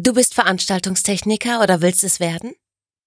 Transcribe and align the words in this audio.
Du 0.00 0.12
bist 0.12 0.34
Veranstaltungstechniker 0.34 1.60
oder 1.60 1.82
willst 1.82 2.04
es 2.04 2.20
werden? 2.20 2.52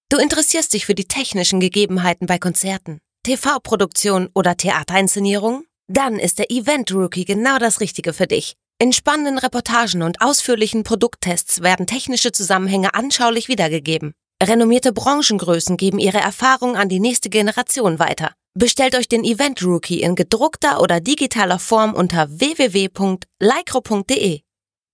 Du 0.09 0.17
interessierst 0.17 0.73
dich 0.73 0.85
für 0.85 0.93
die 0.93 1.07
technischen 1.07 1.61
Gegebenheiten 1.61 2.27
bei 2.27 2.37
Konzerten, 2.37 2.99
TV-Produktion 3.23 4.27
oder 4.35 4.57
Theaterinszenierung? 4.57 5.63
Dann 5.87 6.19
ist 6.19 6.37
der 6.37 6.51
Event 6.51 6.91
Rookie 6.91 7.23
genau 7.23 7.59
das 7.59 7.79
Richtige 7.79 8.11
für 8.11 8.27
dich. 8.27 8.55
In 8.77 8.91
spannenden 8.91 9.37
Reportagen 9.37 10.01
und 10.01 10.19
ausführlichen 10.19 10.83
Produkttests 10.83 11.61
werden 11.61 11.87
technische 11.87 12.33
Zusammenhänge 12.33 12.93
anschaulich 12.93 13.47
wiedergegeben. 13.47 14.11
Renommierte 14.43 14.91
Branchengrößen 14.91 15.77
geben 15.77 15.97
ihre 15.97 16.19
Erfahrung 16.19 16.75
an 16.75 16.89
die 16.89 16.99
nächste 16.99 17.29
Generation 17.29 17.99
weiter. 17.99 18.33
Bestellt 18.53 18.95
euch 18.95 19.07
den 19.07 19.23
Event 19.23 19.63
Rookie 19.63 20.01
in 20.01 20.15
gedruckter 20.15 20.81
oder 20.81 20.99
digitaler 20.99 21.59
Form 21.59 21.93
unter 21.93 22.27
www.lycro.de. 22.37 23.21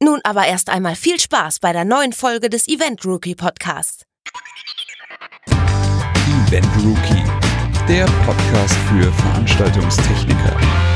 Nun 0.02 0.20
aber 0.24 0.46
erst 0.46 0.70
einmal 0.70 0.96
viel 0.96 1.20
Spaß 1.20 1.60
bei 1.60 1.74
der 1.74 1.84
neuen 1.84 2.14
Folge 2.14 2.50
des 2.50 2.68
Event 2.68 3.04
Rookie 3.04 3.34
Podcast. 3.34 4.06
Event 6.48 6.68
Rookie, 6.84 7.24
der 7.88 8.06
Podcast 8.26 8.76
für 8.90 9.12
Veranstaltungstechniker. 9.12 10.87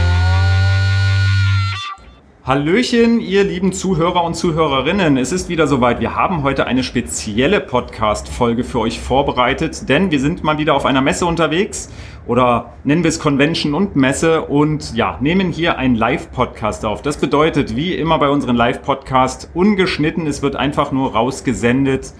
Hallöchen, 2.43 3.19
ihr 3.19 3.43
lieben 3.43 3.71
Zuhörer 3.71 4.23
und 4.23 4.33
Zuhörerinnen. 4.33 5.15
Es 5.15 5.31
ist 5.31 5.47
wieder 5.47 5.67
soweit. 5.67 5.99
Wir 5.99 6.15
haben 6.15 6.41
heute 6.41 6.65
eine 6.65 6.81
spezielle 6.81 7.59
Podcast-Folge 7.59 8.63
für 8.63 8.79
euch 8.79 8.99
vorbereitet, 8.99 9.87
denn 9.87 10.09
wir 10.09 10.19
sind 10.19 10.43
mal 10.43 10.57
wieder 10.57 10.73
auf 10.73 10.85
einer 10.85 11.01
Messe 11.01 11.27
unterwegs 11.27 11.91
oder 12.25 12.73
nennen 12.83 13.03
wir 13.03 13.09
es 13.09 13.19
Convention 13.19 13.75
und 13.75 13.95
Messe 13.95 14.41
und 14.41 14.95
ja, 14.95 15.19
nehmen 15.21 15.51
hier 15.51 15.77
einen 15.77 15.93
Live-Podcast 15.93 16.83
auf. 16.83 17.03
Das 17.03 17.17
bedeutet, 17.17 17.75
wie 17.75 17.93
immer 17.93 18.17
bei 18.17 18.29
unseren 18.29 18.55
Live-Podcasts, 18.55 19.51
ungeschnitten, 19.53 20.25
es 20.25 20.41
wird 20.41 20.55
einfach 20.55 20.91
nur 20.91 21.13
rausgesendet, 21.13 22.11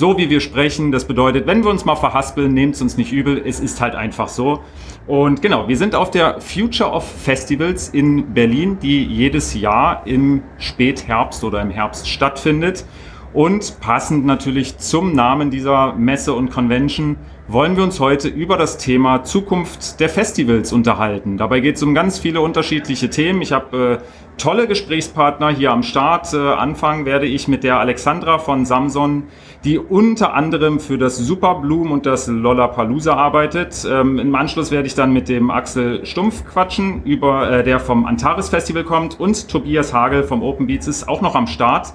so 0.00 0.16
wie 0.16 0.30
wir 0.30 0.40
sprechen. 0.40 0.90
Das 0.90 1.04
bedeutet, 1.04 1.46
wenn 1.46 1.62
wir 1.62 1.70
uns 1.70 1.84
mal 1.84 1.94
verhaspeln, 1.94 2.52
nehmt 2.54 2.74
es 2.74 2.82
uns 2.82 2.96
nicht 2.96 3.12
übel, 3.12 3.40
es 3.44 3.60
ist 3.60 3.80
halt 3.80 3.94
einfach 3.94 4.28
so. 4.28 4.60
Und 5.06 5.42
genau, 5.42 5.68
wir 5.68 5.76
sind 5.76 5.94
auf 5.94 6.10
der 6.10 6.40
Future 6.40 6.90
of 6.90 7.04
Festivals 7.04 7.90
in 7.90 8.32
Berlin, 8.32 8.78
die 8.80 9.04
jedes 9.04 9.54
Jahr 9.54 10.06
im 10.06 10.42
Spätherbst 10.58 11.44
oder 11.44 11.60
im 11.60 11.70
Herbst 11.70 12.08
stattfindet. 12.08 12.84
Und 13.32 13.78
passend 13.80 14.26
natürlich 14.26 14.78
zum 14.78 15.12
Namen 15.12 15.50
dieser 15.50 15.92
Messe 15.92 16.32
und 16.32 16.50
Convention 16.50 17.16
wollen 17.46 17.76
wir 17.76 17.84
uns 17.84 18.00
heute 18.00 18.28
über 18.28 18.56
das 18.56 18.78
Thema 18.78 19.22
Zukunft 19.22 20.00
der 20.00 20.08
Festivals 20.08 20.72
unterhalten. 20.72 21.36
Dabei 21.36 21.60
geht 21.60 21.76
es 21.76 21.82
um 21.82 21.94
ganz 21.94 22.18
viele 22.18 22.40
unterschiedliche 22.40 23.10
Themen. 23.10 23.42
Ich 23.42 23.52
habe 23.52 24.00
äh, 24.00 24.38
tolle 24.38 24.66
Gesprächspartner 24.66 25.50
hier 25.50 25.72
am 25.72 25.82
Start. 25.82 26.32
Äh, 26.32 26.38
anfangen 26.38 27.06
werde 27.06 27.26
ich 27.26 27.48
mit 27.48 27.62
der 27.64 27.78
Alexandra 27.78 28.38
von 28.38 28.64
Samson, 28.64 29.24
die 29.64 29.78
unter 29.78 30.34
anderem 30.34 30.80
für 30.80 30.96
das 30.96 31.18
Superbloom 31.18 31.92
und 31.92 32.06
das 32.06 32.28
Lollapalooza 32.28 33.14
arbeitet. 33.14 33.86
Ähm, 33.88 34.18
Im 34.18 34.34
Anschluss 34.34 34.70
werde 34.70 34.86
ich 34.86 34.94
dann 34.94 35.12
mit 35.12 35.28
dem 35.28 35.50
Axel 35.50 36.06
Stumpf 36.06 36.46
quatschen, 36.46 37.02
über, 37.04 37.50
äh, 37.50 37.62
der 37.62 37.78
vom 37.78 38.06
Antares 38.06 38.48
Festival 38.48 38.84
kommt 38.84 39.20
und 39.20 39.48
Tobias 39.48 39.92
Hagel 39.92 40.22
vom 40.22 40.42
Open 40.42 40.66
Beats 40.66 40.88
ist 40.88 41.06
auch 41.08 41.20
noch 41.20 41.34
am 41.34 41.46
Start. 41.46 41.92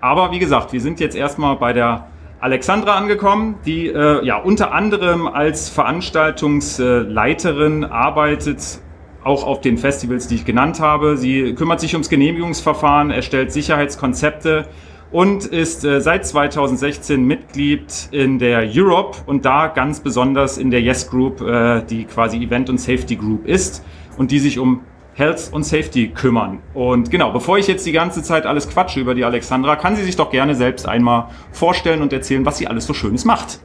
Aber 0.00 0.30
wie 0.30 0.38
gesagt, 0.38 0.74
wir 0.74 0.80
sind 0.80 1.00
jetzt 1.00 1.16
erstmal 1.16 1.56
bei 1.56 1.72
der 1.72 2.08
Alexandra 2.38 2.96
angekommen, 2.96 3.54
die 3.64 3.86
äh, 3.86 4.22
ja 4.24 4.36
unter 4.36 4.74
anderem 4.74 5.26
als 5.26 5.70
Veranstaltungsleiterin 5.70 7.84
arbeitet, 7.84 8.80
auch 9.24 9.44
auf 9.44 9.62
den 9.62 9.78
Festivals, 9.78 10.28
die 10.28 10.34
ich 10.34 10.44
genannt 10.44 10.80
habe. 10.80 11.16
Sie 11.16 11.54
kümmert 11.54 11.80
sich 11.80 11.94
ums 11.94 12.10
Genehmigungsverfahren, 12.10 13.10
erstellt 13.10 13.52
Sicherheitskonzepte 13.52 14.66
und 15.10 15.44
ist 15.46 15.84
äh, 15.84 16.00
seit 16.00 16.26
2016 16.26 17.22
Mitglied 17.24 18.08
in 18.10 18.38
der 18.38 18.68
Europe 18.72 19.18
und 19.26 19.44
da 19.44 19.68
ganz 19.68 20.00
besonders 20.00 20.58
in 20.58 20.70
der 20.70 20.80
Yes 20.80 21.08
Group, 21.08 21.40
äh, 21.40 21.82
die 21.82 22.04
quasi 22.04 22.38
Event 22.38 22.68
und 22.70 22.78
Safety 22.78 23.16
Group 23.16 23.46
ist 23.46 23.84
und 24.18 24.30
die 24.30 24.38
sich 24.38 24.58
um 24.58 24.82
Health 25.14 25.48
und 25.52 25.64
Safety 25.64 26.08
kümmern. 26.08 26.58
Und 26.74 27.10
genau, 27.10 27.32
bevor 27.32 27.56
ich 27.56 27.66
jetzt 27.66 27.86
die 27.86 27.92
ganze 27.92 28.22
Zeit 28.22 28.44
alles 28.44 28.68
quatsche 28.68 29.00
über 29.00 29.14
die 29.14 29.24
Alexandra, 29.24 29.76
kann 29.76 29.96
sie 29.96 30.04
sich 30.04 30.16
doch 30.16 30.30
gerne 30.30 30.54
selbst 30.54 30.86
einmal 30.86 31.28
vorstellen 31.52 32.02
und 32.02 32.12
erzählen, 32.12 32.44
was 32.44 32.58
sie 32.58 32.66
alles 32.66 32.86
so 32.86 32.92
Schönes 32.92 33.24
macht. 33.24 33.60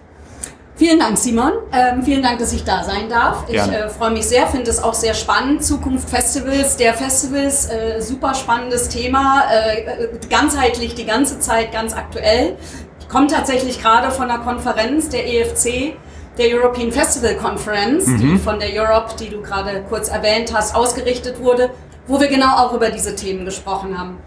Vielen 0.81 0.97
Dank, 0.97 1.15
Simon. 1.15 1.51
Ähm, 1.71 2.01
vielen 2.01 2.23
Dank, 2.23 2.39
dass 2.39 2.51
ich 2.53 2.63
da 2.63 2.83
sein 2.83 3.07
darf. 3.07 3.45
Gerne. 3.45 3.71
Ich 3.71 3.77
äh, 3.77 3.87
freue 3.87 4.09
mich 4.09 4.25
sehr, 4.25 4.47
finde 4.47 4.71
es 4.71 4.81
auch 4.81 4.95
sehr 4.95 5.13
spannend. 5.13 5.63
Zukunft 5.63 6.09
Festivals, 6.09 6.75
der 6.75 6.95
Festivals, 6.95 7.69
äh, 7.69 8.01
super 8.01 8.33
spannendes 8.33 8.89
Thema, 8.89 9.43
äh, 9.53 9.81
äh 9.83 10.09
ganzheitlich 10.27 10.95
die 10.95 11.05
ganze 11.05 11.39
Zeit, 11.39 11.71
ganz 11.71 11.93
aktuell. 11.93 12.57
Ich 12.99 13.07
komme 13.07 13.27
tatsächlich 13.27 13.79
gerade 13.79 14.09
von 14.09 14.31
einer 14.31 14.39
Konferenz 14.39 15.07
der 15.09 15.27
EFC 15.27 15.93
der 16.39 16.47
European 16.47 16.91
Festival 16.91 17.35
Conference, 17.35 18.07
mhm. 18.07 18.17
die 18.17 18.37
von 18.39 18.59
der 18.59 18.69
Europe, 18.73 19.13
die 19.19 19.29
du 19.29 19.43
gerade 19.43 19.83
kurz 19.87 20.09
erwähnt 20.09 20.51
hast, 20.51 20.73
ausgerichtet 20.73 21.39
wurde, 21.39 21.69
wo 22.07 22.19
wir 22.19 22.27
genau 22.27 22.57
auch 22.57 22.73
über 22.73 22.89
diese 22.89 23.15
Themen 23.15 23.45
gesprochen 23.45 23.99
haben. 23.99 24.17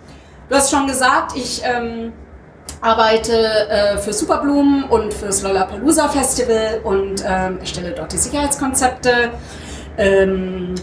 Du 0.49 0.55
hast 0.55 0.71
schon 0.71 0.87
gesagt, 0.87 1.33
ich 1.35 1.63
ähm, 1.65 2.13
arbeite 2.85 3.69
äh, 3.71 3.99
für 3.99 4.13
Superblumen 4.13 4.85
und 4.85 5.15
fürs 5.15 5.43
Lollapalooza 5.43 6.09
Festival 6.09 6.81
und 6.85 7.25
ähm, 7.27 7.59
erstelle 7.59 7.93
dort 7.93 8.13
die 8.13 8.19
Sicherheitskonzepte. 8.19 9.31
Ähm, 9.97 10.75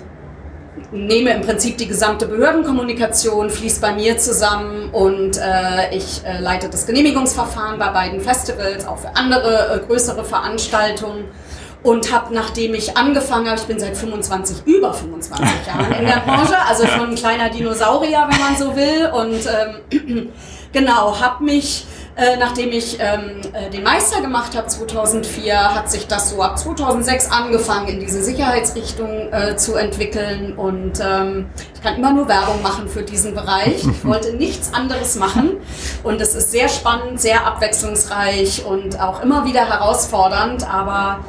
nehme 0.91 1.31
im 1.31 1.41
Prinzip 1.41 1.78
die 1.78 1.88
gesamte 1.88 2.25
Behördenkommunikation, 2.25 3.50
fließt 3.50 3.81
bei 3.81 3.94
mir 3.94 4.17
zusammen 4.17 4.90
und 4.91 5.38
äh, 5.38 5.95
ich 5.95 6.25
äh, 6.25 6.40
leite 6.40 6.69
das 6.69 6.88
Genehmigungsverfahren 6.88 7.78
bei 7.78 7.90
beiden 7.90 8.19
Festivals, 8.19 8.85
auch 8.88 8.97
für 8.97 9.16
andere 9.16 9.75
äh, 9.75 9.85
größere 9.85 10.25
Veranstaltungen 10.25 11.25
und 11.84 12.11
habe, 12.11 12.34
nachdem 12.34 12.73
ich 12.73 12.97
angefangen 12.97 13.47
habe, 13.47 13.59
ich 13.59 13.66
bin 13.66 13.79
seit 13.79 13.95
25, 13.95 14.66
über 14.66 14.94
25 14.94 15.47
Jahren 15.67 15.91
in 15.94 16.06
der 16.06 16.19
Branche, 16.25 16.56
also 16.67 16.88
schon 16.88 17.11
ein 17.11 17.16
kleiner 17.16 17.50
Dinosaurier, 17.50 18.28
wenn 18.29 18.40
man 18.40 18.56
so 18.57 18.75
will 18.75 19.09
und 19.13 20.00
ähm, 20.01 20.29
genau, 20.71 21.19
habe 21.19 21.43
mich 21.43 21.85
äh, 22.17 22.35
nachdem 22.37 22.71
ich 22.71 22.97
ähm, 22.99 23.39
äh, 23.53 23.69
den 23.69 23.83
Meister 23.83 24.21
gemacht 24.21 24.55
habe 24.55 24.67
2004, 24.67 25.75
hat 25.75 25.89
sich 25.89 26.07
das 26.07 26.29
so 26.29 26.41
ab 26.41 26.59
2006 26.59 27.31
angefangen, 27.31 27.87
in 27.87 27.99
diese 28.01 28.21
Sicherheitsrichtung 28.21 29.31
äh, 29.31 29.55
zu 29.55 29.75
entwickeln. 29.75 30.53
Und 30.57 30.99
ähm, 30.99 31.49
ich 31.73 31.81
kann 31.81 31.95
immer 31.95 32.11
nur 32.11 32.27
Werbung 32.27 32.61
machen 32.61 32.89
für 32.89 33.03
diesen 33.03 33.33
Bereich. 33.33 33.87
Ich 33.87 34.05
wollte 34.05 34.33
nichts 34.37 34.73
anderes 34.73 35.15
machen. 35.15 35.57
Und 36.03 36.19
es 36.19 36.35
ist 36.35 36.51
sehr 36.51 36.67
spannend, 36.67 37.21
sehr 37.21 37.47
abwechslungsreich 37.47 38.65
und 38.65 38.99
auch 38.99 39.23
immer 39.23 39.45
wieder 39.45 39.65
herausfordernd. 39.65 40.69
Aber 40.69 41.21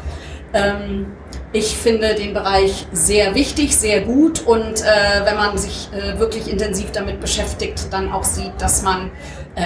ähm, 0.53 1.13
ich 1.53 1.77
finde 1.77 2.15
den 2.15 2.33
Bereich 2.33 2.87
sehr 2.93 3.35
wichtig, 3.35 3.77
sehr 3.77 4.01
gut 4.01 4.47
und 4.47 4.81
äh, 4.81 5.25
wenn 5.25 5.37
man 5.37 5.59
sich 5.59 5.89
äh, 5.93 6.19
wirklich 6.19 6.51
intensiv 6.51 6.93
damit 6.93 7.21
beschäftigt, 7.21 7.93
dann 7.93 8.11
auch 8.11 8.25
sieht, 8.25 8.53
dass 8.59 8.83
man 8.83 9.11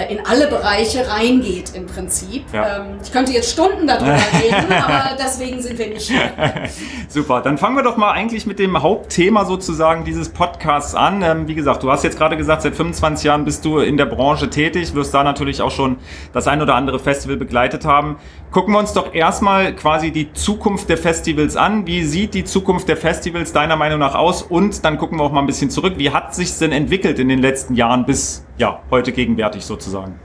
in 0.09 0.25
alle 0.25 0.47
Bereiche 0.47 1.07
reingeht 1.09 1.73
im 1.73 1.85
Prinzip. 1.85 2.43
Ja. 2.51 2.79
Ähm, 2.79 2.97
ich 3.01 3.11
könnte 3.11 3.31
jetzt 3.31 3.51
Stunden 3.51 3.87
darüber 3.87 4.17
reden, 4.43 4.71
aber 4.71 5.15
deswegen 5.17 5.61
sind 5.61 5.79
wir 5.79 5.87
nicht 5.87 6.09
hier. 6.09 6.33
Super, 7.07 7.41
dann 7.41 7.57
fangen 7.57 7.77
wir 7.77 7.83
doch 7.83 7.95
mal 7.95 8.11
eigentlich 8.11 8.45
mit 8.45 8.59
dem 8.59 8.81
Hauptthema 8.81 9.45
sozusagen 9.45 10.03
dieses 10.03 10.29
Podcasts 10.29 10.93
an. 10.93 11.21
Ähm, 11.21 11.47
wie 11.47 11.55
gesagt, 11.55 11.83
du 11.83 11.91
hast 11.91 12.03
jetzt 12.03 12.17
gerade 12.17 12.35
gesagt, 12.35 12.63
seit 12.63 12.75
25 12.75 13.23
Jahren 13.25 13.45
bist 13.45 13.63
du 13.63 13.79
in 13.79 13.95
der 13.95 14.07
Branche 14.07 14.49
tätig, 14.49 14.93
wirst 14.93 15.13
da 15.13 15.23
natürlich 15.23 15.61
auch 15.61 15.71
schon 15.71 15.97
das 16.33 16.47
ein 16.47 16.61
oder 16.61 16.75
andere 16.75 16.99
Festival 16.99 17.37
begleitet 17.37 17.85
haben. 17.85 18.17
Gucken 18.51 18.73
wir 18.73 18.79
uns 18.79 18.91
doch 18.91 19.13
erstmal 19.13 19.73
quasi 19.73 20.11
die 20.11 20.33
Zukunft 20.33 20.89
der 20.89 20.97
Festivals 20.97 21.55
an. 21.55 21.87
Wie 21.87 22.03
sieht 22.03 22.33
die 22.33 22.43
Zukunft 22.43 22.89
der 22.89 22.97
Festivals 22.97 23.53
deiner 23.53 23.77
Meinung 23.77 23.99
nach 23.99 24.15
aus? 24.15 24.41
Und 24.41 24.83
dann 24.83 24.97
gucken 24.97 25.17
wir 25.19 25.23
auch 25.23 25.31
mal 25.31 25.41
ein 25.41 25.47
bisschen 25.47 25.69
zurück. 25.69 25.93
Wie 25.97 26.09
hat 26.09 26.35
sich 26.35 26.57
denn 26.57 26.73
entwickelt 26.73 27.19
in 27.19 27.29
den 27.29 27.39
letzten 27.39 27.75
Jahren 27.75 28.05
bis 28.05 28.46
ja, 28.57 28.81
heute 28.91 29.11
gegenwärtig 29.11 29.65
sozusagen? 29.65 30.19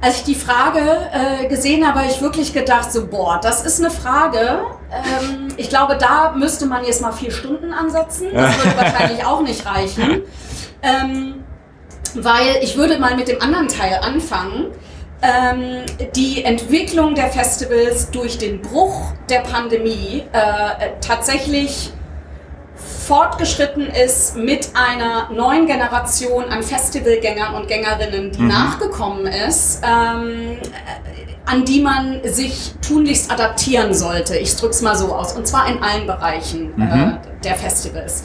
Als 0.00 0.18
ich 0.18 0.24
die 0.24 0.34
Frage 0.34 0.80
äh, 0.80 1.48
gesehen 1.48 1.86
habe, 1.86 2.00
habe 2.00 2.10
ich 2.10 2.20
wirklich 2.20 2.52
gedacht, 2.52 2.92
so, 2.92 3.06
boah, 3.06 3.40
das 3.42 3.64
ist 3.64 3.80
eine 3.80 3.90
Frage. 3.90 4.60
Ähm, 4.92 5.48
ich 5.56 5.68
glaube, 5.68 5.96
da 5.96 6.32
müsste 6.36 6.66
man 6.66 6.84
jetzt 6.84 7.00
mal 7.00 7.12
vier 7.12 7.30
Stunden 7.30 7.72
ansetzen. 7.72 8.28
Das 8.32 8.58
würde 8.64 8.76
wahrscheinlich 8.76 9.24
auch 9.24 9.40
nicht 9.40 9.64
reichen. 9.64 10.22
Ähm, 10.82 11.44
weil 12.14 12.58
ich 12.62 12.76
würde 12.76 12.98
mal 12.98 13.16
mit 13.16 13.28
dem 13.28 13.40
anderen 13.40 13.68
Teil 13.68 13.98
anfangen. 14.02 14.66
Ähm, 15.22 15.86
die 16.14 16.44
Entwicklung 16.44 17.14
der 17.14 17.28
Festivals 17.28 18.10
durch 18.10 18.36
den 18.36 18.60
Bruch 18.60 19.12
der 19.30 19.40
Pandemie 19.40 20.24
äh, 20.32 20.90
tatsächlich 21.00 21.92
fortgeschritten 23.06 23.86
ist 23.86 24.36
mit 24.36 24.70
einer 24.74 25.30
neuen 25.30 25.66
Generation 25.66 26.44
an 26.44 26.62
Festivalgängern 26.62 27.54
und 27.54 27.68
Gängerinnen, 27.68 28.32
die 28.32 28.42
mhm. 28.42 28.48
nachgekommen 28.48 29.26
ist, 29.26 29.82
ähm, 29.84 30.58
an 31.44 31.64
die 31.64 31.80
man 31.80 32.20
sich 32.24 32.74
tunlichst 32.86 33.30
adaptieren 33.30 33.94
sollte. 33.94 34.36
Ich 34.36 34.56
drücke 34.56 34.72
es 34.72 34.82
mal 34.82 34.96
so 34.96 35.14
aus. 35.14 35.34
Und 35.34 35.46
zwar 35.46 35.68
in 35.68 35.82
allen 35.82 36.06
Bereichen 36.06 36.72
mhm. 36.76 36.82
äh, 36.82 37.42
der 37.44 37.54
Festivals. 37.54 38.24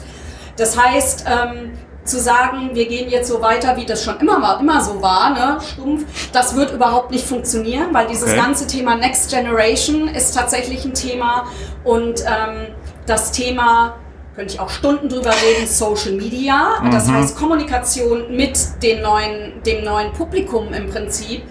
Das 0.56 0.76
heißt, 0.76 1.24
ähm, 1.28 1.72
zu 2.04 2.18
sagen, 2.18 2.70
wir 2.74 2.88
gehen 2.88 3.08
jetzt 3.08 3.28
so 3.28 3.40
weiter, 3.40 3.76
wie 3.76 3.86
das 3.86 4.02
schon 4.02 4.18
immer, 4.18 4.42
war, 4.42 4.58
immer 4.58 4.80
so 4.80 5.00
war, 5.00 5.30
ne, 5.30 5.58
stumpf, 5.60 6.32
das 6.32 6.56
wird 6.56 6.72
überhaupt 6.72 7.12
nicht 7.12 7.24
funktionieren, 7.24 7.94
weil 7.94 8.08
dieses 8.08 8.30
okay. 8.30 8.36
ganze 8.36 8.66
Thema 8.66 8.96
Next 8.96 9.30
Generation 9.30 10.08
ist 10.08 10.34
tatsächlich 10.34 10.84
ein 10.84 10.94
Thema 10.94 11.44
und 11.84 12.20
ähm, 12.22 12.74
das 13.06 13.30
Thema 13.30 13.94
könnte 14.34 14.54
ich 14.54 14.60
auch 14.60 14.70
Stunden 14.70 15.08
drüber 15.08 15.30
reden, 15.30 15.66
Social 15.66 16.12
Media, 16.12 16.80
mhm. 16.82 16.90
das 16.90 17.08
heißt 17.08 17.36
Kommunikation 17.36 18.34
mit 18.34 18.58
den 18.82 19.02
neuen, 19.02 19.62
dem 19.64 19.84
neuen 19.84 20.12
Publikum 20.12 20.72
im 20.72 20.88
Prinzip 20.88 21.42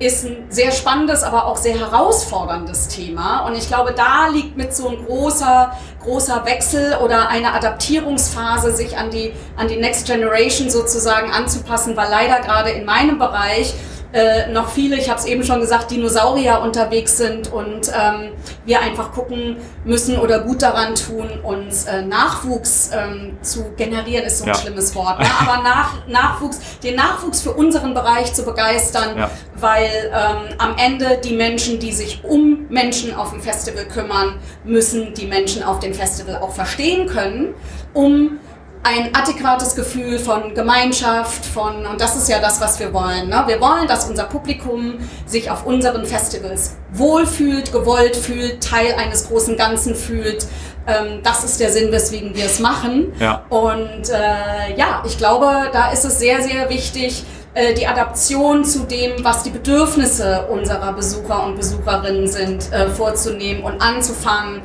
ist 0.00 0.24
ein 0.24 0.46
sehr 0.48 0.72
spannendes, 0.72 1.22
aber 1.22 1.46
auch 1.46 1.56
sehr 1.56 1.78
herausforderndes 1.78 2.88
Thema. 2.88 3.46
Und 3.46 3.54
ich 3.56 3.68
glaube, 3.68 3.94
da 3.96 4.26
liegt 4.28 4.56
mit 4.56 4.74
so 4.74 4.88
ein 4.88 5.04
großer, 5.04 5.72
großer 6.02 6.44
Wechsel 6.44 6.96
oder 7.02 7.28
eine 7.28 7.52
Adaptierungsphase, 7.52 8.74
sich 8.74 8.98
an 8.98 9.10
die, 9.10 9.32
an 9.56 9.68
die 9.68 9.76
Next 9.76 10.06
Generation 10.06 10.68
sozusagen 10.68 11.30
anzupassen, 11.30 11.96
weil 11.96 12.10
leider 12.10 12.40
gerade 12.40 12.70
in 12.70 12.84
meinem 12.84 13.18
Bereich 13.18 13.74
äh, 14.14 14.46
noch 14.52 14.68
viele, 14.68 14.96
ich 14.96 15.10
habe 15.10 15.18
es 15.18 15.26
eben 15.26 15.42
schon 15.42 15.58
gesagt, 15.58 15.90
Dinosaurier 15.90 16.60
unterwegs 16.62 17.16
sind 17.16 17.52
und 17.52 17.88
ähm, 17.88 18.30
wir 18.64 18.80
einfach 18.80 19.10
gucken 19.10 19.56
müssen 19.84 20.18
oder 20.20 20.38
gut 20.38 20.62
daran 20.62 20.94
tun, 20.94 21.28
uns 21.42 21.86
äh, 21.86 22.02
Nachwuchs 22.02 22.92
ähm, 22.94 23.36
zu 23.42 23.72
generieren, 23.76 24.24
ist 24.24 24.38
so 24.38 24.44
ein 24.44 24.48
ja. 24.48 24.54
schlimmes 24.54 24.94
Wort. 24.94 25.18
Ne? 25.18 25.26
Aber 25.40 25.62
nach, 25.64 26.06
Nachwuchs, 26.06 26.60
den 26.84 26.94
Nachwuchs 26.94 27.42
für 27.42 27.54
unseren 27.54 27.92
Bereich 27.92 28.32
zu 28.32 28.44
begeistern, 28.44 29.18
ja. 29.18 29.30
weil 29.56 29.90
ähm, 30.12 30.54
am 30.58 30.76
Ende 30.78 31.18
die 31.24 31.34
Menschen, 31.34 31.80
die 31.80 31.90
sich 31.90 32.22
um 32.22 32.66
Menschen 32.68 33.16
auf 33.16 33.30
dem 33.30 33.40
Festival 33.40 33.84
kümmern, 33.86 34.38
müssen 34.62 35.12
die 35.14 35.26
Menschen 35.26 35.64
auf 35.64 35.80
dem 35.80 35.92
Festival 35.92 36.36
auch 36.36 36.52
verstehen 36.52 37.08
können, 37.08 37.54
um 37.92 38.38
ein 38.84 39.14
adäquates 39.14 39.74
Gefühl 39.74 40.18
von 40.18 40.54
Gemeinschaft, 40.54 41.44
von, 41.46 41.86
und 41.86 41.98
das 42.00 42.16
ist 42.16 42.28
ja 42.28 42.38
das, 42.38 42.60
was 42.60 42.78
wir 42.78 42.92
wollen. 42.92 43.30
Ne? 43.30 43.42
Wir 43.46 43.58
wollen, 43.58 43.88
dass 43.88 44.08
unser 44.08 44.24
Publikum 44.24 44.98
sich 45.24 45.50
auf 45.50 45.64
unseren 45.64 46.04
Festivals 46.04 46.76
wohlfühlt, 46.92 47.72
gewollt 47.72 48.14
fühlt, 48.14 48.62
Teil 48.62 48.94
eines 48.94 49.26
großen 49.26 49.56
Ganzen 49.56 49.94
fühlt. 49.94 50.46
Ähm, 50.86 51.20
das 51.22 51.44
ist 51.44 51.60
der 51.60 51.72
Sinn, 51.72 51.90
weswegen 51.92 52.34
wir 52.34 52.44
es 52.44 52.60
machen. 52.60 53.14
Ja. 53.18 53.46
Und 53.48 54.10
äh, 54.10 54.76
ja, 54.76 55.02
ich 55.06 55.16
glaube, 55.16 55.70
da 55.72 55.90
ist 55.90 56.04
es 56.04 56.18
sehr, 56.18 56.42
sehr 56.42 56.68
wichtig, 56.68 57.24
äh, 57.54 57.72
die 57.72 57.86
Adaption 57.86 58.66
zu 58.66 58.80
dem, 58.80 59.24
was 59.24 59.44
die 59.44 59.50
Bedürfnisse 59.50 60.46
unserer 60.50 60.92
Besucher 60.92 61.46
und 61.46 61.56
Besucherinnen 61.56 62.26
sind, 62.26 62.70
äh, 62.70 62.88
vorzunehmen 62.90 63.62
und 63.62 63.80
anzufangen, 63.80 64.60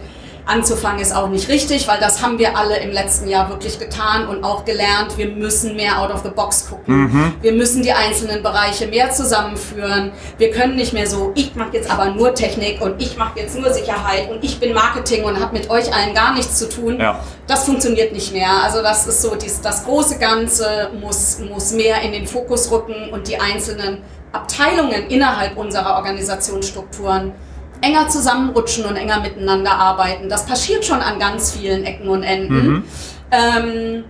anzufangen 0.50 1.00
ist 1.00 1.16
auch 1.16 1.30
nicht 1.30 1.48
richtig, 1.48 1.88
weil 1.88 2.00
das 2.00 2.22
haben 2.22 2.40
wir 2.40 2.57
alle 2.57 2.78
im 2.80 2.92
letzten 2.92 3.30
Jahr 3.30 3.50
wirklich 3.50 3.80
getan 3.80 4.28
und 4.28 4.44
auch 4.44 4.66
gelernt. 4.66 5.18
Wir 5.18 5.28
müssen 5.28 5.75
mehr 5.75 6.01
out 6.01 6.12
of 6.12 6.24
the 6.24 6.30
box 6.30 6.68
gucken. 6.69 6.96
Mhm. 6.96 7.34
Wir 7.42 7.54
müssen 7.54 7.84
die 7.84 7.94
einzelnen 7.94 8.42
Bereiche 8.42 8.88
mehr 8.88 9.12
zusammenführen. 9.12 10.12
Wir 10.38 10.51
können 10.51 10.75
nicht 10.75 10.94
mehr 10.94 11.07
so, 11.07 11.31
ich 11.36 11.56
mache 11.56 11.74
jetzt 11.74 11.90
aber 11.90 12.12
nur 12.12 12.34
Technik 12.34 12.81
und 12.81 13.01
ich 13.01 13.18
mache 13.18 13.40
jetzt 13.40 13.57
nur 13.60 13.72
Sicherheit 13.72 14.30
und 14.31 14.44
ich 14.44 14.60
bin 14.60 14.74
Marketing 14.74 15.24
und 15.24 15.40
habe 15.40 15.56
mit 15.57 15.69
euch 15.69 15.94
allen 15.94 16.13
gar 16.13 16.34
nichts 16.34 16.57
zu 16.57 16.68
tun. 16.68 17.00
Ja. 17.00 17.19
Das 17.48 17.66
funktioniert 17.66 18.12
nicht 18.13 18.34
mehr. 18.34 18.63
Also 18.63 18.81
das 18.81 19.07
ist 19.07 19.22
so, 19.22 19.36
dies, 19.36 19.62
das 19.62 19.86
große 19.86 20.18
Ganze 20.19 20.90
muss, 21.00 21.40
muss 21.40 21.72
mehr 21.74 22.01
in 22.01 22.12
den 22.12 22.25
Fokus 22.28 22.72
rücken 22.72 23.10
und 23.12 23.28
die 23.28 23.40
einzelnen 23.40 24.00
Abteilungen 24.31 25.07
innerhalb 25.10 25.57
unserer 25.57 25.96
Organisationsstrukturen 25.96 27.34
enger 27.81 28.07
zusammenrutschen 28.07 28.85
und 28.85 28.95
enger 28.95 29.21
miteinander 29.21 29.71
arbeiten. 29.71 30.29
Das 30.29 30.45
passiert 30.45 30.85
schon 30.85 31.01
an 31.01 31.19
ganz 31.19 31.53
vielen 31.53 31.83
Ecken 31.85 32.09
und 32.09 32.23
Enden. 32.23 32.67
Mhm. 32.67 32.83
Ähm, 33.31 34.03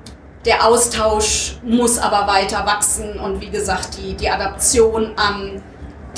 der 0.46 0.66
Austausch 0.66 1.58
muss 1.64 1.98
aber 1.98 2.32
weiter 2.32 2.66
wachsen 2.66 3.20
und 3.20 3.42
wie 3.42 3.50
gesagt, 3.50 3.98
die, 3.98 4.16
die 4.16 4.30
Adaption 4.30 5.12
an 5.16 5.62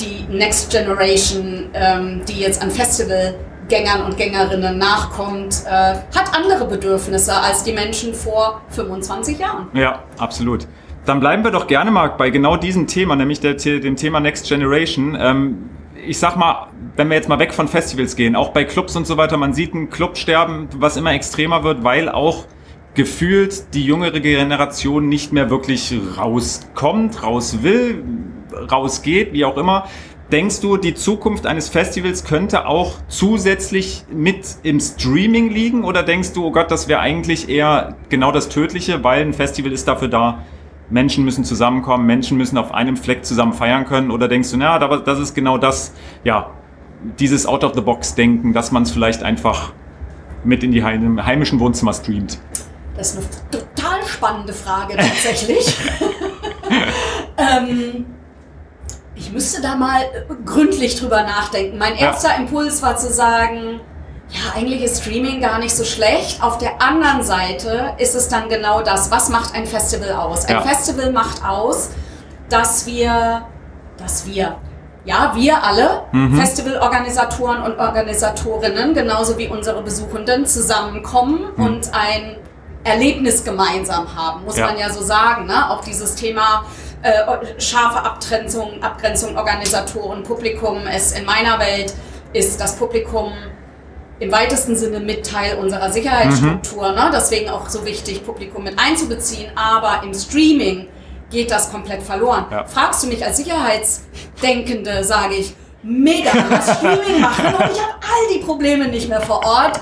die 0.00 0.26
Next 0.32 0.70
Generation, 0.70 1.70
ähm, 1.74 2.22
die 2.28 2.40
jetzt 2.40 2.62
an 2.62 2.70
Festivalgängern 2.70 4.02
und 4.04 4.16
Gängerinnen 4.16 4.78
nachkommt, 4.78 5.62
äh, 5.66 5.70
hat 5.70 6.34
andere 6.34 6.66
Bedürfnisse 6.66 7.34
als 7.34 7.64
die 7.64 7.72
Menschen 7.72 8.14
vor 8.14 8.62
25 8.70 9.38
Jahren. 9.38 9.68
Ja, 9.74 10.04
absolut. 10.18 10.66
Dann 11.04 11.18
bleiben 11.18 11.42
wir 11.42 11.50
doch 11.50 11.66
gerne 11.66 11.90
mal 11.90 12.10
bei 12.10 12.30
genau 12.30 12.56
diesem 12.56 12.86
Thema, 12.86 13.16
nämlich 13.16 13.40
der, 13.40 13.54
dem 13.54 13.96
Thema 13.96 14.20
Next 14.20 14.48
Generation. 14.48 15.16
Ähm, 15.20 15.70
ich 16.06 16.18
sag 16.18 16.36
mal, 16.36 16.68
wenn 16.96 17.08
wir 17.08 17.16
jetzt 17.16 17.28
mal 17.28 17.38
weg 17.38 17.54
von 17.54 17.68
Festivals 17.68 18.16
gehen, 18.16 18.36
auch 18.36 18.50
bei 18.50 18.64
Clubs 18.64 18.96
und 18.96 19.06
so 19.06 19.16
weiter, 19.16 19.36
man 19.36 19.54
sieht 19.54 19.74
ein 19.74 19.90
Clubsterben, 19.90 20.68
was 20.76 20.96
immer 20.96 21.12
extremer 21.12 21.64
wird, 21.64 21.84
weil 21.84 22.08
auch 22.08 22.46
gefühlt 22.94 23.74
die 23.74 23.84
jüngere 23.84 24.20
Generation 24.20 25.08
nicht 25.08 25.32
mehr 25.32 25.50
wirklich 25.50 25.94
rauskommt, 26.16 27.22
raus 27.22 27.62
will, 27.62 28.04
rausgeht, 28.70 29.32
wie 29.32 29.44
auch 29.44 29.56
immer. 29.56 29.86
Denkst 30.30 30.60
du, 30.60 30.76
die 30.76 30.94
Zukunft 30.94 31.46
eines 31.46 31.68
Festivals 31.68 32.24
könnte 32.24 32.66
auch 32.66 32.94
zusätzlich 33.08 34.04
mit 34.10 34.46
im 34.62 34.80
Streaming 34.80 35.50
liegen? 35.50 35.84
Oder 35.84 36.02
denkst 36.02 36.32
du, 36.32 36.46
oh 36.46 36.52
Gott, 36.52 36.70
das 36.70 36.88
wäre 36.88 37.00
eigentlich 37.00 37.48
eher 37.48 37.96
genau 38.08 38.32
das 38.32 38.48
Tödliche, 38.48 39.04
weil 39.04 39.22
ein 39.22 39.34
Festival 39.34 39.72
ist 39.72 39.88
dafür 39.88 40.08
da, 40.08 40.42
Menschen 40.92 41.24
müssen 41.24 41.44
zusammenkommen, 41.44 42.06
Menschen 42.06 42.36
müssen 42.36 42.58
auf 42.58 42.72
einem 42.72 42.96
Fleck 42.96 43.24
zusammen 43.24 43.54
feiern 43.54 43.86
können? 43.86 44.10
Oder 44.10 44.28
denkst 44.28 44.50
du, 44.50 44.58
na, 44.58 44.78
das 44.78 45.18
ist 45.18 45.34
genau 45.34 45.56
das, 45.58 45.92
ja, 46.22 46.50
dieses 47.18 47.46
Out-of-the-Box-Denken, 47.46 48.52
dass 48.52 48.72
man 48.72 48.82
es 48.84 48.92
vielleicht 48.92 49.22
einfach 49.22 49.72
mit 50.44 50.62
in 50.62 50.70
die 50.70 50.84
heimischen 50.84 51.58
Wohnzimmer 51.60 51.94
streamt? 51.94 52.38
Das 52.96 53.14
ist 53.14 53.16
eine 53.16 53.50
total 53.50 54.04
spannende 54.06 54.52
Frage 54.52 54.96
tatsächlich. 54.96 55.66
ähm, 57.38 58.04
ich 59.14 59.32
müsste 59.32 59.62
da 59.62 59.76
mal 59.76 60.02
gründlich 60.44 60.96
drüber 60.96 61.22
nachdenken. 61.22 61.78
Mein 61.78 61.94
erster 61.94 62.28
ja. 62.28 62.36
Impuls 62.36 62.82
war 62.82 62.96
zu 62.96 63.10
sagen, 63.10 63.80
ja, 64.32 64.54
eigentlich 64.54 64.82
ist 64.82 65.02
Streaming 65.02 65.40
gar 65.40 65.58
nicht 65.58 65.76
so 65.76 65.84
schlecht. 65.84 66.42
Auf 66.42 66.56
der 66.56 66.80
anderen 66.80 67.22
Seite 67.22 67.94
ist 67.98 68.14
es 68.14 68.28
dann 68.28 68.48
genau 68.48 68.80
das. 68.80 69.10
Was 69.10 69.28
macht 69.28 69.54
ein 69.54 69.66
Festival 69.66 70.12
aus? 70.12 70.46
Ein 70.46 70.56
ja. 70.56 70.62
Festival 70.62 71.12
macht 71.12 71.44
aus, 71.44 71.90
dass 72.48 72.86
wir, 72.86 73.46
dass 73.98 74.26
wir, 74.26 74.56
ja, 75.04 75.32
wir 75.34 75.62
alle, 75.62 76.04
mhm. 76.12 76.34
Festivalorganisatoren 76.36 77.62
und 77.62 77.78
Organisatorinnen, 77.78 78.94
genauso 78.94 79.36
wie 79.36 79.48
unsere 79.48 79.82
Besuchenden, 79.82 80.46
zusammenkommen 80.46 81.52
mhm. 81.56 81.64
und 81.64 81.90
ein 81.92 82.36
Erlebnis 82.84 83.44
gemeinsam 83.44 84.16
haben, 84.16 84.44
muss 84.44 84.56
ja. 84.56 84.66
man 84.66 84.78
ja 84.78 84.88
so 84.88 85.02
sagen. 85.02 85.46
Ne? 85.46 85.70
Auch 85.70 85.82
dieses 85.84 86.14
Thema 86.14 86.64
äh, 87.02 87.60
scharfe 87.60 88.02
Abgrenzung, 88.02 88.82
Abgrenzung 88.82 89.36
Organisatoren, 89.36 90.22
Publikum 90.22 90.86
ist 90.86 91.18
in 91.18 91.26
meiner 91.26 91.58
Welt 91.58 91.92
ist 92.32 92.58
das 92.58 92.76
Publikum 92.76 93.32
im 94.18 94.30
weitesten 94.30 94.76
Sinne 94.76 95.00
mit 95.00 95.26
Teil 95.26 95.58
unserer 95.58 95.90
Sicherheitsstruktur. 95.90 96.90
Mhm. 96.90 96.94
Ne? 96.94 97.10
Deswegen 97.12 97.50
auch 97.50 97.68
so 97.68 97.84
wichtig, 97.84 98.24
Publikum 98.24 98.64
mit 98.64 98.78
einzubeziehen. 98.78 99.50
Aber 99.56 100.02
im 100.04 100.14
Streaming 100.14 100.88
geht 101.30 101.50
das 101.50 101.70
komplett 101.70 102.02
verloren. 102.02 102.46
Ja. 102.50 102.64
Fragst 102.64 103.02
du 103.02 103.08
mich 103.08 103.24
als 103.24 103.38
Sicherheitsdenkende, 103.38 105.02
sage 105.02 105.34
ich, 105.34 105.54
mega, 105.82 106.30
das 106.50 106.76
Streaming 106.78 107.20
machen 107.20 107.46
und 107.46 107.70
ich 107.72 107.80
habe 107.80 107.94
all 108.00 108.34
die 108.34 108.38
Probleme 108.40 108.88
nicht 108.88 109.08
mehr 109.08 109.20
vor 109.20 109.44
Ort. 109.44 109.80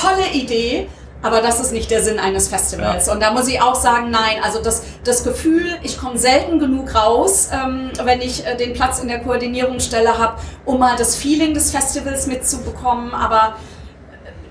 Tolle 0.00 0.30
Idee. 0.32 0.88
Aber 1.22 1.42
das 1.42 1.60
ist 1.60 1.72
nicht 1.72 1.90
der 1.90 2.02
Sinn 2.02 2.18
eines 2.18 2.48
Festivals. 2.48 3.06
Ja. 3.06 3.12
Und 3.12 3.20
da 3.20 3.32
muss 3.32 3.46
ich 3.46 3.60
auch 3.60 3.74
sagen, 3.74 4.10
nein, 4.10 4.42
also 4.42 4.62
das, 4.62 4.82
das 5.04 5.22
Gefühl, 5.22 5.76
ich 5.82 5.98
komme 5.98 6.16
selten 6.16 6.58
genug 6.58 6.94
raus, 6.94 7.50
ähm, 7.52 7.90
wenn 8.04 8.20
ich 8.20 8.46
äh, 8.46 8.56
den 8.56 8.72
Platz 8.72 9.00
in 9.00 9.08
der 9.08 9.20
Koordinierungsstelle 9.20 10.18
habe, 10.18 10.38
um 10.64 10.78
mal 10.78 10.96
das 10.96 11.16
Feeling 11.16 11.52
des 11.52 11.70
Festivals 11.70 12.26
mitzubekommen. 12.26 13.12
Aber 13.12 13.56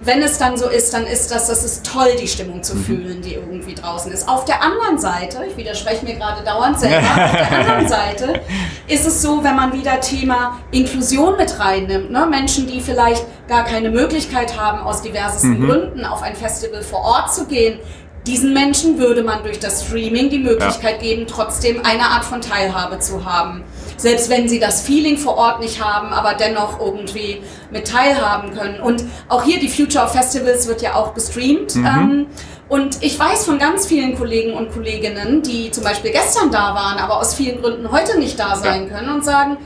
wenn 0.01 0.21
es 0.21 0.37
dann 0.37 0.57
so 0.57 0.69
ist, 0.69 0.93
dann 0.93 1.05
ist 1.05 1.29
das, 1.29 1.47
das 1.47 1.63
ist 1.63 1.85
toll, 1.85 2.15
die 2.21 2.27
Stimmung 2.27 2.63
zu 2.63 2.75
mhm. 2.75 2.83
fühlen, 2.85 3.21
die 3.21 3.33
irgendwie 3.33 3.75
draußen 3.75 4.11
ist. 4.11 4.27
Auf 4.29 4.45
der 4.45 4.63
anderen 4.63 4.97
Seite, 4.97 5.43
ich 5.45 5.57
widerspreche 5.57 6.05
mir 6.05 6.15
gerade 6.15 6.43
dauernd 6.43 6.79
selber, 6.79 7.05
auf 7.25 7.31
der 7.31 7.51
anderen 7.51 7.87
Seite 7.87 8.41
ist 8.87 9.05
es 9.05 9.21
so, 9.21 9.43
wenn 9.43 9.55
man 9.55 9.73
wieder 9.73 9.99
Thema 9.99 10.59
Inklusion 10.71 11.35
mit 11.37 11.59
reinnimmt, 11.59 12.11
ne? 12.11 12.25
Menschen, 12.29 12.67
die 12.67 12.79
vielleicht 12.79 13.25
gar 13.47 13.65
keine 13.65 13.89
Möglichkeit 13.89 14.57
haben, 14.57 14.79
aus 14.79 15.01
diversesten 15.01 15.59
mhm. 15.59 15.67
Gründen 15.67 16.05
auf 16.05 16.21
ein 16.21 16.35
Festival 16.35 16.81
vor 16.81 17.01
Ort 17.01 17.33
zu 17.33 17.45
gehen, 17.45 17.79
diesen 18.27 18.53
Menschen 18.53 18.99
würde 18.99 19.23
man 19.23 19.43
durch 19.43 19.59
das 19.59 19.85
Streaming 19.85 20.29
die 20.29 20.39
Möglichkeit 20.39 20.95
ja. 20.95 21.01
geben, 21.01 21.25
trotzdem 21.27 21.81
eine 21.83 22.03
Art 22.03 22.23
von 22.23 22.41
Teilhabe 22.41 22.99
zu 22.99 23.25
haben 23.25 23.63
selbst 23.99 24.29
wenn 24.29 24.47
sie 24.47 24.59
das 24.59 24.81
Feeling 24.81 25.17
vor 25.17 25.35
Ort 25.35 25.59
nicht 25.59 25.83
haben, 25.83 26.13
aber 26.13 26.33
dennoch 26.33 26.79
irgendwie 26.79 27.41
mit 27.69 27.87
teilhaben 27.87 28.53
können. 28.53 28.79
Und 28.79 29.03
auch 29.27 29.43
hier 29.43 29.59
die 29.59 29.67
Future 29.67 30.05
of 30.05 30.11
Festivals 30.11 30.67
wird 30.67 30.81
ja 30.81 30.95
auch 30.95 31.13
gestreamt. 31.13 31.75
Mhm. 31.75 31.85
Ähm, 31.85 32.27
und 32.69 33.03
ich 33.03 33.19
weiß 33.19 33.45
von 33.45 33.59
ganz 33.59 33.87
vielen 33.87 34.15
Kollegen 34.15 34.53
und 34.53 34.71
Kolleginnen, 34.71 35.41
die 35.41 35.71
zum 35.71 35.83
Beispiel 35.83 36.11
gestern 36.11 36.51
da 36.51 36.75
waren, 36.75 36.97
aber 36.99 37.17
aus 37.17 37.33
vielen 37.33 37.61
Gründen 37.61 37.91
heute 37.91 38.17
nicht 38.19 38.39
da 38.39 38.55
sein 38.55 38.87
ja. 38.87 38.97
können 38.97 39.09
und 39.09 39.25
sagen, 39.25 39.57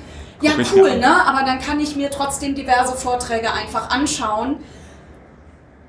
ja 0.42 0.52
cool, 0.74 0.98
ne? 0.98 1.25
aber 1.25 1.46
dann 1.46 1.60
kann 1.60 1.80
ich 1.80 1.96
mir 1.96 2.10
trotzdem 2.10 2.56
diverse 2.56 2.96
Vorträge 2.96 3.54
einfach 3.54 3.90
anschauen. 3.90 4.58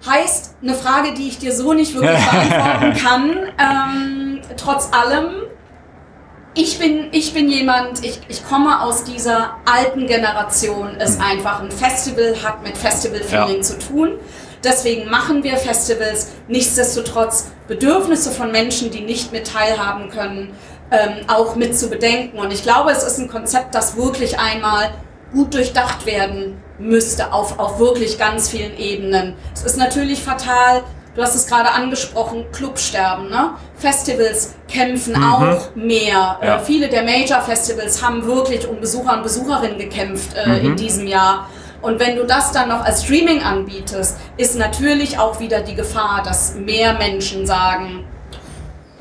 Heißt, 0.07 0.57
eine 0.63 0.75
Frage, 0.75 1.15
die 1.15 1.29
ich 1.29 1.39
dir 1.39 1.55
so 1.55 1.73
nicht 1.73 1.95
wirklich 1.95 2.19
beantworten 2.51 2.95
kann. 2.95 3.31
Ähm, 3.59 4.41
trotz 4.57 4.91
allem, 4.93 5.44
ich 6.54 6.78
bin, 6.78 7.08
ich 7.12 7.34
bin 7.34 7.49
jemand, 7.50 8.04
ich, 8.04 8.20
ich 8.28 8.46
komme 8.46 8.80
aus 8.80 9.04
dieser 9.04 9.56
alten 9.64 10.06
Generation, 10.06 10.96
es 10.99 11.16
mhm. 11.16 11.25
einfach 11.25 11.61
ein 11.61 11.70
Festival 11.70 12.37
hat 12.42 12.62
mit 12.62 12.76
Festival-Feeling 12.76 13.56
ja. 13.56 13.62
zu 13.62 13.78
tun. 13.78 14.18
Deswegen 14.62 15.11
machen 15.11 15.42
wir 15.42 15.56
Festivals. 15.58 16.32
Nichtsdestotrotz 16.49 17.50
Bedürfnisse 17.68 18.30
von 18.30 18.50
Menschen, 18.50 18.90
die 18.90 19.02
nicht 19.02 19.30
mit 19.30 19.46
teilhaben 19.46 20.08
können, 20.08 20.54
ähm, 20.90 21.25
auch 21.28 21.54
mit 21.54 21.76
zu 21.76 21.90
bedenken. 21.90 22.38
Und 22.38 22.52
ich 22.52 22.62
glaube, 22.62 22.90
es 22.90 23.02
ist 23.02 23.18
ein 23.18 23.28
Konzept, 23.28 23.75
das 23.75 23.96
wirklich 23.96 24.38
einmal 24.38 24.90
gut 25.32 25.52
durchdacht 25.52 26.06
werden 26.06 26.62
müsste 26.78 27.32
auf, 27.32 27.58
auf 27.58 27.78
wirklich 27.78 28.18
ganz 28.18 28.49
vielen 28.49 28.76
Ebenen. 28.78 29.34
Es 29.52 29.64
ist 29.64 29.76
natürlich 29.76 30.23
fatal, 30.23 30.82
du 31.14 31.23
hast 31.23 31.35
es 31.35 31.47
gerade 31.47 31.71
angesprochen, 31.71 32.47
Clubsterben. 32.52 33.28
Ne? 33.28 33.50
Festivals 33.76 34.54
kämpfen 34.68 35.14
mhm. 35.16 35.25
auch 35.25 35.75
mehr. 35.75 36.38
Äh, 36.40 36.47
ja. 36.47 36.56
Äh, 36.56 36.61
viele 36.61 36.88
der 36.88 37.02
Major-Festivals 37.02 38.02
haben 38.02 38.25
wirklich 38.25 38.66
um 38.68 38.80
Besucher 38.80 39.16
und 39.16 39.23
Besucherinnen 39.23 39.78
gekämpft 39.78 40.35
äh, 40.35 40.47
mhm. 40.47 40.66
in 40.66 40.76
diesem 40.76 41.06
Jahr. 41.06 41.49
Und 41.83 42.00
wenn 42.00 42.16
du 42.16 42.25
das 42.25 42.50
dann 42.52 42.71
noch 42.71 42.83
als 42.83 43.04
Streaming 43.04 43.42
anbietest, 43.42 44.16
ist 44.38 44.56
natürlich 44.56 45.18
auch 45.18 45.38
wieder 45.38 45.61
die 45.61 45.75
Gefahr, 45.75 46.23
dass 46.25 46.54
mehr 46.54 46.94
Menschen 46.94 47.47
sagen, 47.47 48.06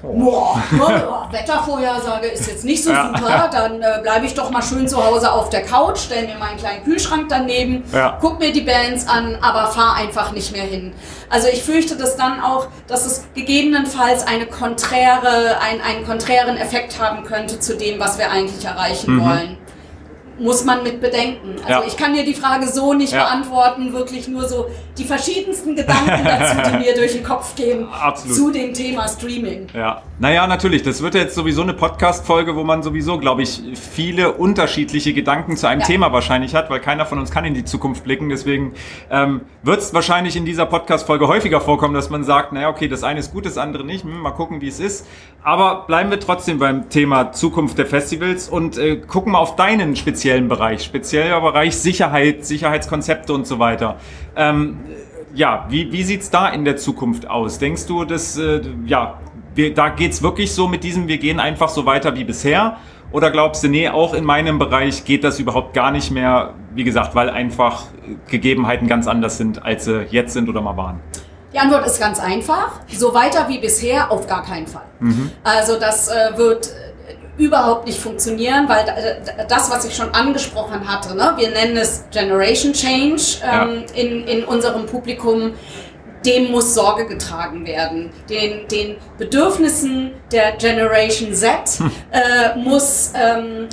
Boah, 0.03 0.61
boah, 0.71 1.29
Wettervorhersage 1.31 2.27
ist 2.27 2.47
jetzt 2.47 2.65
nicht 2.65 2.83
so 2.83 2.91
ja. 2.91 3.07
super, 3.07 3.49
dann 3.49 3.81
äh, 3.81 3.99
bleibe 4.01 4.25
ich 4.25 4.33
doch 4.33 4.51
mal 4.51 4.61
schön 4.61 4.85
zu 4.85 5.01
Hause 5.01 5.31
auf 5.31 5.49
der 5.49 5.61
Couch, 5.61 5.97
stelle 5.97 6.27
mir 6.27 6.37
meinen 6.37 6.57
kleinen 6.57 6.83
Kühlschrank 6.83 7.27
daneben, 7.29 7.85
ja. 7.93 8.17
guck 8.19 8.37
mir 8.37 8.51
die 8.51 8.61
Bands 8.61 9.07
an, 9.07 9.37
aber 9.41 9.67
fahr 9.67 9.95
einfach 9.95 10.33
nicht 10.33 10.51
mehr 10.51 10.63
hin. 10.63 10.93
Also 11.29 11.47
ich 11.47 11.63
fürchte 11.63 11.95
dass 11.95 12.17
dann 12.17 12.41
auch, 12.41 12.67
dass 12.87 13.05
es 13.05 13.23
gegebenenfalls 13.33 14.27
eine 14.27 14.45
konträre, 14.45 15.57
ein, 15.61 15.79
einen 15.79 16.05
konträren 16.05 16.57
Effekt 16.57 16.99
haben 17.01 17.23
könnte 17.23 17.61
zu 17.61 17.77
dem, 17.77 17.97
was 17.97 18.17
wir 18.17 18.29
eigentlich 18.29 18.65
erreichen 18.65 19.15
mhm. 19.15 19.21
wollen 19.21 19.57
muss 20.39 20.65
man 20.65 20.83
mit 20.83 20.99
bedenken. 21.01 21.55
Also 21.65 21.81
ja. 21.81 21.83
ich 21.87 21.97
kann 21.97 22.13
dir 22.13 22.25
die 22.25 22.33
Frage 22.33 22.67
so 22.67 22.93
nicht 22.93 23.13
ja. 23.13 23.23
beantworten, 23.23 23.93
wirklich 23.93 24.27
nur 24.27 24.47
so 24.47 24.67
die 24.97 25.03
verschiedensten 25.03 25.75
Gedanken 25.75 26.23
dazu, 26.23 26.71
die 26.71 26.77
mir 26.77 26.95
durch 26.95 27.13
den 27.13 27.23
Kopf 27.23 27.55
gehen 27.55 27.87
Absolut. 28.01 28.35
zu 28.37 28.51
dem 28.51 28.73
Thema 28.73 29.07
Streaming. 29.07 29.67
Ja, 29.73 30.03
naja, 30.19 30.45
natürlich. 30.47 30.83
Das 30.83 31.01
wird 31.01 31.15
jetzt 31.15 31.35
sowieso 31.35 31.61
eine 31.61 31.73
Podcast-Folge, 31.73 32.55
wo 32.55 32.63
man 32.63 32.83
sowieso, 32.83 33.17
glaube 33.17 33.43
ich, 33.43 33.61
viele 33.75 34.33
unterschiedliche 34.33 35.13
Gedanken 35.13 35.57
zu 35.57 35.67
einem 35.67 35.81
ja. 35.81 35.87
Thema 35.87 36.11
wahrscheinlich 36.11 36.55
hat, 36.55 36.69
weil 36.69 36.79
keiner 36.79 37.05
von 37.05 37.19
uns 37.19 37.31
kann 37.31 37.45
in 37.45 37.53
die 37.53 37.65
Zukunft 37.65 38.03
blicken. 38.03 38.29
Deswegen 38.29 38.73
ähm, 39.09 39.41
wird 39.63 39.79
es 39.79 39.93
wahrscheinlich 39.93 40.35
in 40.35 40.45
dieser 40.45 40.65
Podcast-Folge 40.65 41.27
häufiger 41.27 41.61
vorkommen, 41.61 41.93
dass 41.93 42.09
man 42.09 42.23
sagt, 42.23 42.53
naja, 42.53 42.69
okay, 42.69 42.87
das 42.87 43.03
eine 43.03 43.19
ist 43.19 43.33
gut, 43.33 43.45
das 43.45 43.57
andere 43.57 43.83
nicht. 43.83 44.03
Hm, 44.03 44.19
mal 44.19 44.31
gucken, 44.31 44.61
wie 44.61 44.67
es 44.67 44.79
ist. 44.79 45.07
Aber 45.43 45.83
bleiben 45.87 46.09
wir 46.09 46.19
trotzdem 46.19 46.57
beim 46.57 46.89
Thema 46.89 47.33
Zukunft 47.33 47.77
der 47.77 47.85
Festivals 47.85 48.47
und 48.47 48.77
äh, 48.77 48.95
gucken 48.97 49.33
mal 49.33 49.39
auf 49.39 49.55
deinen 49.55 49.95
speziellen 49.95 50.32
speziellen 50.33 50.47
Bereich, 50.47 50.83
spezieller 50.83 51.41
Bereich 51.41 51.77
Sicherheit, 51.77 52.45
Sicherheitskonzepte 52.45 53.33
und 53.33 53.45
so 53.45 53.59
weiter. 53.59 53.97
Ähm, 54.35 54.79
ja, 55.35 55.65
wie, 55.69 55.91
wie 55.91 56.03
sieht 56.03 56.21
es 56.21 56.29
da 56.29 56.49
in 56.49 56.65
der 56.65 56.77
Zukunft 56.77 57.29
aus? 57.29 57.59
Denkst 57.59 57.85
du, 57.85 58.03
dass, 58.03 58.37
äh, 58.37 58.61
ja, 58.85 59.19
wir, 59.53 59.73
da 59.73 59.89
geht 59.89 60.13
es 60.13 60.23
wirklich 60.23 60.51
so 60.51 60.67
mit 60.67 60.83
diesem, 60.83 61.07
wir 61.07 61.17
gehen 61.19 61.39
einfach 61.39 61.69
so 61.69 61.85
weiter 61.85 62.15
wie 62.15 62.23
bisher? 62.23 62.77
Oder 63.11 63.29
glaubst 63.29 63.63
du, 63.63 63.67
nee, 63.67 63.89
auch 63.89 64.15
in 64.15 64.23
meinem 64.23 64.57
Bereich 64.57 65.05
geht 65.05 65.23
das 65.23 65.39
überhaupt 65.39 65.75
gar 65.75 65.91
nicht 65.91 66.09
mehr, 66.09 66.55
wie 66.73 66.83
gesagt, 66.83 67.13
weil 67.13 67.29
einfach 67.29 67.85
Gegebenheiten 68.27 68.87
ganz 68.87 69.07
anders 69.07 69.37
sind, 69.37 69.63
als 69.63 69.85
sie 69.85 70.07
jetzt 70.09 70.33
sind 70.33 70.49
oder 70.49 70.61
mal 70.61 70.77
waren? 70.77 70.99
Die 71.53 71.59
Antwort 71.59 71.85
ist 71.85 71.99
ganz 71.99 72.19
einfach. 72.19 72.79
So 72.87 73.13
weiter 73.13 73.47
wie 73.47 73.59
bisher 73.59 74.11
auf 74.11 74.25
gar 74.25 74.43
keinen 74.43 74.65
Fall. 74.65 74.85
Mhm. 74.99 75.29
Also 75.43 75.79
das 75.79 76.07
äh, 76.07 76.35
wird 76.35 76.73
überhaupt 77.37 77.87
nicht 77.87 77.99
funktionieren, 77.99 78.69
weil 78.69 78.85
das, 79.47 79.71
was 79.71 79.85
ich 79.85 79.95
schon 79.95 80.13
angesprochen 80.13 80.87
hatte, 80.87 81.15
ne, 81.15 81.33
wir 81.35 81.49
nennen 81.49 81.77
es 81.77 82.05
Generation 82.11 82.73
Change 82.73 83.23
ähm, 83.43 83.83
ja. 83.87 84.01
in, 84.01 84.27
in 84.27 84.43
unserem 84.43 84.85
Publikum, 84.85 85.53
dem 86.25 86.51
muss 86.51 86.73
Sorge 86.73 87.05
getragen 87.05 87.65
werden. 87.65 88.11
Den, 88.29 88.67
den 88.67 88.97
Bedürfnissen 89.17 90.11
der 90.31 90.53
Generation 90.53 91.33
Z 91.33 91.79
hm. 91.79 91.91
äh, 92.11 92.57
muss, 92.57 93.11
ähm, 93.15 93.67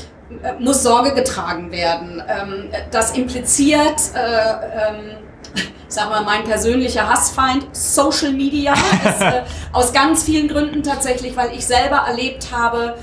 muss 0.58 0.82
Sorge 0.82 1.14
getragen 1.14 1.70
werden. 1.70 2.22
Ähm, 2.28 2.70
das 2.90 3.16
impliziert, 3.16 4.00
äh, 4.14 4.88
ähm, 4.88 5.16
sag 5.86 6.08
mal, 6.08 6.24
mein 6.24 6.44
persönlicher 6.44 7.08
Hassfeind, 7.08 7.66
Social 7.72 8.32
Media, 8.32 8.72
ist, 8.72 9.20
äh, 9.20 9.42
aus 9.72 9.92
ganz 9.92 10.24
vielen 10.24 10.48
Gründen 10.48 10.82
tatsächlich, 10.82 11.36
weil 11.36 11.52
ich 11.52 11.66
selber 11.66 12.04
erlebt 12.08 12.48
habe, 12.52 12.96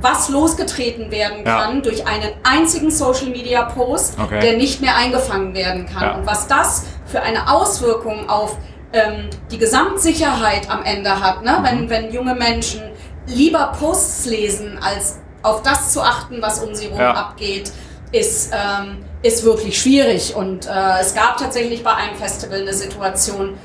was 0.00 0.28
losgetreten 0.28 1.10
werden 1.10 1.44
kann 1.44 1.76
ja. 1.76 1.80
durch 1.82 2.06
einen 2.06 2.30
einzigen 2.42 2.90
Social 2.90 3.26
Media 3.26 3.64
Post, 3.64 4.18
okay. 4.18 4.40
der 4.40 4.56
nicht 4.56 4.80
mehr 4.80 4.96
eingefangen 4.96 5.54
werden 5.54 5.86
kann. 5.86 6.02
Ja. 6.02 6.14
Und 6.16 6.26
was 6.26 6.46
das 6.46 6.86
für 7.06 7.20
eine 7.22 7.52
Auswirkung 7.52 8.28
auf 8.28 8.56
ähm, 8.92 9.28
die 9.50 9.58
Gesamtsicherheit 9.58 10.70
am 10.70 10.82
Ende 10.82 11.20
hat, 11.20 11.44
ne? 11.44 11.58
Mhm. 11.58 11.64
wenn, 11.64 11.90
wenn 11.90 12.12
junge 12.12 12.34
Menschen 12.34 12.80
lieber 13.26 13.72
Posts 13.78 14.26
lesen, 14.26 14.78
als 14.82 15.18
auf 15.42 15.62
das 15.62 15.92
zu 15.92 16.02
achten, 16.02 16.42
was 16.42 16.60
um 16.62 16.74
sie 16.74 16.86
herum 16.86 17.00
ja. 17.00 17.12
abgeht, 17.14 17.72
ist, 18.12 18.52
ähm, 18.52 19.04
ist 19.22 19.44
wirklich 19.44 19.80
schwierig. 19.80 20.34
Und 20.34 20.66
äh, 20.66 21.00
es 21.00 21.14
gab 21.14 21.36
tatsächlich 21.36 21.82
bei 21.84 21.94
einem 21.94 22.16
Festival 22.16 22.60
eine 22.60 22.74
Situation, 22.74 23.56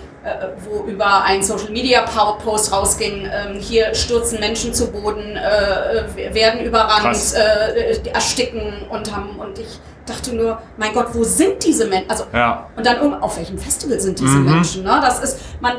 wo 0.64 0.86
über 0.86 1.24
ein 1.24 1.44
Social 1.44 1.70
Media 1.70 2.02
Post 2.02 2.72
rausging, 2.72 3.30
ähm, 3.32 3.60
hier 3.60 3.94
stürzen 3.94 4.40
Menschen 4.40 4.74
zu 4.74 4.92
Boden, 4.92 5.36
äh, 5.36 6.34
werden 6.34 6.62
überrannt, 6.62 7.18
äh, 7.36 8.10
ersticken 8.10 8.88
und 8.90 9.16
haben 9.16 9.38
und 9.38 9.60
ich 9.60 9.80
dachte 10.06 10.36
nur, 10.36 10.62
mein 10.78 10.94
Gott, 10.94 11.08
wo 11.14 11.24
sind 11.24 11.64
diese 11.64 11.86
Menschen? 11.88 12.10
Also 12.10 12.26
ja. 12.34 12.70
und 12.76 12.86
dann 12.86 13.22
auf 13.22 13.38
welchem 13.38 13.58
Festival 13.58 14.00
sind 14.00 14.20
diese 14.20 14.38
mhm. 14.38 14.54
Menschen? 14.54 14.84
Ne? 14.84 15.00
Das 15.02 15.20
ist 15.20 15.40
man. 15.60 15.78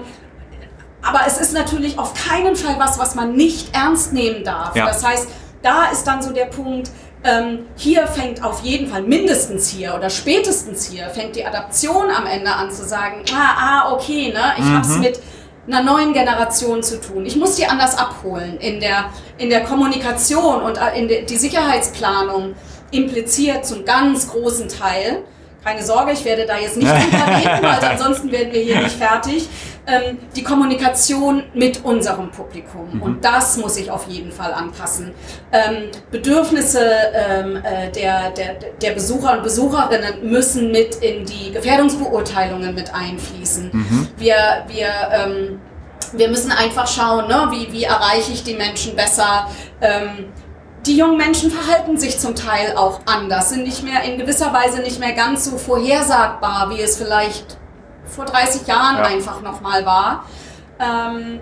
Aber 1.03 1.21
es 1.25 1.39
ist 1.39 1.53
natürlich 1.53 1.99
auf 1.99 2.15
keinen 2.15 2.57
Fall 2.57 2.77
was, 2.79 2.99
was 2.99 3.15
man 3.15 3.37
nicht 3.37 3.75
ernst 3.75 4.13
nehmen 4.13 4.43
darf. 4.43 4.75
Ja. 4.75 4.87
Das 4.87 5.07
heißt, 5.07 5.29
da 5.63 5.87
ist 5.93 6.05
dann 6.05 6.21
so 6.21 6.33
der 6.33 6.47
Punkt, 6.47 6.91
ähm, 7.27 7.67
hier 7.77 8.07
fängt 8.07 8.43
auf 8.43 8.63
jeden 8.63 8.89
Fall 8.89 9.03
mindestens 9.03 9.69
hier 9.69 9.95
oder 9.95 10.11
spätestens 10.11 10.89
hier 10.89 11.09
fängt 11.11 11.37
die 11.37 11.45
Adaption 11.45 12.11
am 12.11 12.27
Ende 12.27 12.53
an 12.53 12.71
zu 12.71 12.85
sagen, 12.85 13.23
ah, 13.35 13.55
ah 13.59 13.93
okay, 13.93 14.33
ne, 14.33 14.55
ich 14.57 14.65
mhm. 14.65 14.77
hab's 14.77 14.97
mit 14.99 15.21
einer 15.67 15.83
neuen 15.83 16.13
Generation 16.13 16.83
zu 16.83 17.01
tun. 17.01 17.27
Ich 17.27 17.37
muss 17.37 17.57
die 17.57 17.67
anders 17.67 17.99
abholen 17.99 18.59
in 18.59 18.79
der, 18.79 19.07
in 19.39 19.51
der 19.51 19.65
Kommunikation 19.65 20.63
und 20.63 20.79
äh, 20.79 20.99
in 20.99 21.09
de, 21.09 21.25
die 21.25 21.37
Sicherheitsplanung 21.37 22.55
impliziert 22.93 23.67
zum 23.67 23.85
ganz 23.85 24.31
großen 24.31 24.69
Teil 24.69 25.25
keine 25.67 25.83
Sorge, 25.83 26.13
ich 26.13 26.25
werde 26.25 26.47
da 26.47 26.57
jetzt 26.59 26.77
nicht 26.77 26.89
drüber 26.93 27.27
reden, 27.27 27.63
weil 27.63 27.91
ansonsten 27.91 28.31
werden 28.31 28.53
wir 28.53 28.61
hier 28.61 28.81
nicht 28.83 28.97
fertig. 28.97 29.49
Ähm, 29.87 30.19
die 30.35 30.43
Kommunikation 30.43 31.45
mit 31.55 31.85
unserem 31.85 32.31
Publikum. 32.31 32.89
Mhm. 32.93 33.03
Und 33.03 33.25
das 33.25 33.57
muss 33.57 33.75
sich 33.75 33.91
auf 33.91 34.09
jeden 34.09 34.33
Fall 34.33 34.53
anpassen. 34.53 35.13
Ähm, 35.53 35.91
Bedürfnisse 36.11 36.81
ähm, 37.15 37.57
äh, 37.57 37.91
der, 37.93 38.31
der, 38.31 38.55
der 38.83 38.91
Besucher 38.93 39.35
und 39.35 39.45
Besucherinnen 39.45 40.29
müssen 40.29 40.73
mit 40.73 40.97
in 40.97 41.25
die 41.25 41.53
Gefährdungsbeurteilungen 41.53 42.75
mit 42.75 42.93
einfließen. 42.93 43.71
Mhm. 43.73 44.09
Wir, 44.17 44.65
wir 44.69 44.89
ähm, 45.13 45.61
wir 46.13 46.29
müssen 46.29 46.53
einfach 46.53 46.87
schauen, 46.87 47.29
ne, 47.29 47.49
wie, 47.51 47.73
wie 47.73 47.85
erreiche 47.85 48.33
ich 48.33 48.45
die 48.45 48.55
Menschen 48.55 48.97
besser. 48.97 49.49
Ähm, 49.81 50.33
die 50.87 50.97
jungen 50.97 51.17
Menschen 51.17 51.51
verhalten 51.51 51.97
sich 51.97 52.19
zum 52.19 52.35
Teil 52.35 52.77
auch 52.77 53.01
anders, 53.07 53.51
sind 53.51 53.65
nicht 53.65 53.83
mehr 53.83 54.03
in 54.05 54.19
gewisser 54.19 54.53
Weise 54.53 54.81
nicht 54.81 55.01
mehr 55.01 55.13
ganz 55.13 55.45
so 55.45 55.59
vorhersagbar, 55.59 56.71
wie 56.71 56.81
es 56.81 56.97
vielleicht 56.97 57.59
vor 58.07 58.25
30 58.25 58.67
Jahren 58.67 58.97
ja. 58.97 59.05
einfach 59.05 59.41
nochmal 59.43 59.85
war. 59.85 60.25
Ähm, 60.79 61.41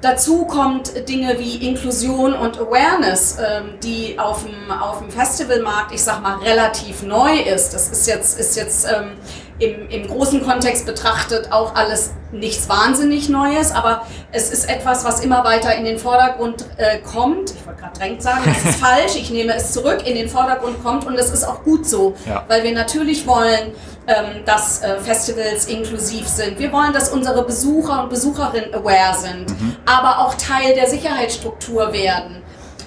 dazu 0.00 0.44
kommt 0.46 1.08
Dinge 1.08 1.38
wie 1.38 1.66
Inklusion 1.66 2.34
und 2.34 2.58
Awareness, 2.58 3.38
ähm, 3.38 3.80
die 3.82 4.18
auf 4.18 4.44
dem, 4.44 4.70
auf 4.70 4.98
dem 4.98 5.10
Festivalmarkt, 5.10 5.92
ich 5.92 6.02
sag 6.02 6.22
mal, 6.22 6.36
relativ 6.38 7.02
neu 7.02 7.38
ist. 7.38 7.74
Das 7.74 7.88
ist 7.88 8.06
jetzt, 8.06 8.38
ist 8.38 8.56
jetzt 8.56 8.86
ähm, 8.86 9.12
im, 9.58 9.88
im 9.88 10.06
großen 10.06 10.42
Kontext 10.44 10.86
betrachtet 10.86 11.52
auch 11.52 11.74
alles 11.74 12.12
nichts 12.34 12.68
wahnsinnig 12.68 13.28
Neues, 13.28 13.72
aber 13.72 14.06
es 14.32 14.50
ist 14.50 14.68
etwas, 14.68 15.04
was 15.04 15.20
immer 15.20 15.44
weiter 15.44 15.74
in 15.74 15.84
den 15.84 15.98
Vordergrund 15.98 16.64
äh, 16.76 16.98
kommt. 16.98 17.50
Ich 17.50 17.66
wollte 17.66 17.80
gerade 17.80 17.98
drängt 17.98 18.22
sagen, 18.22 18.42
das 18.44 18.74
ist 18.74 18.80
falsch, 18.80 19.16
ich 19.16 19.30
nehme 19.30 19.54
es 19.54 19.72
zurück, 19.72 20.06
in 20.06 20.14
den 20.14 20.28
Vordergrund 20.28 20.82
kommt 20.82 21.06
und 21.06 21.14
es 21.16 21.30
ist 21.30 21.44
auch 21.44 21.62
gut 21.62 21.86
so, 21.86 22.14
ja. 22.26 22.44
weil 22.48 22.62
wir 22.64 22.72
natürlich 22.72 23.26
wollen, 23.26 23.72
ähm, 24.06 24.44
dass 24.44 24.82
äh, 24.82 24.98
Festivals 24.98 25.66
inklusiv 25.66 26.28
sind. 26.28 26.58
Wir 26.58 26.70
wollen, 26.72 26.92
dass 26.92 27.10
unsere 27.10 27.44
Besucher 27.44 28.02
und 28.02 28.10
Besucherinnen 28.10 28.74
aware 28.74 29.16
sind, 29.16 29.48
mhm. 29.48 29.76
aber 29.86 30.18
auch 30.18 30.34
Teil 30.34 30.74
der 30.74 30.88
Sicherheitsstruktur 30.88 31.92
werden. 31.92 32.42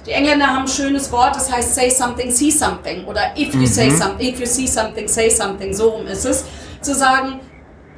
Die 0.06 0.12
Engländer 0.12 0.48
haben 0.48 0.64
ein 0.64 0.68
schönes 0.68 1.12
Wort, 1.12 1.36
das 1.36 1.52
heißt 1.52 1.76
say 1.76 1.90
something, 1.90 2.32
see 2.32 2.50
something. 2.50 3.06
Oder 3.06 3.32
if 3.38 3.54
you, 3.54 3.62
mhm. 3.62 3.66
say 3.66 3.90
some, 3.90 4.14
if 4.20 4.40
you 4.40 4.46
see 4.46 4.68
something, 4.68 5.08
say 5.08 5.30
something. 5.30 5.74
So 5.74 5.90
rum 5.90 6.08
ist 6.08 6.24
es. 6.26 6.46
Zu 6.82 6.96
sagen, 6.96 7.42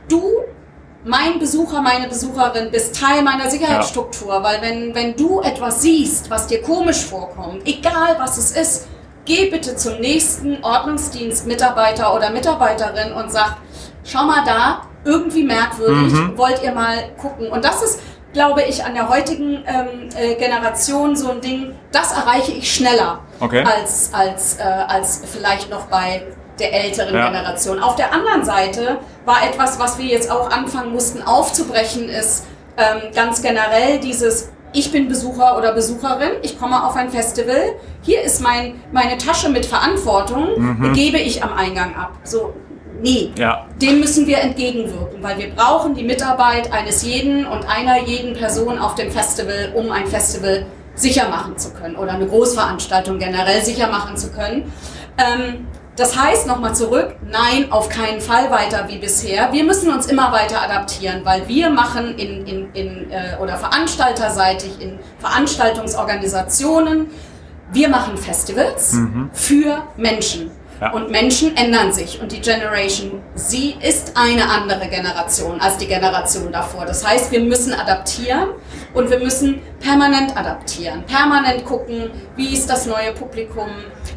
du 0.08 0.42
mein 1.06 1.40
Besucher, 1.40 1.82
meine 1.82 2.08
Besucherin 2.08 2.72
bist 2.72 3.00
Teil 3.00 3.22
meiner 3.24 3.50
Sicherheitsstruktur, 3.50 4.34
ja. 4.36 4.44
weil 4.44 4.62
wenn, 4.62 4.94
wenn 4.96 5.16
du 5.16 5.42
etwas 5.42 5.82
siehst, 5.82 6.30
was 6.30 6.48
dir 6.48 6.62
komisch 6.62 7.06
vorkommt, 7.06 7.66
egal 7.66 8.18
was 8.18 8.38
es 8.38 8.52
ist, 8.52 8.88
geh 9.26 9.50
bitte 9.50 9.76
zum 9.76 10.00
nächsten 10.00 10.64
Ordnungsdienstmitarbeiter 10.64 12.14
oder 12.14 12.32
Mitarbeiterin 12.32 13.14
und 13.14 13.32
sag, 13.32 13.58
schau 14.04 14.26
mal 14.26 14.44
da, 14.46 14.82
irgendwie 15.06 15.44
merkwürdig, 15.44 16.14
mhm. 16.14 16.38
wollt 16.38 16.62
ihr 16.64 16.74
mal 16.74 17.10
gucken. 17.18 17.48
Und 17.48 17.64
das 17.64 17.82
ist, 17.82 18.02
glaube 18.34 18.64
ich, 18.64 18.84
an 18.84 18.94
der 18.94 19.08
heutigen 19.08 19.64
ähm, 19.66 20.10
äh, 20.16 20.36
Generation 20.36 21.16
so 21.16 21.32
ein 21.32 21.42
Ding, 21.42 21.76
das 21.92 22.12
erreiche 22.12 22.52
ich 22.52 22.74
schneller 22.74 23.22
okay. 23.40 23.64
als, 23.64 24.14
als, 24.14 24.58
äh, 24.58 24.64
als 24.64 25.22
vielleicht 25.32 25.70
noch 25.70 25.86
bei 25.86 26.24
der 26.60 26.74
älteren 26.74 27.16
ja. 27.16 27.28
Generation. 27.28 27.80
Auf 27.80 27.96
der 27.96 28.14
anderen 28.14 28.44
Seite 28.44 28.98
war 29.26 29.44
etwas, 29.48 29.80
was 29.80 29.98
wir 29.98 30.06
jetzt 30.06 30.32
auch 30.32 30.50
anfangen 30.50 30.92
mussten 30.92 31.22
aufzubrechen, 31.22 32.10
ist 32.10 32.46
ähm, 32.78 33.12
ganz 33.14 33.42
generell 33.42 34.00
dieses 34.00 34.50
ich 34.72 34.92
bin 34.92 35.08
Besucher 35.08 35.58
oder 35.58 35.74
Besucherin, 35.74 36.32
ich 36.44 36.60
komme 36.60 36.86
auf 36.86 36.96
ein 36.96 37.10
Festival, 37.10 37.76
hier 38.02 38.22
ist 38.22 38.42
mein, 38.42 38.80
meine 38.92 39.18
Tasche 39.18 39.50
mit 39.50 39.66
Verantwortung, 39.66 40.50
mhm. 40.58 40.94
gebe 40.94 41.18
ich 41.18 41.44
am 41.44 41.54
Eingang 41.54 41.96
ab. 41.96 42.12
So, 42.24 42.54
nee, 43.02 43.32
ja. 43.38 43.66
dem 43.82 44.00
müssen 44.00 44.28
wir 44.28 44.40
entgegenwirken, 44.40 45.24
weil 45.24 45.38
wir 45.40 45.50
brauchen 45.50 45.96
die 45.96 46.04
Mitarbeit 46.04 46.72
eines 46.72 47.04
jeden 47.04 47.46
und 47.46 47.68
einer 47.68 48.04
jeden 48.04 48.34
Person 48.34 48.78
auf 48.78 48.96
dem 48.96 49.12
Festival, 49.12 49.72
um 49.74 49.92
ein 49.92 50.06
Festival 50.06 50.66
sicher 50.96 51.30
machen 51.30 51.58
zu 51.58 51.74
können 51.74 51.96
oder 51.96 52.12
eine 52.12 52.28
Großveranstaltung 52.28 53.20
generell 53.20 53.64
sicher 53.64 53.88
machen 53.88 54.18
zu 54.18 54.32
können. 54.32 54.72
Ähm, 55.18 55.68
das 56.00 56.18
heißt, 56.18 56.48
nochmal 56.48 56.74
zurück, 56.74 57.16
nein, 57.30 57.72
auf 57.72 57.90
keinen 57.90 58.22
Fall 58.22 58.50
weiter 58.50 58.88
wie 58.88 58.98
bisher. 58.98 59.52
Wir 59.52 59.66
müssen 59.66 59.92
uns 59.92 60.06
immer 60.06 60.32
weiter 60.32 60.62
adaptieren, 60.62 61.22
weil 61.26 61.48
wir 61.48 61.70
machen 61.70 62.18
in, 62.18 62.48
in, 62.48 62.72
in 62.74 63.12
äh, 63.12 63.36
oder 63.42 63.58
veranstalterseitig 63.58 64.80
in 64.82 64.98
Veranstaltungsorganisationen, 65.20 67.08
wir 67.72 67.90
machen 67.90 68.18
Festivals 68.18 68.94
mhm. 68.94 69.30
für 69.34 69.84
Menschen. 69.98 70.52
Ja. 70.82 70.94
Und 70.94 71.12
Menschen 71.12 71.58
ändern 71.58 71.92
sich 71.92 72.22
und 72.22 72.32
die 72.32 72.40
Generation 72.40 73.22
Z 73.36 73.76
ist 73.82 74.14
eine 74.16 74.50
andere 74.50 74.88
Generation 74.88 75.60
als 75.60 75.78
die 75.78 75.88
Generation 75.88 76.52
davor. 76.52 76.86
Das 76.86 77.06
heißt, 77.06 77.32
wir 77.32 77.42
müssen 77.42 77.74
adaptieren 77.74 78.50
und 78.94 79.10
wir 79.10 79.20
müssen 79.20 79.62
permanent 79.82 80.38
adaptieren, 80.38 81.04
permanent 81.06 81.66
gucken, 81.66 82.10
wie 82.36 82.54
ist 82.54 82.70
das 82.70 82.86
neue 82.86 83.12
Publikum. 83.14 83.70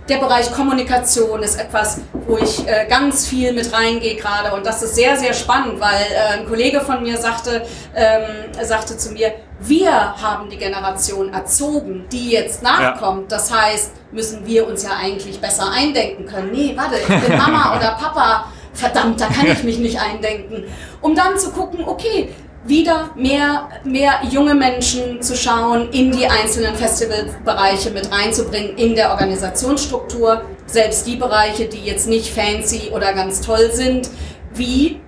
Der 0.09 0.19
Bereich 0.19 0.53
Kommunikation 0.53 1.43
ist 1.43 1.61
etwas, 1.61 2.01
wo 2.27 2.39
ich 2.39 2.67
äh, 2.67 2.87
ganz 2.89 3.27
viel 3.27 3.53
mit 3.53 3.73
reingehe 3.73 4.17
gerade 4.17 4.55
und 4.55 4.65
das 4.65 4.83
ist 4.83 4.95
sehr, 4.95 5.17
sehr 5.17 5.35
spannend, 5.35 5.81
weil 5.81 6.07
äh, 6.13 6.39
ein 6.39 6.47
Kollege 6.47 6.81
von 6.81 7.03
mir 7.03 7.17
sagte, 7.17 7.63
ähm, 7.95 8.53
sagte 8.63 8.97
zu 8.97 9.13
mir, 9.13 9.33
wir 9.65 9.91
haben 10.21 10.51
die 10.51 10.57
Generation 10.57 11.33
erzogen, 11.33 12.05
die 12.11 12.31
jetzt 12.31 12.63
nachkommt. 12.63 13.31
Ja. 13.31 13.39
Das 13.39 13.53
heißt, 13.53 13.93
müssen 14.13 14.47
wir 14.47 14.67
uns 14.67 14.83
ja 14.83 14.91
eigentlich 15.01 15.41
besser 15.41 15.71
eindenken 15.71 16.27
können. 16.27 16.51
Nee, 16.53 16.75
warte, 16.77 16.97
ich 16.97 17.07
bin 17.07 17.37
Mama 17.37 17.77
oder 17.77 17.93
Papa. 17.93 18.47
Verdammt, 18.75 19.21
da 19.21 19.27
kann 19.27 19.47
ich 19.47 19.63
mich 19.65 19.79
nicht 19.79 20.01
eindenken. 20.01 20.65
Um 21.01 21.15
dann 21.15 21.39
zu 21.39 21.51
gucken, 21.51 21.85
okay, 21.87 22.31
wieder 22.65 23.11
mehr, 23.17 23.69
mehr 23.85 24.21
junge 24.31 24.55
Menschen 24.55 25.21
zu 25.21 25.37
schauen, 25.37 25.91
in 25.91 26.13
die 26.13 26.27
einzelnen 26.27 26.75
Festivalbereiche 26.75 27.91
mit 27.91 28.11
reinzubringen, 28.11 28.77
in 28.77 28.95
der 28.95 29.11
Organisationsstruktur, 29.11 30.43
selbst 30.67 31.07
die 31.07 31.17
Bereiche, 31.17 31.67
die 31.67 31.85
jetzt 31.85 32.09
nicht 32.09 32.33
fancy 32.33 32.91
oder 32.95 33.13
ganz 33.13 33.41
toll 33.41 33.71
sind, 33.73 34.09
wie 34.55 35.02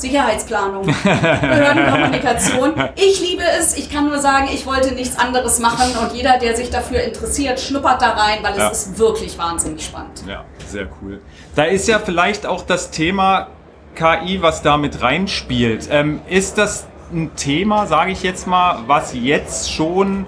Sicherheitsplanung, 0.00 0.86
Behördenkommunikation. 1.04 2.72
Ich 2.96 3.20
liebe 3.20 3.42
es. 3.58 3.76
Ich 3.76 3.90
kann 3.90 4.08
nur 4.08 4.18
sagen, 4.18 4.48
ich 4.52 4.66
wollte 4.66 4.94
nichts 4.94 5.18
anderes 5.18 5.58
machen 5.58 5.96
und 6.00 6.14
jeder, 6.14 6.38
der 6.38 6.56
sich 6.56 6.70
dafür 6.70 7.02
interessiert, 7.02 7.60
schnuppert 7.60 8.02
da 8.02 8.10
rein, 8.10 8.38
weil 8.42 8.56
ja. 8.56 8.70
es 8.70 8.86
ist 8.86 8.98
wirklich 8.98 9.38
wahnsinnig 9.38 9.84
spannend. 9.84 10.22
Ja, 10.26 10.44
sehr 10.66 10.88
cool. 11.00 11.20
Da 11.54 11.64
ist 11.64 11.88
ja 11.88 11.98
vielleicht 11.98 12.46
auch 12.46 12.62
das 12.62 12.90
Thema 12.90 13.48
KI, 13.94 14.40
was 14.40 14.62
da 14.62 14.76
mit 14.76 15.02
reinspielt. 15.02 15.88
Ähm, 15.90 16.20
ist 16.28 16.58
das 16.58 16.86
ein 17.12 17.34
Thema, 17.36 17.86
sage 17.86 18.12
ich 18.12 18.22
jetzt 18.22 18.46
mal, 18.46 18.78
was 18.86 19.12
jetzt 19.14 19.72
schon 19.72 20.26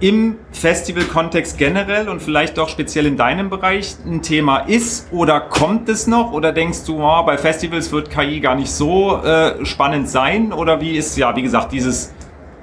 im 0.00 0.38
Festival-Kontext 0.52 1.58
generell 1.58 2.08
und 2.08 2.20
vielleicht 2.20 2.58
auch 2.58 2.68
speziell 2.68 3.06
in 3.06 3.16
deinem 3.16 3.50
Bereich 3.50 3.96
ein 4.06 4.22
Thema 4.22 4.60
ist 4.60 5.12
oder 5.12 5.40
kommt 5.40 5.88
es 5.88 6.06
noch 6.06 6.32
oder 6.32 6.52
denkst 6.52 6.84
du, 6.86 7.02
oh, 7.02 7.22
bei 7.24 7.36
Festivals 7.36 7.92
wird 7.92 8.10
KI 8.10 8.40
gar 8.40 8.54
nicht 8.54 8.72
so 8.72 9.16
äh, 9.22 9.64
spannend 9.64 10.08
sein 10.08 10.52
oder 10.52 10.80
wie 10.80 10.96
ist 10.96 11.16
ja, 11.18 11.36
wie 11.36 11.42
gesagt, 11.42 11.72
dieses 11.72 12.12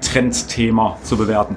Trendthema 0.00 0.98
zu 1.02 1.16
bewerten? 1.16 1.56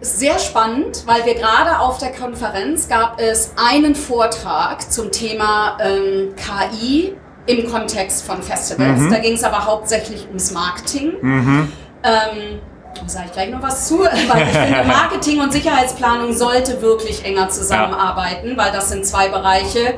Sehr 0.00 0.38
spannend, 0.38 1.04
weil 1.06 1.24
wir 1.24 1.34
gerade 1.34 1.80
auf 1.80 1.98
der 1.98 2.12
Konferenz 2.12 2.88
gab 2.88 3.20
es 3.20 3.52
einen 3.56 3.94
Vortrag 3.94 4.90
zum 4.92 5.10
Thema 5.10 5.76
ähm, 5.80 6.34
KI 6.36 7.14
im 7.46 7.68
Kontext 7.68 8.24
von 8.24 8.42
Festivals. 8.42 9.00
Mhm. 9.00 9.10
Da 9.10 9.18
ging 9.18 9.32
es 9.32 9.42
aber 9.42 9.64
hauptsächlich 9.64 10.26
ums 10.28 10.52
Marketing. 10.52 11.14
Mhm. 11.20 11.72
Ähm, 12.04 12.60
da 13.02 13.08
sage 13.08 13.26
ich 13.26 13.32
gleich 13.32 13.50
noch 13.50 13.62
was 13.62 13.88
zu, 13.88 13.98
weil 14.00 14.42
ich 14.48 14.56
finde, 14.56 14.84
Marketing 14.86 15.40
und 15.40 15.52
Sicherheitsplanung 15.52 16.32
sollte 16.32 16.80
wirklich 16.82 17.24
enger 17.24 17.48
zusammenarbeiten, 17.48 18.50
ja. 18.50 18.56
weil 18.56 18.72
das 18.72 18.90
sind 18.90 19.04
zwei 19.06 19.28
Bereiche, 19.28 19.94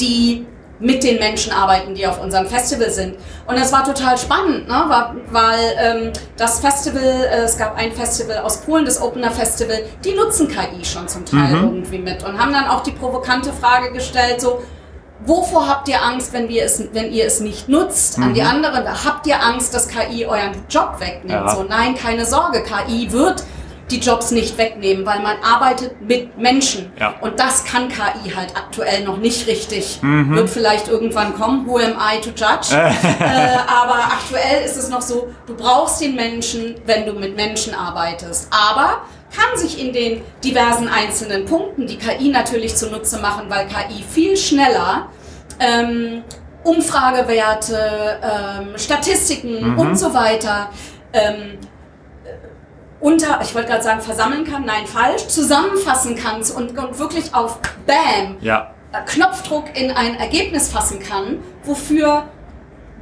die 0.00 0.46
mit 0.82 1.04
den 1.04 1.18
Menschen 1.18 1.52
arbeiten, 1.52 1.94
die 1.94 2.06
auf 2.06 2.20
unserem 2.20 2.46
Festival 2.46 2.90
sind. 2.90 3.16
Und 3.46 3.58
das 3.58 3.72
war 3.72 3.84
total 3.84 4.18
spannend, 4.18 4.66
ne? 4.68 5.06
weil 5.30 5.60
ähm, 5.78 6.12
das 6.36 6.60
Festival, 6.60 7.02
äh, 7.02 7.42
es 7.42 7.56
gab 7.56 7.76
ein 7.76 7.92
Festival 7.92 8.38
aus 8.38 8.62
Polen, 8.62 8.84
das 8.84 9.00
Opener 9.00 9.30
Festival, 9.30 9.78
die 10.04 10.12
nutzen 10.12 10.48
KI 10.48 10.84
schon 10.84 11.06
zum 11.06 11.24
Teil 11.24 11.54
mhm. 11.54 11.64
irgendwie 11.64 11.98
mit 11.98 12.24
und 12.24 12.36
haben 12.38 12.52
dann 12.52 12.66
auch 12.66 12.82
die 12.82 12.90
provokante 12.90 13.52
Frage 13.52 13.92
gestellt, 13.92 14.40
so, 14.40 14.60
Wovor 15.24 15.68
habt 15.68 15.88
ihr 15.88 16.02
Angst, 16.02 16.32
wenn, 16.32 16.48
wir 16.48 16.64
es, 16.64 16.82
wenn 16.92 17.12
ihr 17.12 17.26
es 17.26 17.40
nicht 17.40 17.68
nutzt? 17.68 18.18
Mhm. 18.18 18.24
An 18.24 18.34
die 18.34 18.40
mhm. 18.40 18.48
anderen, 18.48 19.04
habt 19.04 19.26
ihr 19.26 19.42
Angst, 19.42 19.74
dass 19.74 19.88
KI 19.88 20.26
euren 20.26 20.52
Job 20.68 20.96
wegnimmt? 20.98 21.46
Ja. 21.46 21.54
So, 21.54 21.62
nein, 21.62 21.94
keine 21.94 22.26
Sorge, 22.26 22.62
KI 22.62 23.10
wird 23.12 23.44
die 23.92 23.98
Jobs 23.98 24.30
nicht 24.30 24.56
wegnehmen, 24.58 25.04
weil 25.04 25.20
man 25.20 25.36
arbeitet 25.42 26.00
mit 26.00 26.38
Menschen. 26.38 26.90
Ja. 26.98 27.14
Und 27.20 27.38
das 27.38 27.64
kann 27.64 27.88
KI 27.88 28.30
halt 28.30 28.56
aktuell 28.56 29.04
noch 29.04 29.18
nicht 29.18 29.46
richtig. 29.46 29.98
Mhm. 30.02 30.34
Wird 30.34 30.50
vielleicht 30.50 30.88
irgendwann 30.88 31.34
kommen, 31.34 31.66
who 31.66 31.76
am 31.76 31.92
I 31.92 32.20
to 32.20 32.30
judge? 32.30 32.74
äh, 32.74 33.56
aber 33.66 33.98
aktuell 34.04 34.64
ist 34.64 34.76
es 34.76 34.88
noch 34.88 35.02
so, 35.02 35.28
du 35.46 35.54
brauchst 35.54 36.00
den 36.00 36.14
Menschen, 36.14 36.76
wenn 36.86 37.06
du 37.06 37.12
mit 37.12 37.36
Menschen 37.36 37.74
arbeitest. 37.74 38.48
Aber 38.50 39.02
kann 39.34 39.58
sich 39.58 39.80
in 39.80 39.92
den 39.92 40.22
diversen 40.44 40.88
einzelnen 40.88 41.46
Punkten 41.46 41.86
die 41.86 41.96
KI 41.96 42.28
natürlich 42.28 42.76
zunutze 42.76 43.18
machen, 43.18 43.46
weil 43.48 43.66
KI 43.66 44.02
viel 44.02 44.36
schneller 44.36 45.08
ähm, 45.58 46.22
Umfragewerte, 46.64 48.20
ähm, 48.22 48.78
Statistiken 48.78 49.72
mhm. 49.72 49.78
und 49.78 49.98
so 49.98 50.14
weiter 50.14 50.70
ähm, 51.12 51.58
unter, 53.00 53.40
ich 53.42 53.54
wollte 53.54 53.68
gerade 53.68 53.82
sagen, 53.82 54.00
versammeln 54.00 54.44
kann, 54.44 54.64
nein, 54.64 54.86
falsch, 54.86 55.26
zusammenfassen 55.26 56.14
kann 56.14 56.40
und, 56.56 56.78
und 56.78 56.98
wirklich 56.98 57.34
auf 57.34 57.58
Bam, 57.84 58.36
ja. 58.40 58.72
Äh, 58.92 59.04
Knopfdruck 59.06 59.76
in 59.76 59.90
ein 59.90 60.14
Ergebnis 60.14 60.70
fassen 60.70 61.00
kann, 61.00 61.40
wofür 61.64 62.28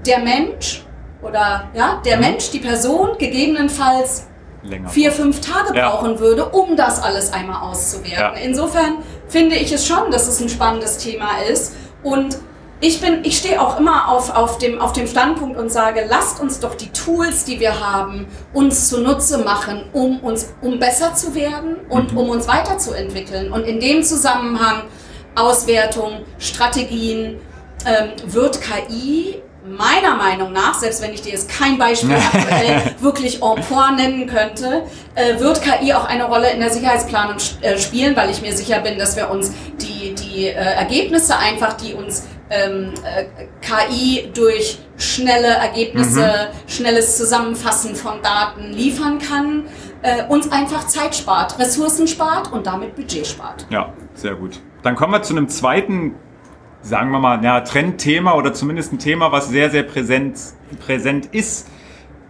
der 0.06 0.20
Mensch 0.20 0.84
oder 1.22 1.68
ja, 1.74 2.00
der 2.04 2.16
mhm. 2.16 2.22
Mensch, 2.22 2.50
die 2.50 2.60
Person 2.60 3.18
gegebenenfalls 3.18 4.26
länger. 4.62 4.88
vier, 4.88 5.12
fünf 5.12 5.40
Tage 5.40 5.76
ja. 5.76 5.90
brauchen 5.90 6.18
würde, 6.18 6.46
um 6.46 6.76
das 6.76 7.02
alles 7.02 7.32
einmal 7.32 7.62
auszuwerten. 7.62 8.12
Ja. 8.12 8.32
Insofern 8.34 8.98
finde 9.28 9.56
ich 9.56 9.72
es 9.72 9.86
schon, 9.86 10.10
dass 10.10 10.28
es 10.28 10.40
ein 10.40 10.48
spannendes 10.48 10.98
Thema 10.98 11.42
ist. 11.50 11.74
Und 12.02 12.38
ich 12.82 13.00
bin, 13.00 13.24
ich 13.24 13.36
stehe 13.36 13.60
auch 13.60 13.78
immer 13.78 14.08
auf, 14.08 14.34
auf, 14.34 14.56
dem, 14.58 14.80
auf 14.80 14.92
dem 14.92 15.06
Standpunkt 15.06 15.58
und 15.58 15.70
sage, 15.70 16.06
lasst 16.08 16.40
uns 16.40 16.60
doch 16.60 16.74
die 16.74 16.88
Tools, 16.90 17.44
die 17.44 17.60
wir 17.60 17.78
haben, 17.78 18.26
uns 18.54 18.88
zunutze 18.88 19.38
machen, 19.38 19.84
um 19.92 20.20
uns, 20.20 20.54
um 20.62 20.78
besser 20.78 21.14
zu 21.14 21.34
werden 21.34 21.76
und 21.90 22.12
mhm. 22.12 22.18
um 22.18 22.30
uns 22.30 22.48
weiterzuentwickeln. 22.48 23.52
Und 23.52 23.64
in 23.64 23.80
dem 23.80 24.02
Zusammenhang 24.02 24.84
Auswertung, 25.34 26.24
Strategien, 26.38 27.38
ähm, 27.86 28.12
wird 28.24 28.60
KI 28.60 29.42
meiner 29.76 30.16
Meinung 30.16 30.52
nach, 30.52 30.74
selbst 30.74 31.02
wenn 31.02 31.12
ich 31.12 31.22
dir 31.22 31.32
jetzt 31.32 31.48
kein 31.48 31.78
Beispiel 31.78 32.16
aktuell 32.32 32.94
wirklich 33.00 33.42
en 33.42 33.60
point 33.62 33.96
nennen 33.96 34.26
könnte, 34.26 34.84
äh, 35.14 35.38
wird 35.38 35.62
KI 35.62 35.92
auch 35.94 36.04
eine 36.04 36.24
Rolle 36.24 36.50
in 36.50 36.60
der 36.60 36.70
Sicherheitsplanung 36.70 37.36
äh, 37.60 37.78
spielen, 37.78 38.16
weil 38.16 38.30
ich 38.30 38.42
mir 38.42 38.52
sicher 38.52 38.80
bin, 38.80 38.98
dass 38.98 39.16
wir 39.16 39.30
uns 39.30 39.52
die, 39.80 40.14
die 40.14 40.46
äh, 40.46 40.52
Ergebnisse 40.52 41.36
einfach, 41.36 41.74
die 41.74 41.94
uns 41.94 42.26
ähm, 42.50 42.92
äh, 43.04 43.24
KI 43.60 44.30
durch 44.34 44.78
schnelle 44.96 45.48
Ergebnisse, 45.48 46.20
mhm. 46.20 46.68
schnelles 46.68 47.16
Zusammenfassen 47.16 47.94
von 47.94 48.20
Daten 48.22 48.72
liefern 48.72 49.18
kann, 49.18 49.64
äh, 50.02 50.24
uns 50.28 50.50
einfach 50.50 50.86
Zeit 50.86 51.14
spart, 51.14 51.58
Ressourcen 51.58 52.06
spart 52.06 52.52
und 52.52 52.66
damit 52.66 52.96
Budget 52.96 53.26
spart. 53.26 53.66
Ja, 53.70 53.92
sehr 54.14 54.34
gut. 54.34 54.60
Dann 54.82 54.96
kommen 54.96 55.12
wir 55.12 55.22
zu 55.22 55.34
einem 55.34 55.48
zweiten 55.48 56.16
sagen 56.82 57.10
wir 57.10 57.18
mal, 57.18 57.44
ja, 57.44 57.60
Trendthema 57.60 58.34
oder 58.34 58.52
zumindest 58.52 58.92
ein 58.92 58.98
Thema, 58.98 59.32
was 59.32 59.48
sehr, 59.48 59.70
sehr 59.70 59.82
präsent, 59.82 60.38
präsent 60.84 61.26
ist. 61.26 61.68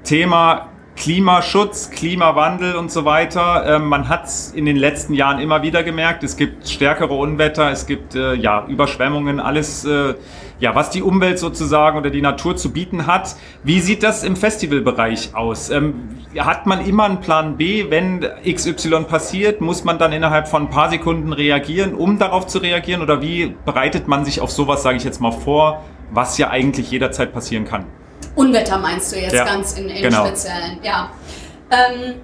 Thema 0.05 0.69
Klimaschutz, 0.97 1.91
Klimawandel 1.91 2.77
und 2.77 2.91
so 2.91 3.05
weiter. 3.05 3.77
Ähm, 3.77 3.87
man 3.87 4.09
hat 4.09 4.27
es 4.27 4.53
in 4.53 4.67
den 4.67 4.77
letzten 4.77 5.15
Jahren 5.15 5.39
immer 5.39 5.63
wieder 5.63 5.83
gemerkt. 5.83 6.25
Es 6.25 6.37
gibt 6.37 6.69
stärkere 6.69 7.15
Unwetter, 7.15 7.71
es 7.71 7.87
gibt 7.87 8.15
äh, 8.15 8.35
ja 8.35 8.67
Überschwemmungen, 8.67 9.41
alles, 9.41 9.85
äh, 9.85 10.15
ja, 10.61 10.75
was 10.75 10.91
die 10.91 11.03
Umwelt 11.03 11.39
sozusagen 11.39 11.99
oder 11.99 12.11
die 12.11 12.21
Natur 12.21 12.57
zu 12.57 12.73
bieten 12.73 13.07
hat. 13.07 13.35
Wie 13.65 13.81
sieht 13.81 14.03
das 14.03 14.23
im 14.23 14.37
Festivalbereich 14.37 15.35
aus? 15.35 15.71
Ähm, 15.71 16.11
hat 16.39 16.67
man 16.67 16.87
immer 16.87 17.05
einen 17.05 17.21
Plan 17.21 17.57
B, 17.57 17.91
wenn 17.91 18.27
XY 18.45 19.05
passiert? 19.09 19.61
Muss 19.61 19.85
man 19.85 19.99
dann 19.99 20.13
innerhalb 20.13 20.49
von 20.49 20.65
ein 20.65 20.71
paar 20.71 20.91
Sekunden 20.91 21.33
reagieren, 21.33 21.95
um 21.95 22.19
darauf 22.19 22.47
zu 22.47 22.59
reagieren? 22.59 23.03
Oder 23.03 23.23
wie 23.23 23.57
bereitet 23.65 24.07
man 24.07 24.25
sich 24.25 24.41
auf 24.41 24.51
sowas, 24.51 24.83
sage 24.83 24.99
ich 24.99 25.05
jetzt 25.05 25.21
mal, 25.21 25.33
vor, 25.33 25.83
was 26.11 26.37
ja 26.39 26.51
eigentlich 26.51 26.91
jederzeit 26.91 27.33
passieren 27.33 27.65
kann? 27.65 27.87
Unwetter 28.35 28.79
meinst 28.79 29.13
du 29.13 29.19
jetzt 29.19 29.35
ja, 29.35 29.45
ganz 29.45 29.73
in, 29.73 29.89
in 29.89 30.03
genau. 30.03 30.27
speziellen, 30.27 30.79
ja. 30.83 31.11
Ähm, 31.71 32.15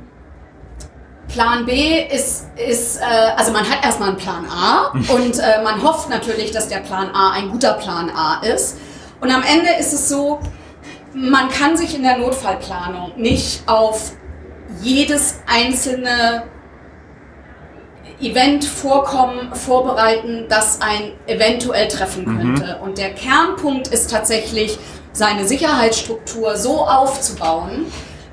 Plan 1.28 1.66
B 1.66 2.02
ist, 2.06 2.46
ist 2.56 2.98
äh, 2.98 3.04
also 3.36 3.52
man 3.52 3.68
hat 3.68 3.84
erstmal 3.84 4.10
einen 4.10 4.18
Plan 4.18 4.46
A 4.50 4.90
und 5.14 5.38
äh, 5.38 5.62
man 5.62 5.82
hofft 5.82 6.08
natürlich, 6.08 6.50
dass 6.50 6.68
der 6.68 6.78
Plan 6.78 7.10
A 7.14 7.32
ein 7.32 7.50
guter 7.50 7.74
Plan 7.74 8.10
A 8.10 8.40
ist. 8.42 8.78
Und 9.20 9.30
am 9.30 9.42
Ende 9.42 9.70
ist 9.78 9.92
es 9.92 10.08
so, 10.08 10.40
man 11.14 11.48
kann 11.48 11.76
sich 11.76 11.94
in 11.94 12.02
der 12.02 12.18
Notfallplanung 12.18 13.12
nicht 13.16 13.62
auf 13.66 14.12
jedes 14.82 15.40
einzelne 15.46 16.44
Event 18.20 18.64
vorkommen, 18.64 19.54
vorbereiten, 19.54 20.46
das 20.48 20.80
ein 20.80 21.12
eventuell 21.26 21.88
treffen 21.88 22.24
mhm. 22.24 22.38
könnte. 22.38 22.76
Mhm. 22.78 22.82
Und 22.82 22.98
der 22.98 23.14
Kernpunkt 23.14 23.88
ist 23.88 24.10
tatsächlich, 24.10 24.78
seine 25.12 25.46
Sicherheitsstruktur 25.46 26.56
so 26.56 26.86
aufzubauen, 26.86 27.86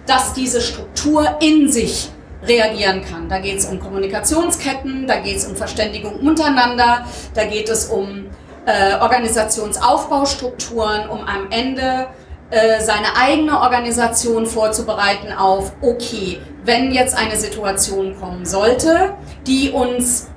dass 0.06 0.34
diese 0.34 0.60
Struktur 0.60 1.38
in 1.40 1.72
sich 1.72 2.10
reagieren 2.48 3.04
kann. 3.04 3.28
Da 3.30 3.40
geht 3.40 3.60
es 3.60 3.66
um 3.66 3.80
Kommunikationsketten, 3.80 5.08
da 5.08 5.18
geht 5.18 5.38
es 5.38 5.46
um 5.46 5.56
Verständigung 5.56 6.16
untereinander, 6.16 7.06
da 7.34 7.46
geht 7.46 7.70
es 7.70 7.86
um 7.86 8.26
äh, 8.66 8.96
Organisationsaufbaustrukturen, 9.00 11.10
um 11.10 11.22
am 11.22 11.50
Ende 11.50 12.08
äh, 12.50 12.82
seine 12.82 13.16
eigene 13.18 13.60
Organisation 13.60 14.46
vorzubereiten 14.46 15.34
auf, 15.34 15.74
okay, 15.82 16.40
wenn 16.64 16.92
jetzt 16.92 17.18
eine 17.18 17.36
Situation 17.36 18.16
kommen 18.20 18.46
sollte, 18.46 19.16
die 19.48 19.72
uns 19.72 20.28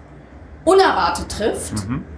unerwartet 0.65 1.31
trifft, 1.31 1.87
mhm 1.87 2.16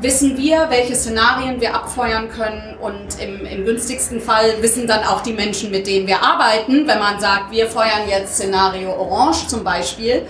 wissen 0.00 0.36
wir, 0.36 0.66
welche 0.70 0.94
Szenarien 0.94 1.60
wir 1.60 1.74
abfeuern 1.74 2.28
können 2.30 2.76
und 2.80 3.20
im, 3.20 3.44
im, 3.44 3.64
günstigsten 3.64 4.20
Fall 4.20 4.54
wissen 4.60 4.86
dann 4.86 5.04
auch 5.04 5.20
die 5.20 5.32
Menschen, 5.32 5.70
mit 5.70 5.86
denen 5.86 6.06
wir 6.06 6.22
arbeiten, 6.22 6.86
wenn 6.86 6.98
man 6.98 7.20
sagt, 7.20 7.50
wir 7.50 7.66
feuern 7.66 8.08
jetzt 8.08 8.34
Szenario 8.34 8.92
Orange 8.92 9.46
zum 9.46 9.62
Beispiel, 9.62 10.26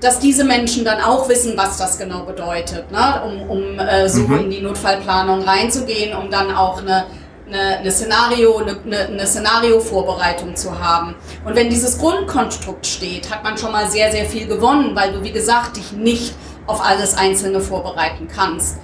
dass 0.00 0.18
diese 0.18 0.44
Menschen 0.44 0.84
dann 0.84 1.00
auch 1.00 1.28
wissen, 1.28 1.56
was 1.56 1.78
das 1.78 1.98
genau 1.98 2.24
bedeutet, 2.24 2.90
ne? 2.90 3.22
um, 3.24 3.50
um 3.50 3.78
äh, 3.78 4.08
so 4.08 4.22
mhm. 4.22 4.40
in 4.40 4.50
die 4.50 4.60
Notfallplanung 4.60 5.42
reinzugehen, 5.42 6.16
um 6.16 6.30
dann 6.30 6.54
auch 6.54 6.82
eine, 6.82 7.06
eine, 7.46 7.78
eine 7.78 7.90
Szenario, 7.90 8.58
eine, 8.58 9.06
eine 9.06 9.26
Szenario-Vorbereitung 9.26 10.54
zu 10.54 10.78
haben. 10.78 11.14
Und 11.44 11.54
wenn 11.54 11.70
dieses 11.70 11.98
Grundkonstrukt 11.98 12.86
steht, 12.86 13.30
hat 13.30 13.42
man 13.42 13.56
schon 13.56 13.72
mal 13.72 13.88
sehr, 13.88 14.10
sehr 14.12 14.26
viel 14.26 14.46
gewonnen, 14.46 14.94
weil 14.94 15.12
du, 15.12 15.22
wie 15.22 15.32
gesagt, 15.32 15.76
dich 15.76 15.92
nicht 15.92 16.34
auf 16.66 16.84
alles 16.84 17.16
Einzelne 17.16 17.60
vorbereiten 17.60 18.28
kannst. 18.28 18.78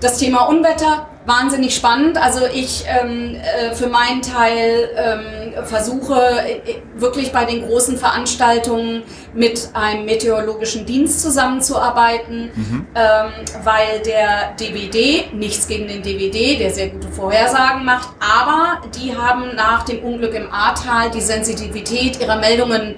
Das 0.00 0.16
Thema 0.16 0.48
Unwetter, 0.48 1.06
wahnsinnig 1.26 1.74
spannend. 1.74 2.16
Also 2.16 2.46
ich 2.46 2.84
ähm, 2.86 3.34
äh, 3.36 3.74
für 3.74 3.88
meinen 3.88 4.22
Teil 4.22 4.88
ähm, 4.96 5.64
versuche 5.64 6.14
äh, 6.14 6.80
wirklich 6.94 7.32
bei 7.32 7.44
den 7.44 7.66
großen 7.66 7.98
Veranstaltungen 7.98 9.02
mit 9.34 9.68
einem 9.74 10.06
meteorologischen 10.06 10.86
Dienst 10.86 11.20
zusammenzuarbeiten, 11.20 12.50
mhm. 12.54 12.86
ähm, 12.94 13.30
weil 13.62 14.00
der 14.06 14.54
DVD, 14.58 15.26
nichts 15.34 15.68
gegen 15.68 15.86
den 15.86 16.02
DVD, 16.02 16.56
der 16.56 16.70
sehr 16.70 16.88
gute 16.88 17.08
Vorhersagen 17.08 17.84
macht, 17.84 18.08
aber 18.20 18.80
die 18.98 19.14
haben 19.14 19.54
nach 19.54 19.82
dem 19.82 20.02
Unglück 20.02 20.34
im 20.34 20.50
Ahrtal 20.50 21.10
die 21.10 21.20
Sensitivität 21.20 22.18
ihrer 22.20 22.36
Meldungen 22.36 22.92
äh, 22.92 22.94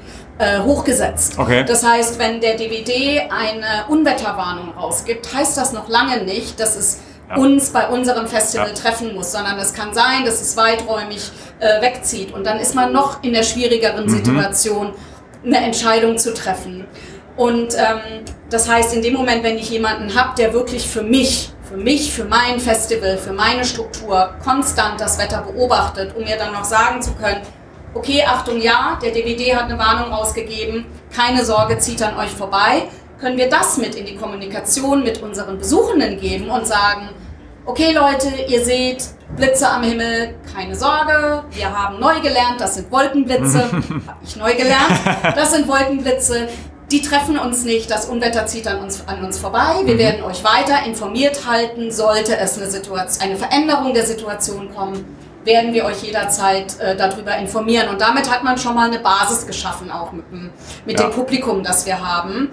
hochgesetzt. 0.65 1.39
Okay. 1.39 1.65
Das 1.65 1.85
heißt, 1.87 2.19
wenn 2.19 2.41
der 2.41 2.57
DVD 2.57 3.29
eine 3.31 3.87
Unwetterwarnung 3.89 4.73
rausgibt, 4.75 5.33
heißt 5.33 5.57
das 5.57 5.73
noch 5.73 5.89
lange 5.89 6.25
nicht, 6.25 6.59
dass 6.59 6.77
es 6.77 7.01
ja. 7.29 7.37
uns 7.37 7.71
bei 7.71 7.89
unserem 7.89 8.27
Festival 8.27 8.69
ja. 8.69 8.75
treffen 8.75 9.15
muss, 9.15 9.33
sondern 9.33 9.59
es 9.59 9.73
kann 9.73 9.95
sein, 9.95 10.25
dass 10.25 10.41
es 10.41 10.57
weiträumig 10.57 11.31
äh, 11.61 11.81
wegzieht. 11.81 12.33
Und 12.33 12.45
dann 12.45 12.59
ist 12.59 12.75
man 12.75 12.93
noch 12.93 13.23
in 13.23 13.33
der 13.33 13.43
schwierigeren 13.43 14.05
mhm. 14.05 14.11
Situation, 14.11 14.93
eine 15.45 15.59
Entscheidung 15.59 16.19
zu 16.19 16.35
treffen. 16.35 16.87
Und 17.37 17.75
ähm, 17.75 18.25
das 18.51 18.69
heißt, 18.69 18.95
in 18.95 19.03
dem 19.03 19.15
Moment, 19.15 19.43
wenn 19.43 19.57
ich 19.57 19.71
jemanden 19.71 20.15
habe, 20.15 20.35
der 20.37 20.53
wirklich 20.53 20.87
für 20.87 21.03
mich, 21.03 21.51
für 21.63 21.77
mich, 21.77 22.13
für 22.13 22.25
mein 22.25 22.61
Festival, 22.61 23.17
für 23.17 23.33
meine 23.33 23.65
Struktur 23.65 24.35
konstant 24.45 25.01
das 25.01 25.19
Wetter 25.19 25.43
beobachtet, 25.43 26.15
um 26.15 26.25
mir 26.25 26.37
dann 26.37 26.53
noch 26.53 26.65
sagen 26.65 27.01
zu 27.01 27.13
können, 27.15 27.41
okay, 27.95 28.23
Achtung, 28.27 28.61
ja, 28.61 28.99
der 29.03 29.13
DVD 29.13 29.57
hat 29.57 29.65
eine 29.65 29.79
Warnung 29.79 30.13
rausgegeben, 30.13 30.87
keine 31.15 31.45
Sorge, 31.45 31.79
zieht 31.79 32.03
an 32.03 32.17
euch 32.17 32.31
vorbei, 32.31 32.85
können 33.21 33.37
wir 33.37 33.49
das 33.49 33.77
mit 33.77 33.95
in 33.95 34.07
die 34.07 34.17
Kommunikation 34.17 35.03
mit 35.03 35.23
unseren 35.23 35.59
Besuchenden 35.59 36.19
geben 36.19 36.51
und 36.51 36.67
sagen, 36.67 37.11
okay 37.65 37.93
Leute, 37.93 38.29
ihr 38.49 38.65
seht 38.65 39.05
Blitze 39.37 39.69
am 39.69 39.83
Himmel, 39.83 40.35
keine 40.55 40.75
Sorge, 40.75 41.45
wir 41.51 41.79
haben 41.79 42.01
neu 42.01 42.21
gelernt, 42.21 42.61
das 42.61 42.75
sind 42.75 42.91
Wolkenblitze, 42.91 43.71
habe 44.07 44.19
ich 44.25 44.37
neu 44.37 44.55
gelernt, 44.55 45.01
das 45.37 45.53
sind 45.53 45.69
Wolkenblitze, 45.69 46.49
die 46.91 47.01
treffen 47.01 47.39
uns 47.39 47.65
nicht, 47.65 47.91
das 47.91 48.07
Unwetter 48.07 48.47
zieht 48.47 48.67
an 48.67 48.81
uns, 48.81 49.07
an 49.07 49.25
uns 49.25 49.39
vorbei, 49.39 49.81
wir 49.85 49.95
mhm. 49.95 49.99
werden 49.99 50.25
euch 50.25 50.45
weiter 50.45 50.85
informiert 50.85 51.47
halten, 51.47 51.91
sollte 51.91 52.37
es 52.37 52.59
eine, 52.59 52.71
Situation, 52.71 53.23
eine 53.23 53.37
Veränderung 53.39 53.95
der 53.95 54.05
Situation 54.05 54.75
kommen, 54.75 55.05
werden 55.45 55.73
wir 55.73 55.85
euch 55.85 56.03
jederzeit 56.03 56.79
äh, 56.81 56.97
darüber 56.97 57.37
informieren. 57.37 57.89
Und 57.89 58.01
damit 58.01 58.31
hat 58.31 58.45
man 58.45 58.59
schon 58.59 58.75
mal 58.75 58.89
eine 58.89 59.01
Basis 59.01 59.47
geschaffen, 59.47 59.91
auch 59.91 60.13
mit, 60.13 60.31
dem, 60.31 60.51
mit 60.87 60.99
ja. 60.99 61.07
dem 61.07 61.13
Publikum, 61.13 61.63
das 61.63 61.87
wir 61.87 62.01
haben. 62.01 62.51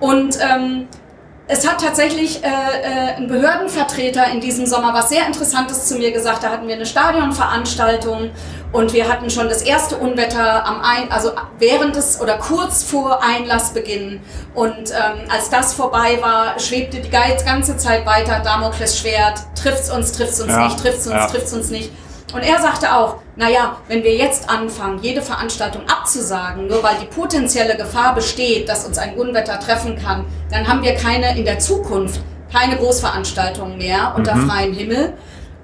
Und 0.00 0.38
ähm, 0.40 0.88
es 1.46 1.68
hat 1.68 1.80
tatsächlich 1.80 2.42
äh, 2.42 2.46
äh, 2.46 3.16
ein 3.16 3.28
Behördenvertreter 3.28 4.30
in 4.32 4.40
diesem 4.40 4.64
Sommer 4.64 4.94
was 4.94 5.10
sehr 5.10 5.26
Interessantes 5.26 5.86
zu 5.86 5.96
mir 5.96 6.10
gesagt. 6.10 6.42
Da 6.42 6.48
hatten 6.48 6.66
wir 6.66 6.74
eine 6.74 6.86
Stadionveranstaltung 6.86 8.30
und 8.72 8.94
wir 8.94 9.08
hatten 9.08 9.28
schon 9.28 9.50
das 9.50 9.60
erste 9.60 9.98
Unwetter 9.98 10.66
am 10.66 10.80
Ein 10.80 11.12
also 11.12 11.32
während 11.58 11.96
des 11.96 12.18
oder 12.20 12.38
kurz 12.38 12.82
vor 12.82 13.22
Einlassbeginn. 13.22 14.22
Und 14.54 14.90
ähm, 14.90 15.28
als 15.30 15.50
das 15.50 15.74
vorbei 15.74 16.18
war, 16.22 16.58
schwebte 16.58 17.00
die 17.00 17.10
ganze 17.10 17.76
Zeit 17.76 18.06
weiter 18.06 18.40
Damoklesschwert. 18.40 19.40
Trifft's 19.54 19.90
uns, 19.90 20.12
trifft's 20.12 20.40
uns 20.40 20.50
ja. 20.50 20.64
nicht, 20.64 20.80
trifft's 20.80 21.06
uns, 21.06 21.14
ja. 21.14 21.26
trifft's 21.26 21.52
uns 21.52 21.70
nicht. 21.70 21.92
Und 22.34 22.42
er 22.42 22.60
sagte 22.60 22.92
auch, 22.92 23.18
naja, 23.36 23.76
wenn 23.86 24.02
wir 24.02 24.14
jetzt 24.16 24.50
anfangen, 24.50 24.98
jede 25.00 25.22
Veranstaltung 25.22 25.82
abzusagen, 25.88 26.66
nur 26.66 26.82
weil 26.82 26.96
die 27.00 27.06
potenzielle 27.06 27.76
Gefahr 27.76 28.14
besteht, 28.14 28.68
dass 28.68 28.84
uns 28.84 28.98
ein 28.98 29.14
Unwetter 29.16 29.60
treffen 29.60 29.96
kann, 29.96 30.24
dann 30.50 30.66
haben 30.66 30.82
wir 30.82 30.94
keine 30.96 31.38
in 31.38 31.44
der 31.44 31.60
Zukunft 31.60 32.20
keine 32.52 32.76
Großveranstaltungen 32.76 33.78
mehr 33.78 34.14
unter 34.16 34.34
mhm. 34.34 34.48
freiem 34.48 34.72
Himmel, 34.72 35.14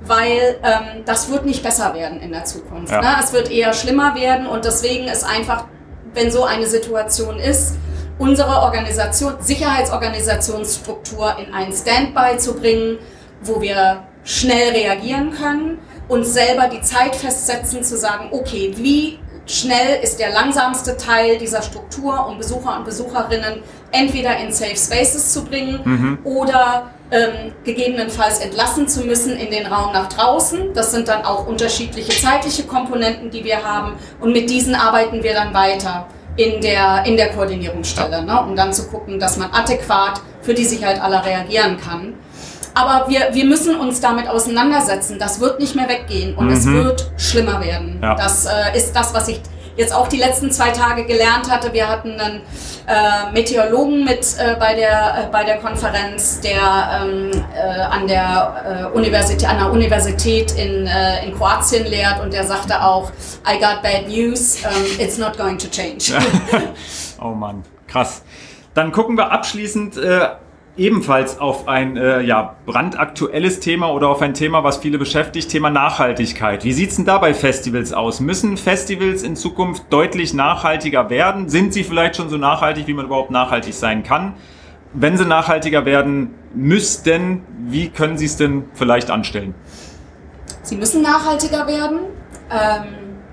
weil 0.01 0.59
ähm, 0.63 1.05
das 1.05 1.31
wird 1.31 1.45
nicht 1.47 1.63
besser 1.63 1.95
werden 1.95 2.21
in 2.21 2.33
der 2.33 2.45
Zukunft. 2.45 2.93
Ja. 2.93 3.01
Ne? 3.01 3.09
Es 3.23 3.33
wird 3.33 3.51
eher 3.51 3.73
schlimmer 3.73 4.15
werden 4.15 4.47
und 4.47 4.65
deswegen 4.65 5.07
ist 5.07 5.25
einfach, 5.25 5.67
wenn 6.15 6.31
so 6.31 6.45
eine 6.45 6.67
Situation 6.67 7.39
ist, 7.39 7.77
unsere 8.19 8.63
Organisation, 8.63 9.35
Sicherheitsorganisationsstruktur 9.41 11.37
in 11.39 11.55
ein 11.55 11.73
Standby 11.73 12.39
zu 12.39 12.55
bringen, 12.55 12.99
wo 13.41 13.61
wir 13.61 14.03
schnell 14.25 14.73
reagieren 14.73 15.31
können, 15.31 15.79
uns 16.11 16.35
selber 16.35 16.69
die 16.69 16.81
Zeit 16.81 17.15
festsetzen, 17.17 17.83
zu 17.83 17.97
sagen, 17.97 18.29
okay, 18.33 18.73
wie 18.77 19.19
schnell 19.47 20.03
ist 20.03 20.19
der 20.19 20.33
langsamste 20.33 20.97
Teil 20.97 21.39
dieser 21.39 21.63
Struktur, 21.63 22.27
um 22.29 22.39
Besucher 22.39 22.77
und 22.77 22.85
Besucherinnen 22.85 23.63
entweder 23.91 24.37
in 24.39 24.53
Safe 24.53 24.77
Spaces 24.77 25.33
zu 25.33 25.45
bringen 25.45 25.81
mhm. 25.85 26.19
oder 26.25 26.91
ähm, 27.11 27.53
gegebenenfalls 27.65 28.39
entlassen 28.39 28.87
zu 28.87 29.01
müssen 29.01 29.37
in 29.37 29.51
den 29.51 29.67
Raum 29.67 29.93
nach 29.93 30.09
draußen. 30.09 30.73
Das 30.75 30.93
sind 30.93 31.09
dann 31.09 31.25
auch 31.25 31.47
unterschiedliche 31.47 32.13
zeitliche 32.13 32.65
Komponenten, 32.65 33.31
die 33.31 33.45
wir 33.45 33.65
haben 33.65 33.95
und 34.21 34.33
mit 34.33 34.51
diesen 34.51 34.75
arbeiten 34.75 35.23
wir 35.23 35.35
dann 35.35 35.53
weiter 35.53 36.07
in 36.37 36.61
der, 36.61 37.05
in 37.07 37.17
der 37.17 37.31
Koordinierungsstelle, 37.31 38.25
ne, 38.25 38.41
um 38.43 38.55
dann 38.55 38.73
zu 38.73 38.89
gucken, 38.89 39.19
dass 39.19 39.37
man 39.37 39.51
adäquat 39.51 40.21
für 40.43 40.55
die 40.55 40.65
Sicherheit 40.65 41.01
aller 41.03 41.25
reagieren 41.25 41.77
kann. 41.77 42.15
Aber 42.75 43.09
wir, 43.09 43.29
wir 43.33 43.45
müssen 43.45 43.77
uns 43.77 44.01
damit 44.01 44.29
auseinandersetzen. 44.29 45.19
Das 45.19 45.41
wird 45.41 45.61
nicht 45.61 45.75
mehr 45.75 45.89
weggehen 45.89 46.35
und 46.35 46.47
mhm. 46.47 46.53
es 46.53 46.67
wird 46.67 47.11
schlimmer 47.17 47.61
werden. 47.61 47.99
Ja. 48.03 48.15
Das 48.15 48.47
äh, 48.47 48.77
ist 48.77 48.95
das, 48.95 49.15
was 49.15 49.29
ich 49.29 49.41
jetzt 49.77 49.95
auch 49.95 50.09
die 50.09 50.19
letzten 50.19 50.51
zwei 50.51 50.71
Tage 50.71 51.05
gelernt 51.05 51.51
hatte. 51.51 51.73
Wir 51.73 51.89
hatten 51.89 52.21
einen 52.21 52.43
äh, 52.87 53.33
Meteorologen 53.33 54.05
mit 54.05 54.37
äh, 54.39 54.57
bei, 54.59 54.75
der, 54.75 55.29
äh, 55.29 55.33
bei 55.33 55.45
der 55.45 55.59
Konferenz, 55.59 56.41
der 56.41 57.03
ähm, 57.03 57.31
äh, 57.55 57.81
an, 57.81 58.07
der, 58.07 58.91
äh, 58.93 58.97
Universität, 58.97 59.49
an 59.49 59.59
der 59.59 59.73
Universität 59.73 60.53
in, 60.53 60.87
äh, 60.87 61.25
in 61.25 61.37
Kroatien 61.37 61.87
lehrt 61.87 62.21
und 62.21 62.33
der 62.33 62.45
sagte 62.45 62.83
auch, 62.83 63.11
I 63.49 63.59
got 63.59 63.83
bad 63.83 64.09
news, 64.09 64.59
um, 64.65 65.01
it's 65.01 65.19
not 65.19 65.37
going 65.37 65.57
to 65.59 65.69
change. 65.69 66.13
oh 67.21 67.29
Mann, 67.35 67.63
krass. 67.87 68.23
Dann 68.75 68.93
gucken 68.93 69.17
wir 69.17 69.33
abschließend 69.33 69.97
ebenfalls 70.81 71.39
auf 71.39 71.69
ein 71.69 71.99
äh, 71.99 72.23
ja, 72.23 72.57
brandaktuelles 72.65 73.61
Thema 73.61 73.93
oder 73.93 74.09
auf 74.09 74.23
ein 74.23 74.33
Thema, 74.33 74.65
was 74.65 74.79
viele 74.79 74.97
beschäftigt, 74.97 75.51
Thema 75.51 75.69
Nachhaltigkeit. 75.69 76.65
Wie 76.65 76.73
sieht's 76.73 76.97
denn 76.97 77.05
da 77.05 77.19
bei 77.19 77.35
Festivals 77.35 77.93
aus? 77.93 78.21
Müssen 78.21 78.57
Festivals 78.57 79.23
in 79.23 79.37
Zukunft 79.37 79.85
deutlich 79.91 80.33
nachhaltiger 80.33 81.11
werden? 81.11 81.51
Sind 81.51 81.75
sie 81.75 81.85
vielleicht 81.85 82.17
schon 82.17 82.31
so 82.31 82.39
nachhaltig, 82.39 82.87
wie 82.87 82.95
man 82.95 83.05
überhaupt 83.05 83.31
nachhaltig 83.31 83.75
sein 83.75 84.03
kann? 84.03 84.35
Wenn 84.95 85.19
sie 85.19 85.27
nachhaltiger 85.27 85.85
werden 85.85 86.35
müssten, 86.55 87.43
wie 87.67 87.91
können 87.91 88.17
sie 88.17 88.25
es 88.25 88.39
denn 88.39 88.65
vielleicht 88.73 89.11
anstellen? 89.11 89.55
Sie 90.63 90.77
müssen 90.77 91.03
nachhaltiger 91.03 91.67
werden. 91.67 91.99
Ähm, 92.51 92.85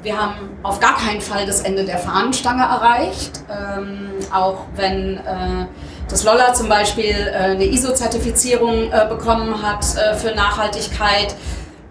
wir 0.04 0.22
haben 0.22 0.34
auf 0.64 0.82
gar 0.82 0.98
keinen 0.98 1.22
Fall 1.22 1.46
das 1.46 1.62
Ende 1.62 1.86
der 1.86 1.98
Fahnenstange 1.98 2.64
erreicht, 2.64 3.42
ähm, 3.50 4.10
auch 4.34 4.66
wenn 4.76 5.18
äh, 5.18 5.66
dass 6.10 6.24
Lolla 6.24 6.54
zum 6.54 6.70
Beispiel 6.70 7.16
äh, 7.16 7.52
eine 7.52 7.66
ISO-Zertifizierung 7.66 8.92
äh, 8.92 9.06
bekommen 9.10 9.62
hat 9.62 9.86
äh, 9.96 10.16
für 10.16 10.34
Nachhaltigkeit, 10.34 11.36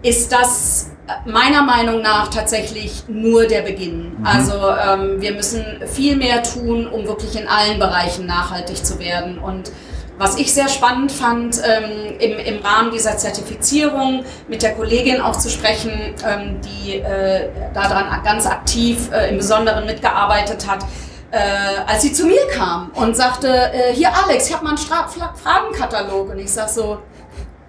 ist 0.01 0.31
das 0.31 0.91
meiner 1.25 1.63
Meinung 1.63 2.01
nach 2.01 2.27
tatsächlich 2.29 3.03
nur 3.07 3.45
der 3.45 3.61
Beginn. 3.61 4.17
Mhm. 4.19 4.25
Also 4.25 4.53
ähm, 4.53 5.21
wir 5.21 5.33
müssen 5.33 5.63
viel 5.85 6.17
mehr 6.17 6.43
tun, 6.43 6.87
um 6.87 7.07
wirklich 7.07 7.39
in 7.39 7.47
allen 7.47 7.79
Bereichen 7.79 8.25
nachhaltig 8.25 8.85
zu 8.85 8.99
werden. 8.99 9.37
Und 9.37 9.71
was 10.17 10.37
ich 10.37 10.53
sehr 10.53 10.67
spannend 10.67 11.11
fand, 11.11 11.61
ähm, 11.63 12.17
im, 12.19 12.39
im 12.39 12.61
Rahmen 12.61 12.91
dieser 12.91 13.17
Zertifizierung 13.17 14.25
mit 14.47 14.63
der 14.63 14.73
Kollegin 14.73 15.21
auch 15.21 15.37
zu 15.37 15.49
sprechen, 15.49 15.91
ähm, 16.27 16.59
die 16.61 16.95
äh, 16.95 17.49
daran 17.73 18.23
ganz 18.23 18.47
aktiv 18.47 19.11
äh, 19.11 19.29
im 19.29 19.37
Besonderen 19.37 19.85
mitgearbeitet 19.85 20.67
hat, 20.67 20.83
äh, 21.31 21.37
als 21.85 22.01
sie 22.01 22.13
zu 22.13 22.25
mir 22.25 22.47
kam 22.53 22.91
und 22.93 23.15
sagte, 23.15 23.47
äh, 23.47 23.93
hier 23.93 24.09
Alex, 24.15 24.47
ich 24.47 24.53
habe 24.53 24.63
mal 24.63 24.71
einen 24.71 24.77
Stra 24.77 25.07
Fragenkatalog. 25.07 26.29
Und 26.29 26.39
ich 26.39 26.51
sag 26.51 26.69
so, 26.69 26.99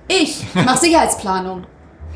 ich 0.07 0.45
mache 0.55 0.79
Sicherheitsplanung. 0.79 1.65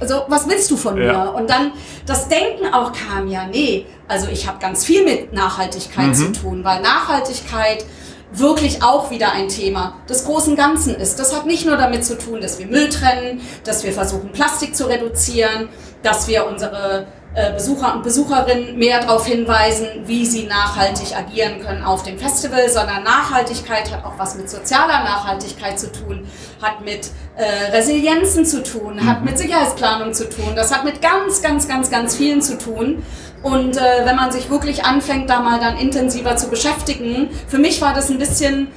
Also 0.01 0.25
was 0.29 0.49
willst 0.49 0.71
du 0.71 0.77
von 0.77 0.97
ja. 0.97 1.25
mir? 1.25 1.35
Und 1.35 1.49
dann 1.49 1.73
das 2.07 2.29
Denken 2.29 2.73
auch 2.73 2.93
kam, 2.93 3.29
ja, 3.29 3.47
nee, 3.47 3.87
also 4.09 4.29
ich 4.29 4.49
habe 4.49 4.59
ganz 4.59 4.85
viel 4.85 5.05
mit 5.05 5.33
Nachhaltigkeit 5.33 6.09
mhm. 6.09 6.15
zu 6.15 6.33
tun, 6.33 6.65
weil 6.65 6.81
Nachhaltigkeit 6.81 7.85
wirklich 8.33 8.83
auch 8.83 9.11
wieder 9.11 9.33
ein 9.33 9.49
Thema 9.49 9.95
des 10.09 10.25
großen 10.25 10.57
Ganzen 10.57 10.95
ist. 10.95 11.19
Das 11.19 11.37
hat 11.37 11.47
nicht 11.47 11.67
nur 11.67 11.77
damit 11.77 12.05
zu 12.05 12.17
tun, 12.17 12.41
dass 12.41 12.59
wir 12.59 12.67
Müll 12.67 12.89
trennen, 12.89 13.43
dass 13.65 13.85
wir 13.85 13.93
versuchen, 13.93 14.33
Plastik 14.33 14.75
zu 14.75 14.87
reduzieren, 14.87 15.69
dass 16.03 16.27
wir 16.29 16.47
unsere 16.47 17.07
Besucher 17.55 17.95
und 17.95 18.03
Besucherinnen 18.03 18.79
mehr 18.79 19.01
darauf 19.01 19.27
hinweisen, 19.27 19.87
wie 20.05 20.27
sie 20.27 20.45
nachhaltig 20.45 21.17
agieren 21.17 21.61
können 21.65 21.83
auf 21.83 22.03
dem 22.03 22.19
Festival, 22.19 22.69
sondern 22.69 23.03
Nachhaltigkeit 23.05 23.91
hat 23.91 24.05
auch 24.05 24.19
was 24.19 24.35
mit 24.35 24.51
sozialer 24.51 25.03
Nachhaltigkeit 25.05 25.79
zu 25.79 25.91
tun, 25.91 26.27
hat 26.61 26.85
mit 26.85 27.11
äh, 27.37 27.73
Resilienzen 27.73 28.45
zu 28.45 28.63
tun, 28.63 29.07
hat 29.07 29.21
mhm. 29.21 29.27
mit 29.27 29.39
Sicherheitsplanung 29.39 30.13
zu 30.13 30.29
tun, 30.29 30.53
das 30.55 30.75
hat 30.75 30.85
mit 30.85 31.01
ganz, 31.01 31.41
ganz, 31.41 31.67
ganz, 31.67 31.91
ganz 31.91 32.17
vielen 32.17 32.43
zu 32.43 32.59
tun. 32.59 33.03
Und 33.43 33.77
äh, 33.77 34.05
wenn 34.05 34.15
man 34.15 34.31
sich 34.31 34.51
wirklich 34.51 34.85
anfängt, 34.85 35.29
da 35.29 35.41
mal 35.41 35.59
dann 35.59 35.77
intensiver 35.77 36.37
zu 36.37 36.49
beschäftigen, 36.49 37.31
für 37.49 37.59
mich 37.59 37.81
war 37.81 37.93
das 37.95 38.11
ein 38.11 38.19
bisschen 38.19 38.69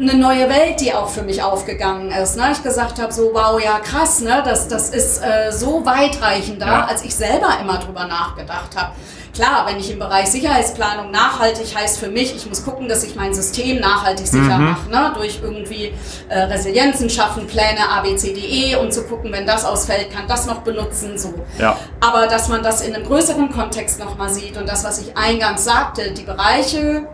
eine 0.00 0.14
neue 0.14 0.48
Welt, 0.48 0.80
die 0.80 0.94
auch 0.94 1.08
für 1.08 1.22
mich 1.22 1.42
aufgegangen 1.42 2.10
ist. 2.10 2.36
Ne? 2.36 2.50
Ich 2.52 2.62
gesagt 2.62 3.00
habe, 3.00 3.12
so 3.12 3.30
wow, 3.34 3.62
ja 3.62 3.78
krass, 3.80 4.20
ne? 4.20 4.42
das, 4.44 4.68
das 4.68 4.90
ist 4.90 5.22
äh, 5.22 5.52
so 5.52 5.84
weitreichender, 5.84 6.66
ja. 6.66 6.86
als 6.86 7.04
ich 7.04 7.14
selber 7.14 7.58
immer 7.60 7.78
drüber 7.78 8.06
nachgedacht 8.06 8.76
habe. 8.76 8.92
Klar, 9.34 9.64
wenn 9.66 9.78
ich 9.78 9.90
im 9.92 9.98
Bereich 9.98 10.26
Sicherheitsplanung 10.26 11.10
nachhaltig 11.12 11.74
heißt 11.74 11.98
für 11.98 12.08
mich, 12.08 12.34
ich 12.34 12.46
muss 12.46 12.64
gucken, 12.64 12.88
dass 12.88 13.04
ich 13.04 13.14
mein 13.14 13.32
System 13.32 13.78
nachhaltig 13.78 14.26
sicher 14.26 14.58
mhm. 14.58 14.64
mache, 14.64 14.90
ne? 14.90 15.12
durch 15.14 15.40
irgendwie 15.42 15.92
äh, 16.28 16.38
Resilienzen 16.40 17.08
schaffen, 17.08 17.46
Pläne 17.46 17.88
A, 17.88 18.00
B, 18.00 18.16
C, 18.16 18.32
D, 18.32 18.40
E, 18.40 18.76
um 18.76 18.90
zu 18.90 19.04
gucken, 19.04 19.32
wenn 19.32 19.46
das 19.46 19.64
ausfällt, 19.64 20.12
kann 20.12 20.26
das 20.26 20.46
noch 20.46 20.62
benutzen, 20.62 21.16
so. 21.16 21.34
Ja. 21.58 21.76
Aber 22.00 22.26
dass 22.26 22.48
man 22.48 22.62
das 22.62 22.80
in 22.80 22.94
einem 22.94 23.06
größeren 23.06 23.52
Kontext 23.52 24.00
nochmal 24.00 24.30
sieht 24.30 24.56
und 24.56 24.68
das, 24.68 24.82
was 24.82 25.00
ich 25.00 25.16
eingangs 25.16 25.64
sagte, 25.64 26.10
die 26.10 26.24
Bereiche 26.24 27.06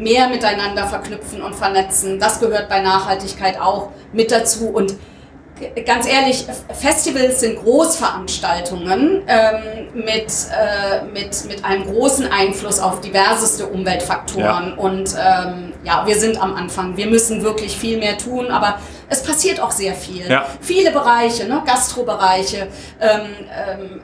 mehr 0.00 0.28
miteinander 0.28 0.86
verknüpfen 0.86 1.42
und 1.42 1.54
vernetzen. 1.54 2.18
Das 2.18 2.40
gehört 2.40 2.68
bei 2.68 2.80
Nachhaltigkeit 2.80 3.60
auch 3.60 3.90
mit 4.12 4.32
dazu. 4.32 4.68
Und 4.68 4.96
ganz 5.84 6.06
ehrlich, 6.06 6.46
Festivals 6.72 7.40
sind 7.40 7.62
Großveranstaltungen 7.62 9.22
ähm, 9.26 9.88
mit, 9.94 10.26
äh, 10.50 11.04
mit, 11.12 11.44
mit 11.46 11.64
einem 11.64 11.84
großen 11.84 12.30
Einfluss 12.30 12.80
auf 12.80 13.00
diverseste 13.00 13.66
Umweltfaktoren. 13.66 14.70
Ja. 14.70 14.74
Und 14.76 15.14
ähm, 15.18 15.72
ja, 15.84 16.06
wir 16.06 16.16
sind 16.16 16.40
am 16.40 16.54
Anfang. 16.54 16.96
Wir 16.96 17.06
müssen 17.06 17.42
wirklich 17.42 17.76
viel 17.76 17.98
mehr 17.98 18.18
tun, 18.18 18.50
aber 18.50 18.78
es 19.08 19.22
passiert 19.22 19.60
auch 19.60 19.70
sehr 19.70 19.94
viel. 19.94 20.28
Ja. 20.28 20.46
Viele 20.60 20.90
Bereiche, 20.92 21.46
ne? 21.46 21.62
Gastrobereiche. 21.66 22.68
Ähm, 23.00 23.20
ähm 23.68 24.00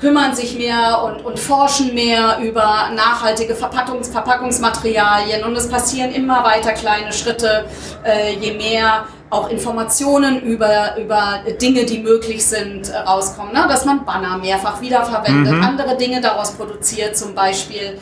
kümmern 0.00 0.34
sich 0.34 0.58
mehr 0.58 1.02
und, 1.04 1.24
und 1.24 1.38
forschen 1.38 1.94
mehr 1.94 2.38
über 2.42 2.90
nachhaltige 2.94 3.54
Verpackungs 3.54 4.08
Verpackungsmaterialien 4.08 5.44
und 5.44 5.56
es 5.56 5.68
passieren 5.68 6.12
immer 6.12 6.44
weiter 6.44 6.72
kleine 6.72 7.12
Schritte, 7.12 7.66
äh, 8.04 8.34
je 8.34 8.54
mehr 8.54 9.06
auch 9.30 9.48
Informationen 9.48 10.42
über, 10.42 10.96
über 10.96 11.40
Dinge, 11.60 11.84
die 11.84 11.98
möglich 11.98 12.44
sind, 12.44 12.88
äh, 12.88 12.98
rauskommen. 12.98 13.52
Ne? 13.52 13.66
Dass 13.68 13.84
man 13.84 14.04
Banner 14.04 14.38
mehrfach 14.38 14.80
wiederverwendet, 14.80 15.54
mhm. 15.54 15.62
andere 15.62 15.96
Dinge 15.96 16.20
daraus 16.20 16.52
produziert, 16.52 17.16
zum 17.16 17.34
Beispiel, 17.34 17.98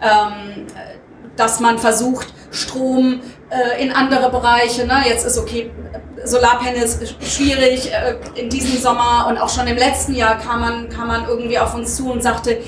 ähm, 0.00 0.66
dass 1.36 1.60
man 1.60 1.78
versucht, 1.78 2.28
Strom 2.50 3.20
äh, 3.50 3.82
in 3.82 3.92
andere 3.92 4.30
Bereiche. 4.30 4.86
Ne? 4.86 5.02
Jetzt 5.06 5.26
ist 5.26 5.38
okay, 5.38 5.70
Solarpanels 6.24 6.98
schwierig 7.20 7.92
äh, 7.92 8.16
in 8.34 8.48
diesem 8.48 8.80
Sommer 8.80 9.26
und 9.28 9.38
auch 9.38 9.48
schon 9.48 9.66
im 9.66 9.76
letzten 9.76 10.14
Jahr 10.14 10.38
kam 10.38 10.60
man, 10.60 10.88
kam 10.88 11.08
man 11.08 11.26
irgendwie 11.28 11.58
auf 11.58 11.74
uns 11.74 11.96
zu 11.96 12.10
und 12.10 12.22
sagte, 12.22 12.58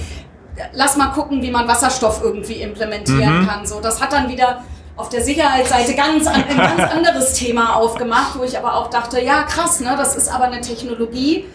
lass 0.73 0.97
mal 0.97 1.09
gucken, 1.09 1.43
wie 1.43 1.51
man 1.51 1.67
Wasserstoff 1.67 2.21
irgendwie 2.23 2.61
implementieren 2.63 3.43
mhm. 3.43 3.47
kann. 3.47 3.67
So, 3.67 3.81
das 3.81 4.01
hat 4.01 4.13
dann 4.13 4.29
wieder 4.29 4.63
auf 4.97 5.09
der 5.09 5.23
Sicherheitsseite 5.23 5.95
ganz 5.95 6.27
ein 6.27 6.45
ganz 6.57 6.93
anderes 6.93 7.35
Thema 7.35 7.77
aufgemacht, 7.77 8.37
wo 8.37 8.43
ich 8.43 8.59
aber 8.59 8.75
auch 8.75 8.91
dachte, 8.91 9.21
ja 9.23 9.45
krass, 9.45 9.81
ne, 9.81 9.95
das 9.97 10.17
ist 10.17 10.29
aber 10.29 10.45
eine 10.45 10.61
Technologie, 10.61 11.47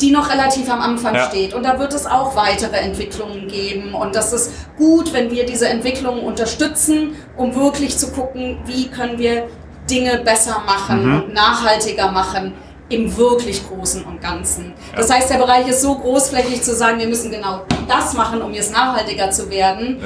die 0.00 0.10
noch 0.10 0.30
relativ 0.30 0.70
am 0.70 0.80
Anfang 0.80 1.14
ja. 1.14 1.28
steht. 1.28 1.54
Und 1.54 1.64
da 1.64 1.78
wird 1.78 1.92
es 1.92 2.06
auch 2.06 2.36
weitere 2.36 2.76
Entwicklungen 2.76 3.48
geben. 3.48 3.94
Und 3.94 4.14
das 4.14 4.32
ist 4.32 4.52
gut, 4.76 5.12
wenn 5.12 5.30
wir 5.30 5.44
diese 5.44 5.68
Entwicklungen 5.68 6.20
unterstützen, 6.20 7.16
um 7.36 7.54
wirklich 7.54 7.98
zu 7.98 8.12
gucken, 8.12 8.58
wie 8.64 8.88
können 8.88 9.18
wir 9.18 9.48
Dinge 9.90 10.18
besser 10.18 10.62
machen 10.66 11.06
mhm. 11.06 11.16
und 11.16 11.34
nachhaltiger 11.34 12.12
machen 12.12 12.54
im 12.90 13.16
wirklich 13.16 13.66
Großen 13.68 14.04
und 14.04 14.20
Ganzen. 14.20 14.72
Ja. 14.92 14.98
Das 14.98 15.12
heißt, 15.12 15.30
der 15.30 15.36
Bereich 15.36 15.68
ist 15.68 15.82
so 15.82 15.94
großflächig 15.94 16.62
zu 16.62 16.74
sagen, 16.74 16.98
wir 16.98 17.06
müssen 17.06 17.30
genau 17.30 17.62
das 17.86 18.14
machen, 18.14 18.40
um 18.40 18.52
jetzt 18.54 18.72
nachhaltiger 18.72 19.30
zu 19.30 19.50
werden. 19.50 19.98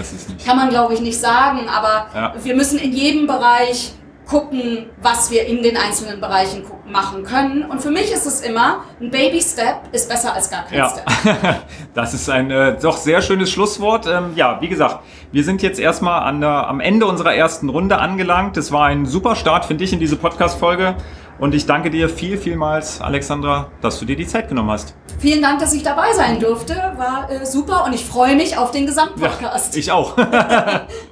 Kann 0.45 0.57
man, 0.57 0.69
glaube 0.69 0.95
ich, 0.95 1.01
nicht 1.01 1.21
sagen, 1.21 1.69
aber 1.69 2.09
ja. 2.15 2.35
wir 2.43 2.57
müssen 2.57 2.79
in 2.79 2.93
jedem 2.93 3.27
Bereich 3.27 3.93
gucken, 4.27 4.87
was 5.01 5.31
wir 5.31 5.47
in 5.47 5.63
den 5.63 5.77
einzelnen 5.77 6.21
Bereichen 6.21 6.65
machen 6.91 7.25
können. 7.25 7.65
Und 7.65 7.81
für 7.81 7.91
mich 7.91 8.13
ist 8.13 8.27
es 8.27 8.41
immer, 8.41 8.85
ein 9.01 9.11
Baby-Step 9.11 9.93
ist 9.93 10.09
besser 10.09 10.35
als 10.35 10.51
gar 10.51 10.65
kein 10.65 10.79
ja. 10.79 10.91
Step. 10.91 11.63
das 11.95 12.15
ist 12.15 12.29
ein 12.29 12.51
äh, 12.51 12.77
doch 12.81 12.97
sehr 12.97 13.23
schönes 13.23 13.51
Schlusswort. 13.51 14.07
Ähm, 14.07 14.33
ja, 14.35 14.61
wie 14.61 14.69
gesagt, 14.69 15.01
wir 15.31 15.45
sind 15.45 15.63
jetzt 15.63 15.79
erstmal 15.79 16.23
an 16.23 16.41
der, 16.41 16.69
am 16.69 16.81
Ende 16.81 17.07
unserer 17.07 17.35
ersten 17.35 17.69
Runde 17.69 17.99
angelangt. 17.99 18.57
Es 18.57 18.73
war 18.73 18.87
ein 18.87 19.07
super 19.07 19.37
Start, 19.37 19.65
finde 19.65 19.85
ich, 19.85 19.93
in 19.93 20.01
diese 20.01 20.17
Podcast-Folge. 20.17 20.97
Und 21.39 21.55
ich 21.55 21.67
danke 21.67 21.91
dir 21.91 22.09
viel, 22.09 22.37
vielmals, 22.37 23.01
Alexandra, 23.01 23.69
dass 23.81 23.99
du 23.99 24.05
dir 24.05 24.17
die 24.17 24.27
Zeit 24.27 24.49
genommen 24.49 24.71
hast. 24.71 24.95
Vielen 25.19 25.43
Dank, 25.43 25.59
dass 25.61 25.73
ich 25.73 25.83
dabei 25.83 26.13
sein 26.13 26.39
durfte. 26.39 26.75
War 26.97 27.29
äh, 27.31 27.47
super 27.47 27.85
und 27.85 27.95
ich 27.95 28.05
freue 28.05 28.37
mich 28.37 28.57
auf 28.59 28.71
den 28.71 28.87
Gesamtpodcast. 28.87 29.75
Ja, 29.75 29.81
ich 29.81 29.91
auch. 29.91 30.17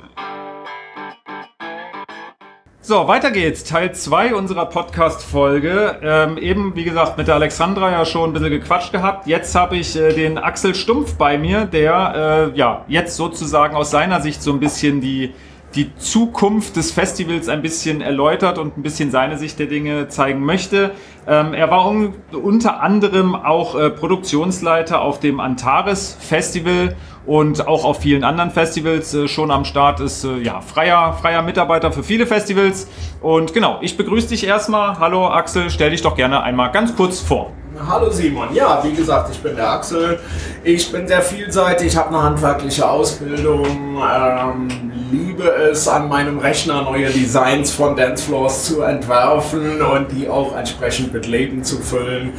So, 2.90 3.06
weiter 3.06 3.30
geht's. 3.30 3.62
Teil 3.62 3.94
2 3.94 4.34
unserer 4.34 4.66
Podcast-Folge. 4.66 6.00
Ähm, 6.02 6.36
eben, 6.38 6.74
wie 6.74 6.82
gesagt, 6.82 7.18
mit 7.18 7.28
der 7.28 7.36
Alexandra 7.36 7.88
ja 7.92 8.04
schon 8.04 8.30
ein 8.30 8.32
bisschen 8.32 8.50
gequatscht 8.50 8.90
gehabt. 8.90 9.28
Jetzt 9.28 9.54
habe 9.54 9.76
ich 9.76 9.94
äh, 9.94 10.12
den 10.12 10.38
Axel 10.38 10.74
Stumpf 10.74 11.14
bei 11.14 11.38
mir, 11.38 11.66
der 11.66 12.50
äh, 12.52 12.58
ja 12.58 12.84
jetzt 12.88 13.14
sozusagen 13.14 13.76
aus 13.76 13.92
seiner 13.92 14.20
Sicht 14.20 14.42
so 14.42 14.52
ein 14.52 14.58
bisschen 14.58 15.00
die 15.00 15.32
die 15.74 15.94
Zukunft 15.96 16.76
des 16.76 16.90
Festivals 16.90 17.48
ein 17.48 17.62
bisschen 17.62 18.00
erläutert 18.00 18.58
und 18.58 18.76
ein 18.76 18.82
bisschen 18.82 19.10
seine 19.10 19.38
Sicht 19.38 19.58
der 19.58 19.66
Dinge 19.66 20.08
zeigen 20.08 20.40
möchte. 20.40 20.92
Ähm, 21.28 21.54
er 21.54 21.70
war 21.70 21.86
un 21.86 22.14
unter 22.32 22.82
anderem 22.82 23.34
auch 23.34 23.78
äh, 23.78 23.90
Produktionsleiter 23.90 25.00
auf 25.00 25.20
dem 25.20 25.38
Antares 25.38 26.16
Festival 26.18 26.96
und 27.24 27.68
auch 27.68 27.84
auf 27.84 28.00
vielen 28.00 28.24
anderen 28.24 28.50
Festivals. 28.50 29.14
Äh, 29.14 29.28
schon 29.28 29.50
am 29.50 29.64
Start 29.64 30.00
ist 30.00 30.24
äh, 30.24 30.38
ja 30.38 30.60
freier 30.60 31.12
freier 31.12 31.42
Mitarbeiter 31.42 31.92
für 31.92 32.02
viele 32.02 32.26
Festivals. 32.26 32.88
Und 33.20 33.54
genau 33.54 33.78
ich 33.80 33.96
begrüße 33.96 34.28
dich 34.28 34.44
erstmal. 34.44 34.98
Hallo 34.98 35.28
Axel 35.28 35.70
stell 35.70 35.90
dich 35.90 36.02
doch 36.02 36.16
gerne 36.16 36.42
einmal 36.42 36.72
ganz 36.72 36.96
kurz 36.96 37.20
vor 37.20 37.52
Hallo 37.88 38.10
Simon, 38.10 38.54
ja, 38.54 38.82
wie 38.84 38.92
gesagt, 38.92 39.30
ich 39.32 39.40
bin 39.40 39.56
der 39.56 39.70
Axel. 39.70 40.18
Ich 40.62 40.92
bin 40.92 41.08
sehr 41.08 41.22
vielseitig, 41.22 41.96
habe 41.96 42.08
eine 42.10 42.22
handwerkliche 42.22 42.88
Ausbildung, 42.88 43.66
ähm, 43.98 44.68
liebe 45.10 45.44
es, 45.44 45.88
an 45.88 46.08
meinem 46.08 46.38
Rechner 46.38 46.82
neue 46.82 47.08
Designs 47.08 47.72
von 47.72 47.96
Dancefloors 47.96 48.64
zu 48.64 48.82
entwerfen 48.82 49.80
und 49.80 50.12
die 50.12 50.28
auch 50.28 50.56
entsprechend 50.56 51.12
mit 51.12 51.26
Leben 51.26 51.64
zu 51.64 51.78
füllen. 51.78 52.34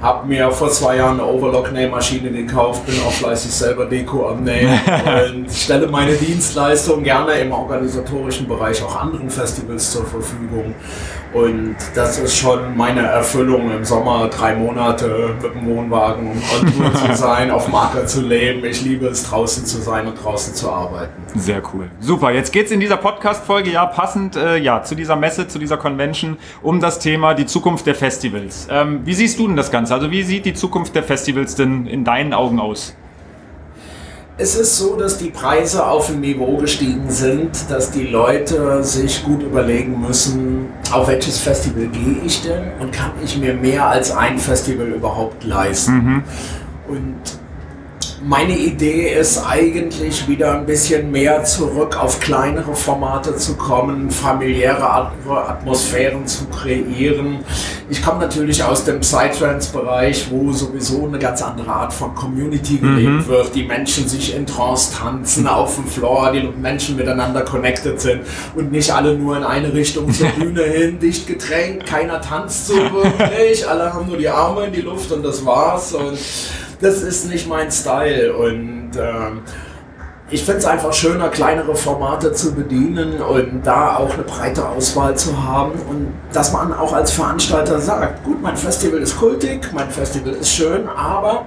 Habe 0.00 0.26
mir 0.26 0.50
vor 0.50 0.70
zwei 0.70 0.96
Jahren 0.96 1.20
eine 1.20 1.28
Overlock-Nähmaschine 1.28 2.30
gekauft, 2.30 2.86
bin 2.86 2.94
auch 3.06 3.12
fleißig 3.12 3.52
selber 3.52 3.84
Deko 3.84 4.30
am 4.30 4.44
Nähen 4.44 4.80
und 5.34 5.52
stelle 5.52 5.86
meine 5.88 6.14
Dienstleistung 6.14 7.02
gerne 7.02 7.32
im 7.32 7.52
organisatorischen 7.52 8.48
Bereich 8.48 8.82
auch 8.82 8.96
anderen 8.96 9.28
Festivals 9.28 9.92
zur 9.92 10.06
Verfügung. 10.06 10.74
Und 11.36 11.76
das 11.94 12.18
ist 12.18 12.34
schon 12.38 12.74
meine 12.78 13.02
Erfüllung 13.02 13.70
im 13.70 13.84
Sommer, 13.84 14.28
drei 14.28 14.54
Monate 14.54 15.34
mit 15.42 15.54
dem 15.54 15.66
Wohnwagen 15.66 16.30
on 16.30 16.72
Tour 16.72 16.94
zu 16.94 17.14
sein, 17.14 17.50
auf 17.50 17.68
Marker 17.68 18.06
zu 18.06 18.22
leben. 18.22 18.64
Ich 18.64 18.80
liebe 18.80 19.08
es, 19.08 19.24
draußen 19.24 19.66
zu 19.66 19.82
sein 19.82 20.06
und 20.06 20.14
draußen 20.14 20.54
zu 20.54 20.70
arbeiten. 20.70 21.12
Sehr 21.34 21.60
cool. 21.74 21.90
Super. 22.00 22.30
Jetzt 22.30 22.54
geht 22.54 22.66
es 22.66 22.72
in 22.72 22.80
dieser 22.80 22.96
Podcast-Folge 22.96 23.70
ja 23.70 23.84
passend 23.84 24.34
äh, 24.36 24.56
ja, 24.56 24.82
zu 24.82 24.94
dieser 24.94 25.14
Messe, 25.16 25.46
zu 25.46 25.58
dieser 25.58 25.76
Convention 25.76 26.38
um 26.62 26.80
das 26.80 27.00
Thema 27.00 27.34
die 27.34 27.44
Zukunft 27.44 27.86
der 27.86 27.96
Festivals. 27.96 28.66
Ähm, 28.70 29.02
wie 29.04 29.12
siehst 29.12 29.38
du 29.38 29.46
denn 29.46 29.56
das 29.56 29.70
Ganze? 29.70 29.92
Also 29.92 30.10
wie 30.10 30.22
sieht 30.22 30.46
die 30.46 30.54
Zukunft 30.54 30.94
der 30.94 31.02
Festivals 31.02 31.54
denn 31.54 31.86
in 31.86 32.02
deinen 32.02 32.32
Augen 32.32 32.60
aus? 32.60 32.96
Es 34.38 34.54
ist 34.54 34.76
so, 34.76 34.96
dass 34.96 35.16
die 35.16 35.30
Preise 35.30 35.86
auf 35.86 36.10
ein 36.10 36.20
Niveau 36.20 36.58
gestiegen 36.58 37.08
sind, 37.08 37.70
dass 37.70 37.90
die 37.90 38.06
Leute 38.06 38.84
sich 38.84 39.24
gut 39.24 39.42
überlegen 39.42 39.98
müssen, 39.98 40.66
auf 40.92 41.08
welches 41.08 41.38
Festival 41.38 41.86
gehe 41.86 42.18
ich 42.22 42.42
denn 42.42 42.72
und 42.78 42.92
kann 42.92 43.12
ich 43.24 43.38
mir 43.38 43.54
mehr 43.54 43.86
als 43.86 44.10
ein 44.10 44.38
Festival 44.38 44.88
überhaupt 44.88 45.42
leisten. 45.44 45.92
Mhm. 45.92 46.22
Und 46.86 47.16
meine 48.26 48.58
Idee 48.58 49.14
ist 49.14 49.38
eigentlich 49.38 50.26
wieder 50.26 50.58
ein 50.58 50.66
bisschen 50.66 51.12
mehr 51.12 51.44
zurück 51.44 51.96
auf 51.96 52.18
kleinere 52.18 52.74
Formate 52.74 53.36
zu 53.36 53.54
kommen, 53.54 54.10
familiäre 54.10 55.12
Atmosphären 55.28 56.26
zu 56.26 56.46
kreieren. 56.46 57.44
Ich 57.88 58.02
komme 58.02 58.18
natürlich 58.18 58.64
aus 58.64 58.84
dem 58.84 58.98
Psytrance-Bereich, 58.98 60.28
wo 60.32 60.52
sowieso 60.52 61.06
eine 61.06 61.20
ganz 61.20 61.40
andere 61.40 61.70
Art 61.70 61.92
von 61.92 62.16
Community 62.16 62.78
gelebt 62.78 63.08
mhm. 63.08 63.26
wird. 63.28 63.54
Die 63.54 63.62
Menschen 63.62 64.08
sich 64.08 64.34
in 64.34 64.44
Trance 64.44 64.92
tanzen 64.98 65.46
auf 65.46 65.76
dem 65.76 65.86
Floor, 65.86 66.32
die 66.32 66.48
Menschen 66.60 66.96
miteinander 66.96 67.42
connected 67.42 68.00
sind 68.00 68.22
und 68.56 68.72
nicht 68.72 68.92
alle 68.92 69.16
nur 69.16 69.36
in 69.36 69.44
eine 69.44 69.72
Richtung 69.72 70.12
zur 70.12 70.28
Bühne 70.36 70.64
hin, 70.64 70.98
dicht 70.98 71.28
gedrängt, 71.28 71.86
keiner 71.86 72.20
tanzt 72.20 72.66
so 72.66 72.74
wirklich, 72.74 73.68
alle 73.68 73.94
haben 73.94 74.08
nur 74.08 74.16
die 74.18 74.28
Arme 74.28 74.66
in 74.66 74.72
die 74.72 74.80
Luft 74.80 75.12
und 75.12 75.24
das 75.24 75.46
war's. 75.46 75.92
Und 75.92 76.18
das 76.80 77.02
ist 77.02 77.28
nicht 77.28 77.48
mein 77.48 77.70
Style 77.70 78.36
und 78.36 78.90
ähm, 78.98 79.42
ich 80.28 80.44
finde 80.44 80.58
es 80.58 80.64
einfach 80.64 80.92
schöner, 80.92 81.28
kleinere 81.28 81.76
Formate 81.76 82.32
zu 82.32 82.52
bedienen 82.52 83.20
und 83.20 83.62
da 83.64 83.96
auch 83.96 84.12
eine 84.12 84.24
breite 84.24 84.68
Auswahl 84.68 85.16
zu 85.16 85.44
haben 85.44 85.72
und 85.88 86.12
dass 86.32 86.52
man 86.52 86.72
auch 86.72 86.92
als 86.92 87.12
Veranstalter 87.12 87.80
sagt, 87.80 88.24
gut, 88.24 88.42
mein 88.42 88.56
Festival 88.56 88.98
ist 89.00 89.16
kultig, 89.16 89.70
mein 89.72 89.88
Festival 89.88 90.32
ist 90.32 90.52
schön, 90.52 90.88
aber 90.88 91.44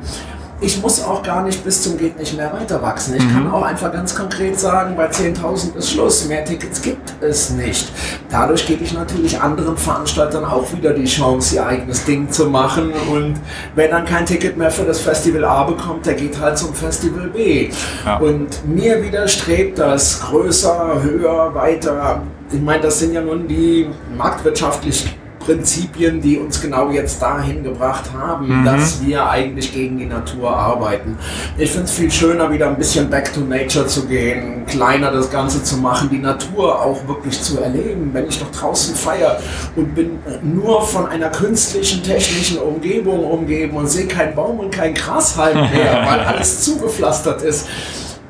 ich 0.61 0.81
muss 0.81 1.03
auch 1.03 1.23
gar 1.23 1.43
nicht 1.43 1.63
bis 1.63 1.83
zum 1.83 1.97
geht 1.97 2.17
nicht 2.19 2.35
mehr 2.35 2.51
weiter 2.51 2.81
wachsen. 2.81 3.15
Ich 3.15 3.23
mhm. 3.23 3.33
kann 3.33 3.51
auch 3.51 3.61
einfach 3.61 3.91
ganz 3.91 4.13
konkret 4.13 4.59
sagen, 4.59 4.95
bei 4.95 5.09
10.000 5.09 5.75
ist 5.75 5.91
Schluss, 5.91 6.27
mehr 6.27 6.43
Tickets 6.43 6.81
gibt 6.81 7.13
es 7.21 7.51
nicht. 7.51 7.91
Dadurch 8.29 8.65
gebe 8.67 8.83
ich 8.83 8.93
natürlich 8.93 9.39
anderen 9.39 9.77
Veranstaltern 9.77 10.43
auch 10.43 10.71
wieder 10.73 10.93
die 10.93 11.05
Chance, 11.05 11.55
ihr 11.55 11.65
eigenes 11.65 12.03
Ding 12.03 12.29
zu 12.29 12.49
machen 12.49 12.91
und 13.11 13.35
wenn 13.75 13.91
dann 13.91 14.05
kein 14.05 14.25
Ticket 14.25 14.57
mehr 14.57 14.71
für 14.71 14.83
das 14.83 14.99
Festival 14.99 15.45
A 15.45 15.63
bekommt, 15.63 16.05
der 16.05 16.15
geht 16.15 16.39
halt 16.39 16.57
zum 16.57 16.73
Festival 16.73 17.27
B. 17.27 17.69
Ja. 18.05 18.17
Und 18.17 18.67
mir 18.67 19.01
widerstrebt 19.01 19.79
das 19.79 20.21
größer, 20.21 21.01
höher, 21.01 21.53
weiter. 21.55 22.21
Ich 22.51 22.61
meine, 22.61 22.83
das 22.83 22.99
sind 22.99 23.13
ja 23.13 23.21
nun 23.21 23.47
die 23.47 23.87
marktwirtschaftlich 24.17 25.18
Prinzipien, 25.49 26.21
die 26.21 26.37
uns 26.37 26.61
genau 26.61 26.91
jetzt 26.91 27.19
dahin 27.19 27.63
gebracht 27.63 28.05
haben, 28.13 28.61
mhm. 28.61 28.65
dass 28.65 29.03
wir 29.03 29.27
eigentlich 29.27 29.73
gegen 29.73 29.97
die 29.97 30.05
Natur 30.05 30.55
arbeiten. 30.55 31.17
Ich 31.57 31.71
finde 31.71 31.85
es 31.85 31.91
viel 31.91 32.11
schöner, 32.11 32.51
wieder 32.51 32.67
ein 32.67 32.77
bisschen 32.77 33.09
back 33.09 33.33
to 33.33 33.39
nature 33.39 33.87
zu 33.87 34.05
gehen, 34.05 34.63
kleiner 34.67 35.11
das 35.11 35.31
Ganze 35.31 35.63
zu 35.63 35.77
machen, 35.77 36.07
die 36.11 36.19
Natur 36.19 36.79
auch 36.79 37.07
wirklich 37.07 37.41
zu 37.41 37.59
erleben. 37.59 38.11
Wenn 38.13 38.27
ich 38.27 38.37
doch 38.37 38.51
draußen 38.51 38.93
feiere 38.93 39.39
und 39.75 39.95
bin 39.95 40.19
nur 40.43 40.83
von 40.83 41.07
einer 41.07 41.29
künstlichen, 41.29 42.03
technischen 42.03 42.59
Umgebung 42.59 43.23
umgeben 43.23 43.75
und 43.75 43.87
sehe 43.87 44.05
keinen 44.05 44.35
Baum 44.35 44.59
und 44.59 44.71
kein 44.71 44.93
Grashalm 44.93 45.71
mehr, 45.71 46.05
weil 46.07 46.19
alles 46.19 46.63
zugepflastert 46.63 47.41
ist 47.41 47.67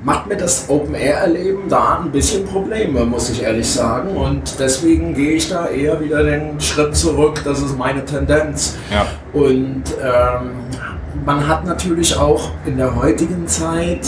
macht 0.04 0.28
mir 0.28 0.38
das 0.38 0.70
Open-Air-Erleben 0.70 1.68
da 1.68 2.00
ein 2.00 2.12
bisschen 2.12 2.46
Probleme, 2.46 3.06
muss 3.06 3.30
ich 3.30 3.44
ehrlich 3.44 3.70
sagen. 3.70 4.16
Und 4.16 4.60
deswegen 4.60 5.14
gehe 5.14 5.34
ich 5.34 5.50
da 5.50 5.68
eher 5.68 6.00
wieder 6.00 6.24
den 6.24 6.60
Schritt 6.60 6.96
zurück. 6.96 7.42
Das 7.44 7.62
ist 7.62 7.78
meine 7.78 8.06
Tendenz. 8.06 8.78
Ja. 8.92 9.06
Und 9.34 9.84
ähm, 10.02 10.52
man 11.26 11.48
hat 11.48 11.66
natürlich 11.66 12.16
auch 12.16 12.52
in 12.66 12.78
der 12.78 12.96
heutigen 12.96 13.46
Zeit 13.48 14.08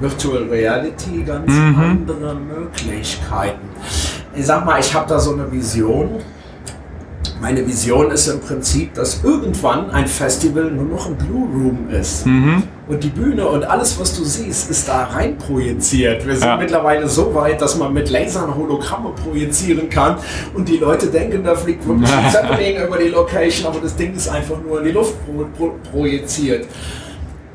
Virtual 0.00 0.44
Reality 0.44 1.22
ganz 1.24 1.52
mhm. 1.52 1.76
andere 1.78 2.34
Möglichkeiten. 2.34 3.68
Ich 4.34 4.46
sag 4.46 4.64
mal, 4.64 4.80
ich 4.80 4.92
habe 4.94 5.08
da 5.08 5.18
so 5.18 5.32
eine 5.32 5.50
Vision 5.50 6.20
meine 7.40 7.64
Vision 7.64 8.10
ist 8.10 8.26
im 8.26 8.40
Prinzip, 8.40 8.94
dass 8.94 9.22
irgendwann 9.22 9.90
ein 9.92 10.08
Festival 10.08 10.72
nur 10.72 10.86
noch 10.86 11.06
ein 11.06 11.16
Blue 11.16 11.46
Room 11.46 11.88
ist. 11.88 12.26
Mhm. 12.26 12.64
Und 12.88 13.04
die 13.04 13.08
Bühne 13.08 13.46
und 13.46 13.64
alles, 13.64 14.00
was 14.00 14.16
du 14.16 14.24
siehst, 14.24 14.70
ist 14.70 14.88
da 14.88 15.04
rein 15.04 15.36
projiziert. 15.36 16.26
Wir 16.26 16.34
sind 16.34 16.48
ja. 16.48 16.56
mittlerweile 16.56 17.06
so 17.06 17.34
weit, 17.34 17.60
dass 17.60 17.76
man 17.76 17.92
mit 17.92 18.08
Lasern 18.08 18.54
Hologramme 18.54 19.10
projizieren 19.10 19.90
kann 19.90 20.16
und 20.54 20.68
die 20.68 20.78
Leute 20.78 21.08
denken, 21.08 21.44
da 21.44 21.54
fliegt 21.54 21.86
wirklich 21.86 22.10
ein 22.10 22.30
Zeppelin 22.32 22.82
über 22.82 22.96
die 22.96 23.08
Location, 23.08 23.66
aber 23.66 23.80
das 23.80 23.94
Ding 23.94 24.14
ist 24.14 24.28
einfach 24.28 24.56
nur 24.66 24.78
in 24.78 24.86
die 24.86 24.92
Luft 24.92 25.14
pro 25.26 25.44
pro 25.56 25.74
projiziert 25.90 26.66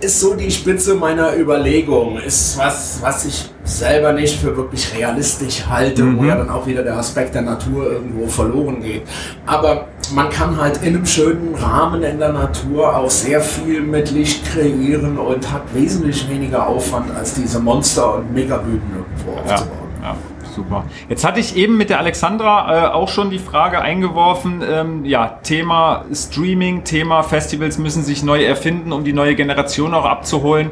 ist 0.03 0.19
so 0.19 0.33
die 0.33 0.51
Spitze 0.51 0.95
meiner 0.95 1.35
Überlegung. 1.37 2.17
Ist 2.19 2.57
was, 2.57 2.99
was 3.01 3.25
ich 3.25 3.52
selber 3.77 4.13
nicht 4.13 4.39
für 4.39 4.55
wirklich 4.55 4.93
realistisch 4.95 5.65
halte, 5.67 6.03
mhm. 6.03 6.19
wo 6.19 6.25
ja 6.25 6.35
dann 6.35 6.49
auch 6.49 6.65
wieder 6.65 6.83
der 6.83 6.97
Aspekt 6.97 7.35
der 7.35 7.41
Natur 7.41 7.91
irgendwo 7.91 8.27
verloren 8.27 8.81
geht. 8.81 9.03
Aber 9.45 9.87
man 10.13 10.29
kann 10.29 10.59
halt 10.59 10.77
in 10.83 10.95
einem 10.95 11.05
schönen 11.05 11.55
Rahmen 11.55 12.03
in 12.03 12.19
der 12.19 12.33
Natur 12.33 12.95
auch 12.95 13.09
sehr 13.09 13.41
viel 13.41 13.81
mit 13.81 14.11
Licht 14.11 14.45
kreieren 14.45 15.17
und 15.17 15.51
hat 15.51 15.63
wesentlich 15.73 16.29
weniger 16.29 16.67
Aufwand 16.67 17.15
als 17.15 17.33
diese 17.33 17.59
Monster- 17.59 18.15
und 18.15 18.33
Megabühnen 18.33 18.81
irgendwo 18.95 19.39
aufzubauen. 19.39 19.89
Ja, 20.01 20.09
ja. 20.09 20.15
Super. 20.55 20.83
Jetzt 21.09 21.25
hatte 21.25 21.39
ich 21.39 21.55
eben 21.55 21.77
mit 21.77 21.89
der 21.89 21.99
Alexandra 21.99 22.89
äh, 22.89 22.93
auch 22.93 23.09
schon 23.09 23.31
die 23.31 23.39
Frage 23.39 23.81
eingeworfen, 23.81 24.61
ähm, 24.67 25.03
ja, 25.03 25.39
Thema 25.41 26.05
Streaming, 26.13 26.83
Thema 26.83 27.23
Festivals 27.23 27.79
müssen 27.79 28.03
sich 28.03 28.21
neu 28.21 28.43
erfinden, 28.43 28.91
um 28.91 29.03
die 29.03 29.13
neue 29.13 29.35
Generation 29.35 29.95
auch 29.95 30.05
abzuholen. 30.05 30.69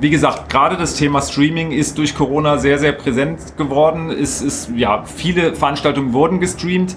Wie 0.00 0.08
gesagt, 0.08 0.48
gerade 0.48 0.78
das 0.78 0.94
Thema 0.94 1.20
Streaming 1.20 1.72
ist 1.72 1.98
durch 1.98 2.14
Corona 2.14 2.56
sehr, 2.56 2.78
sehr 2.78 2.92
präsent 2.92 3.58
geworden. 3.58 4.10
Es 4.10 4.40
ist, 4.40 4.70
ja, 4.74 5.04
viele 5.04 5.54
Veranstaltungen 5.54 6.14
wurden 6.14 6.40
gestreamt. 6.40 6.96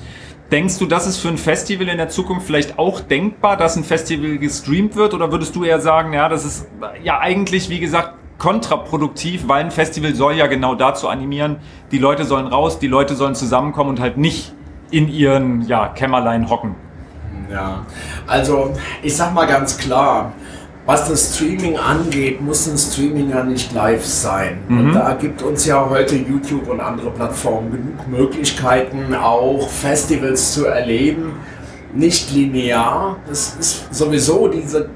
Denkst 0.52 0.80
du, 0.80 0.86
das 0.86 1.06
ist 1.06 1.18
für 1.18 1.28
ein 1.28 1.38
Festival 1.38 1.89
in 1.89 1.98
der 1.98 2.08
Zukunft 2.08 2.48
vielleicht 2.48 2.80
auch 2.80 3.02
denkbar, 3.02 3.58
dass 3.58 3.76
ein 3.76 3.84
Festival 3.84 4.38
gestreamt 4.38 4.96
wird? 4.96 5.13
Oder 5.13 5.34
würdest 5.34 5.54
du 5.54 5.66
eher 5.66 5.82
sagen, 5.82 6.13
ja, 6.13 6.30
das 6.30 6.46
ist 6.46 6.68
ja 7.04 7.20
eigentlich, 7.20 7.70
wie 7.70 7.82
gesagt, 7.82 8.13
kontraproduktiv, 8.38 9.50
weil 9.50 9.66
ein 9.66 9.72
Festival 9.72 10.16
soll 10.16 10.36
ja 10.36 10.48
genau 10.48 10.76
dazu 10.76 11.10
animieren, 11.10 11.58
die 11.92 11.98
Leute 11.98 12.24
sollen 12.24 12.48
raus, 12.48 12.80
die 12.80 12.88
Leute 12.88 13.16
sollen 13.16 13.36
zusammenkommen 13.36 13.89
und 13.89 14.00
halt 14.00 14.18
nicht 14.18 14.54
in 14.92 15.10
ihren 15.10 15.68
ja, 15.68 15.89
Kämmerlein 15.89 16.50
hocken. 16.50 16.76
Ja, 17.52 17.86
also 18.28 18.74
ich 19.02 19.16
sag 19.16 19.34
mal 19.34 19.46
ganz 19.46 19.78
klar, 19.78 20.32
was 20.86 21.08
das 21.08 21.36
Streaming 21.36 21.78
angeht, 21.78 22.41
muss 22.41 22.67
ein 22.67 22.78
Streaming 22.78 23.30
ja 23.30 23.43
nicht 23.43 23.72
live 23.74 24.06
sein. 24.06 24.58
Mhm. 24.67 24.80
Und 24.80 24.93
da 24.93 25.14
gibt 25.14 25.41
uns 25.41 25.66
ja 25.66 25.89
heute 25.89 26.16
YouTube 26.16 26.68
und 26.70 26.82
andere 26.82 27.12
Plattformen 27.12 27.72
genug 27.72 28.08
Möglichkeiten, 28.08 29.16
auch 29.16 29.70
Festivals 29.70 30.53
zu 30.53 30.66
erleben. 30.66 31.34
Nicht 31.93 32.34
linear. 32.34 33.18
Das 33.28 33.55
ist 33.60 33.93
sowieso 33.93 34.47
diese 34.47 34.89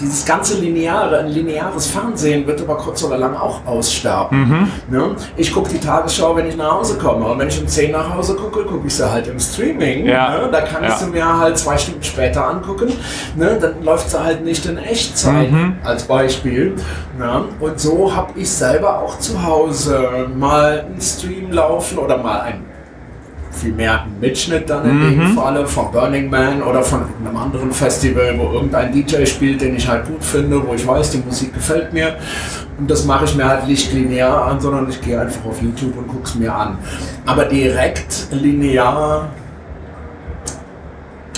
dieses 0.00 0.24
ganze 0.24 0.58
lineare, 0.58 1.18
ein 1.18 1.28
lineares 1.28 1.86
Fernsehen 1.86 2.46
wird 2.46 2.60
aber 2.60 2.76
kurz 2.76 3.02
oder 3.04 3.18
lang 3.18 3.36
auch 3.36 3.64
aussterben. 3.66 4.38
Mhm. 4.38 4.96
Ne? 4.96 5.16
Ich 5.36 5.52
gucke 5.52 5.70
die 5.70 5.78
Tagesschau, 5.78 6.34
wenn 6.36 6.46
ich 6.46 6.56
nach 6.56 6.72
Hause 6.72 6.98
komme. 6.98 7.26
Und 7.26 7.38
wenn 7.38 7.48
ich 7.48 7.60
um 7.60 7.68
10 7.68 7.92
nach 7.92 8.14
Hause 8.14 8.34
gucke, 8.34 8.64
gucke 8.64 8.86
ich 8.86 8.94
sie 8.94 9.10
halt 9.10 9.26
im 9.26 9.38
Streaming. 9.38 10.06
Ja. 10.06 10.38
Ne? 10.38 10.48
Da 10.50 10.62
kann 10.62 10.84
ich 10.84 10.92
sie 10.94 11.06
mir 11.06 11.38
halt 11.38 11.58
zwei 11.58 11.76
Stunden 11.76 12.02
später 12.02 12.46
angucken. 12.48 12.92
Ne? 13.36 13.58
Dann 13.60 13.82
läuft 13.82 14.10
sie 14.10 14.22
halt 14.22 14.44
nicht 14.44 14.64
in 14.66 14.78
Echtzeit 14.78 15.50
mhm. 15.50 15.76
als 15.84 16.04
Beispiel. 16.04 16.74
Ne? 17.18 17.44
Und 17.60 17.78
so 17.78 18.14
habe 18.14 18.32
ich 18.38 18.50
selber 18.50 19.00
auch 19.00 19.18
zu 19.18 19.42
Hause 19.42 20.28
mal 20.36 20.86
einen 20.86 21.00
Stream 21.00 21.52
laufen 21.52 21.98
oder 21.98 22.16
mal 22.16 22.40
ein 22.40 22.69
vielmehr 23.50 24.02
ein 24.02 24.20
Mitschnitt 24.20 24.70
dann 24.70 24.88
in 24.88 24.98
mhm. 24.98 25.20
dem 25.20 25.34
Falle 25.34 25.66
von 25.66 25.90
Burning 25.90 26.30
Man 26.30 26.62
oder 26.62 26.82
von 26.82 27.02
einem 27.24 27.36
anderen 27.36 27.72
Festival, 27.72 28.34
wo 28.38 28.52
irgendein 28.52 28.92
DJ 28.92 29.24
spielt, 29.26 29.60
den 29.60 29.76
ich 29.76 29.88
halt 29.88 30.06
gut 30.06 30.22
finde, 30.22 30.66
wo 30.66 30.74
ich 30.74 30.86
weiß, 30.86 31.10
die 31.10 31.18
Musik 31.18 31.54
gefällt 31.54 31.92
mir. 31.92 32.16
Und 32.78 32.90
das 32.90 33.04
mache 33.04 33.24
ich 33.24 33.34
mir 33.34 33.46
halt 33.46 33.66
nicht 33.66 33.92
linear 33.92 34.46
an, 34.46 34.60
sondern 34.60 34.88
ich 34.88 35.00
gehe 35.00 35.20
einfach 35.20 35.44
auf 35.44 35.60
YouTube 35.60 35.96
und 35.98 36.08
gucke 36.08 36.24
es 36.24 36.34
mir 36.34 36.54
an. 36.54 36.78
Aber 37.26 37.44
direkt 37.44 38.28
linear 38.30 39.28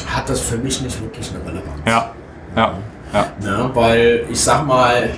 hat 0.06 0.28
das 0.28 0.40
für 0.40 0.58
mich 0.58 0.80
nicht 0.82 1.00
wirklich 1.02 1.30
eine 1.34 1.44
Relevanz. 1.44 1.80
Ja, 1.86 2.12
ja, 2.54 2.74
ja. 3.12 3.26
ja 3.44 3.70
weil 3.74 4.24
ich 4.30 4.40
sag 4.40 4.66
mal, 4.66 5.10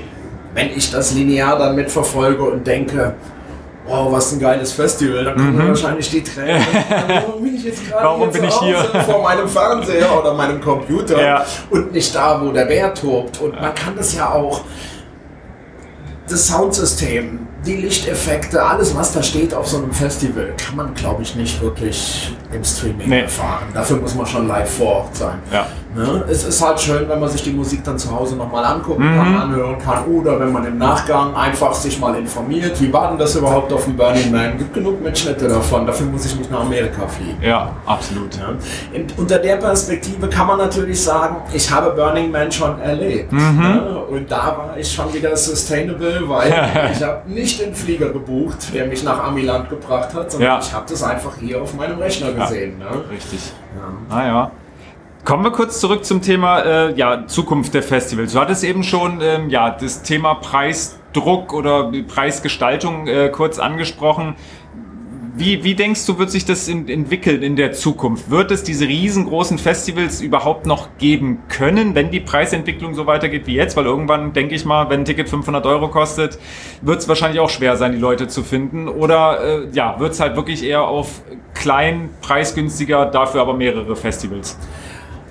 wenn 0.55 0.71
ich 0.71 0.91
das 0.91 1.13
linear 1.13 1.59
dann 1.59 1.75
mitverfolge 1.75 2.43
und 2.43 2.67
denke, 2.67 3.15
wow, 3.87 4.11
was 4.11 4.33
ein 4.33 4.41
geiles 4.41 4.73
Festival, 4.73 5.25
dann 5.25 5.37
kommen 5.37 5.57
mhm. 5.57 5.69
wahrscheinlich 5.69 6.11
die 6.11 6.23
Tränen. 6.23 6.67
Warum 7.09 7.43
bin 7.45 7.55
ich 7.55 7.65
jetzt 7.65 7.89
gerade 7.89 8.05
Warum 8.05 8.31
bin 8.31 8.45
ich 8.45 8.55
hier? 8.61 8.77
vor 9.07 9.23
meinem 9.23 9.49
Fernseher 9.49 10.19
oder 10.19 10.35
meinem 10.35 10.61
Computer 10.61 11.21
ja. 11.21 11.45
und 11.71 11.93
nicht 11.93 12.15
da, 12.15 12.41
wo 12.41 12.51
der 12.51 12.65
Bär 12.65 12.95
tobt. 12.95 13.41
Und 13.41 13.61
man 13.61 13.75
kann 13.75 13.95
das 13.97 14.15
ja 14.15 14.33
auch, 14.33 14.63
das 16.29 16.49
Soundsystem, 16.49 17.47
die 17.67 17.77
Lichteffekte, 17.77 18.63
alles 18.63 18.95
was 18.97 19.13
da 19.13 19.23
steht 19.23 19.55
auf 19.55 19.67
so 19.67 19.79
einem 19.79 19.93
Festival, 19.93 20.55
kann 20.57 20.77
man 20.77 20.95
glaube 20.95 21.23
ich 21.23 21.35
nicht 21.35 21.61
wirklich 21.63 22.35
im 22.53 22.65
Streaming 22.65 23.09
nee. 23.09 23.21
erfahren. 23.21 23.65
Dafür 23.73 23.97
muss 23.99 24.15
man 24.15 24.27
schon 24.27 24.49
live 24.49 24.71
vor 24.71 24.97
Ort 24.97 25.17
sein. 25.17 25.39
Ja. 25.53 25.67
Ne? 25.95 26.25
Es 26.29 26.45
ist 26.45 26.61
halt 26.61 26.81
schön, 26.81 27.09
wenn 27.09 27.21
man 27.21 27.29
sich 27.29 27.43
die 27.43 27.53
Musik 27.53 27.85
dann 27.85 27.97
zu 27.97 28.11
Hause 28.11 28.35
nochmal 28.35 28.65
angucken 28.65 29.09
mhm. 29.09 29.17
kann, 29.17 29.37
anhören 29.37 29.79
kann 29.79 30.05
oder 30.07 30.41
wenn 30.41 30.51
man 30.51 30.67
im 30.67 30.77
Nachgang 30.77 31.35
einfach 31.37 31.73
sich 31.73 32.01
mal 32.01 32.17
informiert, 32.17 32.81
wie 32.81 32.93
war 32.93 33.11
denn 33.11 33.19
das 33.19 33.37
überhaupt 33.37 33.73
auf 33.73 33.85
dem 33.85 33.97
Burning 33.97 34.33
Man? 34.33 34.59
Gibt 34.59 34.75
genug 34.75 35.01
Mitschnitte 35.01 35.47
davon, 35.47 35.87
dafür 35.87 36.07
muss 36.07 36.27
ich 36.27 36.37
nicht 36.37 36.51
nach 36.51 36.63
Amerika 36.63 37.07
fliegen. 37.07 37.39
Ja, 37.41 37.71
absolut. 37.87 38.35
Ja? 38.37 38.49
Und 38.49 39.19
unter 39.19 39.39
der 39.39 39.57
Perspektive 39.57 40.29
kann 40.29 40.49
man 40.49 40.59
natürlich 40.59 41.01
sagen, 41.01 41.37
ich 41.53 41.71
habe 41.71 41.91
Burning 41.91 42.31
Man 42.33 42.51
schon 42.51 42.81
erlebt. 42.81 43.31
Mhm. 43.31 43.61
Ne? 43.61 44.05
Und 44.11 44.31
da 44.31 44.47
war 44.59 44.77
ich 44.77 44.93
schon 44.93 45.13
wieder 45.15 45.37
sustainable, 45.37 46.29
weil 46.29 46.49
ich 46.93 47.03
habe 47.03 47.31
nicht 47.31 47.54
den 47.59 47.75
Flieger 47.75 48.11
gebucht, 48.11 48.75
der 48.75 48.87
mich 48.87 49.03
nach 49.03 49.23
Amiland 49.25 49.69
gebracht 49.69 50.15
hat, 50.15 50.31
sondern 50.33 50.53
ja. 50.53 50.59
ich 50.61 50.73
habe 50.73 50.87
das 50.89 51.03
einfach 51.03 51.37
hier 51.39 51.63
auf 51.63 51.75
meinem 51.75 51.99
Rechner 51.99 52.33
gesehen. 52.33 52.81
Ja, 52.81 52.91
ne? 52.91 53.11
Richtig. 53.11 53.53
Ja. 53.77 54.17
Ah 54.17 54.27
ja. 54.27 54.51
Kommen 55.25 55.43
wir 55.43 55.53
kurz 55.53 55.81
zurück 55.81 56.05
zum 56.05 56.21
Thema 56.21 56.61
äh, 56.61 56.95
ja, 56.97 57.27
Zukunft 57.27 57.73
der 57.73 57.83
Festivals. 57.83 58.35
Du 58.35 58.41
hattest 58.41 58.63
eben 58.63 58.83
schon 58.83 59.23
ähm, 59.23 59.49
ja, 59.49 59.71
das 59.71 60.03
Thema 60.03 60.35
Preisdruck 60.35 61.55
oder 61.55 61.91
Preisgestaltung 62.07 63.07
äh, 63.07 63.31
kurz 63.31 63.59
angesprochen. 63.59 64.35
Wie, 65.37 65.65
wie 65.65 65.75
denkst 65.75 66.07
du, 66.07 66.17
wird 66.19 66.31
sich 66.31 66.45
das 66.45 66.69
in, 66.69 66.89
entwickeln 66.89 67.43
in 67.43 67.57
der 67.57 67.73
Zukunft? 67.73 68.31
Wird 68.31 68.53
es 68.53 68.63
diese 68.63 68.87
riesengroßen 68.87 69.59
Festivals 69.59 70.21
überhaupt 70.21 70.65
noch 70.65 70.97
geben 70.99 71.43
können, 71.49 71.97
wenn 71.97 72.13
die 72.13 72.21
Preisentwicklung 72.21 72.95
so 72.95 73.07
weitergeht 73.07 73.49
wie 73.49 73.57
jetzt? 73.57 73.77
Weil 73.77 73.87
irgendwann, 73.87 74.33
denke 74.33 74.55
ich 74.55 74.65
mal, 74.65 74.89
wenn 74.91 75.01
ein 75.01 75.05
Ticket 75.05 75.29
500 75.29 75.67
Euro 75.67 75.89
kostet, 75.89 76.39
wird 76.83 77.01
es 77.01 77.09
wahrscheinlich 77.09 77.41
auch 77.41 77.51
schwer 77.51 77.77
sein, 77.77 77.91
die 77.91 77.99
Leute 77.99 78.29
zu 78.29 78.45
finden. 78.45 78.89
Oder 78.89 79.65
äh, 79.65 79.69
ja, 79.73 79.99
wird 79.99 80.13
es 80.13 80.21
halt 80.21 80.37
wirklich 80.37 80.63
eher 80.63 80.83
auf 80.83 81.23
klein, 81.53 82.11
preisgünstiger, 82.21 83.07
dafür 83.07 83.41
aber 83.41 83.55
mehrere 83.55 83.97
Festivals? 83.97 84.57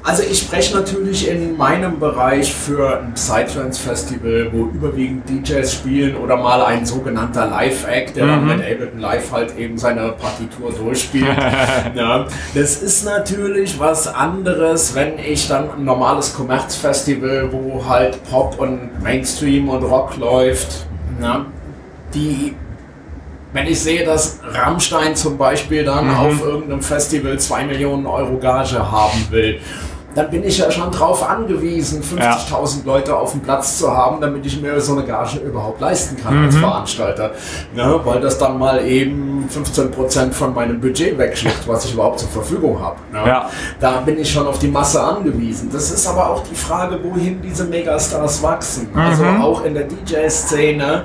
Also 0.06 0.22
ich 0.22 0.39
spreche 0.39 0.76
natürlich 0.76 1.30
in 1.30 1.56
meinem 1.56 1.97
Bereich 1.97 2.54
für 2.54 2.99
ein 2.99 3.14
Psytrance-Festival, 3.14 4.49
wo 4.51 4.66
überwiegend 4.66 5.30
DJs 5.30 5.74
spielen 5.74 6.18
oder 6.18 6.36
mal 6.36 6.62
ein 6.62 6.86
sogenannter 6.86 7.45
Live-Act, 7.45 8.18
der 8.18 8.26
mhm. 8.26 8.30
dann 8.30 8.45
mit 8.47 8.60
Ableton 8.60 8.99
Live 8.99 9.32
halt 9.32 9.58
eben 9.58 9.78
seine 9.78 10.10
Partitur 10.12 10.74
durchspielt. 10.74 11.26
ja, 11.95 12.28
das 12.54 12.84
ist 12.84 13.06
natürlich 13.06 13.80
was 13.80 14.08
anderes, 14.08 14.93
wenn 14.93 15.18
ich 15.20 15.47
dann 15.47 15.72
ein 15.72 15.86
normales 15.86 16.34
Kommerzfestival, 16.34 17.54
wo 17.54 17.86
halt 17.88 18.22
Pop 18.30 18.60
und 18.60 19.01
Mainstream 19.01 19.70
und 19.70 19.84
Rock 19.84 20.18
läuft, 20.18 20.86
ja, 21.22 21.45
die 22.14 22.56
wenn 23.54 23.68
ich 23.68 23.80
sehe, 23.80 24.04
dass 24.04 24.39
Rammstein 24.43 25.16
zum 25.16 25.38
Beispiel 25.38 25.86
dann 25.86 26.08
mhm. 26.08 26.16
auf 26.16 26.41
irgendeinem 26.43 26.82
Festival 26.82 27.38
2 27.38 27.66
Millionen 27.66 28.08
Euro 28.08 28.39
Gage 28.39 28.91
haben 28.91 29.28
will 29.30 29.60
dann 30.16 30.30
bin 30.30 30.43
ich 30.43 30.57
ja 30.57 30.70
schon 30.72 30.91
drauf 30.91 31.28
angewiesen, 31.28 32.01
50.000 32.01 32.20
ja. 32.22 32.68
Leute 32.86 33.16
auf 33.16 33.32
dem 33.32 33.41
Platz 33.41 33.78
zu 33.78 33.91
haben, 33.91 34.22
damit 34.22 34.45
ich 34.45 34.61
mir 34.61 34.80
so 34.80 34.93
eine 34.93 35.03
Gage 35.03 35.39
überhaupt 35.39 35.82
leisten 35.82 36.18
kann 36.22 36.38
mhm. 36.38 36.45
als 36.45 36.55
Veranstalter. 36.57 37.32
Ja, 37.76 38.05
weil 38.05 38.22
das 38.22 38.38
dann 38.38 38.57
mal 38.59 38.86
eben 38.86 39.47
15% 39.53 40.32
von 40.32 40.53
meinem 40.53 40.80
Budget 40.80 41.18
wegschluckt, 41.18 41.68
was 41.68 41.86
ich 41.86 41.93
überhaupt 41.93 42.20
zur 42.20 42.30
Verfügung 42.30 42.80
habe. 42.80 42.97
Ja. 43.14 43.28
ja. 43.28 43.49
Da 43.80 44.01
bin 44.01 44.20
ich 44.20 44.32
schon 44.32 44.47
auf 44.47 44.59
die 44.59 44.68
Masse 44.68 45.01
angewiesen. 45.01 45.70
Das 45.72 45.91
ist 45.91 46.07
aber 46.07 46.30
auch 46.30 46.43
die 46.43 46.55
Frage, 46.55 46.99
wohin 47.03 47.41
diese 47.41 47.66
Megastars 47.66 48.41
wachsen. 48.43 48.89
Also 48.95 49.24
mhm. 49.24 49.30
Also 49.30 49.43
auch 49.43 49.66
in 49.66 49.74
der 49.74 49.84
DJ-Szene 49.84 51.03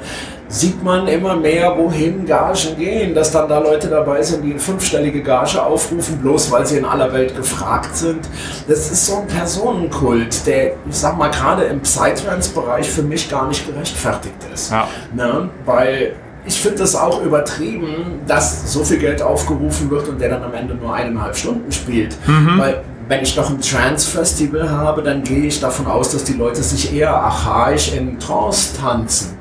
sieht 0.48 0.82
man 0.82 1.06
immer 1.06 1.36
mehr, 1.36 1.76
wohin 1.76 2.24
Gagen 2.24 2.76
gehen, 2.78 3.14
dass 3.14 3.30
dann 3.30 3.48
da 3.48 3.58
Leute 3.58 3.88
dabei 3.88 4.22
sind, 4.22 4.42
die 4.42 4.50
eine 4.50 4.60
fünfstellige 4.60 5.22
Gage 5.22 5.62
aufrufen, 5.62 6.18
bloß 6.18 6.50
weil 6.50 6.66
sie 6.66 6.78
in 6.78 6.84
aller 6.84 7.12
Welt 7.12 7.36
gefragt 7.36 7.96
sind. 7.96 8.26
Das 8.66 8.90
ist 8.90 9.06
so 9.06 9.18
ein 9.18 9.26
Personenkult, 9.26 10.46
der, 10.46 10.72
ich 10.88 10.96
sag 10.96 11.18
mal, 11.18 11.30
gerade 11.30 11.64
im 11.64 11.80
Psytrance-Bereich 11.80 12.88
für 12.88 13.02
mich 13.02 13.30
gar 13.30 13.46
nicht 13.46 13.66
gerechtfertigt 13.66 14.36
ist. 14.52 14.72
Ja. 14.72 14.88
Ne? 15.14 15.50
Weil 15.66 16.14
ich 16.46 16.58
finde 16.58 16.78
das 16.78 16.96
auch 16.96 17.22
übertrieben, 17.22 18.22
dass 18.26 18.72
so 18.72 18.82
viel 18.82 18.98
Geld 18.98 19.20
aufgerufen 19.20 19.90
wird 19.90 20.08
und 20.08 20.18
der 20.18 20.30
dann 20.30 20.42
am 20.42 20.54
Ende 20.54 20.74
nur 20.74 20.94
eineinhalb 20.94 21.36
Stunden 21.36 21.70
spielt. 21.70 22.16
Mhm. 22.26 22.58
Weil 22.58 22.82
wenn 23.06 23.22
ich 23.22 23.34
doch 23.34 23.50
ein 23.50 23.60
Trance-Festival 23.60 24.70
habe, 24.70 25.02
dann 25.02 25.22
gehe 25.22 25.46
ich 25.46 25.60
davon 25.60 25.86
aus, 25.86 26.10
dass 26.12 26.24
die 26.24 26.34
Leute 26.34 26.62
sich 26.62 26.94
eher 26.94 27.14
archaisch 27.14 27.92
in 27.92 28.18
Trance 28.18 28.78
tanzen 28.80 29.37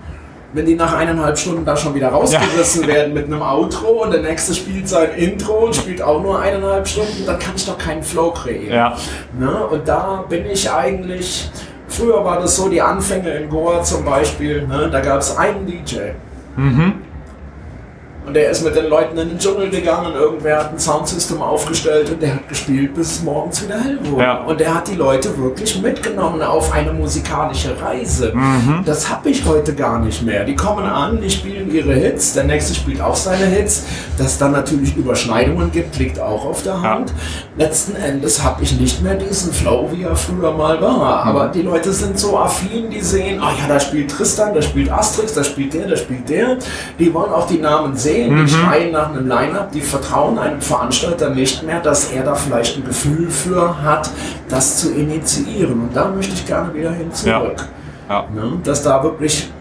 wenn 0.57 0.65
die 0.65 0.75
nach 0.75 0.93
eineinhalb 0.93 1.37
Stunden 1.37 1.63
da 1.63 1.77
schon 1.77 1.93
wieder 1.93 2.09
rausgerissen 2.09 2.81
ja. 2.81 2.87
werden 2.87 3.13
mit 3.13 3.25
einem 3.25 3.43
Outro 3.43 4.03
und 4.03 4.11
der 4.11 4.23
nächste 4.23 4.55
spielt 4.55 4.89
sein 4.89 5.11
Intro 5.15 5.65
und 5.65 5.75
spielt 5.75 6.01
auch 6.01 6.21
nur 6.21 6.41
eineinhalb 6.41 6.87
Stunden, 6.87 7.25
dann 7.27 7.37
kann 7.37 7.53
ich 7.55 7.65
doch 7.65 7.77
keinen 7.77 8.01
Flow 8.01 8.31
kreieren. 8.31 8.73
Ja. 8.73 8.97
Ne? 9.37 9.67
Und 9.67 9.87
da 9.87 10.25
bin 10.27 10.47
ich 10.47 10.69
eigentlich, 10.69 11.51
früher 11.87 12.25
war 12.25 12.41
das 12.41 12.55
so, 12.55 12.69
die 12.69 12.81
Anfänge 12.81 13.29
in 13.29 13.49
Goa 13.49 13.83
zum 13.83 14.03
Beispiel, 14.03 14.67
ne? 14.67 14.89
da 14.91 14.99
gab 14.99 15.19
es 15.19 15.37
einen 15.37 15.67
DJ. 15.67 15.97
Mhm. 16.55 17.06
Und 18.27 18.33
der 18.33 18.49
ist 18.49 18.61
mit 18.61 18.75
den 18.75 18.87
Leuten 18.87 19.17
in 19.17 19.29
den 19.29 19.39
Dschungel 19.39 19.69
gegangen, 19.69 20.13
irgendwer 20.13 20.57
hat 20.57 20.73
ein 20.73 20.79
Soundsystem 20.79 21.41
aufgestellt 21.41 22.09
und 22.09 22.21
der 22.21 22.35
hat 22.35 22.49
gespielt, 22.49 22.93
bis 22.93 23.11
es 23.11 23.23
morgens 23.23 23.63
wieder 23.63 23.79
hell 23.79 23.97
wurde. 24.03 24.21
Ja. 24.21 24.43
Und 24.43 24.59
der 24.59 24.75
hat 24.75 24.89
die 24.89 24.95
Leute 24.95 25.37
wirklich 25.37 25.81
mitgenommen 25.81 26.41
auf 26.41 26.73
eine 26.73 26.91
musikalische 26.91 27.81
Reise. 27.81 28.33
Mhm. 28.35 28.83
Das 28.85 29.09
habe 29.09 29.29
ich 29.29 29.45
heute 29.45 29.73
gar 29.73 29.99
nicht 29.99 30.23
mehr. 30.23 30.43
Die 30.43 30.57
kommen 30.57 30.83
an, 30.83 31.21
die 31.21 31.29
spielen 31.29 31.73
ihre 31.73 31.93
Hits, 31.93 32.33
der 32.33 32.43
nächste 32.43 32.75
spielt 32.75 32.99
auch 32.99 33.15
seine 33.15 33.45
Hits. 33.45 33.85
Dass 34.17 34.37
dann 34.37 34.51
natürlich 34.51 34.97
Überschneidungen 34.97 35.71
gibt, 35.71 35.97
liegt 35.97 36.19
auch 36.19 36.43
auf 36.43 36.63
der 36.63 36.81
Hand. 36.81 37.11
Ja. 37.11 37.65
Letzten 37.65 37.95
Endes 37.95 38.43
habe 38.43 38.61
ich 38.61 38.77
nicht 38.77 39.01
mehr 39.01 39.15
diesen 39.15 39.53
Flow, 39.53 39.87
wie 39.93 40.03
er 40.03 40.17
früher 40.17 40.51
mal 40.51 40.81
war. 40.81 41.23
Mhm. 41.23 41.29
Aber 41.29 41.47
die 41.47 41.61
Leute 41.61 41.93
sind 41.93 42.19
so 42.19 42.37
affin, 42.37 42.89
die 42.89 42.99
sehen, 42.99 43.39
oh 43.41 43.45
ja, 43.57 43.69
da 43.69 43.79
spielt 43.79 44.11
Tristan, 44.11 44.53
da 44.53 44.61
spielt 44.61 44.91
Asterix, 44.91 45.33
da 45.33 45.45
spielt 45.45 45.73
der, 45.73 45.87
da 45.87 45.95
spielt 45.95 46.27
der. 46.27 46.57
Die 46.99 47.13
wollen 47.13 47.31
auch 47.31 47.47
die 47.47 47.59
Namen 47.59 47.95
sehen 47.95 48.16
sehen, 48.17 48.35
die 48.35 48.41
mhm. 48.41 48.47
schreien 48.47 48.91
nach 48.91 49.09
einem 49.09 49.27
Line-Up, 49.27 49.71
die 49.71 49.81
vertrauen 49.81 50.37
einem 50.37 50.61
Veranstalter 50.61 51.29
nicht 51.29 51.63
mehr, 51.63 51.79
dass 51.79 52.11
er 52.11 52.23
da 52.23 52.35
vielleicht 52.35 52.77
ein 52.77 52.85
Gefühl 52.85 53.29
für 53.29 53.81
hat, 53.81 54.09
das 54.49 54.77
zu 54.77 54.93
initiieren. 54.93 55.81
Und 55.81 55.95
da 55.95 56.07
möchte 56.09 56.33
ich 56.33 56.45
gerne 56.45 56.73
wieder 56.73 56.91
hin 56.91 57.11
zurück. 57.11 57.65
Ja. 58.09 58.15
Ja. 58.15 58.25
Ne? 58.33 58.59
Dass 58.63 58.83
da 58.83 59.03
wirklich 59.03 59.51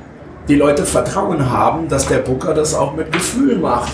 die 0.49 0.55
Leute 0.55 0.85
Vertrauen 0.85 1.51
haben, 1.51 1.89
dass 1.89 2.07
der 2.07 2.19
Booker 2.19 2.55
das 2.55 2.75
auch 2.75 2.95
mit 2.95 3.13
Gefühl 3.13 3.59
macht. 3.59 3.93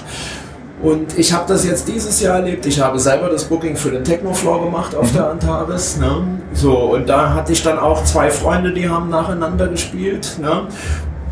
Und 0.83 1.17
ich 1.17 1.33
habe 1.33 1.45
das 1.47 1.65
jetzt 1.65 1.87
dieses 1.87 2.21
Jahr 2.21 2.37
erlebt. 2.39 2.67
Ich 2.67 2.81
habe 2.81 2.99
selber 2.99 3.29
das 3.29 3.45
Booking 3.45 3.77
für 3.77 3.93
den 3.93 4.03
Technofloor 4.03 4.65
gemacht 4.65 4.97
auf 4.97 5.13
mhm. 5.13 5.17
der 5.17 5.31
Antares. 5.31 5.97
Ne? 5.97 6.25
So, 6.53 6.77
und 6.95 7.09
da 7.09 7.33
hatte 7.35 7.53
ich 7.53 7.63
dann 7.63 7.79
auch 7.79 8.05
zwei 8.05 8.31
Freunde, 8.31 8.73
die 8.73 8.89
haben 8.89 9.09
nacheinander 9.09 9.69
gespielt. 9.69 10.39
Ne? 10.41 10.67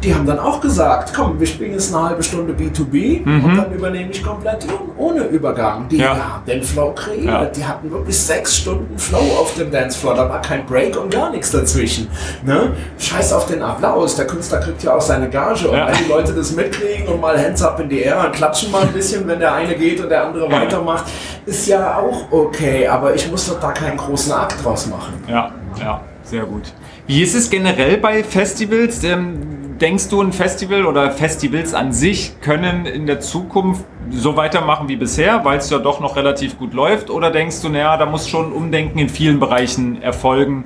Die 0.02 0.14
haben 0.14 0.26
dann 0.26 0.38
auch 0.38 0.60
gesagt, 0.60 1.12
komm, 1.14 1.38
wir 1.38 1.46
spielen 1.46 1.72
jetzt 1.72 1.94
eine 1.94 2.08
halbe 2.08 2.22
Stunde 2.22 2.54
B2B 2.54 3.24
mhm. 3.24 3.44
und 3.44 3.56
dann 3.56 3.72
übernehme 3.72 4.10
ich 4.10 4.22
komplett 4.22 4.66
ohne 4.96 5.24
Übergang. 5.24 5.88
Die 5.88 5.98
ja. 5.98 6.16
haben 6.16 6.44
den 6.46 6.62
Flow 6.62 6.92
kreiert. 6.92 7.24
Ja. 7.24 7.44
Die 7.46 7.64
hatten 7.64 7.90
wirklich 7.90 8.18
sechs 8.18 8.56
Stunden 8.56 8.98
Flow 8.98 9.18
auf 9.38 9.54
dem 9.54 9.70
Dancefloor. 9.70 10.14
Da 10.14 10.28
war 10.28 10.40
kein 10.40 10.64
Break 10.64 10.96
und 10.96 11.10
gar 11.10 11.30
nichts 11.30 11.50
dazwischen. 11.50 12.08
Ne? 12.44 12.72
Scheiß 12.98 13.32
auf 13.32 13.46
den 13.46 13.62
Applaus. 13.62 14.16
Der 14.16 14.26
Künstler 14.26 14.60
kriegt 14.60 14.82
ja 14.82 14.94
auch 14.94 15.00
seine 15.00 15.28
Gage. 15.28 15.68
Und 15.68 15.76
ja. 15.76 15.88
wenn 15.88 16.04
die 16.04 16.10
Leute 16.10 16.32
das 16.32 16.52
mitkriegen 16.52 17.06
und 17.08 17.20
mal 17.20 17.38
Hands 17.38 17.62
up 17.62 17.78
in 17.80 17.88
die 17.88 18.00
Air 18.00 18.24
und 18.26 18.32
klatschen 18.32 18.70
mal 18.70 18.82
ein 18.82 18.92
bisschen, 18.92 19.26
wenn 19.28 19.38
der 19.38 19.54
eine 19.54 19.74
geht 19.74 20.00
und 20.00 20.08
der 20.08 20.24
andere 20.24 20.50
weitermacht, 20.50 21.04
ist 21.44 21.66
ja 21.66 21.98
auch 21.98 22.30
okay. 22.30 22.86
Aber 22.86 23.14
ich 23.14 23.30
muss 23.30 23.46
doch 23.46 23.60
da 23.60 23.72
keinen 23.72 23.98
großen 23.98 24.32
Akt 24.32 24.64
draus 24.64 24.86
machen. 24.86 25.14
Ja, 25.28 25.52
ja, 25.78 26.00
sehr 26.22 26.44
gut. 26.44 26.72
Wie 27.06 27.22
ist 27.22 27.34
es 27.34 27.50
generell 27.50 27.98
bei 27.98 28.22
Festivals? 28.24 29.02
Ähm, 29.04 29.59
denkst 29.80 30.08
du, 30.08 30.20
ein 30.20 30.32
Festival 30.32 30.84
oder 30.84 31.10
Festivals 31.10 31.74
an 31.74 31.92
sich 31.92 32.40
können 32.40 32.86
in 32.86 33.06
der 33.06 33.20
Zukunft 33.20 33.84
so 34.10 34.36
weitermachen 34.36 34.88
wie 34.88 34.96
bisher, 34.96 35.44
weil 35.44 35.58
es 35.58 35.70
ja 35.70 35.78
doch 35.78 36.00
noch 36.00 36.16
relativ 36.16 36.58
gut 36.58 36.74
läuft? 36.74 37.10
Oder 37.10 37.30
denkst 37.30 37.62
du, 37.62 37.68
naja, 37.68 37.96
da 37.96 38.06
muss 38.06 38.28
schon 38.28 38.52
Umdenken 38.52 38.98
in 38.98 39.08
vielen 39.08 39.40
Bereichen 39.40 40.02
erfolgen, 40.02 40.64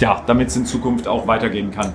ja, 0.00 0.22
damit 0.26 0.48
es 0.48 0.56
in 0.56 0.66
Zukunft 0.66 1.08
auch 1.08 1.26
weitergehen 1.26 1.70
kann? 1.70 1.92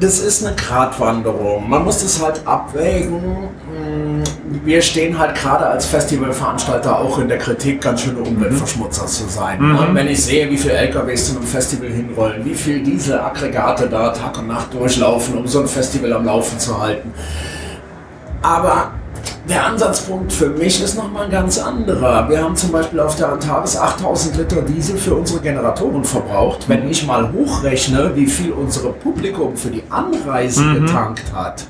Das 0.00 0.20
ist 0.20 0.46
eine 0.46 0.54
Gratwanderung. 0.54 1.68
Man 1.68 1.84
muss 1.84 2.02
das 2.02 2.22
halt 2.22 2.40
abwägen. 2.46 3.48
Hm, 3.68 4.22
wir 4.64 4.80
stehen 4.80 5.18
halt 5.18 5.34
gerade 5.34 5.66
als 5.66 5.86
Festivalveranstalter 5.86 6.98
auch 6.98 7.18
in 7.18 7.28
der 7.28 7.38
Kritik, 7.38 7.80
ganz 7.80 8.02
schöne 8.02 8.20
Umweltverschmutzer 8.20 9.06
zu 9.06 9.24
sein. 9.28 9.60
Mhm. 9.60 9.94
Wenn 9.94 10.06
ich 10.06 10.22
sehe, 10.22 10.48
wie 10.50 10.56
viele 10.56 10.74
LKWs 10.74 11.26
zu 11.26 11.36
einem 11.36 11.46
Festival 11.46 11.88
hinrollen, 11.88 12.44
wie 12.44 12.54
viele 12.54 12.80
Dieselaggregate 12.80 13.88
da 13.88 14.10
Tag 14.10 14.38
und 14.38 14.46
Nacht 14.46 14.72
durchlaufen, 14.72 15.36
um 15.36 15.46
so 15.48 15.62
ein 15.62 15.68
Festival 15.68 16.12
am 16.12 16.24
Laufen 16.24 16.58
zu 16.58 16.80
halten. 16.80 17.12
Aber 18.40 18.92
der 19.48 19.64
Ansatzpunkt 19.66 20.32
für 20.32 20.50
mich 20.50 20.82
ist 20.82 20.96
nochmal 20.96 21.24
ein 21.24 21.30
ganz 21.30 21.58
anderer. 21.58 22.28
Wir 22.28 22.42
haben 22.42 22.54
zum 22.54 22.72
Beispiel 22.72 23.00
auf 23.00 23.16
der 23.16 23.30
Antares 23.30 23.76
8000 23.76 24.36
Liter 24.36 24.62
Diesel 24.62 24.98
für 24.98 25.14
unsere 25.14 25.40
Generatoren 25.40 26.04
verbraucht. 26.04 26.68
Wenn 26.68 26.88
ich 26.88 27.06
mal 27.06 27.32
hochrechne, 27.32 28.12
wie 28.14 28.26
viel 28.26 28.52
unsere 28.52 28.92
Publikum 28.92 29.56
für 29.56 29.70
die 29.70 29.82
Anreise 29.88 30.62
mhm. 30.62 30.86
getankt 30.86 31.24
hat, 31.34 31.64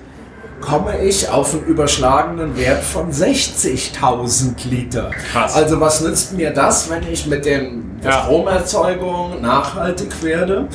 komme 0.61 0.99
ich 1.03 1.29
auf 1.29 1.55
einen 1.55 1.65
überschlagenen 1.65 2.57
Wert 2.57 2.83
von 2.83 3.13
60.000 3.13 4.69
Liter. 4.69 5.11
Krass. 5.33 5.55
Also 5.55 5.81
was 5.81 6.01
nützt 6.01 6.37
mir 6.37 6.51
das, 6.51 6.91
wenn 6.91 7.07
ich 7.11 7.27
mit 7.27 7.45
der 7.45 7.63
ja. 8.03 8.13
Stromerzeugung 8.13 9.41
nachhaltig 9.41 10.23
werde? 10.23 10.69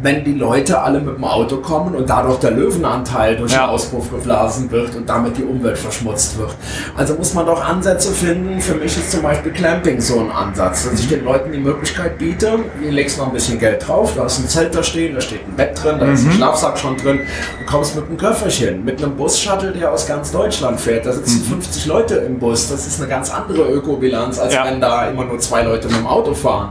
Wenn 0.00 0.24
die 0.24 0.34
Leute 0.34 0.80
alle 0.80 1.00
mit 1.00 1.16
dem 1.16 1.24
Auto 1.24 1.56
kommen 1.56 1.94
und 1.94 2.08
dadurch 2.08 2.38
der 2.38 2.52
Löwenanteil 2.52 3.36
durch 3.36 3.52
ja. 3.52 3.66
den 3.66 3.70
Auspuff 3.70 4.10
geblasen 4.10 4.70
wird 4.70 4.94
und 4.94 5.08
damit 5.08 5.36
die 5.36 5.42
Umwelt 5.42 5.76
verschmutzt 5.76 6.38
wird. 6.38 6.54
Also 6.96 7.14
muss 7.14 7.34
man 7.34 7.46
doch 7.46 7.64
Ansätze 7.64 8.12
finden. 8.12 8.60
Für 8.60 8.74
mich 8.74 8.96
ist 8.96 9.10
zum 9.10 9.22
Beispiel 9.22 9.52
Clamping 9.52 10.00
so 10.00 10.20
ein 10.20 10.30
Ansatz, 10.30 10.88
dass 10.88 11.00
ich 11.00 11.08
den 11.08 11.24
Leuten 11.24 11.50
die 11.50 11.58
Möglichkeit 11.58 12.18
biete, 12.18 12.58
ihr 12.82 12.92
legst 12.92 13.18
noch 13.18 13.26
ein 13.26 13.32
bisschen 13.32 13.58
Geld 13.58 13.86
drauf, 13.86 14.12
da 14.16 14.26
ist 14.26 14.38
ein 14.38 14.48
Zelt 14.48 14.74
da 14.74 14.82
stehen, 14.82 15.14
da 15.14 15.20
steht 15.20 15.46
ein 15.46 15.56
Bett 15.56 15.82
drin, 15.82 15.96
da 15.98 16.06
mhm. 16.06 16.14
ist 16.14 16.22
ein 16.22 16.28
mhm. 16.28 16.32
Schlafsack 16.32 16.78
schon 16.78 16.96
drin, 16.96 17.20
du 17.58 17.66
kommst 17.66 17.96
mit 17.96 18.06
einem 18.06 18.16
Köfferchen, 18.16 18.84
mit 18.84 19.02
einem 19.02 19.16
Bus-Shuttle, 19.16 19.72
der 19.72 19.92
aus 19.92 20.06
ganz 20.06 20.30
Deutschland 20.30 20.80
fährt, 20.80 21.06
da 21.06 21.12
sitzen 21.12 21.40
mhm. 21.40 21.62
50 21.62 21.86
Leute 21.86 22.14
im 22.16 22.38
Bus, 22.38 22.68
das 22.68 22.86
ist 22.86 23.00
eine 23.00 23.08
ganz 23.08 23.30
andere 23.30 23.68
Ökobilanz, 23.70 24.38
als 24.38 24.54
ja. 24.54 24.64
wenn 24.64 24.80
da 24.80 25.08
immer 25.08 25.24
nur 25.24 25.38
zwei 25.40 25.62
Leute 25.62 25.88
mit 25.88 25.96
dem 25.96 26.06
Auto 26.06 26.34
fahren. 26.34 26.70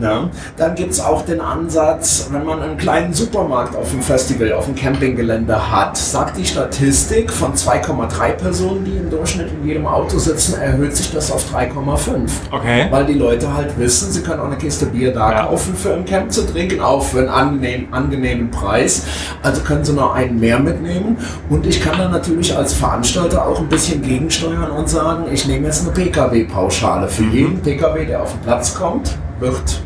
Ja. 0.00 0.28
Dann 0.56 0.74
gibt 0.74 0.92
es 0.92 1.00
auch 1.00 1.24
den 1.24 1.40
Ansatz, 1.40 2.28
wenn 2.30 2.44
man 2.44 2.57
man 2.58 2.68
einen 2.70 2.78
kleinen 2.78 3.12
Supermarkt 3.12 3.76
auf 3.76 3.90
dem 3.90 4.02
Festival, 4.02 4.52
auf 4.52 4.66
dem 4.66 4.74
Campinggelände 4.74 5.70
hat, 5.70 5.96
sagt 5.96 6.36
die 6.36 6.44
Statistik 6.44 7.30
von 7.30 7.54
2,3 7.54 8.32
Personen, 8.32 8.84
die 8.84 8.96
im 8.96 9.10
Durchschnitt 9.10 9.48
in 9.52 9.66
jedem 9.66 9.86
Auto 9.86 10.18
sitzen, 10.18 10.60
erhöht 10.60 10.96
sich 10.96 11.12
das 11.12 11.30
auf 11.30 11.52
3,5. 11.54 12.30
Okay. 12.50 12.86
Weil 12.90 13.06
die 13.06 13.14
Leute 13.14 13.52
halt 13.54 13.78
wissen, 13.78 14.10
sie 14.10 14.22
können 14.22 14.40
auch 14.40 14.46
eine 14.46 14.56
Kiste 14.56 14.86
Bier 14.86 15.12
da 15.12 15.30
ja. 15.30 15.42
kaufen 15.44 15.74
für 15.74 15.90
im 15.90 16.04
Camp 16.04 16.32
zu 16.32 16.46
trinken, 16.46 16.80
auch 16.80 17.02
für 17.02 17.18
einen 17.18 17.28
angenehm, 17.28 17.88
angenehmen 17.92 18.50
Preis. 18.50 19.06
Also 19.42 19.62
können 19.62 19.84
sie 19.84 19.92
noch 19.92 20.14
einen 20.14 20.40
mehr 20.40 20.58
mitnehmen. 20.58 21.16
Und 21.48 21.66
ich 21.66 21.80
kann 21.80 21.98
dann 21.98 22.10
natürlich 22.10 22.56
als 22.56 22.72
Veranstalter 22.72 23.46
auch 23.46 23.60
ein 23.60 23.68
bisschen 23.68 24.02
gegensteuern 24.02 24.70
und 24.70 24.88
sagen, 24.88 25.26
ich 25.32 25.46
nehme 25.46 25.66
jetzt 25.66 25.82
eine 25.82 25.92
Pkw-Pauschale. 25.92 27.08
Für 27.08 27.22
mhm. 27.22 27.32
jeden 27.32 27.62
Pkw, 27.62 28.04
der 28.04 28.22
auf 28.22 28.32
den 28.32 28.40
Platz 28.40 28.74
kommt, 28.74 29.16
wird 29.38 29.82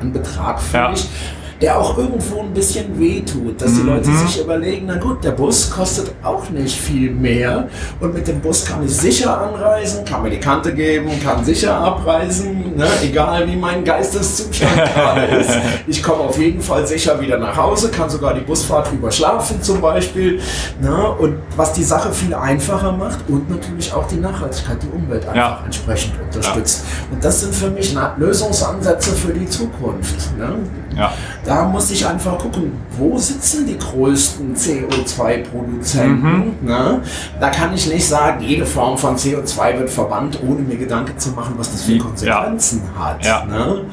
ein 0.00 0.12
Betrag 0.12 0.60
fällig. 0.60 1.04
Ja 1.04 1.35
der 1.60 1.78
auch 1.78 1.96
irgendwo 1.96 2.40
ein 2.40 2.52
bisschen 2.52 2.98
wehtut, 2.98 3.60
dass 3.60 3.74
die 3.74 3.80
mhm. 3.80 3.88
Leute 3.88 4.10
sich 4.10 4.40
überlegen, 4.40 4.86
na 4.86 4.96
gut, 4.96 5.24
der 5.24 5.32
Bus 5.32 5.70
kostet 5.70 6.12
auch 6.22 6.48
nicht 6.50 6.78
viel 6.78 7.10
mehr 7.10 7.68
und 8.00 8.14
mit 8.14 8.28
dem 8.28 8.40
Bus 8.40 8.64
kann 8.64 8.84
ich 8.84 8.94
sicher 8.94 9.40
anreisen, 9.40 10.04
kann 10.04 10.22
mir 10.22 10.30
die 10.30 10.40
Kante 10.40 10.74
geben, 10.74 11.10
kann 11.22 11.44
sicher 11.44 11.74
abreisen, 11.74 12.76
ne? 12.76 12.86
egal 13.02 13.48
wie 13.48 13.56
mein 13.56 13.84
Geisteszustand 13.84 14.76
gerade 14.94 15.22
ist. 15.36 15.50
Ich 15.86 16.02
komme 16.02 16.24
auf 16.24 16.38
jeden 16.38 16.60
Fall 16.60 16.86
sicher 16.86 17.18
wieder 17.20 17.38
nach 17.38 17.56
Hause, 17.56 17.90
kann 17.90 18.10
sogar 18.10 18.34
die 18.34 18.40
Busfahrt 18.40 18.92
überschlafen 18.92 19.62
zum 19.62 19.80
Beispiel. 19.80 20.40
Ne? 20.80 21.10
Und 21.18 21.36
was 21.56 21.72
die 21.72 21.84
Sache 21.84 22.12
viel 22.12 22.34
einfacher 22.34 22.92
macht 22.92 23.18
und 23.28 23.48
natürlich 23.48 23.92
auch 23.92 24.06
die 24.06 24.16
Nachhaltigkeit, 24.16 24.76
die 24.82 24.88
Umwelt 24.88 25.26
einfach 25.26 25.60
ja. 25.60 25.62
entsprechend 25.64 26.14
unterstützt. 26.20 26.84
Ja. 26.84 27.14
Und 27.14 27.24
das 27.24 27.40
sind 27.40 27.54
für 27.54 27.70
mich 27.70 27.96
Lösungsansätze 28.18 29.12
für 29.12 29.32
die 29.32 29.46
Zukunft. 29.46 30.36
Ne? 30.38 30.56
Ja. 30.96 31.12
Da 31.44 31.64
muss 31.64 31.90
ich 31.90 32.06
einfach 32.06 32.38
gucken, 32.38 32.72
wo 32.96 33.18
sitzen 33.18 33.66
die 33.66 33.78
größten 33.78 34.56
CO2-Produzenten. 34.56 36.56
Mhm. 36.62 36.66
Ne? 36.66 37.02
Da 37.38 37.50
kann 37.50 37.74
ich 37.74 37.86
nicht 37.86 38.06
sagen, 38.06 38.42
jede 38.42 38.64
Form 38.64 38.96
von 38.96 39.16
CO2 39.16 39.78
wird 39.78 39.90
verbannt, 39.90 40.38
ohne 40.42 40.62
mir 40.62 40.76
Gedanken 40.76 41.18
zu 41.18 41.30
machen, 41.30 41.54
was 41.58 41.72
das 41.72 41.82
für 41.82 41.98
Konsequenzen 41.98 42.82
ja. 42.94 43.04
hat. 43.04 43.24
Ja. 43.24 43.44
Ne? 43.44 43.84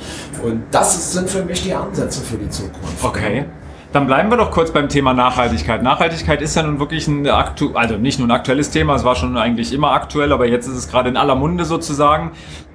Und 0.41 0.64
das 0.72 1.14
sind 1.14 1.30
für 1.30 1.43
mich 1.43 1.64
die 1.64 1.74
Ansätze 1.74 2.22
für 2.22 2.38
die 2.38 2.49
Zukunft. 2.49 3.04
Okay. 3.04 3.45
Dann 3.94 4.08
bleiben 4.08 4.32
wir 4.32 4.38
doch 4.38 4.50
kurz 4.50 4.72
beim 4.72 4.89
Thema 4.89 5.14
Nachhaltigkeit. 5.14 5.84
Nachhaltigkeit 5.84 6.41
ist 6.41 6.56
ja 6.56 6.64
nun 6.64 6.80
wirklich 6.80 7.08
ein 7.08 7.28
aktu 7.28 7.76
also 7.76 7.96
nicht 7.96 8.18
nur 8.18 8.28
ein 8.28 8.32
aktuelles 8.32 8.72
Thema, 8.72 8.96
es 8.96 9.04
war 9.04 9.16
schon 9.16 9.38
eigentlich 9.38 9.72
immer 9.72 9.91
aktuell, 9.91 10.34
aber 10.34 10.48
jetzt 10.48 10.66
ist 10.66 10.76
es 10.76 10.89
gerade 10.89 11.10
in 11.10 11.16
aller 11.16 11.36
Munde 11.36 11.64
sozusagen. 11.64 12.32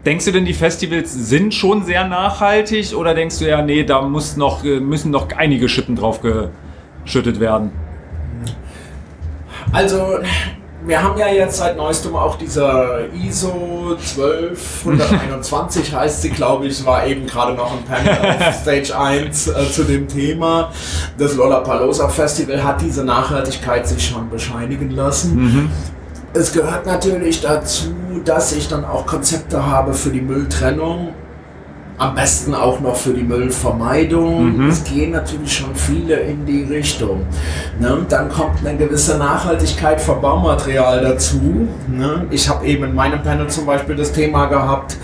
Denkst 0.06 0.26
du 0.26 0.30
denn, 0.30 0.44
die 0.44 0.54
Festivals 0.54 1.12
sind 1.12 1.54
schon 1.54 1.82
sehr 1.82 2.06
nachhaltig 2.06 2.94
oder 2.94 3.14
denkst 3.14 3.40
du 3.40 3.48
ja, 3.48 3.62
nee, 3.62 3.82
da 3.82 4.00
muss 4.02 4.36
noch, 4.36 4.62
müssen 4.62 5.10
noch 5.10 5.26
einige 5.36 5.68
Schippen 5.68 5.96
drauf 5.96 6.20
geschüttet 7.04 7.40
werden? 7.40 7.72
Also, 9.72 10.20
wir 10.88 11.02
haben 11.02 11.18
ja 11.18 11.28
jetzt 11.28 11.58
seit 11.58 11.76
neuestem 11.76 12.16
auch 12.16 12.36
dieser 12.36 13.12
ISO 13.12 13.94
12121 13.96 15.94
heißt 15.94 16.22
sie, 16.22 16.30
glaube 16.30 16.66
ich, 16.66 16.84
war 16.86 17.06
eben 17.06 17.26
gerade 17.26 17.52
noch 17.52 17.72
ein 17.72 17.84
Panel 17.84 18.18
auf 18.48 18.54
Stage 18.54 18.98
1 18.98 19.48
äh, 19.48 19.70
zu 19.70 19.84
dem 19.84 20.08
Thema. 20.08 20.72
Das 21.18 21.34
Lollapalooza 21.34 22.08
Festival 22.08 22.64
hat 22.64 22.80
diese 22.80 23.04
Nachhaltigkeit 23.04 23.86
sich 23.86 24.08
schon 24.08 24.30
bescheinigen 24.30 24.90
lassen. 24.90 25.36
Mhm. 25.36 25.70
Es 26.32 26.52
gehört 26.52 26.86
natürlich 26.86 27.42
dazu, 27.42 27.94
dass 28.24 28.52
ich 28.52 28.68
dann 28.68 28.84
auch 28.84 29.06
Konzepte 29.06 29.66
habe 29.66 29.92
für 29.92 30.10
die 30.10 30.20
Mülltrennung. 30.22 31.14
Am 31.98 32.14
besten 32.14 32.54
auch 32.54 32.78
noch 32.80 32.94
für 32.94 33.12
die 33.12 33.24
Müllvermeidung. 33.24 34.56
Mhm. 34.56 34.68
Es 34.68 34.84
gehen 34.84 35.10
natürlich 35.10 35.52
schon 35.52 35.74
viele 35.74 36.14
in 36.14 36.46
die 36.46 36.62
Richtung. 36.62 37.26
Ne? 37.80 38.06
Dann 38.08 38.28
kommt 38.28 38.64
eine 38.64 38.78
gewisse 38.78 39.18
Nachhaltigkeit 39.18 40.00
von 40.00 40.20
Baumaterial 40.20 41.00
dazu. 41.02 41.68
Ne? 41.88 42.26
Ich 42.30 42.48
habe 42.48 42.64
eben 42.66 42.84
in 42.84 42.94
meinem 42.94 43.22
Panel 43.22 43.48
zum 43.48 43.66
Beispiel 43.66 43.96
das 43.96 44.12
Thema 44.12 44.46
gehabt, 44.46 44.96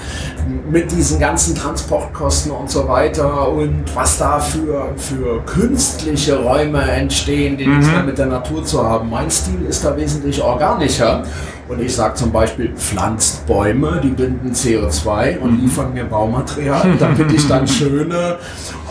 mit 0.70 0.90
diesen 0.90 1.18
ganzen 1.18 1.55
Transportkosten 1.55 2.53
und 2.53 2.70
so 2.70 2.88
weiter 2.88 3.49
und 3.49 3.84
was 3.95 4.18
da 4.18 4.38
für, 4.38 4.92
für 4.97 5.42
künstliche 5.45 6.38
Räume 6.38 6.82
entstehen, 6.82 7.57
die 7.57 7.66
mhm. 7.66 7.78
nichts 7.78 7.92
mehr 7.92 8.03
mit 8.03 8.18
der 8.18 8.26
Natur 8.26 8.64
zu 8.64 8.82
haben. 8.82 9.11
Mein 9.11 9.30
Stil 9.30 9.64
ist 9.68 9.84
da 9.84 9.97
wesentlich 9.97 10.42
organischer 10.42 11.24
und 11.66 11.80
ich 11.80 11.95
sage 11.95 12.14
zum 12.14 12.30
Beispiel, 12.30 12.74
pflanzt 12.76 13.47
Bäume, 13.47 14.01
die 14.03 14.11
binden 14.11 14.53
CO2 14.53 15.38
und 15.38 15.53
mhm. 15.53 15.61
liefern 15.61 15.95
mir 15.95 16.05
Baumaterial, 16.05 16.95
damit 17.01 17.32
ich 17.32 17.49
dann 17.49 17.66
schöne 17.66 18.36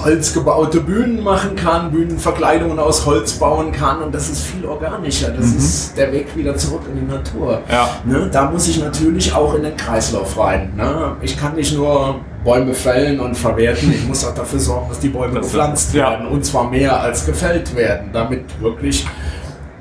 holzgebaute 0.04 0.82
Bühnen 0.82 1.24
machen 1.24 1.56
kann, 1.56 1.92
Bühnenverkleidungen 1.92 2.80
aus 2.80 3.06
Holz 3.06 3.34
bauen 3.34 3.72
kann 3.72 4.02
und 4.02 4.14
das 4.14 4.30
ist 4.30 4.42
viel 4.42 4.66
organischer. 4.66 5.30
Das 5.30 5.52
mhm. 5.52 5.58
ist 5.58 5.98
der 5.98 6.12
Weg 6.12 6.36
wieder 6.36 6.56
zurück 6.56 6.82
in 6.92 7.02
die 7.02 7.12
Natur. 7.14 7.62
Ja. 7.70 7.90
Ne? 8.06 8.28
Da 8.32 8.50
muss 8.50 8.68
ich 8.68 8.80
natürlich 8.80 9.34
auch 9.34 9.54
in 9.54 9.64
den 9.64 9.78
Kreislauf 9.78 10.38
rein. 10.40 10.74
Ne? 10.76 11.16
Ich 11.22 11.38
kann 11.44 11.56
nicht 11.56 11.76
nur 11.76 12.22
Bäume 12.46 12.74
fällen 12.74 13.20
und 13.20 13.36
verwerten, 13.36 13.92
ich 13.92 14.08
muss 14.08 14.26
auch 14.26 14.34
dafür 14.34 14.60
sorgen, 14.60 14.88
dass 14.88 15.00
die 15.00 15.10
Bäume 15.10 15.36
das 15.36 15.48
gepflanzt 15.48 15.94
ja. 15.94 16.12
werden 16.12 16.28
und 16.28 16.46
zwar 16.46 16.70
mehr 16.70 17.02
als 17.02 17.26
gefällt 17.26 17.76
werden, 17.76 18.12
damit 18.14 18.46
wirklich 18.62 19.06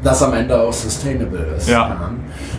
das 0.02 0.20
am 0.24 0.34
Ende 0.34 0.60
auch 0.60 0.72
sustainable 0.72 1.54
ist. 1.56 1.68
Ja. 1.68 2.10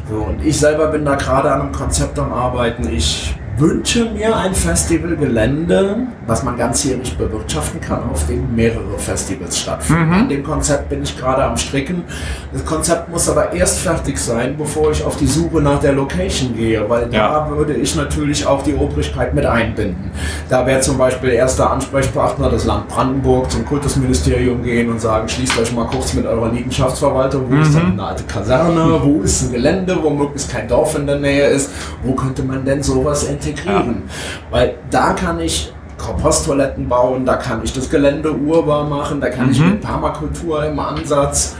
So, 0.09 0.15
und 0.15 0.45
ich 0.45 0.57
selber 0.57 0.87
bin 0.87 1.03
da 1.03 1.15
gerade 1.15 1.51
an 1.51 1.61
einem 1.61 1.71
Konzept 1.73 2.17
am 2.17 2.31
Arbeiten. 2.31 2.87
Ich 2.93 3.35
wünsche 3.57 4.05
mir 4.05 4.35
ein 4.35 4.53
Festivalgelände, 4.53 6.07
was 6.25 6.43
man 6.43 6.57
ganzjährig 6.57 7.15
bewirtschaften 7.17 7.79
kann, 7.79 8.09
auf 8.09 8.25
dem 8.25 8.55
mehrere 8.55 8.97
Festivals 8.97 9.59
stattfinden. 9.59 10.07
Mhm. 10.07 10.13
An 10.13 10.29
dem 10.29 10.43
Konzept 10.43 10.89
bin 10.89 11.03
ich 11.03 11.17
gerade 11.17 11.43
am 11.43 11.55
Stricken. 11.57 12.03
Das 12.51 12.65
Konzept 12.65 13.09
muss 13.09 13.29
aber 13.29 13.53
erst 13.53 13.79
fertig 13.79 14.17
sein, 14.17 14.55
bevor 14.57 14.91
ich 14.91 15.03
auf 15.03 15.17
die 15.17 15.27
Suche 15.27 15.61
nach 15.61 15.79
der 15.79 15.93
Location 15.93 16.55
gehe, 16.55 16.89
weil 16.89 17.13
ja. 17.13 17.45
da 17.45 17.49
würde 17.49 17.73
ich 17.73 17.95
natürlich 17.95 18.45
auch 18.45 18.63
die 18.63 18.73
Obrigkeit 18.73 19.35
mit 19.35 19.45
einbinden. 19.45 20.11
Da 20.49 20.65
wäre 20.65 20.81
zum 20.81 20.97
Beispiel 20.97 21.29
erster 21.29 21.71
Ansprechpartner 21.71 22.49
das 22.49 22.65
Land 22.65 22.87
Brandenburg 22.87 23.51
zum 23.51 23.65
Kultusministerium 23.65 24.63
gehen 24.63 24.89
und 24.89 24.99
sagen, 24.99 25.29
schließt 25.29 25.59
euch 25.59 25.71
mal 25.73 25.85
kurz 25.85 26.13
mit 26.13 26.25
eurer 26.25 26.51
Liegenschaftsverwaltung, 26.51 27.43
wo 27.49 27.53
mhm. 27.53 27.61
ist 27.61 27.75
denn 27.75 27.91
eine 27.91 28.03
alte 28.03 28.23
Kaserne, 28.23 28.99
wo 29.03 29.21
ist 29.21 29.43
ein 29.43 29.51
Gelände, 29.51 29.97
wo 30.01 30.09
möglichst 30.09 30.51
kein 30.51 30.67
Dorf 30.67 30.95
in 30.97 31.05
der 31.05 31.19
Nähe 31.19 31.47
ist, 31.47 31.69
wo 32.01 32.13
könnte 32.13 32.41
man 32.41 32.65
denn 32.65 32.81
sowas 32.81 33.25
entwickeln? 33.25 33.42
Integrieren. 33.45 34.03
Ja. 34.05 34.11
Weil 34.51 34.75
da 34.89 35.13
kann 35.13 35.39
ich 35.39 35.73
Komposttoiletten 35.97 36.89
bauen, 36.89 37.25
da 37.25 37.35
kann 37.35 37.61
ich 37.63 37.71
das 37.71 37.89
Gelände 37.89 38.33
urbar 38.33 38.83
machen, 38.85 39.21
da 39.21 39.29
kann 39.29 39.47
mhm. 39.47 39.51
ich 39.51 39.59
mit 39.59 39.81
Permakultur 39.81 40.65
im 40.65 40.79
Ansatz 40.79 41.55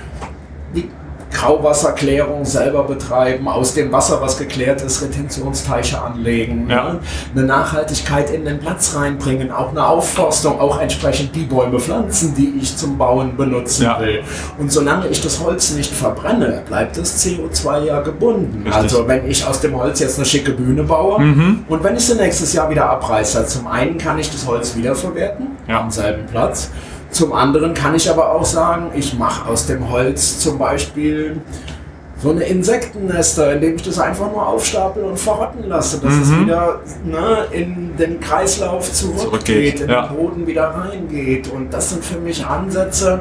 die 0.75 0.89
Grauwasserklärung 1.33 2.45
selber 2.45 2.83
betreiben, 2.83 3.47
aus 3.47 3.73
dem 3.73 3.91
Wasser, 3.91 4.21
was 4.21 4.37
geklärt 4.37 4.81
ist, 4.81 5.01
Retentionsteiche 5.01 6.01
anlegen, 6.01 6.69
ja. 6.69 6.93
ne? 6.93 6.99
eine 7.35 7.45
Nachhaltigkeit 7.45 8.29
in 8.29 8.45
den 8.45 8.59
Platz 8.59 8.95
reinbringen, 8.95 9.51
auch 9.51 9.71
eine 9.71 9.85
Aufforstung, 9.85 10.59
auch 10.59 10.79
entsprechend 10.79 11.35
die 11.35 11.43
Bäume 11.43 11.79
pflanzen, 11.79 12.33
die 12.35 12.53
ich 12.61 12.77
zum 12.77 12.97
Bauen 12.97 13.35
benutzen 13.35 13.83
ja. 13.83 13.99
will. 13.99 14.23
Und 14.57 14.71
solange 14.71 15.07
ich 15.07 15.21
das 15.21 15.39
Holz 15.39 15.73
nicht 15.73 15.93
verbrenne, 15.93 16.63
bleibt 16.67 16.97
das 16.97 17.25
CO2 17.25 17.85
ja 17.85 17.99
gebunden. 18.01 18.63
Richtig. 18.63 18.73
Also 18.73 19.07
wenn 19.07 19.29
ich 19.29 19.45
aus 19.45 19.59
dem 19.61 19.75
Holz 19.77 19.99
jetzt 19.99 20.17
eine 20.17 20.25
schicke 20.25 20.51
Bühne 20.51 20.83
baue 20.83 21.19
mhm. 21.19 21.65
und 21.67 21.83
wenn 21.83 21.95
ich 21.95 22.05
sie 22.05 22.15
nächstes 22.15 22.53
Jahr 22.53 22.69
wieder 22.69 22.89
abreiße, 22.89 23.45
zum 23.47 23.67
einen 23.67 23.97
kann 23.97 24.19
ich 24.19 24.31
das 24.31 24.45
Holz 24.45 24.75
wiederverwerten 24.75 25.47
ja. 25.67 25.81
am 25.81 25.91
selben 25.91 26.25
Platz 26.27 26.69
zum 27.13 27.33
anderen 27.33 27.73
kann 27.73 27.95
ich 27.95 28.09
aber 28.09 28.31
auch 28.31 28.45
sagen, 28.45 28.91
ich 28.95 29.17
mache 29.17 29.49
aus 29.49 29.67
dem 29.67 29.89
Holz 29.89 30.39
zum 30.39 30.57
Beispiel 30.57 31.41
so 32.23 32.31
eine 32.31 32.43
Insektennester, 32.43 33.53
indem 33.53 33.75
ich 33.75 33.83
das 33.83 33.99
einfach 33.99 34.31
nur 34.31 34.47
aufstapel 34.47 35.03
und 35.03 35.19
verrotten 35.19 35.67
lasse, 35.67 35.99
dass 35.99 36.15
mhm. 36.15 36.21
es 36.21 36.39
wieder 36.39 36.79
ne, 37.03 37.45
in 37.51 37.97
den 37.97 38.19
Kreislauf 38.21 38.91
zurückgeht, 38.91 39.21
zurückgeht 39.21 39.79
in 39.81 39.89
ja. 39.89 40.07
den 40.07 40.15
Boden 40.15 40.47
wieder 40.47 40.69
reingeht. 40.69 41.51
Und 41.51 41.73
das 41.73 41.89
sind 41.89 42.03
für 42.03 42.19
mich 42.19 42.45
Ansätze, 42.45 43.19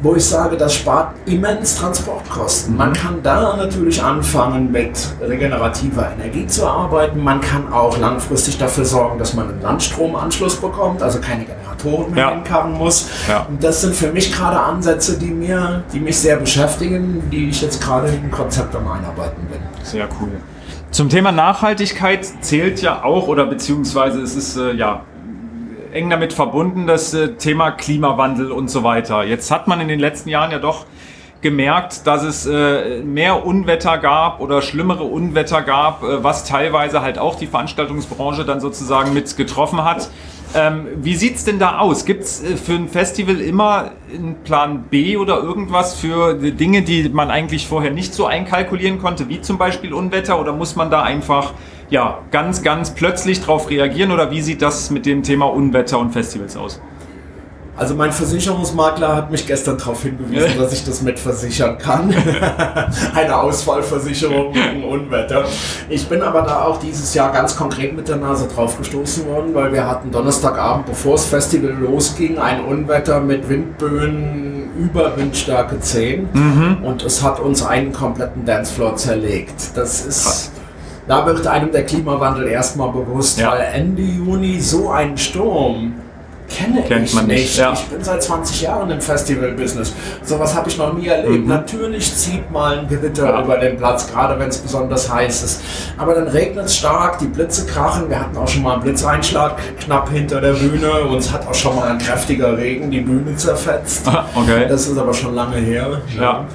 wo 0.00 0.14
ich 0.14 0.24
sage, 0.24 0.56
das 0.56 0.76
spart 0.76 1.12
immens 1.26 1.74
Transportkosten. 1.74 2.76
Man 2.76 2.92
kann 2.92 3.22
da 3.22 3.56
natürlich 3.56 4.02
anfangen, 4.02 4.70
mit 4.70 4.98
regenerativer 5.20 6.12
Energie 6.18 6.46
zu 6.46 6.66
arbeiten. 6.66 7.22
Man 7.22 7.40
kann 7.40 7.72
auch 7.72 7.98
langfristig 7.98 8.58
dafür 8.58 8.84
sorgen, 8.84 9.18
dass 9.18 9.34
man 9.34 9.48
einen 9.48 9.60
Landstromanschluss 9.60 10.56
bekommt, 10.56 11.02
also 11.02 11.20
keine 11.20 11.44
Mehr 11.84 12.24
ja. 12.24 12.30
hinkarren 12.30 12.72
muss. 12.72 13.08
Ja. 13.28 13.46
Und 13.48 13.62
das 13.62 13.80
sind 13.80 13.94
für 13.94 14.12
mich 14.12 14.32
gerade 14.32 14.58
Ansätze, 14.58 15.18
die, 15.18 15.30
mir, 15.30 15.84
die 15.92 16.00
mich 16.00 16.18
sehr 16.18 16.36
beschäftigen, 16.36 17.22
die 17.30 17.48
ich 17.48 17.62
jetzt 17.62 17.82
gerade 17.82 18.08
in 18.08 18.24
ein 18.24 18.30
Konzept 18.30 18.74
am 18.74 18.86
Einarbeiten 18.88 19.46
bin. 19.46 19.60
Sehr 19.82 20.08
cool. 20.20 20.30
Zum 20.90 21.08
Thema 21.08 21.30
Nachhaltigkeit 21.32 22.26
zählt 22.40 22.82
ja 22.82 23.04
auch, 23.04 23.28
oder 23.28 23.46
beziehungsweise 23.46 24.20
es 24.20 24.34
ist 24.34 24.56
äh, 24.56 24.72
ja 24.72 25.02
eng 25.92 26.10
damit 26.10 26.32
verbunden, 26.32 26.86
das 26.86 27.14
äh, 27.14 27.34
Thema 27.34 27.70
Klimawandel 27.70 28.50
und 28.52 28.70
so 28.70 28.82
weiter. 28.82 29.24
Jetzt 29.24 29.50
hat 29.50 29.68
man 29.68 29.80
in 29.80 29.88
den 29.88 30.00
letzten 30.00 30.28
Jahren 30.28 30.50
ja 30.50 30.58
doch 30.58 30.86
gemerkt, 31.42 32.06
dass 32.06 32.22
es 32.22 32.46
äh, 32.46 33.02
mehr 33.02 33.46
Unwetter 33.46 33.98
gab 33.98 34.40
oder 34.40 34.62
schlimmere 34.62 35.04
Unwetter 35.04 35.62
gab, 35.62 36.02
äh, 36.02 36.22
was 36.22 36.44
teilweise 36.44 37.00
halt 37.00 37.18
auch 37.18 37.36
die 37.36 37.46
Veranstaltungsbranche 37.46 38.44
dann 38.44 38.60
sozusagen 38.60 39.14
mit 39.14 39.36
getroffen 39.36 39.84
hat. 39.84 40.10
Ähm, 40.54 40.88
wie 40.96 41.14
sieht's 41.14 41.44
denn 41.44 41.58
da 41.60 41.78
aus? 41.78 42.04
Gibt's 42.04 42.42
äh, 42.42 42.56
für 42.56 42.74
ein 42.74 42.88
Festival 42.88 43.40
immer 43.40 43.92
einen 44.12 44.36
Plan 44.42 44.84
B 44.90 45.16
oder 45.16 45.38
irgendwas 45.38 45.94
für 45.94 46.34
Dinge, 46.34 46.82
die 46.82 47.08
man 47.08 47.30
eigentlich 47.30 47.68
vorher 47.68 47.92
nicht 47.92 48.14
so 48.14 48.26
einkalkulieren 48.26 48.98
konnte, 48.98 49.28
wie 49.28 49.40
zum 49.40 49.58
Beispiel 49.58 49.94
Unwetter? 49.94 50.40
Oder 50.40 50.52
muss 50.52 50.74
man 50.74 50.90
da 50.90 51.02
einfach 51.02 51.52
ja, 51.88 52.18
ganz, 52.32 52.62
ganz 52.62 52.94
plötzlich 52.94 53.40
darauf 53.40 53.70
reagieren? 53.70 54.10
Oder 54.10 54.30
wie 54.32 54.40
sieht 54.40 54.60
das 54.60 54.90
mit 54.90 55.06
dem 55.06 55.22
Thema 55.22 55.46
Unwetter 55.46 55.98
und 55.98 56.10
Festivals 56.10 56.56
aus? 56.56 56.80
Also 57.80 57.94
mein 57.94 58.12
Versicherungsmakler 58.12 59.16
hat 59.16 59.30
mich 59.30 59.46
gestern 59.46 59.78
darauf 59.78 60.02
hingewiesen, 60.02 60.58
dass 60.58 60.70
ich 60.74 60.84
das 60.84 61.00
mitversichern 61.00 61.78
kann. 61.78 62.14
Eine 63.14 63.38
Ausfallversicherung 63.38 64.52
gegen 64.52 64.84
Unwetter. 64.84 65.46
Ich 65.88 66.06
bin 66.06 66.20
aber 66.20 66.42
da 66.42 66.64
auch 66.64 66.78
dieses 66.78 67.14
Jahr 67.14 67.32
ganz 67.32 67.56
konkret 67.56 67.96
mit 67.96 68.06
der 68.06 68.16
Nase 68.16 68.48
drauf 68.48 68.76
gestoßen 68.76 69.26
worden, 69.26 69.54
weil 69.54 69.72
wir 69.72 69.88
hatten 69.88 70.10
Donnerstagabend, 70.10 70.84
bevor 70.84 71.12
das 71.12 71.24
Festival 71.24 71.70
losging, 71.70 72.38
ein 72.38 72.62
Unwetter 72.66 73.18
mit 73.18 73.48
Windböen 73.48 74.68
über 74.76 75.16
Windstärke 75.16 75.80
10 75.80 76.28
mhm. 76.34 76.84
und 76.84 77.02
es 77.02 77.22
hat 77.22 77.40
uns 77.40 77.62
einen 77.62 77.94
kompletten 77.94 78.44
Dancefloor 78.44 78.96
zerlegt. 78.96 79.74
Das 79.74 80.04
ist... 80.04 80.24
Krass. 80.24 80.50
Da 81.08 81.24
wird 81.24 81.46
einem 81.46 81.72
der 81.72 81.86
Klimawandel 81.86 82.46
erstmal 82.46 82.92
bewusst, 82.92 83.40
ja. 83.40 83.52
weil 83.52 83.62
Ende 83.72 84.02
Juni 84.02 84.60
so 84.60 84.90
ein 84.90 85.16
Sturm 85.16 85.94
kenne 86.50 86.82
Kennt 86.82 87.06
ich 87.06 87.14
man 87.14 87.26
nicht. 87.26 87.42
nicht. 87.42 87.56
Ja. 87.58 87.72
Ich 87.72 87.84
bin 87.84 88.02
seit 88.02 88.22
20 88.22 88.62
Jahren 88.62 88.90
im 88.90 89.00
Festival-Business. 89.00 89.94
Sowas 90.22 90.54
habe 90.54 90.68
ich 90.68 90.76
noch 90.76 90.92
nie 90.92 91.06
erlebt. 91.06 91.44
Mhm. 91.44 91.48
Natürlich 91.48 92.14
zieht 92.14 92.50
mal 92.50 92.80
ein 92.80 92.88
Gewitter 92.88 93.26
ja. 93.26 93.42
über 93.42 93.56
den 93.58 93.76
Platz, 93.76 94.10
gerade 94.10 94.38
wenn 94.38 94.48
es 94.48 94.58
besonders 94.58 95.12
heiß 95.12 95.42
ist. 95.42 95.62
Aber 95.96 96.14
dann 96.14 96.28
regnet 96.28 96.66
es 96.66 96.76
stark, 96.76 97.18
die 97.18 97.26
Blitze 97.26 97.66
krachen. 97.66 98.08
Wir 98.08 98.20
hatten 98.20 98.36
auch 98.36 98.48
schon 98.48 98.62
mal 98.62 98.74
einen 98.74 98.82
Blitzeinschlag 98.82 99.56
knapp 99.78 100.10
hinter 100.10 100.40
der 100.40 100.52
Bühne 100.52 101.02
und 101.02 101.18
es 101.18 101.32
hat 101.32 101.46
auch 101.46 101.54
schon 101.54 101.76
mal 101.76 101.88
ein 101.88 101.98
kräftiger 101.98 102.56
Regen 102.56 102.90
die 102.90 103.00
Bühne 103.00 103.36
zerfetzt. 103.36 104.06
okay. 104.34 104.66
Das 104.68 104.86
ist 104.86 104.98
aber 104.98 105.14
schon 105.14 105.34
lange 105.34 105.56
her. 105.56 106.02
Ja 106.18 106.46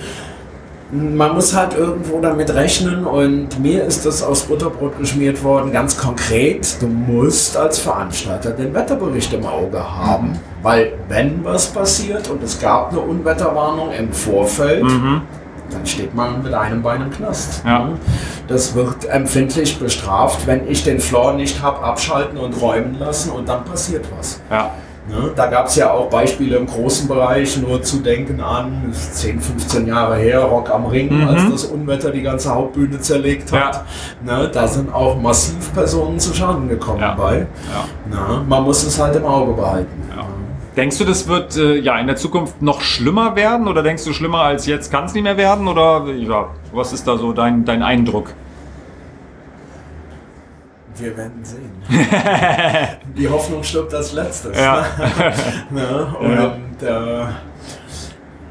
man 0.91 1.33
muss 1.33 1.55
halt 1.55 1.73
irgendwo 1.73 2.19
damit 2.19 2.53
rechnen 2.53 3.05
und 3.05 3.59
mir 3.59 3.83
ist 3.83 4.05
das 4.05 4.21
aus 4.21 4.43
Butterbrot 4.43 4.99
geschmiert 4.99 5.43
worden, 5.43 5.71
ganz 5.71 5.97
konkret, 5.97 6.77
du 6.79 6.88
musst 6.88 7.57
als 7.57 7.79
Veranstalter 7.79 8.51
den 8.51 8.73
Wetterbericht 8.73 9.33
im 9.33 9.45
Auge 9.45 9.79
haben, 9.79 10.38
weil 10.61 10.93
wenn 11.09 11.43
was 11.43 11.67
passiert 11.67 12.29
und 12.29 12.43
es 12.43 12.59
gab 12.59 12.91
eine 12.91 12.99
Unwetterwarnung 12.99 13.91
im 13.91 14.13
Vorfeld, 14.13 14.83
mhm. 14.83 15.21
dann 15.71 15.86
steht 15.86 16.13
man 16.13 16.43
mit 16.43 16.53
einem 16.53 16.83
Bein 16.83 17.01
im 17.01 17.09
Knast. 17.09 17.63
Ja. 17.65 17.89
Das 18.47 18.75
wird 18.75 19.05
empfindlich 19.05 19.79
bestraft, 19.79 20.45
wenn 20.45 20.67
ich 20.67 20.83
den 20.83 20.99
Floor 20.99 21.33
nicht 21.33 21.63
habe 21.63 21.81
abschalten 21.83 22.38
und 22.38 22.61
räumen 22.61 22.99
lassen 22.99 23.31
und 23.31 23.49
dann 23.49 23.65
passiert 23.65 24.05
was. 24.15 24.39
Ja. 24.51 24.71
Ne? 25.08 25.32
Da 25.36 25.47
gab 25.47 25.68
es 25.68 25.76
ja 25.76 25.91
auch 25.91 26.10
Beispiele 26.10 26.58
im 26.58 26.66
großen 26.66 27.08
Bereich, 27.08 27.58
nur 27.58 27.82
zu 27.84 27.99
denken 27.99 28.41
an 28.41 28.91
10, 28.91 29.39
15 29.39 29.88
Jahre 29.88 30.16
her, 30.16 30.39
Rock 30.41 30.72
am 30.72 30.88
Ring, 30.88 31.16
mhm. 31.16 31.28
als 31.28 31.49
das 31.49 31.66
Unwetter 31.66 32.12
die 32.12 32.24
ganze 32.24 32.53
Hauptbühne 32.53 32.99
zerlegt 32.99 33.51
hat. 33.51 33.86
Ja. 34.26 34.39
Ne? 34.39 34.49
Da 34.51 34.68
sind 34.68 34.93
auch 34.93 35.20
massiv 35.22 35.74
Personen 35.74 36.20
zu 36.20 36.34
Schaden 36.34 36.68
gekommen 36.68 37.01
ja. 37.01 37.14
bei. 37.14 37.45
Ja. 38.10 38.38
Ne? 38.38 38.43
Man 38.47 38.64
muss 38.64 38.84
es 38.84 38.99
halt 38.99 39.16
im 39.16 39.26
Auge 39.26 39.53
behalten. 39.53 40.06
Denkst 40.76 40.97
du, 40.97 41.06
das 41.06 41.28
wird 41.28 41.56
äh, 41.56 41.78
ja 41.78 41.97
in 41.99 42.08
der 42.08 42.18
Zukunft 42.18 42.62
noch 42.62 42.82
schlimmer 42.82 43.38
werden 43.38 43.68
oder 43.70 43.82
denkst 43.82 44.03
du, 44.03 44.12
schlimmer 44.12 44.41
als 44.41 44.66
jetzt 44.66 44.91
kann 44.91 45.06
es 45.06 45.14
nicht 45.14 45.24
mehr 45.24 45.38
werden? 45.38 45.70
Oder 45.70 46.06
ja, 46.18 46.49
was 46.74 46.91
ist 46.91 47.08
da 47.08 47.18
so 47.18 47.32
dein, 47.32 47.64
dein 47.64 47.82
Eindruck? 47.82 48.34
Wir 50.98 51.18
werden 51.18 51.43
sehen. 51.43 51.72
Die 53.18 53.28
Hoffnung 53.28 53.64
stirbt 53.64 53.93
als 53.93 54.14
letztes. 54.14 54.58
Ja. 54.58 54.86
ne? 55.70 56.16
Und 56.20 56.82
ja. 56.82 57.24
äh, 57.24 57.34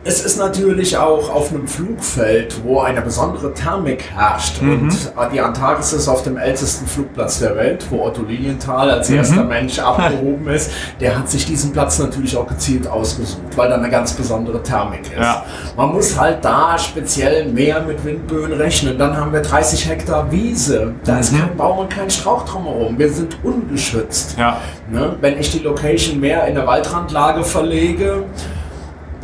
es 0.06 0.22
ist 0.22 0.38
natürlich 0.38 0.98
auch 0.98 1.30
auf 1.34 1.50
einem 1.50 1.66
Flugfeld, 1.66 2.62
wo 2.62 2.80
eine 2.80 3.00
besondere 3.00 3.54
Thermik 3.54 4.04
herrscht. 4.14 4.60
Mhm. 4.60 4.82
Und 4.82 5.32
die 5.32 5.40
Antarktis 5.40 5.94
ist 5.94 6.08
auf 6.08 6.22
dem 6.22 6.36
ältesten 6.36 6.86
Flugplatz 6.86 7.38
der 7.38 7.56
Welt, 7.56 7.86
wo 7.88 8.04
Otto 8.04 8.22
Lilienthal 8.22 8.90
als 8.90 9.08
mhm. 9.08 9.16
erster 9.16 9.44
Mensch 9.44 9.78
abgehoben 9.80 10.46
ist. 10.48 10.70
Der 11.00 11.18
hat 11.18 11.30
sich 11.30 11.46
diesen 11.46 11.72
Platz 11.72 11.98
natürlich 11.98 12.36
auch 12.36 12.46
gezielt 12.46 12.86
ausgesucht, 12.86 13.56
weil 13.56 13.70
da 13.70 13.76
eine 13.76 13.88
ganz 13.88 14.12
besondere 14.12 14.62
Thermik 14.62 15.04
ist. 15.04 15.16
Ja. 15.18 15.44
Man 15.74 15.92
muss 15.92 16.18
halt 16.18 16.44
da 16.44 16.76
speziell 16.78 17.46
mehr 17.46 17.80
mit 17.80 18.04
Windböen 18.04 18.52
rechnen. 18.52 18.98
Dann 18.98 19.16
haben 19.16 19.32
wir 19.32 19.40
30 19.40 19.88
Hektar 19.88 20.30
Wiese. 20.30 20.92
Da 21.04 21.14
mhm. 21.14 21.20
ist 21.20 21.38
kein 21.38 21.56
Baum 21.56 21.78
und 21.78 21.88
kein 21.88 22.10
Strauch 22.10 22.44
drumherum. 22.44 22.98
Wir 22.98 23.10
sind 23.10 23.38
ungeschützt. 23.42 24.36
Ja. 24.38 24.58
Ne? 24.90 25.16
Wenn 25.22 25.38
ich 25.38 25.50
die 25.50 25.60
Location 25.60 26.20
mehr 26.20 26.46
in 26.46 26.56
der 26.56 26.66
Waldrandlage 26.66 27.42
verlege, 27.42 28.24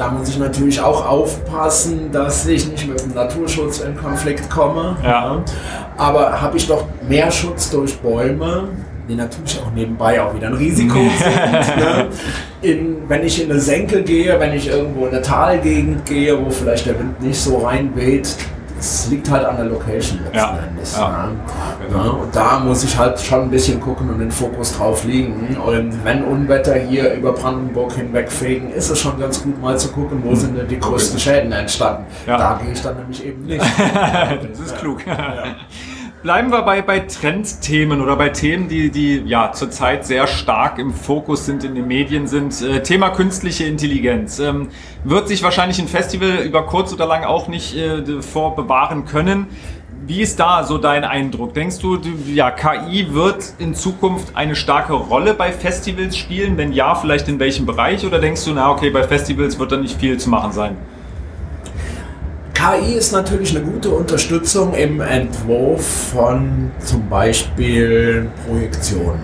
da 0.01 0.11
muss 0.11 0.30
ich 0.30 0.38
natürlich 0.38 0.80
auch 0.80 1.07
aufpassen, 1.07 2.11
dass 2.11 2.46
ich 2.46 2.66
nicht 2.70 2.88
mit 2.88 3.03
dem 3.03 3.12
Naturschutz 3.12 3.80
in 3.80 3.94
Konflikt 3.94 4.48
komme. 4.48 4.96
Ja. 5.05 5.44
Aber 5.98 6.40
habe 6.40 6.57
ich 6.57 6.66
doch 6.66 6.86
mehr 7.07 7.30
Schutz 7.30 7.68
durch 7.68 7.98
Bäume, 7.98 8.68
die 9.07 9.14
natürlich 9.14 9.61
auch 9.61 9.70
nebenbei 9.72 10.22
auch 10.22 10.34
wieder 10.34 10.46
ein 10.46 10.55
Risiko 10.55 10.94
sind. 10.94 11.76
ne? 11.76 12.07
in, 12.62 12.96
wenn 13.09 13.26
ich 13.26 13.44
in 13.44 13.51
eine 13.51 13.61
Senke 13.61 14.03
gehe, 14.03 14.40
wenn 14.40 14.55
ich 14.55 14.68
irgendwo 14.68 15.05
in 15.05 15.12
eine 15.12 15.20
Talgegend 15.20 16.07
gehe, 16.07 16.42
wo 16.42 16.48
vielleicht 16.48 16.86
der 16.86 16.98
Wind 16.98 17.20
nicht 17.20 17.38
so 17.38 17.59
reinweht, 17.59 18.34
es 18.81 19.09
liegt 19.09 19.31
halt 19.31 19.45
an 19.45 19.57
der 19.57 19.66
Location 19.66 20.18
letzten 20.24 20.37
Ja. 20.37 20.59
Endes. 20.68 20.97
Ja. 20.97 21.01
Ja. 21.03 21.28
Genau. 21.87 22.05
Ja, 22.05 22.11
und 22.11 22.35
da 22.37 22.59
muss 22.61 22.83
ich 22.85 22.97
halt 22.99 23.20
schon 23.20 23.43
ein 23.43 23.51
bisschen 23.51 23.81
gucken 23.81 24.11
und 24.11 24.18
den 24.18 24.31
Fokus 24.31 24.76
drauf 24.76 25.05
legen. 25.05 25.57
Und 25.64 26.05
wenn 26.05 26.24
Unwetter 26.24 26.74
hier 26.74 27.12
über 27.14 27.33
Brandenburg 27.33 27.93
hinwegfegen, 27.93 28.72
ist 28.72 28.91
es 28.91 29.01
schon 29.01 29.18
ganz 29.18 29.43
gut 29.43 29.61
mal 29.61 29.78
zu 29.78 29.89
gucken, 29.89 30.22
wo 30.24 30.35
sind 30.35 30.57
denn 30.57 30.66
die 30.68 30.78
größten 30.78 31.18
Schäden 31.18 31.53
entstanden. 31.53 32.05
Da 32.26 32.59
gehe 32.62 32.72
ich 32.72 32.83
dann 32.83 32.97
nämlich 32.97 33.24
eben 33.24 33.45
nicht. 33.47 33.61
das 33.62 34.59
ist 34.59 34.76
klug. 34.78 34.99
Bleiben 36.23 36.53
wir 36.53 36.61
bei, 36.61 36.83
bei 36.83 37.01
Trendthemen 37.01 38.03
oder 38.03 38.14
bei 38.14 38.29
Themen, 38.29 38.68
die, 38.68 38.91
die 38.91 39.23
ja 39.25 39.53
zurzeit 39.53 40.05
sehr 40.05 40.27
stark 40.27 40.79
im 40.79 40.93
Fokus 40.93 41.47
sind, 41.47 41.64
in 41.64 41.75
den 41.75 41.89
Medien 41.89 42.27
sind. 42.27 42.61
Äh, 42.61 42.83
Thema 42.83 43.09
künstliche 43.09 43.64
Intelligenz. 43.64 44.39
Ähm, 44.39 44.68
wird 45.03 45.29
sich 45.29 45.43
wahrscheinlich 45.43 45.79
ein 45.79 45.89
Festival 45.89 46.41
über 46.45 46.66
kurz 46.66 46.93
oder 46.93 47.07
lang 47.07 47.25
auch 47.25 47.49
nicht 47.49 47.75
äh, 47.75 48.21
vorbewahren 48.21 49.07
können. 49.07 49.47
Wie 50.07 50.21
ist 50.21 50.39
da 50.39 50.62
so 50.62 50.77
dein 50.77 51.05
Eindruck? 51.05 51.55
Denkst 51.55 51.79
du, 51.79 51.99
ja, 52.27 52.51
KI 52.51 53.14
wird 53.14 53.55
in 53.59 53.75
Zukunft 53.75 54.37
eine 54.37 54.57
starke 54.57 54.93
Rolle 54.93 55.33
bei 55.33 55.53
Festivals 55.53 56.18
spielen? 56.18 56.59
Wenn 56.59 56.75
ja, 56.75 56.97
vielleicht 56.97 57.29
in 57.29 57.39
welchem 57.39 57.64
Bereich? 57.64 58.05
Oder 58.05 58.18
denkst 58.18 58.45
du, 58.45 58.53
na 58.53 58.71
okay, 58.71 58.91
bei 58.91 59.05
Festivals 59.05 59.59
wird 59.59 59.73
da 59.73 59.79
nicht 59.79 59.99
viel 59.99 60.18
zu 60.18 60.29
machen 60.29 60.53
sein? 60.53 60.77
KI 62.61 62.92
ist 62.92 63.12
natürlich 63.12 63.56
eine 63.56 63.64
gute 63.64 63.88
Unterstützung 63.88 64.74
im 64.74 65.00
Entwurf 65.00 66.11
von 66.12 66.70
zum 66.84 67.08
Beispiel 67.08 68.28
Projektionen. 68.46 69.22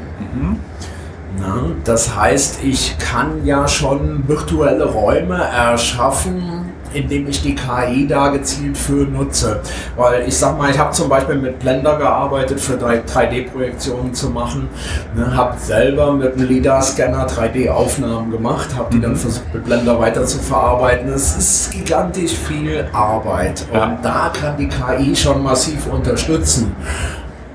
Na, 1.39 1.66
das 1.84 2.16
heißt, 2.16 2.64
ich 2.64 2.97
kann 2.99 3.45
ja 3.45 3.68
schon 3.68 4.26
virtuelle 4.26 4.87
Räume 4.87 5.37
erschaffen, 5.37 6.56
indem 6.97 7.29
ich 7.29 7.43
die 7.43 7.55
KI 7.55 8.07
da 8.07 8.29
gezielt 8.29 8.77
für 8.77 9.05
nutze. 9.05 9.61
Weil 9.97 10.27
ich 10.27 10.37
sag 10.37 10.57
mal, 10.59 10.71
ich 10.71 10.79
habe 10.79 10.91
zum 10.93 11.09
Beispiel 11.09 11.37
mit 11.37 11.59
Blender 11.59 11.97
gearbeitet, 11.97 12.59
für 12.61 12.75
3D-Projektionen 12.75 14.15
zu 14.15 14.31
machen. 14.31 14.69
Ne, 15.15 15.37
habe 15.37 15.57
selber 15.59 16.13
mit 16.13 16.35
einem 16.35 16.49
LIDAR-Scanner 16.49 17.27
3D-Aufnahmen 17.27 18.31
gemacht, 18.31 18.69
habe 18.77 18.91
die 18.95 19.01
dann 19.01 19.17
versucht 19.17 19.53
mit 19.53 19.65
Blender 19.65 19.99
weiter 19.99 20.25
zu 20.25 20.39
verarbeiten. 20.39 21.09
Es 21.13 21.37
ist 21.37 21.71
gigantisch 21.73 22.33
viel 22.33 22.87
Arbeit 22.93 23.65
und 23.71 23.77
Ja. 23.79 23.99
da 24.03 24.33
kann 24.39 24.57
die 24.57 24.69
KI 24.69 25.15
schon 25.15 25.43
massiv 25.43 25.87
unterstützen. 25.87 26.75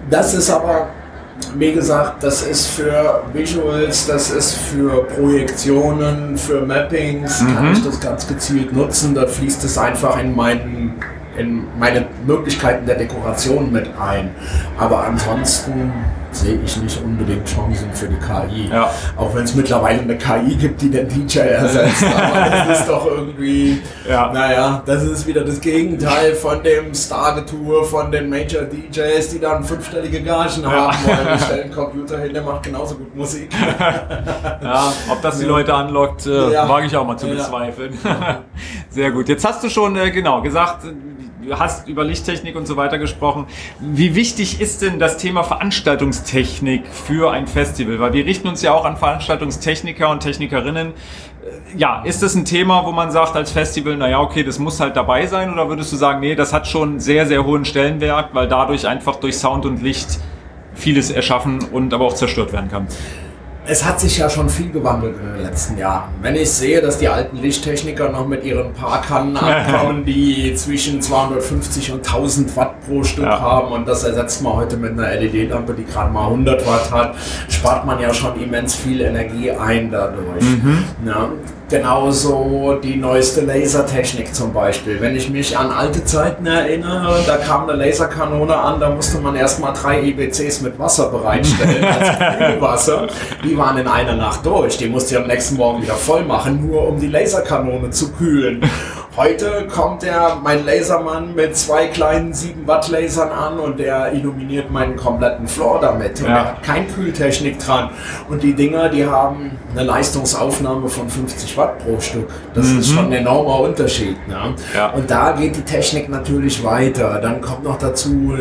Das 0.09 0.33
ist 0.33 0.49
aber, 0.49 0.87
wie 1.57 1.73
gesagt, 1.73 2.23
das 2.23 2.43
ist 2.43 2.67
für 2.67 3.23
Visuals, 3.33 4.07
das 4.07 4.29
ist 4.31 4.53
für 4.53 5.03
Projektionen, 5.03 6.37
für 6.37 6.61
Mappings, 6.61 7.39
kann 7.39 7.73
ich 7.73 7.83
das 7.83 7.99
ganz 7.99 8.27
gezielt 8.27 8.73
nutzen. 8.73 9.15
Da 9.15 9.27
fließt 9.27 9.63
es 9.63 9.77
einfach 9.77 10.19
in 10.19 10.35
meinen 10.35 10.95
in 11.37 11.65
meine 11.79 12.07
Möglichkeiten 12.25 12.85
der 12.85 12.95
Dekoration 12.95 13.71
mit 13.71 13.89
ein. 13.99 14.31
Aber 14.77 15.05
ansonsten 15.05 15.93
sehe 16.31 16.59
ich 16.63 16.77
nicht 16.77 17.01
unbedingt 17.03 17.45
Chancen 17.47 17.91
für 17.93 18.07
die 18.07 18.15
KI. 18.17 18.69
Ja. 18.71 18.89
Auch 19.17 19.33
wenn 19.35 19.43
es 19.43 19.53
mittlerweile 19.55 20.01
eine 20.01 20.17
KI 20.17 20.55
gibt, 20.55 20.81
die 20.81 20.89
den 20.89 21.07
DJ 21.07 21.39
ersetzt. 21.39 22.03
Aber 22.03 22.49
das 22.67 22.79
ist 22.79 22.89
doch 22.89 23.05
irgendwie, 23.05 23.81
Ja. 24.09 24.31
naja, 24.31 24.81
das 24.85 25.03
ist 25.03 25.27
wieder 25.27 25.43
das 25.43 25.59
Gegenteil 25.59 26.33
von 26.35 26.63
dem 26.63 26.93
Star-Getue 26.93 27.83
von 27.83 28.11
den 28.11 28.29
Major 28.29 28.63
DJs, 28.63 29.29
die 29.29 29.39
dann 29.39 29.63
fünfstellige 29.63 30.21
Gagen 30.21 30.65
haben 30.65 30.95
wollen. 31.05 31.17
Die 31.37 31.43
stellen 31.43 31.61
einen 31.63 31.71
Computer 31.73 32.19
hin, 32.19 32.33
der 32.33 32.43
macht 32.43 32.63
genauso 32.63 32.95
gut 32.95 33.15
Musik. 33.15 33.49
Ja, 34.63 34.93
ob 35.09 35.21
das 35.21 35.39
die 35.39 35.45
Leute 35.45 35.73
anlockt, 35.73 36.25
äh, 36.27 36.53
Ja. 36.53 36.67
wage 36.69 36.85
ich 36.87 36.95
auch 36.95 37.05
mal 37.05 37.17
zu 37.17 37.27
Ja. 37.27 37.33
bezweifeln. 37.35 37.97
Sehr 38.89 39.11
gut. 39.11 39.27
Jetzt 39.29 39.45
hast 39.45 39.63
du 39.63 39.69
schon 39.69 39.95
äh, 39.97 40.11
genau 40.11 40.41
gesagt, 40.41 40.83
du 41.41 41.57
hast 41.57 41.87
über 41.87 42.03
Lichttechnik 42.03 42.55
und 42.55 42.67
so 42.67 42.77
weiter 42.77 42.97
gesprochen. 42.97 43.45
Wie 43.79 44.15
wichtig 44.15 44.61
ist 44.61 44.81
denn 44.81 44.99
das 44.99 45.17
Thema 45.17 45.43
Veranstaltungstechnik 45.43 46.87
für 46.87 47.31
ein 47.31 47.47
Festival? 47.47 47.99
Weil 47.99 48.13
wir 48.13 48.25
richten 48.25 48.47
uns 48.47 48.61
ja 48.61 48.73
auch 48.73 48.85
an 48.85 48.97
Veranstaltungstechniker 48.97 50.09
und 50.09 50.21
Technikerinnen. 50.21 50.93
Ja, 51.75 52.03
ist 52.03 52.21
das 52.21 52.35
ein 52.35 52.45
Thema, 52.45 52.85
wo 52.85 52.91
man 52.91 53.11
sagt 53.11 53.35
als 53.35 53.51
Festival, 53.51 53.97
naja, 53.97 54.19
okay, 54.19 54.43
das 54.43 54.59
muss 54.59 54.79
halt 54.79 54.95
dabei 54.95 55.25
sein? 55.25 55.51
Oder 55.51 55.69
würdest 55.69 55.91
du 55.91 55.95
sagen, 55.95 56.19
nee, 56.19 56.35
das 56.35 56.53
hat 56.53 56.67
schon 56.67 56.99
sehr, 56.99 57.25
sehr 57.25 57.45
hohen 57.45 57.65
Stellenwert, 57.65 58.29
weil 58.33 58.47
dadurch 58.47 58.87
einfach 58.87 59.15
durch 59.15 59.37
Sound 59.37 59.65
und 59.65 59.81
Licht 59.81 60.19
vieles 60.73 61.09
erschaffen 61.09 61.59
und 61.71 61.93
aber 61.93 62.05
auch 62.05 62.13
zerstört 62.13 62.53
werden 62.53 62.69
kann? 62.69 62.87
Es 63.63 63.85
hat 63.85 63.99
sich 63.99 64.17
ja 64.17 64.27
schon 64.27 64.49
viel 64.49 64.71
gewandelt 64.71 65.15
in 65.21 65.33
den 65.35 65.43
letzten 65.43 65.77
Jahren. 65.77 66.09
Wenn 66.21 66.35
ich 66.35 66.49
sehe, 66.51 66.81
dass 66.81 66.97
die 66.97 67.07
alten 67.07 67.37
Lichttechniker 67.37 68.09
noch 68.09 68.27
mit 68.27 68.43
ihren 68.43 68.73
Parkannen 68.73 69.37
ankommen, 69.37 70.03
die 70.05 70.53
zwischen 70.55 70.99
250 70.99 71.91
und 71.91 71.99
1000 72.05 72.55
Watt 72.57 72.81
pro 72.85 73.03
Stück 73.03 73.23
Ja. 73.25 73.39
haben 73.39 73.71
und 73.71 73.87
das 73.87 74.03
ersetzt 74.03 74.41
man 74.41 74.53
heute 74.53 74.77
mit 74.77 74.93
einer 74.93 75.13
LED-Lampe, 75.15 75.73
die 75.73 75.85
gerade 75.85 76.11
mal 76.11 76.25
100 76.25 76.65
Watt 76.65 76.91
hat, 76.91 77.15
spart 77.49 77.85
man 77.85 77.99
ja 77.99 78.11
schon 78.13 78.41
immens 78.41 78.75
viel 78.75 78.99
Energie 79.01 79.51
ein 79.51 79.91
dadurch. 79.91 80.43
Ja. 81.05 81.29
Genauso 81.71 82.79
die 82.83 82.97
neueste 82.97 83.45
Lasertechnik 83.45 84.35
zum 84.35 84.51
Beispiel. 84.51 84.99
Wenn 84.99 85.15
ich 85.15 85.29
mich 85.29 85.57
an 85.57 85.71
alte 85.71 86.03
Zeiten 86.03 86.45
erinnere, 86.45 87.23
da 87.25 87.37
kam 87.37 87.69
eine 87.69 87.77
Laserkanone 87.77 88.53
an, 88.53 88.81
da 88.81 88.89
musste 88.89 89.19
man 89.19 89.37
erstmal 89.37 89.71
drei 89.71 90.03
EBCs 90.03 90.59
mit 90.59 90.77
Wasser 90.77 91.09
bereitstellen 91.09 91.85
als 91.85 92.19
Kühlwasser. 92.37 93.07
Die 93.45 93.57
waren 93.57 93.77
in 93.77 93.87
einer 93.87 94.17
Nacht 94.17 94.45
durch. 94.45 94.75
Die 94.79 94.89
musste 94.89 95.15
ich 95.15 95.21
am 95.21 95.27
nächsten 95.27 95.55
Morgen 95.55 95.81
wieder 95.81 95.93
voll 95.93 96.25
machen, 96.25 96.67
nur 96.67 96.89
um 96.89 96.99
die 96.99 97.07
Laserkanone 97.07 97.89
zu 97.91 98.11
kühlen. 98.11 98.69
Heute 99.17 99.67
kommt 99.67 100.03
der, 100.03 100.37
mein 100.41 100.65
Lasermann 100.65 101.35
mit 101.35 101.57
zwei 101.57 101.87
kleinen 101.87 102.33
7 102.33 102.65
Watt 102.65 102.87
Lasern 102.87 103.29
an 103.29 103.59
und 103.59 103.77
der 103.77 104.13
illuminiert 104.13 104.71
meinen 104.71 104.95
kompletten 104.95 105.47
Floor 105.49 105.81
damit. 105.81 106.21
Und 106.21 106.27
Ja. 106.27 106.37
er 106.37 106.45
hat 106.45 106.63
kein 106.63 106.87
Kühltechnik 106.87 107.59
dran. 107.59 107.89
Und 108.29 108.41
die 108.41 108.53
Dinger, 108.53 108.87
die 108.87 109.05
haben 109.05 109.51
eine 109.73 109.83
Leistungsaufnahme 109.83 110.87
von 110.87 111.09
50 111.09 111.57
Watt 111.57 111.79
pro 111.79 111.99
Stück. 111.99 112.29
Das 112.53 112.67
ist 112.67 112.89
schon 112.93 113.07
ein 113.07 113.11
enormer 113.11 113.59
Unterschied. 113.59 114.15
Ne? 114.29 114.55
Ja. 114.73 114.91
Und 114.91 115.11
da 115.11 115.33
geht 115.33 115.57
die 115.57 115.63
Technik 115.63 116.07
natürlich 116.07 116.63
weiter. 116.63 117.19
Dann 117.21 117.41
kommt 117.41 117.65
noch 117.65 117.77
dazu 117.79 118.33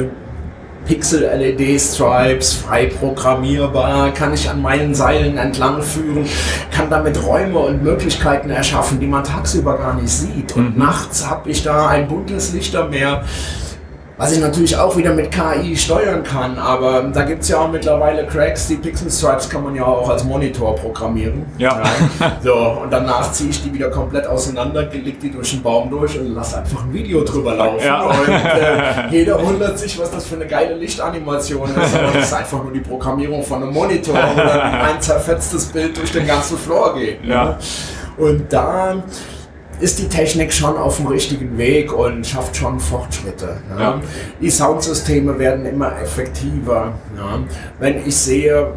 Pixel-LED-Stripes, 0.86 2.54
frei 2.54 2.86
programmierbar, 2.86 4.12
kann 4.12 4.34
ich 4.34 4.48
an 4.48 4.60
meinen 4.60 4.94
Seilen 4.94 5.36
entlang 5.38 5.82
führen, 5.82 6.26
kann 6.70 6.90
damit 6.90 7.22
Räume 7.24 7.58
und 7.58 7.82
Möglichkeiten 7.82 8.50
erschaffen, 8.50 9.00
die 9.00 9.06
man 9.06 9.24
tagsüber 9.24 9.78
gar 9.78 9.94
nicht 9.94 10.10
sieht. 10.10 10.56
Und 10.56 10.76
nachts 10.76 11.28
habe 11.28 11.50
ich 11.50 11.62
da 11.62 11.88
ein 11.88 12.08
buntes 12.08 12.52
Lichtermeer, 12.52 13.24
was 14.20 14.32
ich 14.32 14.38
natürlich 14.38 14.76
auch 14.76 14.94
wieder 14.98 15.14
mit 15.14 15.30
KI 15.30 15.74
steuern 15.74 16.22
kann, 16.22 16.58
aber 16.58 17.04
da 17.04 17.22
gibt 17.22 17.40
es 17.42 17.48
ja 17.48 17.56
auch 17.56 17.70
mittlerweile 17.70 18.26
Cracks, 18.26 18.68
die 18.68 18.76
Pixel 18.76 19.10
Stripes 19.10 19.48
kann 19.48 19.64
man 19.64 19.74
ja 19.74 19.82
auch 19.86 20.10
als 20.10 20.24
Monitor 20.24 20.76
programmieren. 20.76 21.46
Ja. 21.56 21.82
So, 22.42 22.54
und 22.82 22.92
danach 22.92 23.32
ziehe 23.32 23.48
ich 23.48 23.62
die 23.62 23.72
wieder 23.72 23.88
komplett 23.88 24.26
auseinander, 24.26 24.82
leg 24.82 25.20
die 25.20 25.30
durch 25.30 25.52
den 25.52 25.62
Baum 25.62 25.88
durch 25.88 26.18
und 26.18 26.34
lasse 26.34 26.58
einfach 26.58 26.84
ein 26.84 26.92
Video 26.92 27.24
drüber 27.24 27.54
laufen. 27.54 27.84
Ja. 27.84 28.02
Und 28.02 28.28
äh, 28.28 29.08
jeder 29.10 29.42
wundert 29.42 29.78
sich, 29.78 29.98
was 29.98 30.10
das 30.10 30.26
für 30.26 30.34
eine 30.34 30.46
geile 30.46 30.74
Lichtanimation 30.74 31.70
ist. 31.74 31.94
Aber 31.94 32.12
das 32.12 32.26
ist 32.26 32.34
einfach 32.34 32.62
nur 32.62 32.72
die 32.74 32.80
Programmierung 32.80 33.42
von 33.42 33.62
einem 33.62 33.72
Monitor, 33.72 34.14
wo 34.14 34.36
dann 34.36 34.60
ein 34.60 35.00
zerfetztes 35.00 35.66
Bild 35.66 35.96
durch 35.96 36.12
den 36.12 36.26
ganzen 36.26 36.58
Floor 36.58 36.94
geht. 36.94 37.24
ne? 37.24 37.32
Ja. 37.32 37.58
Und 38.18 38.52
da 38.52 38.96
ist 39.80 39.98
die 39.98 40.08
Technik 40.08 40.52
schon 40.52 40.76
auf 40.76 40.98
dem 40.98 41.06
richtigen 41.06 41.56
Weg 41.56 41.92
und 41.92 42.26
schafft 42.26 42.56
schon 42.56 42.78
Fortschritte. 42.78 43.58
Ne? 43.74 43.80
Ja. 43.80 44.00
Die 44.40 44.50
Soundsysteme 44.50 45.38
werden 45.38 45.64
immer 45.66 45.98
effektiver. 46.00 46.92
Wenn 47.78 48.06
ich 48.06 48.16
sehe, 48.16 48.72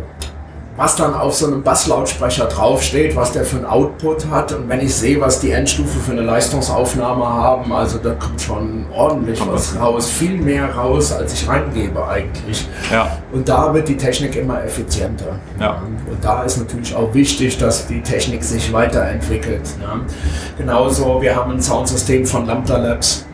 was 0.76 0.96
dann 0.96 1.14
auf 1.14 1.36
so 1.36 1.48
einem 1.48 1.62
Basslautsprecher 1.62 2.46
draufsteht, 2.46 3.16
was 3.16 3.32
der 3.32 3.46
für 3.46 3.58
einen 3.58 3.66
Output 3.66 4.28
hat 4.32 4.54
und 4.54 4.68
wenn 4.70 4.80
ich 4.80 4.96
sehe, 4.96 5.22
was 5.22 5.40
die 5.40 5.52
Endstufe 5.52 6.00
für 6.00 6.14
eine 6.14 6.22
Leistungsaufnahme 6.22 7.26
haben, 7.26 7.72
also 7.72 8.00
da 8.00 8.12
kommt 8.16 8.42
schon 8.42 8.86
ordentlich 8.92 9.40
Kommt 9.40 9.54
was 9.54 9.80
raus, 9.80 10.10
viel 10.10 10.38
mehr 10.38 10.74
raus, 10.74 11.14
als 11.14 11.34
ich 11.34 11.48
reingebe 11.48 12.08
eigentlich. 12.08 12.68
Ja. 12.92 13.18
Und 13.32 13.48
da 13.48 13.74
wird 13.74 13.88
die 13.88 13.98
Technik 13.98 14.36
immer 14.36 14.64
effizienter. 14.64 15.40
Ja. 15.60 15.82
Und 16.10 16.24
da 16.24 16.44
ist 16.44 16.58
natürlich 16.58 16.96
auch 16.96 17.14
wichtig, 17.14 17.58
dass 17.58 17.88
die 17.88 18.02
Technik 18.02 18.44
sich 18.44 18.74
weiterentwickelt. 18.74 19.78
Ne? 19.80 20.02
Genauso, 20.58 21.22
wir 21.22 21.36
haben 21.36 21.52
ein 21.52 21.62
Soundsystem 21.62 22.26
von 22.26 22.46
Lambda 22.48 22.78
Labs, 22.78 23.26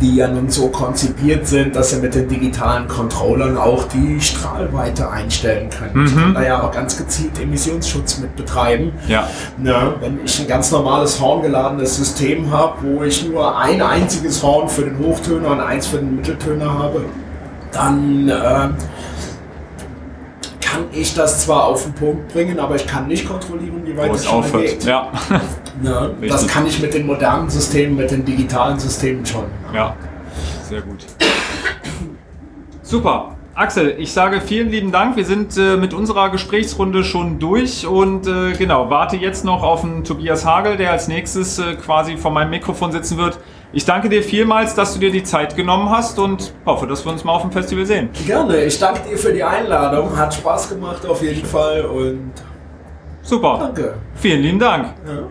die 0.00 0.16
ja 0.16 0.28
nun 0.28 0.50
so 0.50 0.68
konzipiert 0.68 1.46
sind, 1.46 1.74
dass 1.74 1.90
sie 1.90 1.96
mit 1.96 2.14
den 2.14 2.28
digitalen 2.28 2.88
Controllern 2.88 3.56
auch 3.56 3.84
die 3.84 4.20
Strahlweite 4.20 5.10
einstellen 5.10 5.70
können. 5.70 6.06
Ich 6.06 6.14
kann 6.14 6.34
da 6.34 6.42
ja 6.42 6.62
auch 6.62 6.70
ganz 6.70 6.96
gezielt 6.96 7.40
Emissionsschutz 7.40 8.18
mit 8.18 8.36
betreiben. 8.36 8.92
Ja. 9.06 9.28
Ne, 9.56 9.94
wenn 10.00 10.20
ich 10.24 10.40
ein 10.40 10.46
ganz 10.46 10.70
normales 10.70 11.20
horngeladenes 11.20 11.96
System 11.96 12.50
habe, 12.50 12.76
wo 12.82 13.02
ich 13.02 13.28
nur 13.28 13.58
ein 13.58 13.82
einziges 13.82 14.42
Horn 14.42 14.68
für 14.68 14.82
den 14.82 14.98
Hochtöner 14.98 15.50
und 15.50 15.60
eins 15.60 15.86
für 15.86 15.98
den 15.98 16.16
Mitteltöner 16.16 16.78
habe, 16.78 17.04
dann 17.72 18.28
äh, 18.28 18.68
kann 20.60 20.84
ich 20.92 21.14
das 21.14 21.44
zwar 21.44 21.64
auf 21.64 21.84
den 21.84 21.94
Punkt 21.94 22.32
bringen, 22.32 22.60
aber 22.60 22.76
ich 22.76 22.86
kann 22.86 23.08
nicht 23.08 23.26
kontrollieren, 23.26 23.82
wie 23.84 23.96
weit 23.96 24.14
es 24.14 24.26
aufhört. 24.26 24.64
geht. 24.64 24.84
Ja. 24.84 25.10
Ne, 25.82 26.14
das 26.28 26.46
kann 26.46 26.66
ich 26.66 26.80
mit 26.80 26.94
den 26.94 27.06
modernen 27.06 27.48
Systemen, 27.48 27.96
mit 27.96 28.10
den 28.10 28.24
digitalen 28.24 28.78
Systemen 28.78 29.24
schon. 29.24 29.44
ja. 29.74 29.94
Sehr 30.68 30.82
gut. 30.82 31.06
Super. 32.82 33.36
Axel, 33.54 33.96
ich 33.98 34.12
sage 34.12 34.40
vielen 34.40 34.68
lieben 34.70 34.92
Dank. 34.92 35.16
Wir 35.16 35.24
sind 35.24 35.56
äh, 35.56 35.76
mit 35.76 35.92
unserer 35.92 36.30
Gesprächsrunde 36.30 37.02
schon 37.02 37.38
durch 37.40 37.86
und 37.86 38.26
äh, 38.28 38.52
genau, 38.52 38.88
warte 38.88 39.16
jetzt 39.16 39.44
noch 39.44 39.62
auf 39.62 39.80
den 39.80 40.04
Tobias 40.04 40.44
Hagel, 40.44 40.76
der 40.76 40.92
als 40.92 41.08
nächstes 41.08 41.58
äh, 41.58 41.74
quasi 41.74 42.16
vor 42.16 42.30
meinem 42.30 42.50
Mikrofon 42.50 42.92
sitzen 42.92 43.18
wird. 43.18 43.38
Ich 43.72 43.84
danke 43.84 44.08
dir 44.08 44.22
vielmals, 44.22 44.74
dass 44.74 44.94
du 44.94 45.00
dir 45.00 45.10
die 45.10 45.24
Zeit 45.24 45.56
genommen 45.56 45.90
hast 45.90 46.18
und 46.18 46.52
hoffe, 46.66 46.86
dass 46.86 47.04
wir 47.04 47.10
uns 47.10 47.24
mal 47.24 47.32
auf 47.32 47.42
dem 47.42 47.50
Festival 47.50 47.84
sehen. 47.84 48.10
Gerne. 48.26 48.62
Ich 48.62 48.78
danke 48.78 49.00
dir 49.08 49.18
für 49.18 49.32
die 49.32 49.42
Einladung. 49.42 50.16
Hat 50.16 50.32
Spaß 50.34 50.68
gemacht 50.68 51.04
auf 51.04 51.20
jeden 51.22 51.44
Fall 51.44 51.82
und 51.82 52.30
super. 53.22 53.58
Danke. 53.60 53.94
Vielen 54.14 54.42
lieben 54.42 54.58
Dank. 54.58 54.94
Ja. 55.06 55.28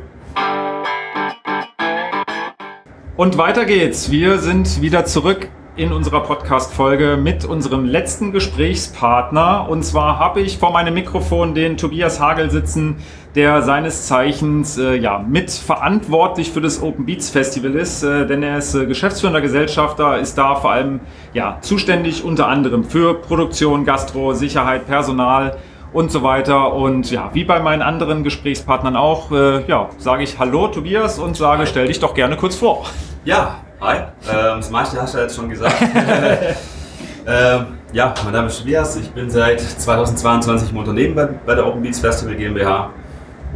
Und 3.17 3.37
weiter 3.39 3.65
geht's. 3.65 4.11
Wir 4.11 4.37
sind 4.37 4.79
wieder 4.79 5.05
zurück 5.05 5.49
in 5.75 5.91
unserer 5.91 6.21
Podcast-Folge 6.21 7.17
mit 7.17 7.45
unserem 7.45 7.85
letzten 7.85 8.31
Gesprächspartner. 8.31 9.67
Und 9.69 9.83
zwar 9.83 10.19
habe 10.19 10.41
ich 10.41 10.57
vor 10.57 10.71
meinem 10.71 10.93
Mikrofon 10.95 11.55
den 11.55 11.77
Tobias 11.77 12.19
Hagel 12.19 12.51
sitzen, 12.51 12.97
der 13.33 13.61
seines 13.61 14.07
Zeichens 14.07 14.77
äh, 14.77 14.95
ja, 14.95 15.19
mitverantwortlich 15.19 16.51
für 16.51 16.61
das 16.61 16.81
Open 16.81 17.05
Beats 17.05 17.29
Festival 17.29 17.75
ist, 17.75 18.03
äh, 18.03 18.25
denn 18.25 18.41
er 18.41 18.57
ist 18.57 18.73
äh, 18.73 18.85
geschäftsführender 18.85 19.41
Gesellschafter, 19.41 20.17
ist 20.17 20.37
da 20.37 20.55
vor 20.55 20.71
allem 20.71 20.99
ja, 21.33 21.57
zuständig 21.61 22.23
unter 22.23 22.47
anderem 22.47 22.83
für 22.83 23.13
Produktion, 23.21 23.85
Gastro, 23.85 24.33
Sicherheit, 24.33 24.87
Personal 24.87 25.57
und 25.93 26.11
so 26.11 26.23
weiter. 26.23 26.73
Und 26.73 27.11
ja, 27.11 27.29
wie 27.33 27.43
bei 27.43 27.59
meinen 27.59 27.81
anderen 27.81 28.23
Gesprächspartnern 28.23 28.95
auch, 28.95 29.31
äh, 29.31 29.65
ja, 29.67 29.89
sage 29.97 30.23
ich 30.23 30.39
Hallo 30.39 30.67
Tobias 30.67 31.19
und 31.19 31.35
sage, 31.35 31.61
Hi. 31.61 31.67
stell 31.67 31.87
dich 31.87 31.99
doch 31.99 32.13
gerne 32.13 32.37
kurz 32.37 32.55
vor. 32.55 32.85
Ja, 33.25 33.57
Hi, 33.79 33.97
ähm, 33.97 34.57
das 34.57 34.71
meiste 34.71 35.01
hast 35.01 35.13
du 35.13 35.19
jetzt 35.19 35.35
schon 35.35 35.49
gesagt. 35.49 35.75
ähm, 37.27 37.65
ja, 37.93 38.13
mein 38.23 38.33
Name 38.33 38.47
ist 38.47 38.59
Tobias, 38.59 38.97
ich 38.97 39.11
bin 39.11 39.29
seit 39.29 39.61
2022 39.61 40.71
im 40.71 40.77
Unternehmen 40.77 41.15
bei, 41.15 41.27
bei, 41.45 41.55
der 41.55 41.67
Open 41.67 41.81
Beats 41.81 41.99
Festival 41.99 42.35
GmbH 42.35 42.89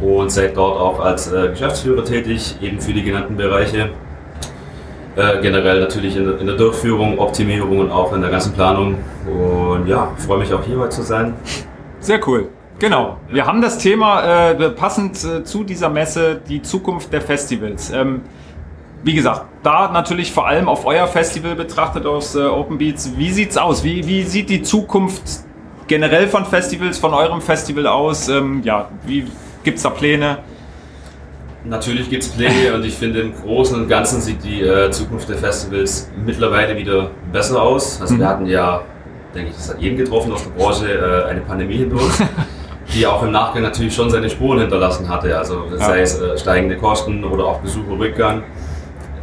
und 0.00 0.30
seit 0.30 0.56
dort 0.56 0.80
auch 0.80 1.00
als 1.00 1.32
äh, 1.32 1.48
Geschäftsführer 1.48 2.04
tätig, 2.04 2.56
eben 2.60 2.80
für 2.80 2.92
die 2.92 3.02
genannten 3.02 3.36
Bereiche. 3.36 3.90
Äh, 5.14 5.42
generell 5.42 5.80
natürlich 5.80 6.16
in, 6.16 6.38
in, 6.38 6.46
der 6.46 6.56
Durchführung, 6.56 7.18
Optimierung 7.18 7.80
und 7.80 7.90
auch 7.90 8.14
in 8.14 8.22
der 8.22 8.30
ganzen 8.30 8.54
Planung. 8.54 8.96
Und 9.26 9.86
ja, 9.86 10.10
freue 10.16 10.38
mich 10.38 10.54
auch 10.54 10.62
hier 10.64 10.78
heute 10.78 10.90
zu 10.90 11.02
sein. 11.02 11.34
Sehr 12.02 12.20
cool. 12.28 12.48
Genau. 12.78 13.16
Wir 13.30 13.46
haben 13.46 13.62
das 13.62 13.78
Thema 13.78 14.50
äh, 14.50 14.70
passend 14.70 15.22
äh, 15.24 15.44
zu 15.44 15.62
dieser 15.62 15.88
Messe, 15.88 16.40
die 16.48 16.60
Zukunft 16.62 17.12
der 17.12 17.20
Festivals. 17.20 17.90
Ähm, 17.90 18.22
wie 19.04 19.14
gesagt, 19.14 19.46
da 19.62 19.90
natürlich 19.90 20.32
vor 20.32 20.46
allem 20.46 20.68
auf 20.68 20.84
euer 20.84 21.06
Festival 21.06 21.54
betrachtet 21.54 22.06
aus 22.06 22.34
äh, 22.34 22.40
Open 22.40 22.78
Beats. 22.78 23.12
Wie 23.16 23.30
sieht's 23.30 23.56
aus? 23.56 23.84
Wie, 23.84 24.06
wie 24.06 24.24
sieht 24.24 24.50
die 24.50 24.62
Zukunft 24.62 25.22
generell 25.86 26.26
von 26.26 26.44
Festivals, 26.44 26.98
von 26.98 27.14
eurem 27.14 27.40
Festival 27.40 27.86
aus? 27.86 28.28
Ähm, 28.28 28.62
ja, 28.64 28.88
wie 29.06 29.26
gibt's 29.62 29.82
da 29.82 29.90
Pläne? 29.90 30.38
Natürlich 31.64 32.10
gibt 32.10 32.24
es 32.24 32.30
Pläne 32.30 32.74
und 32.74 32.84
ich 32.84 32.94
finde 32.94 33.20
im 33.20 33.32
Großen 33.32 33.80
und 33.80 33.88
Ganzen 33.88 34.20
sieht 34.20 34.42
die 34.42 34.62
äh, 34.62 34.90
Zukunft 34.90 35.28
der 35.28 35.36
Festivals 35.38 36.10
mittlerweile 36.24 36.76
wieder 36.76 37.12
besser 37.32 37.62
aus. 37.62 38.00
Also 38.00 38.14
mhm. 38.14 38.18
wir 38.18 38.28
hatten 38.28 38.46
ja, 38.46 38.82
denke 39.34 39.50
ich, 39.50 39.56
das 39.56 39.70
hat 39.70 39.80
jeden 39.80 39.96
getroffen 39.96 40.32
aus 40.32 40.44
der 40.44 40.50
Branche, 40.50 40.92
äh, 40.92 41.30
eine 41.30 41.40
Pandemie 41.40 41.76
hindurch. 41.76 42.02
die 42.94 43.06
auch 43.06 43.22
im 43.22 43.30
Nachgang 43.30 43.62
natürlich 43.62 43.94
schon 43.94 44.10
seine 44.10 44.28
Spuren 44.28 44.60
hinterlassen 44.60 45.08
hatte. 45.08 45.36
Also 45.36 45.64
ja. 45.70 45.78
sei 45.78 46.00
es 46.00 46.20
äh, 46.20 46.36
steigende 46.36 46.76
Kosten 46.76 47.24
oder 47.24 47.46
auch 47.46 47.60
Besucherrückgang. 47.60 48.42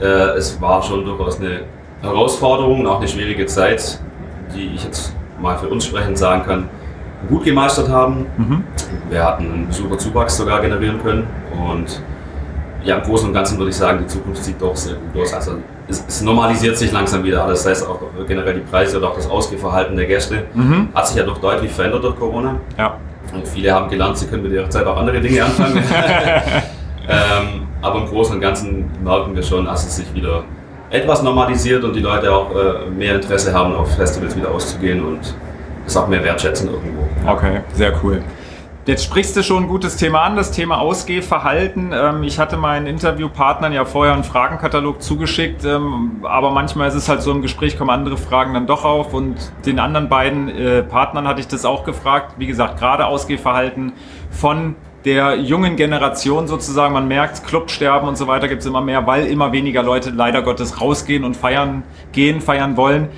Äh, 0.02 0.06
es 0.38 0.60
war 0.62 0.82
schon 0.82 1.06
durchaus 1.06 1.40
eine 1.40 1.62
Herausforderung 2.02 2.82
und 2.82 2.88
auch 2.88 3.00
eine 3.00 3.08
schwierige 3.08 3.46
Zeit, 3.46 4.00
die 4.56 4.74
ich 4.76 4.84
jetzt 4.84 5.14
mal 5.40 5.58
für 5.58 5.68
uns 5.68 5.86
sprechend 5.86 6.18
sagen 6.18 6.44
kann, 6.44 6.70
gut 7.28 7.44
gemeistert 7.44 7.90
haben. 7.90 8.26
Mhm. 8.38 8.64
Wir 9.10 9.24
hatten 9.24 9.52
einen 9.52 9.68
Besucherzuwachs 9.68 10.38
sogar 10.38 10.62
generieren 10.62 11.02
können 11.02 11.28
und 11.68 12.02
ja, 12.84 12.96
im 12.96 13.04
Großen 13.04 13.28
und 13.28 13.34
Ganzen 13.34 13.58
würde 13.58 13.72
ich 13.72 13.76
sagen, 13.76 14.00
die 14.00 14.08
Zukunft 14.08 14.44
sieht 14.44 14.62
doch 14.62 14.76
sehr 14.76 14.96
gut 14.96 15.24
aus. 15.24 15.34
Also 15.34 15.58
es, 15.90 16.04
es 16.08 16.22
normalisiert 16.22 16.78
sich 16.78 16.92
langsam 16.92 17.24
wieder 17.24 17.44
alles. 17.44 17.64
Das 17.64 17.72
heißt 17.72 17.88
auch 17.88 18.00
generell 18.28 18.56
die 18.56 18.62
Preise 18.62 18.98
oder 18.98 19.10
auch 19.10 19.16
das 19.16 19.30
Ausgehverhalten 19.30 19.96
der 19.96 20.06
Gäste 20.06 20.44
mhm. 20.54 20.90
hat 20.94 21.08
sich 21.08 21.18
ja 21.18 21.24
doch 21.24 21.40
deutlich 21.40 21.72
verändert 21.72 22.04
durch 22.04 22.18
Corona. 22.18 22.56
Ja. 22.78 22.98
Und 23.34 23.48
viele 23.48 23.72
haben 23.74 23.90
gelernt, 23.90 24.18
sie 24.18 24.28
können 24.28 24.44
mit 24.44 24.52
ihrer 24.52 24.70
Zeit 24.70 24.86
auch 24.86 24.98
andere 24.98 25.20
Dinge 25.20 25.44
anfangen. 25.44 25.78
ähm, 27.08 27.68
aber 27.82 28.00
im 28.00 28.08
Großen 28.08 28.36
und 28.36 28.42
Ganzen 28.42 28.90
merken 29.04 29.36
wir 29.36 29.44
schon, 29.44 29.66
dass 29.66 29.86
es 29.86 29.96
sich 29.98 30.14
wieder 30.14 30.44
etwas 30.90 31.22
normalisiert 31.22 31.84
und 31.84 31.96
die 31.96 32.00
Leute 32.00 32.34
auch 32.34 32.50
äh, 32.52 32.90
mehr 32.90 33.16
Interesse 33.16 33.54
haben, 33.54 33.76
auf 33.76 33.96
Festivals 33.96 34.36
wieder 34.36 34.50
auszugehen 34.50 35.04
und 35.04 35.36
es 35.86 35.96
auch 35.96 36.08
mehr 36.08 36.24
wertschätzen 36.24 36.70
irgendwo. 36.70 37.08
Okay, 37.28 37.62
sehr 37.74 37.94
cool. 38.04 38.22
Jetzt 38.90 39.04
sprichst 39.04 39.36
du 39.36 39.44
schon 39.44 39.66
ein 39.66 39.70
gutes 39.70 39.98
Thema 39.98 40.24
an, 40.24 40.36
das 40.36 40.50
Thema 40.50 40.80
Ausgehverhalten. 40.80 41.94
Ähm, 41.94 42.24
ich 42.24 42.40
hatte 42.40 42.58
meinen 42.58 42.88
Interviewpartnern 42.88 43.72
ja 43.72 43.86
vorher 43.86 44.16
einen 44.16 44.24
Fragenkatalog 44.24 45.04
zugeschickt, 45.04 45.64
ähm, 45.64 46.22
aber 46.24 46.50
manchmal 46.50 46.88
ist 46.88 46.96
es 46.96 47.08
halt 47.08 47.22
so 47.22 47.30
im 47.30 47.44
Gespräch, 47.44 47.78
kommen 47.78 47.92
andere 47.92 48.18
Fragen 48.18 48.56
dann 48.56 48.66
doch 48.66 48.86
auf 48.86 49.14
und 49.14 49.36
den 49.68 49.78
anderen 49.78 50.10
beiden 50.10 50.50
äh, 50.50 50.82
Partnern 50.82 51.28
hatte 51.28 51.40
ich 51.40 51.48
das 51.48 51.66
auch 51.66 51.84
gefragt. 51.84 52.34
Wie 52.40 52.48
gesagt, 52.48 52.80
gerade 52.80 53.06
Ausgehverhalten 53.06 53.94
von 54.32 54.76
der 55.06 55.36
jungen 55.36 55.76
Generation 55.76 56.48
sozusagen. 56.48 56.94
Man 56.96 57.08
merkt, 57.08 57.46
Clubsterben 57.46 58.10
und 58.10 58.18
so 58.18 58.28
weiter 58.28 58.48
gibt 58.48 58.62
es 58.62 58.66
immer 58.66 58.82
mehr, 58.82 59.06
weil 59.06 59.28
immer 59.28 59.52
weniger 59.52 59.84
Leute 59.84 60.10
leider 60.10 60.42
Gottes 60.42 60.82
rausgehen 60.82 61.24
und 61.24 61.38
feiern 61.38 61.84
gehen, 62.12 62.42
feiern 62.42 62.76
wollen. 62.76 63.10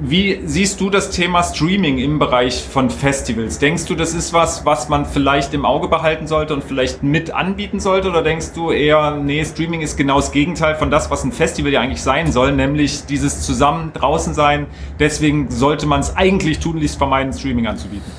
Wie 0.00 0.38
siehst 0.44 0.80
du 0.80 0.90
das 0.90 1.10
Thema 1.10 1.42
Streaming 1.42 1.98
im 1.98 2.20
Bereich 2.20 2.62
von 2.62 2.88
Festivals? 2.88 3.58
Denkst 3.58 3.86
du, 3.86 3.96
das 3.96 4.14
ist 4.14 4.32
was, 4.32 4.64
was 4.64 4.88
man 4.88 5.04
vielleicht 5.04 5.54
im 5.54 5.64
Auge 5.64 5.88
behalten 5.88 6.28
sollte 6.28 6.54
und 6.54 6.62
vielleicht 6.62 7.02
mit 7.02 7.32
anbieten 7.32 7.80
sollte? 7.80 8.08
Oder 8.10 8.22
denkst 8.22 8.52
du 8.54 8.70
eher, 8.70 9.16
nee, 9.16 9.44
Streaming 9.44 9.80
ist 9.80 9.96
genau 9.96 10.16
das 10.16 10.30
Gegenteil 10.30 10.76
von 10.76 10.92
das, 10.92 11.10
was 11.10 11.24
ein 11.24 11.32
Festival 11.32 11.72
ja 11.72 11.80
eigentlich 11.80 12.02
sein 12.02 12.30
soll, 12.30 12.52
nämlich 12.52 13.06
dieses 13.06 13.40
zusammen 13.42 13.92
draußen 13.92 14.34
sein. 14.34 14.66
Deswegen 15.00 15.50
sollte 15.50 15.86
man 15.86 15.98
es 15.98 16.16
eigentlich 16.16 16.60
tunlichst 16.60 16.96
vermeiden, 16.96 17.32
Streaming 17.32 17.66
anzubieten. 17.66 18.12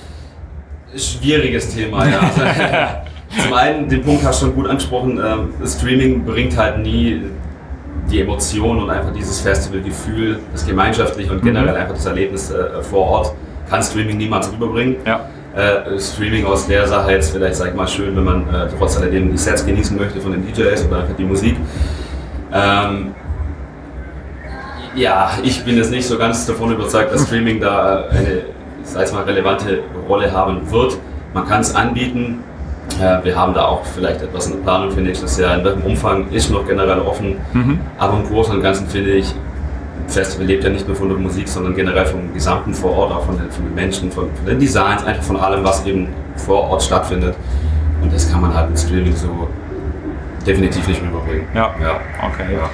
Schwieriges 0.98 1.74
Thema, 1.74 2.06
ja. 2.10 3.04
Also, 3.32 3.44
zum 3.44 3.54
einen, 3.54 3.88
den 3.88 4.02
Punkt 4.02 4.26
hast 4.26 4.42
du 4.42 4.48
schon 4.48 4.56
gut 4.56 4.68
angesprochen, 4.68 5.20
äh, 5.20 5.68
Streaming 5.68 6.26
bringt 6.26 6.58
halt 6.58 6.80
nie 6.80 7.22
die 8.10 8.22
Emotion 8.22 8.84
und 8.84 8.90
einfach 8.90 9.14
dieses 9.14 9.40
Festivalgefühl, 9.42 10.40
das 10.52 10.66
gemeinschaftliche 10.66 11.32
und 11.32 11.42
generell 11.42 11.74
mhm. 11.74 11.82
einfach 11.82 11.96
das 11.96 12.06
Erlebnis 12.06 12.52
äh, 12.52 12.82
vor 12.82 13.06
Ort, 13.08 13.34
kann 13.70 13.84
Streaming 13.84 14.18
niemals 14.18 14.52
rüberbringen. 14.52 14.98
Ja. 15.06 15.30
Äh, 15.56 16.00
Streaming 16.00 16.46
aus 16.46 16.68
der 16.68 16.88
Sache 16.88 17.12
jetzt 17.12 17.32
vielleicht, 17.32 17.56
sag 17.56 17.70
ich 17.70 17.76
mal, 17.76 17.88
schön, 17.88 18.16
wenn 18.16 18.24
man 18.24 18.42
äh, 18.54 18.68
trotz 18.78 18.98
alledem 18.98 19.32
die 19.32 19.38
Sets 19.38 19.66
genießen 19.66 19.98
möchte 19.98 20.22
von 20.22 20.32
den 20.32 20.46
DJs 20.46 20.88
oder 20.88 21.02
einfach 21.02 21.16
die 21.16 21.24
Musik. 21.24 21.56
Ähm, 22.54 23.14
ja, 24.96 25.32
ich 25.44 25.64
bin 25.64 25.78
jetzt 25.78 25.92
nicht 25.92 26.08
so 26.08 26.18
ganz 26.18 26.46
davon 26.46 26.72
überzeugt, 26.72 27.14
dass 27.14 27.26
Streaming 27.28 27.60
da 27.60 28.06
eine 28.10 28.44
sag 28.90 29.06
ich 29.06 29.14
mal, 29.14 29.24
relevante 29.24 29.82
Rolle 30.08 30.32
haben 30.32 30.70
wird. 30.72 30.98
Man 31.34 31.48
kann 31.48 31.62
es 31.62 31.76
anbieten. 31.76 32.44
Wir 33.24 33.36
haben 33.36 33.54
da 33.54 33.66
auch 33.66 33.86
vielleicht 33.86 34.22
etwas 34.22 34.48
in 34.48 34.58
der 34.58 34.64
Planung 34.64 34.92
für 34.92 35.02
nächstes 35.02 35.38
Jahr. 35.38 35.58
In 35.58 35.64
welchem 35.64 35.84
Umfang 35.84 36.30
ist 36.32 36.50
noch 36.50 36.68
generell 36.68 37.00
offen. 37.00 37.38
Mhm. 37.54 37.80
Aber 37.98 38.18
im 38.18 38.28
Großen 38.28 38.56
und 38.56 38.62
Ganzen 38.62 38.88
finde 38.88 39.12
ich, 39.12 39.34
Festival 40.08 40.48
lebt 40.48 40.64
ja 40.64 40.70
nicht 40.70 40.88
nur 40.88 40.96
von 40.96 41.10
der 41.10 41.18
Musik, 41.18 41.48
sondern 41.48 41.76
generell 41.76 42.06
vom 42.06 42.34
gesamten 42.34 42.74
vor 42.74 42.92
Ort, 42.98 43.12
auch 43.12 43.26
von 43.26 43.38
den, 43.38 43.50
von 43.52 43.64
den 43.64 43.76
Menschen, 43.76 44.12
von, 44.12 44.30
von, 44.36 44.46
den 44.46 44.60
Designs, 44.60 45.04
einfach 45.04 45.24
von 45.24 45.38
allem, 45.38 45.64
was 45.64 45.86
eben 45.86 46.08
vor 46.36 46.70
Ort 46.70 46.84
stattfindet. 46.84 47.36
Und 48.02 48.14
das 48.14 48.32
kann 48.32 48.42
man 48.42 48.54
halt 48.54 48.70
mit 48.70 48.80
Streaming 48.80 49.16
so 49.16 49.48
definitiv 50.46 50.88
nicht 50.88 51.02
mehr 51.02 51.12
überbringen. 51.12 51.48
Ja, 51.54 51.74
ja. 51.82 52.00
okay. 52.26 52.54
Ja. 52.54 52.70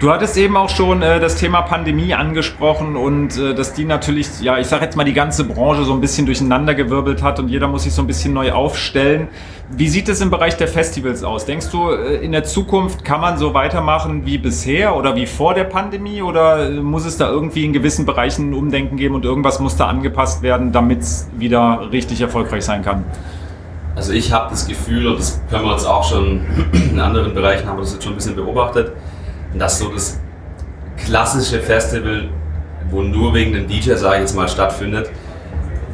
Du 0.00 0.10
hattest 0.10 0.36
eben 0.36 0.56
auch 0.56 0.70
schon 0.70 1.02
äh, 1.02 1.20
das 1.20 1.36
Thema 1.36 1.62
Pandemie 1.62 2.14
angesprochen 2.14 2.96
und 2.96 3.38
äh, 3.38 3.54
dass 3.54 3.74
die 3.74 3.84
natürlich, 3.84 4.40
ja, 4.40 4.58
ich 4.58 4.66
sage 4.66 4.84
jetzt 4.84 4.96
mal, 4.96 5.04
die 5.04 5.12
ganze 5.12 5.44
Branche 5.44 5.84
so 5.84 5.92
ein 5.92 6.00
bisschen 6.00 6.26
durcheinandergewirbelt 6.26 7.22
hat 7.22 7.38
und 7.38 7.48
jeder 7.48 7.68
muss 7.68 7.84
sich 7.84 7.94
so 7.94 8.02
ein 8.02 8.08
bisschen 8.08 8.34
neu 8.34 8.50
aufstellen. 8.50 9.28
Wie 9.70 9.88
sieht 9.88 10.08
es 10.08 10.20
im 10.20 10.30
Bereich 10.30 10.56
der 10.56 10.66
Festivals 10.66 11.22
aus? 11.22 11.46
Denkst 11.46 11.70
du, 11.70 11.90
äh, 11.90 12.16
in 12.16 12.32
der 12.32 12.42
Zukunft 12.42 13.04
kann 13.04 13.20
man 13.20 13.38
so 13.38 13.54
weitermachen 13.54 14.26
wie 14.26 14.36
bisher 14.36 14.96
oder 14.96 15.14
wie 15.14 15.26
vor 15.26 15.54
der 15.54 15.64
Pandemie 15.64 16.22
oder 16.22 16.68
äh, 16.68 16.80
muss 16.80 17.04
es 17.06 17.16
da 17.16 17.30
irgendwie 17.30 17.64
in 17.64 17.72
gewissen 17.72 18.04
Bereichen 18.04 18.50
ein 18.50 18.54
Umdenken 18.54 18.96
geben 18.96 19.14
und 19.14 19.24
irgendwas 19.24 19.60
muss 19.60 19.76
da 19.76 19.86
angepasst 19.86 20.42
werden, 20.42 20.72
damit 20.72 21.02
es 21.02 21.28
wieder 21.38 21.88
richtig 21.92 22.20
erfolgreich 22.20 22.64
sein 22.64 22.82
kann? 22.82 23.04
Also 23.94 24.12
ich 24.12 24.32
habe 24.32 24.50
das 24.50 24.66
Gefühl, 24.66 25.06
und 25.06 25.20
das 25.20 25.40
können 25.48 25.66
wir 25.66 25.70
jetzt 25.70 25.86
auch 25.86 26.02
schon 26.02 26.40
in 26.72 26.98
anderen 26.98 27.32
Bereichen, 27.32 27.68
haben 27.68 27.76
wir 27.76 27.82
das 27.82 27.92
jetzt 27.92 28.02
schon 28.02 28.14
ein 28.14 28.16
bisschen 28.16 28.34
beobachtet, 28.34 28.92
dass 29.58 29.78
so 29.78 29.88
das 29.88 30.20
klassische 30.96 31.60
Festival, 31.60 32.28
wo 32.90 33.02
nur 33.02 33.34
wegen 33.34 33.52
dem 33.52 33.66
DJ, 33.66 33.94
sage 33.94 34.16
ich 34.16 34.20
jetzt 34.22 34.36
mal, 34.36 34.48
stattfindet, 34.48 35.10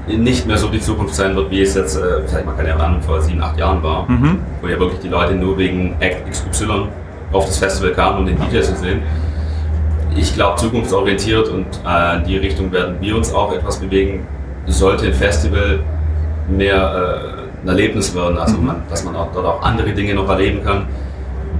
nicht 0.06 0.46
mehr 0.46 0.58
so 0.58 0.68
die 0.68 0.80
Zukunft 0.80 1.14
sein 1.14 1.36
wird, 1.36 1.50
wie 1.50 1.62
es 1.62 1.74
jetzt, 1.74 1.96
äh, 1.96 2.22
vielleicht 2.26 2.46
mal 2.46 2.54
keine 2.54 2.74
Ahnung, 2.74 3.00
vor 3.02 3.20
sieben, 3.20 3.42
acht 3.42 3.58
Jahren 3.58 3.82
war, 3.82 4.08
mhm. 4.10 4.40
wo 4.60 4.68
ja 4.68 4.78
wirklich 4.78 5.00
die 5.00 5.08
Leute 5.08 5.34
nur 5.34 5.56
wegen 5.58 5.94
Act 6.00 6.28
XY 6.30 6.88
auf 7.32 7.46
das 7.46 7.58
Festival 7.58 7.92
kamen, 7.92 8.18
um 8.18 8.26
den 8.26 8.36
DJ 8.36 8.60
zu 8.60 8.74
sehen. 8.76 9.02
ich 10.16 10.34
glaube, 10.34 10.56
zukunftsorientiert 10.56 11.48
und 11.48 11.66
äh, 11.86 12.16
in 12.16 12.24
die 12.24 12.36
Richtung 12.38 12.72
werden 12.72 12.96
wir 13.00 13.16
uns 13.16 13.32
auch 13.32 13.52
etwas 13.52 13.78
bewegen. 13.78 14.26
Sollte 14.66 15.06
ein 15.06 15.14
Festival 15.14 15.80
mehr 16.48 17.36
äh, 17.36 17.62
ein 17.62 17.68
Erlebnis 17.68 18.14
werden, 18.14 18.38
also 18.38 18.56
mhm. 18.56 18.66
man, 18.66 18.82
dass 18.88 19.04
man 19.04 19.14
auch, 19.14 19.28
dort 19.32 19.46
auch 19.46 19.62
andere 19.62 19.92
Dinge 19.92 20.14
noch 20.14 20.28
erleben 20.28 20.64
kann. 20.64 20.86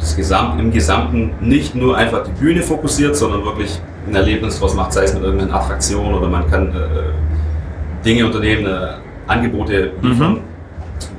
Das 0.01 0.17
Gesamt, 0.17 0.59
Im 0.59 0.73
Gesamten 0.73 1.33
nicht 1.41 1.75
nur 1.75 1.97
einfach 1.97 2.25
die 2.25 2.33
Bühne 2.33 2.63
fokussiert, 2.63 3.15
sondern 3.15 3.45
wirklich 3.45 3.79
ein 4.09 4.15
Erlebnis 4.15 4.55
daraus 4.55 4.75
macht, 4.75 4.95
sei 4.95 5.05
es 5.05 5.15
mit 5.15 5.23
irgendeiner 5.23 5.55
Attraktion 5.55 6.15
oder 6.15 6.27
man 6.27 6.51
kann 6.51 6.69
äh, 6.69 8.05
Dinge 8.05 8.25
unternehmen, 8.25 8.67
äh, 8.67 8.95
Angebote 9.27 9.93
liefern, 10.01 10.33
mhm. 10.33 10.41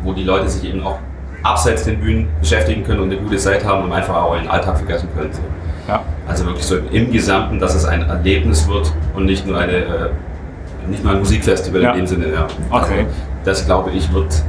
wo 0.04 0.14
die 0.14 0.24
Leute 0.24 0.50
sich 0.50 0.68
eben 0.68 0.84
auch 0.84 0.98
abseits 1.44 1.86
den 1.86 2.00
Bühnen 2.00 2.28
beschäftigen 2.40 2.84
können 2.84 3.02
und 3.02 3.12
eine 3.12 3.22
gute 3.22 3.38
Zeit 3.38 3.64
haben 3.66 3.86
und 3.86 3.94
einfach 3.94 4.16
auch 4.16 4.36
ihren 4.36 4.48
Alltag 4.48 4.78
vergessen 4.78 5.10
können. 5.16 5.32
So. 5.32 5.42
Ja. 5.88 6.04
Also 6.28 6.46
wirklich 6.46 6.66
so 6.66 6.78
im 6.78 7.12
Gesamten, 7.12 7.60
dass 7.60 7.76
es 7.76 7.86
ein 7.86 8.02
Erlebnis 8.02 8.68
wird 8.68 8.92
und 9.16 9.26
nicht 9.26 9.46
nur 9.46 9.58
eine, 9.58 9.74
äh, 9.74 10.10
nicht 10.88 11.04
mal 11.04 11.16
ein 11.16 11.20
Musikfestival 11.20 11.82
ja. 11.82 11.92
in 11.92 11.98
dem 12.00 12.08
Sinne. 12.08 12.34
Ja. 12.34 12.48
Okay. 12.70 13.00
Also 13.00 13.10
das 13.44 13.66
glaube 13.66 13.92
ich 13.92 14.12
wird, 14.14 14.44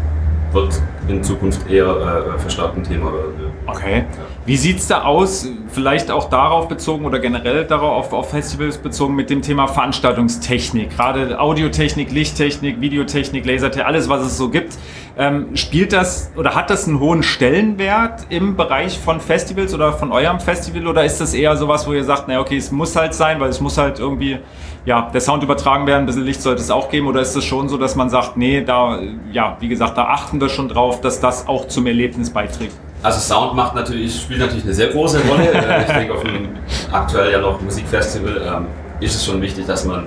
wird 0.53 0.81
in 1.09 1.23
Zukunft 1.23 1.69
eher 1.71 2.35
äh, 2.37 2.39
verstärkt 2.39 2.77
ein 2.77 2.83
Thema 2.83 3.13
werden. 3.13 3.53
Okay. 3.67 3.99
Ja. 3.99 4.05
Wie 4.45 4.57
sieht 4.57 4.79
es 4.79 4.89
da 4.89 5.03
aus, 5.03 5.47
vielleicht 5.69 6.11
auch 6.11 6.29
darauf 6.29 6.67
bezogen 6.67 7.05
oder 7.05 7.21
generell 7.21 7.65
darauf 7.65 8.13
auf 8.13 8.31
Festivals 8.31 8.77
bezogen 8.77 9.15
mit 9.15 9.31
dem 9.31 9.41
Thema 9.41 9.69
Veranstaltungstechnik, 9.69 10.91
gerade 10.97 11.39
Audiotechnik, 11.39 12.11
Lichttechnik, 12.11 12.81
Videotechnik, 12.81 13.47
Lasertechnik, 13.47 13.87
alles 13.87 14.09
was 14.09 14.27
es 14.27 14.37
so 14.37 14.49
gibt. 14.49 14.77
Ähm, 15.17 15.55
spielt 15.55 15.93
das 15.93 16.33
oder 16.37 16.57
hat 16.57 16.71
das 16.71 16.89
einen 16.89 16.99
hohen 16.99 17.23
Stellenwert 17.23 18.27
im 18.31 18.57
Bereich 18.57 18.99
von 18.99 19.21
Festivals 19.21 19.75
oder 19.75 19.93
von 19.93 20.11
eurem 20.11 20.41
Festival 20.41 20.89
oder 20.89 21.05
ist 21.05 21.21
das 21.21 21.35
eher 21.35 21.57
sowas, 21.57 21.87
wo 21.87 21.93
ihr 21.93 22.03
sagt, 22.03 22.27
naja, 22.27 22.41
okay, 22.41 22.57
es 22.57 22.73
muss 22.73 22.97
halt 22.97 23.15
sein, 23.15 23.39
weil 23.39 23.51
es 23.51 23.61
muss 23.61 23.79
halt 23.79 24.01
irgendwie, 24.01 24.39
ja, 24.85 25.11
der 25.13 25.21
Sound 25.21 25.43
übertragen 25.43 25.87
werden, 25.87 26.03
ein 26.03 26.07
bisschen 26.07 26.25
Licht 26.25 26.43
sollte 26.43 26.61
es 26.61 26.71
auch 26.71 26.89
geben 26.89 27.07
oder 27.07 27.21
ist 27.21 27.37
es 27.37 27.45
schon 27.45 27.69
so, 27.69 27.77
dass 27.77 27.95
man 27.95 28.11
sagt, 28.11 28.37
nee, 28.37 28.63
da, 28.63 28.99
ja, 29.31 29.57
wie 29.61 29.69
gesagt, 29.69 29.97
da 29.97 30.07
achten 30.07 30.41
wir 30.41 30.49
schon 30.49 30.69
drauf, 30.69 31.01
dass 31.01 31.21
das 31.21 31.47
auch 31.47 31.69
zum 31.69 31.87
Erlebnis 31.87 32.31
beiträgt? 32.31 32.75
Also 33.03 33.21
Sound 33.21 33.55
macht 33.55 33.75
natürlich, 33.75 34.21
spielt 34.21 34.41
natürlich 34.41 34.65
eine 34.65 34.75
sehr 34.75 34.89
große 34.89 35.21
Rolle. 35.29 35.43
Äh, 35.53 35.83
ich 35.83 35.87
denke, 35.87 36.15
auf 36.15 36.25
einem 36.25 36.49
aktuell 36.91 37.33
ja 37.33 37.41
noch 37.41 37.61
Musikfestival 37.61 38.43
ähm, 38.45 38.67
ist 39.01 39.15
es 39.15 39.25
schon 39.25 39.41
wichtig, 39.41 39.67
dass 39.67 39.85
man 39.85 40.07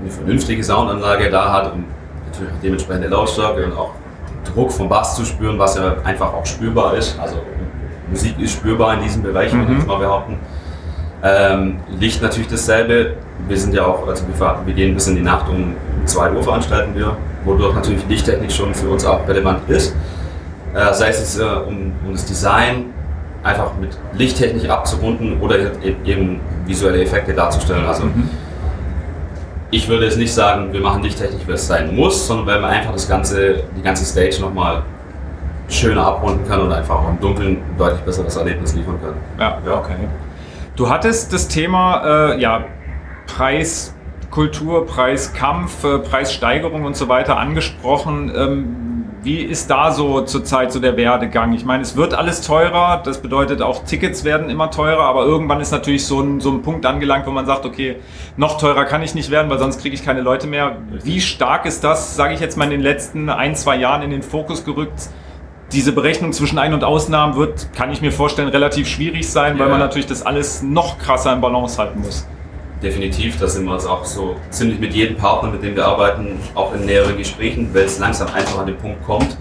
eine 0.00 0.10
vernünftige 0.10 0.62
Soundanlage 0.62 1.30
da 1.30 1.52
hat 1.52 1.72
und 1.72 1.84
natürlich 2.26 2.52
auch 2.52 2.62
dementsprechende 2.62 3.08
Lautstärke 3.08 3.66
und 3.66 3.72
auch 3.72 3.92
Druck 4.44 4.72
vom 4.72 4.88
Bass 4.88 5.16
zu 5.16 5.24
spüren, 5.24 5.58
was 5.58 5.76
ja 5.76 5.96
einfach 6.04 6.32
auch 6.32 6.46
spürbar 6.46 6.94
ist. 6.94 7.18
Also 7.18 7.36
Musik 8.08 8.38
ist 8.38 8.52
spürbar 8.52 8.94
in 8.94 9.02
diesem 9.02 9.22
Bereich, 9.22 9.52
mhm. 9.52 9.66
würde 9.66 9.80
ich 9.80 9.86
mal 9.86 9.98
behaupten. 9.98 10.38
Ähm, 11.22 11.78
Licht 11.98 12.22
natürlich 12.22 12.48
dasselbe. 12.48 13.14
Wir 13.48 13.56
sind 13.56 13.74
ja 13.74 13.84
auch, 13.84 14.06
also 14.06 14.24
wir, 14.26 14.60
wir 14.64 14.74
gehen 14.74 14.94
bis 14.94 15.06
in 15.08 15.16
die 15.16 15.22
Nacht 15.22 15.48
um 15.48 15.74
2 16.04 16.32
Uhr 16.32 16.42
veranstalten 16.42 16.94
wir, 16.94 17.16
wodurch 17.44 17.74
natürlich 17.74 18.06
Lichttechnik 18.08 18.52
schon 18.52 18.74
für 18.74 18.88
uns 18.88 19.04
auch 19.04 19.26
relevant 19.26 19.68
ist 19.68 19.94
äh, 20.76 20.92
sei 20.92 21.08
es 21.08 21.38
äh, 21.38 21.42
um, 21.42 21.92
um, 22.06 22.12
das 22.12 22.26
Design 22.26 22.92
einfach 23.42 23.72
mit 23.80 23.96
Lichttechnik 24.12 24.68
abzurunden 24.68 25.40
oder 25.40 25.56
e-, 25.58 25.96
eben 26.04 26.40
visuelle 26.66 27.02
Effekte 27.02 27.32
darzustellen. 27.32 27.86
Also 27.86 28.04
mhm. 28.04 28.28
ich 29.70 29.88
würde 29.88 30.04
jetzt 30.04 30.18
nicht 30.18 30.34
sagen, 30.34 30.72
wir 30.72 30.80
machen 30.80 31.02
Lichttechnik, 31.02 31.46
weil 31.46 31.54
es 31.54 31.66
sein 31.66 31.94
muss, 31.94 32.26
sondern 32.26 32.46
weil 32.46 32.60
man 32.60 32.70
einfach 32.70 32.92
das 32.92 33.08
ganze, 33.08 33.62
die 33.76 33.82
ganze 33.82 34.04
Stage 34.04 34.40
nochmal 34.40 34.82
schöner 35.68 36.06
abrunden 36.06 36.46
kann 36.46 36.60
und 36.60 36.72
einfach 36.72 36.96
auch 36.96 37.08
im 37.08 37.20
Dunkeln 37.20 37.56
ein 37.56 37.78
deutlich 37.78 38.02
besseres 38.02 38.36
Erlebnis 38.36 38.74
liefern 38.74 38.98
kann. 39.02 39.14
Ja, 39.38 39.58
ja. 39.66 39.78
okay. 39.78 39.94
Du 40.76 40.90
hattest 40.90 41.32
das 41.32 41.48
Thema 41.48 42.34
äh, 42.34 42.40
ja, 42.40 42.66
Preis, 43.26 43.94
Kultur, 44.30 44.84
Preiskampf, 44.84 45.82
äh, 45.84 45.98
Preissteigerung 46.00 46.84
und 46.84 46.94
so 46.94 47.08
weiter 47.08 47.38
angesprochen. 47.38 48.30
Ähm, 48.36 49.04
wie 49.22 49.40
ist 49.40 49.70
da 49.70 49.90
so 49.90 50.20
zurzeit 50.20 50.70
so 50.72 50.78
der 50.78 50.98
Werdegang? 50.98 51.54
Ich 51.54 51.64
meine, 51.64 51.82
es 51.82 51.96
wird 51.96 52.12
alles 52.12 52.42
teurer, 52.42 53.00
das 53.02 53.22
bedeutet 53.22 53.62
auch 53.62 53.84
Tickets 53.84 54.22
werden 54.22 54.50
immer 54.50 54.70
teurer, 54.70 55.04
aber 55.04 55.24
irgendwann 55.24 55.62
ist 55.62 55.70
natürlich 55.70 56.04
so 56.04 56.20
ein, 56.20 56.40
so 56.40 56.50
ein 56.50 56.60
Punkt 56.60 56.84
angelangt, 56.84 57.26
wo 57.26 57.30
man 57.30 57.46
sagt, 57.46 57.64
okay, 57.64 57.96
noch 58.36 58.58
teurer 58.58 58.84
kann 58.84 59.02
ich 59.02 59.14
nicht 59.14 59.30
werden, 59.30 59.50
weil 59.50 59.58
sonst 59.58 59.80
kriege 59.80 59.94
ich 59.94 60.04
keine 60.04 60.20
Leute 60.20 60.46
mehr. 60.46 60.76
Wie 61.02 61.22
stark 61.22 61.64
ist 61.64 61.84
das, 61.84 62.16
sage 62.16 62.34
ich 62.34 62.40
jetzt 62.40 62.58
mal, 62.58 62.64
in 62.64 62.70
den 62.70 62.82
letzten 62.82 63.30
ein, 63.30 63.56
zwei 63.56 63.76
Jahren 63.76 64.02
in 64.02 64.10
den 64.10 64.22
Fokus 64.22 64.62
gerückt? 64.62 65.08
Diese 65.72 65.92
Berechnung 65.92 66.32
zwischen 66.32 66.58
Ein- 66.58 66.74
und 66.74 66.84
Ausnahmen 66.84 67.36
wird, 67.36 67.72
kann 67.74 67.90
ich 67.90 68.00
mir 68.00 68.12
vorstellen, 68.12 68.48
relativ 68.48 68.88
schwierig 68.88 69.28
sein, 69.28 69.56
ja. 69.56 69.64
weil 69.64 69.70
man 69.70 69.80
natürlich 69.80 70.06
das 70.06 70.24
alles 70.24 70.62
noch 70.62 70.98
krasser 70.98 71.32
in 71.32 71.40
Balance 71.40 71.78
halten 71.78 72.00
muss 72.00 72.26
definitiv, 72.82 73.38
da 73.38 73.46
sind 73.46 73.64
wir 73.64 73.72
uns 73.72 73.86
auch 73.86 74.04
so 74.04 74.36
ziemlich 74.50 74.78
mit 74.78 74.94
jedem 74.94 75.16
Partner, 75.16 75.50
mit 75.50 75.62
dem 75.62 75.76
wir 75.76 75.86
arbeiten, 75.86 76.38
auch 76.54 76.74
in 76.74 76.84
näheren 76.84 77.16
Gesprächen, 77.16 77.70
weil 77.72 77.84
es 77.84 77.98
langsam 77.98 78.28
einfach 78.28 78.58
an 78.58 78.66
den 78.66 78.76
Punkt 78.76 79.04
kommt, 79.04 79.36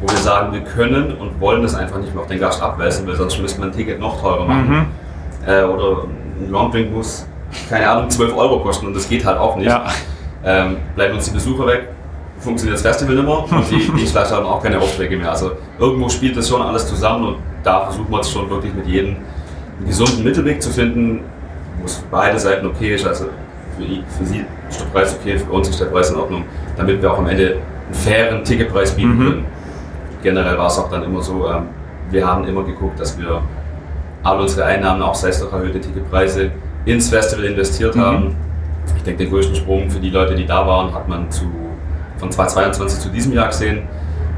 wo 0.00 0.08
wir 0.08 0.18
sagen, 0.18 0.52
wir 0.52 0.60
können 0.60 1.12
und 1.12 1.40
wollen 1.40 1.62
das 1.62 1.74
einfach 1.74 1.98
nicht 1.98 2.14
mehr 2.14 2.22
auf 2.22 2.28
den 2.28 2.38
Gast 2.38 2.62
abwälzen, 2.62 3.06
weil 3.06 3.16
sonst 3.16 3.38
müsste 3.38 3.60
man 3.60 3.70
ein 3.70 3.76
Ticket 3.76 3.98
noch 3.98 4.20
teurer 4.20 4.44
machen. 4.44 4.68
Mhm. 4.68 4.86
Äh, 5.46 5.62
oder 5.62 6.04
ein 6.04 6.50
Longdrink 6.50 6.92
muss, 6.92 7.26
keine 7.68 7.88
Ahnung, 7.88 8.10
12 8.10 8.36
Euro 8.36 8.60
kosten 8.60 8.86
und 8.86 8.94
das 8.94 9.08
geht 9.08 9.24
halt 9.24 9.38
auch 9.38 9.56
nicht. 9.56 9.66
Ja. 9.66 9.86
Ähm, 10.44 10.76
bleiben 10.94 11.14
uns 11.14 11.24
die 11.24 11.32
Besucher 11.32 11.66
weg, 11.66 11.88
funktioniert 12.38 12.76
das 12.76 12.82
Festival 12.82 13.16
mehr 13.16 13.38
und 13.38 13.70
die 13.70 13.90
Dienstleister 13.96 14.36
haben 14.36 14.46
auch 14.46 14.62
keine 14.62 14.78
Aufträge 14.78 15.16
mehr. 15.16 15.30
Also 15.30 15.52
irgendwo 15.78 16.08
spielt 16.08 16.36
das 16.36 16.48
schon 16.48 16.62
alles 16.62 16.86
zusammen 16.86 17.28
und 17.28 17.36
da 17.62 17.84
versuchen 17.86 18.10
wir 18.10 18.20
es 18.20 18.30
schon 18.30 18.48
wirklich 18.48 18.72
mit 18.74 18.86
jedem 18.86 19.16
einen 19.78 19.86
gesunden 19.86 20.24
Mittelweg 20.24 20.62
zu 20.62 20.70
finden, 20.70 21.20
wo 21.80 21.86
es 21.86 22.04
beide 22.10 22.38
Seiten 22.38 22.66
okay 22.66 22.94
ist. 22.94 23.06
Also 23.06 23.26
für, 23.76 23.84
für 24.16 24.24
sie 24.24 24.44
ist 24.68 24.80
der 24.80 24.86
Preis 24.86 25.16
okay, 25.20 25.38
für 25.38 25.50
uns 25.52 25.68
ist 25.68 25.80
der 25.80 25.86
Preis 25.86 26.10
in 26.10 26.16
Ordnung, 26.16 26.44
damit 26.76 27.00
wir 27.00 27.12
auch 27.12 27.18
am 27.18 27.28
Ende 27.28 27.58
einen 27.86 27.94
fairen 27.94 28.44
Ticketpreis 28.44 28.94
bieten 28.94 29.16
mhm. 29.16 29.18
können. 29.18 29.44
Generell 30.22 30.58
war 30.58 30.66
es 30.66 30.78
auch 30.78 30.90
dann 30.90 31.04
immer 31.04 31.22
so, 31.22 31.48
ähm, 31.48 31.68
wir 32.10 32.26
haben 32.26 32.46
immer 32.46 32.64
geguckt, 32.64 32.98
dass 32.98 33.18
wir 33.18 33.42
all 34.22 34.40
unsere 34.40 34.64
Einnahmen, 34.64 35.02
auch 35.02 35.14
sei 35.14 35.28
es 35.28 35.40
durch 35.40 35.52
erhöhte 35.52 35.80
Ticketpreise, 35.80 36.50
ins 36.84 37.08
Festival 37.08 37.44
investiert 37.44 37.94
mhm. 37.94 38.00
haben. 38.00 38.36
Ich 38.96 39.02
denke, 39.02 39.24
den 39.24 39.30
größten 39.30 39.54
Sprung 39.54 39.90
für 39.90 40.00
die 40.00 40.10
Leute, 40.10 40.34
die 40.34 40.46
da 40.46 40.66
waren, 40.66 40.92
hat 40.94 41.08
man 41.08 41.30
zu, 41.30 41.44
von 42.18 42.30
2022 42.30 43.00
zu 43.00 43.08
diesem 43.08 43.32
Jahr 43.32 43.48
gesehen. 43.48 43.82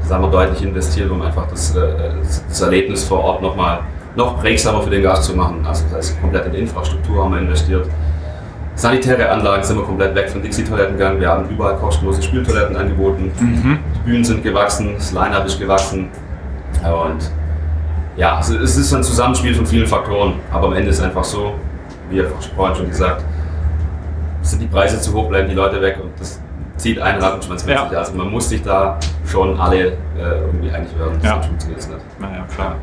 Das 0.01 0.11
haben 0.11 0.23
wir 0.23 0.31
deutlich 0.31 0.63
investiert, 0.63 1.11
um 1.11 1.21
einfach 1.21 1.47
das, 1.47 1.75
äh, 1.75 2.13
das 2.47 2.61
Erlebnis 2.61 3.03
vor 3.03 3.23
Ort 3.23 3.41
nochmal 3.41 3.79
noch 4.15 4.39
prägsamer 4.39 4.81
für 4.81 4.89
den 4.89 5.03
Gast 5.03 5.23
zu 5.23 5.35
machen. 5.35 5.65
Also 5.65 5.85
das 5.85 5.97
heißt, 6.09 6.21
komplett 6.21 6.45
in 6.47 6.51
die 6.51 6.59
Infrastruktur 6.59 7.23
haben 7.23 7.33
wir 7.33 7.39
investiert. 7.39 7.87
Sanitäre 8.75 9.29
Anlagen 9.29 9.63
sind 9.63 9.77
wir 9.77 9.83
komplett 9.83 10.15
weg 10.15 10.29
von 10.29 10.41
Dixie-Toiletten 10.41 10.97
gegangen. 10.97 11.19
Wir 11.19 11.29
haben 11.29 11.47
überall 11.49 11.75
kostenlose 11.75 12.21
Spültoiletten 12.21 12.75
angeboten. 12.75 13.31
Mhm. 13.39 13.79
Die 13.95 14.09
Bühnen 14.09 14.23
sind 14.23 14.43
gewachsen, 14.43 14.93
das 14.95 15.11
Line-Up 15.11 15.45
ist 15.45 15.59
gewachsen. 15.59 16.09
Und 16.83 17.31
ja, 18.17 18.39
es 18.39 18.49
ist 18.49 18.93
ein 18.93 19.03
Zusammenspiel 19.03 19.53
von 19.53 19.65
vielen 19.65 19.87
Faktoren. 19.87 20.35
Aber 20.51 20.67
am 20.67 20.73
Ende 20.73 20.89
ist 20.89 20.97
es 20.97 21.03
einfach 21.03 21.23
so, 21.23 21.55
wie 22.09 22.23
vorhin 22.55 22.75
schon 22.75 22.87
gesagt, 22.87 23.23
sind 24.41 24.61
die 24.61 24.67
Preise 24.67 24.99
zu 24.99 25.13
hoch, 25.13 25.29
bleiben 25.29 25.47
die 25.47 25.55
Leute 25.55 25.81
weg 25.81 25.99
und 26.01 26.11
das 26.19 26.41
zieht 26.81 26.99
einen 26.99 27.21
Rattenschwanz 27.21 27.65
mit 27.65 27.75
ja. 27.75 27.87
sich. 27.87 27.97
Also 27.97 28.13
man 28.13 28.29
muss 28.29 28.49
sich 28.49 28.63
da 28.63 28.99
schon 29.25 29.59
alle 29.59 29.87
äh, 29.87 29.93
irgendwie 30.17 30.71
einig 30.71 30.89
werden, 30.97 31.19
ja. 31.23 31.33
sonst 31.33 31.45
funktioniert 31.47 31.79
es 31.79 31.87
nicht. 31.87 32.19
Naja, 32.19 32.45
klar. 32.53 32.75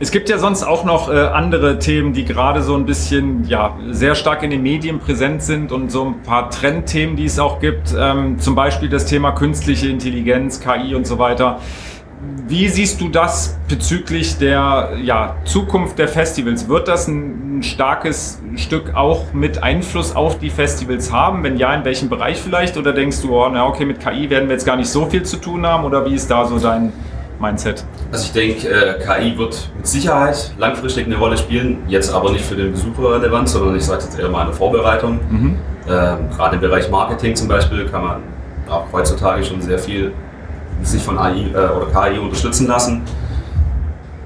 Es 0.00 0.10
gibt 0.10 0.28
ja 0.28 0.38
sonst 0.38 0.64
auch 0.64 0.84
noch 0.84 1.12
äh, 1.12 1.16
andere 1.16 1.78
Themen, 1.78 2.12
die 2.12 2.24
gerade 2.24 2.62
so 2.62 2.74
ein 2.74 2.86
bisschen, 2.86 3.44
ja, 3.44 3.76
sehr 3.90 4.16
stark 4.16 4.42
in 4.42 4.50
den 4.50 4.62
Medien 4.62 4.98
präsent 4.98 5.42
sind 5.42 5.70
und 5.70 5.92
so 5.92 6.06
ein 6.06 6.22
paar 6.22 6.50
Trendthemen, 6.50 7.14
die 7.14 7.26
es 7.26 7.38
auch 7.38 7.60
gibt. 7.60 7.94
Ähm, 7.96 8.38
zum 8.40 8.56
Beispiel 8.56 8.88
das 8.88 9.06
Thema 9.06 9.30
künstliche 9.30 9.88
Intelligenz, 9.88 10.60
KI 10.60 10.96
und 10.96 11.06
so 11.06 11.18
weiter. 11.18 11.60
Wie 12.46 12.68
siehst 12.68 13.00
du 13.00 13.08
das 13.08 13.58
bezüglich 13.68 14.38
der 14.38 14.92
ja, 15.02 15.36
Zukunft 15.44 15.98
der 15.98 16.08
Festivals? 16.08 16.68
Wird 16.68 16.88
das 16.88 17.08
ein, 17.08 17.58
ein, 17.58 17.62
starkes 17.62 18.40
Stück 18.56 18.94
auch 18.94 19.32
mit 19.32 19.62
Einfluss 19.62 20.14
auf 20.14 20.38
die 20.38 20.50
Festivals 20.50 21.12
haben? 21.12 21.42
Wenn 21.42 21.56
ja, 21.56 21.74
in 21.74 21.84
welchem 21.84 22.08
Bereich 22.08 22.40
vielleicht? 22.40 22.76
Oder 22.76 22.92
denkst 22.92 23.22
du, 23.22 23.34
oh, 23.36 23.48
na 23.48 23.66
okay, 23.66 23.84
mit 23.84 24.00
KI 24.00 24.28
werden 24.28 24.48
wir 24.48 24.54
jetzt 24.54 24.66
gar 24.66 24.76
nicht 24.76 24.88
so 24.88 25.06
viel 25.06 25.22
zu 25.22 25.36
tun 25.38 25.66
haben? 25.66 25.84
Oder 25.84 26.04
wie 26.04 26.14
ist 26.14 26.30
da 26.30 26.44
so 26.44 26.58
dein, 26.58 26.92
Mindset? 27.42 27.84
Also 28.10 28.26
ich 28.26 28.32
denke, 28.32 28.68
äh, 28.68 28.98
KI 29.00 29.36
wird 29.36 29.68
mit 29.76 29.86
Sicherheit 29.86 30.52
langfristig 30.58 31.06
eine 31.06 31.16
Rolle 31.16 31.36
spielen, 31.36 31.82
jetzt 31.88 32.14
aber 32.14 32.32
nicht 32.32 32.44
für 32.44 32.54
den 32.54 32.72
Besucher 32.72 33.14
relevant, 33.14 33.48
sondern 33.48 33.76
ich 33.76 33.84
sage 33.84 34.04
jetzt 34.04 34.18
eher 34.18 34.28
mal 34.28 34.44
eine 34.44 34.52
Vorbereitung. 34.52 35.20
Mhm. 35.28 35.58
Ähm, 35.88 36.30
Gerade 36.34 36.54
im 36.54 36.60
Bereich 36.60 36.88
Marketing 36.88 37.34
zum 37.34 37.48
Beispiel 37.48 37.86
kann 37.86 38.04
man 38.04 38.22
auch 38.68 38.86
heutzutage 38.92 39.44
schon 39.44 39.60
sehr 39.60 39.78
viel 39.78 40.12
sich 40.82 41.02
von 41.02 41.18
AI 41.18 41.46
äh, 41.52 41.56
oder 41.56 41.86
KI 41.92 42.18
unterstützen 42.18 42.66
lassen. 42.66 43.02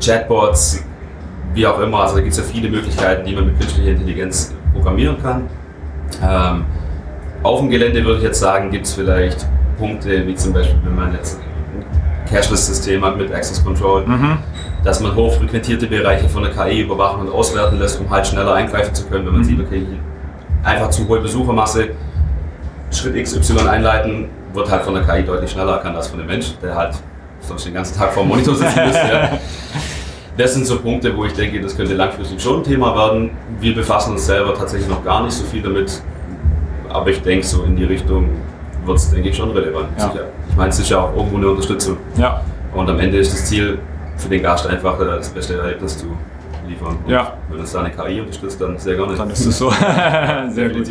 Chatbots, 0.05 0.85
wie 1.55 1.67
auch 1.67 1.81
immer, 1.81 2.01
also 2.01 2.17
da 2.17 2.21
gibt 2.21 2.33
es 2.33 2.39
ja 2.39 2.45
viele 2.45 2.69
Möglichkeiten, 2.69 3.25
die 3.25 3.35
man 3.35 3.47
mit 3.47 3.59
künstlicher 3.59 3.91
Intelligenz 3.91 4.55
programmieren 4.75 5.21
kann. 5.23 5.49
Ähm, 6.23 6.65
auf 7.43 7.61
dem 7.61 7.71
Gelände 7.71 8.05
würde 8.05 8.19
ich 8.19 8.25
jetzt 8.25 8.41
sagen, 8.41 8.71
gibt 8.71 8.87
es 8.87 8.95
vielleicht 8.95 9.47
Punkte, 9.79 10.27
wie 10.27 10.35
zum 10.35 10.53
Beispiel, 10.53 10.79
wenn 10.85 10.95
man 10.95 11.13
jetzt 11.15 11.41
Cashless-System 12.29 13.05
hat 13.05 13.17
mit 13.17 13.33
Access 13.33 13.65
Control, 13.65 14.05
mhm. 14.07 14.39
dass 14.85 15.01
man 15.01 15.15
hochfrequentierte 15.15 15.87
Bereiche 15.87 16.29
von 16.29 16.43
der 16.43 16.53
KI 16.53 16.83
überwachen 16.83 17.23
und 17.23 17.33
auswerten 17.33 17.79
lässt, 17.79 18.01
um 18.01 18.11
halt 18.11 18.27
schneller 18.27 18.55
eingreifen 18.55 18.95
zu 18.95 19.07
können, 19.07 19.27
wenn 19.27 19.33
man 19.33 19.43
mhm. 19.43 19.47
sieht, 19.47 19.61
okay, 19.61 19.87
einfach 20.63 20.91
zu 20.91 21.07
hohe 21.09 21.21
Besuchermasse, 21.21 21.91
Schritt 22.91 23.23
XY 23.23 23.69
einleiten, 23.69 24.29
wird 24.57 24.71
halt 24.71 24.83
von 24.83 24.95
der 24.95 25.05
KI 25.05 25.23
deutlich 25.23 25.51
schneller 25.51 25.75
erkannt 25.75 25.97
als 25.97 26.09
von 26.09 26.19
dem 26.19 26.27
Mensch, 26.27 26.55
der 26.63 26.75
halt 26.75 26.95
sonst 27.41 27.67
den 27.67 27.75
ganzen 27.75 27.97
Tag 27.97 28.13
vor 28.13 28.25
dem 28.25 28.31
Monitor 28.31 28.55
sitzen 28.55 28.85
müsste. 28.85 29.09
Ja. 29.13 29.31
Das 30.39 30.53
sind 30.53 30.67
so 30.67 30.79
Punkte, 30.81 31.17
wo 31.17 31.25
ich 31.25 31.33
denke, 31.33 31.63
das 31.63 31.75
könnte 31.75 31.95
langfristig 31.95 32.43
schon 32.43 32.59
ein 32.59 32.63
Thema 32.63 32.95
werden. 32.95 33.31
Wir 33.59 33.75
befassen 33.75 34.13
uns 34.13 34.27
selber 34.27 34.53
tatsächlich 34.53 34.87
noch 34.87 35.03
gar 35.03 35.25
nicht 35.25 35.33
so 35.33 35.45
viel 35.45 35.63
damit, 35.63 36.03
aber 36.91 37.09
ich 37.09 37.23
denke, 37.23 37.47
so 37.47 37.63
in 37.63 37.75
die 37.75 37.85
Richtung 37.85 38.29
wird 38.85 38.99
es, 38.99 39.11
denke 39.11 39.31
ich, 39.31 39.37
schon 39.37 39.51
relevant. 39.53 39.89
Ja. 39.99 40.13
Ich 40.51 40.57
meine, 40.57 40.69
es 40.69 40.79
ist 40.79 40.91
ja 40.91 41.01
auch 41.01 41.17
irgendwo 41.17 41.39
eine 41.39 41.49
Unterstützung. 41.49 41.97
Ja. 42.19 42.43
Und 42.75 42.91
am 42.91 43.01
Ende 43.01 43.17
ist 43.17 43.33
das 43.33 43.47
Ziel 43.47 43.79
für 44.19 44.29
den 44.29 44.43
Gast 44.43 44.67
einfach, 44.67 44.99
das 44.99 45.31
beste 45.31 45.57
Erlebnis 45.57 45.97
zu 45.97 46.07
liefern. 46.69 46.99
Und 47.05 47.11
ja. 47.11 47.33
Wenn 47.49 47.61
uns 47.61 47.73
da 47.73 47.81
eine 47.81 47.91
KI 47.91 48.21
unterstützt, 48.21 48.61
dann 48.61 48.79
sehr 48.79 48.97
gerne. 48.97 49.15
Dann 49.15 49.31
ist 49.31 49.47
es 49.47 49.57
so. 49.57 49.71
sehr 50.51 50.69
gut. 50.69 50.87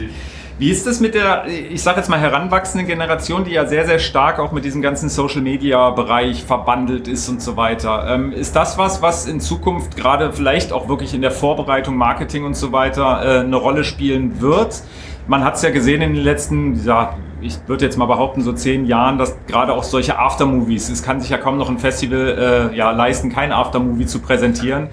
Wie 0.57 0.71
ist 0.71 0.87
es 0.87 1.01
mit 1.01 1.15
der, 1.15 1.47
ich 1.47 1.83
sage 1.83 1.97
jetzt 1.97 2.07
mal, 2.07 2.17
heranwachsenden 2.17 2.87
Generation, 2.87 3.43
die 3.43 3.51
ja 3.51 3.65
sehr, 3.65 3.85
sehr 3.85 3.99
stark 3.99 4.39
auch 4.39 4.53
mit 4.53 4.63
diesem 4.63 4.81
ganzen 4.81 5.09
Social-Media-Bereich 5.09 6.45
verbandelt 6.45 7.09
ist 7.09 7.27
und 7.27 7.41
so 7.41 7.57
weiter? 7.57 8.05
Ähm, 8.07 8.31
ist 8.31 8.55
das 8.55 8.77
was, 8.77 9.01
was 9.01 9.27
in 9.27 9.41
Zukunft 9.41 9.97
gerade 9.97 10.31
vielleicht 10.31 10.71
auch 10.71 10.87
wirklich 10.87 11.13
in 11.13 11.21
der 11.21 11.31
Vorbereitung, 11.31 11.97
Marketing 11.97 12.45
und 12.45 12.55
so 12.55 12.71
weiter 12.71 13.21
äh, 13.21 13.39
eine 13.41 13.57
Rolle 13.57 13.83
spielen 13.83 14.39
wird? 14.39 14.81
Man 15.27 15.43
hat 15.43 15.55
es 15.55 15.63
ja 15.63 15.71
gesehen 15.71 16.01
in 16.01 16.13
den 16.13 16.23
letzten, 16.23 16.83
ja, 16.85 17.15
ich 17.41 17.57
würde 17.67 17.85
jetzt 17.85 17.97
mal 17.97 18.05
behaupten, 18.05 18.41
so 18.41 18.53
zehn 18.53 18.85
Jahren, 18.85 19.17
dass 19.17 19.35
gerade 19.47 19.73
auch 19.73 19.83
solche 19.83 20.17
Aftermovies, 20.19 20.89
es 20.89 21.03
kann 21.03 21.19
sich 21.19 21.29
ja 21.29 21.37
kaum 21.37 21.57
noch 21.57 21.69
ein 21.69 21.79
Festival 21.79 22.71
äh, 22.71 22.75
ja, 22.75 22.91
leisten, 22.91 23.31
kein 23.31 23.51
Aftermovie 23.51 24.05
zu 24.05 24.19
präsentieren. 24.19 24.87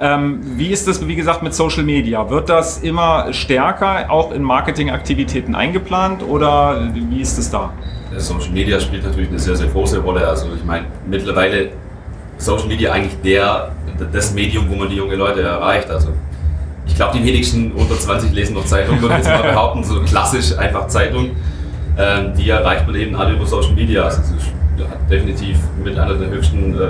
Ja. 0.00 0.14
Ähm, 0.14 0.40
wie 0.56 0.68
ist 0.68 0.88
das, 0.88 1.06
wie 1.06 1.16
gesagt, 1.16 1.42
mit 1.42 1.54
Social 1.54 1.82
Media? 1.82 2.28
Wird 2.30 2.48
das 2.48 2.78
immer 2.78 3.32
stärker 3.32 4.10
auch 4.10 4.32
in 4.32 4.42
Marketingaktivitäten 4.42 5.54
eingeplant 5.54 6.22
oder 6.22 6.90
wie 6.94 7.20
ist 7.20 7.38
es 7.38 7.50
da? 7.50 7.72
Social 8.16 8.50
Media 8.52 8.80
spielt 8.80 9.04
natürlich 9.04 9.28
eine 9.28 9.38
sehr, 9.38 9.56
sehr 9.56 9.68
große 9.68 10.00
Rolle. 10.00 10.26
Also 10.26 10.46
ich 10.54 10.64
meine, 10.64 10.86
mittlerweile 11.06 11.70
Social 12.38 12.68
Media 12.68 12.92
eigentlich 12.92 13.20
der, 13.22 13.72
das 14.12 14.34
Medium, 14.34 14.68
wo 14.68 14.76
man 14.76 14.88
die 14.88 14.96
jungen 14.96 15.18
Leute 15.18 15.42
erreicht. 15.42 15.90
Also 15.90 16.08
ich 16.86 16.94
glaube, 16.94 17.18
die 17.18 17.24
wenigsten 17.24 17.72
unter 17.72 17.98
20 17.98 18.32
lesen 18.32 18.54
noch 18.54 18.64
Zeitung, 18.64 19.00
würde 19.00 19.14
ich 19.14 19.24
jetzt 19.24 19.30
mal 19.30 19.42
behaupten, 19.50 19.84
so 19.84 20.00
klassisch 20.02 20.56
einfach 20.58 20.86
Zeitung. 20.88 21.30
Ähm, 21.96 22.32
die 22.36 22.50
erreicht 22.50 22.86
man 22.86 22.96
eben 22.96 23.14
alle 23.14 23.34
über 23.34 23.46
Social 23.46 23.72
Media. 23.72 24.02
Also 24.04 24.18
das 24.18 24.30
ist 24.30 24.52
definitiv 25.10 25.58
mit 25.82 25.98
einer 25.98 26.14
der 26.14 26.28
höchsten 26.28 26.74
äh, 26.74 26.86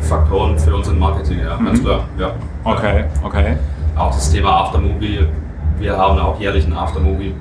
Faktoren 0.00 0.58
für 0.58 0.74
unseren 0.74 0.98
Marketing, 0.98 1.40
ja, 1.40 1.56
ganz 1.56 1.80
mhm. 1.80 1.84
klar. 1.84 2.04
Ja. 2.18 2.32
Okay, 2.64 3.04
okay. 3.22 3.56
Auch 3.96 4.12
das 4.12 4.30
Thema 4.30 4.62
Aftermovie, 4.62 5.26
wir 5.78 5.96
haben 5.96 6.18
auch 6.18 6.38
jährlich 6.40 6.66
ein 6.66 6.72
Aftermovie. 6.72 7.34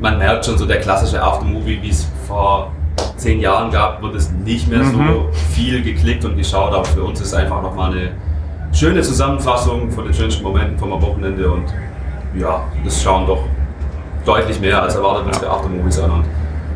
Man 0.00 0.18
merkt 0.18 0.44
schon 0.44 0.58
so 0.58 0.66
der 0.66 0.80
klassische 0.80 1.22
Aftermovie, 1.22 1.80
wie 1.80 1.90
es 1.90 2.08
vor 2.26 2.72
zehn 3.16 3.40
Jahren 3.40 3.70
gab, 3.70 4.02
wird 4.02 4.16
es 4.16 4.30
nicht 4.30 4.68
mehr 4.68 4.80
mhm. 4.80 4.92
so 4.92 5.28
viel 5.52 5.82
geklickt 5.82 6.24
und 6.24 6.36
geschaut, 6.36 6.74
aber 6.74 6.84
für 6.84 7.02
uns 7.02 7.20
ist 7.20 7.34
einfach 7.34 7.62
nochmal 7.62 7.92
eine 7.92 8.10
schöne 8.74 9.02
Zusammenfassung 9.02 9.90
von 9.90 10.04
den 10.04 10.14
schönsten 10.14 10.42
Momenten 10.42 10.78
vom 10.78 10.90
Wochenende 11.00 11.50
und 11.50 11.64
ja, 12.34 12.64
das 12.84 13.02
schauen 13.02 13.26
doch 13.26 13.44
deutlich 14.26 14.60
mehr 14.60 14.82
als 14.82 14.96
erwartet, 14.96 15.26
was 15.28 15.40
wir 15.40 15.50
Aftermovies 15.50 15.98
an. 16.00 16.10
Und 16.10 16.24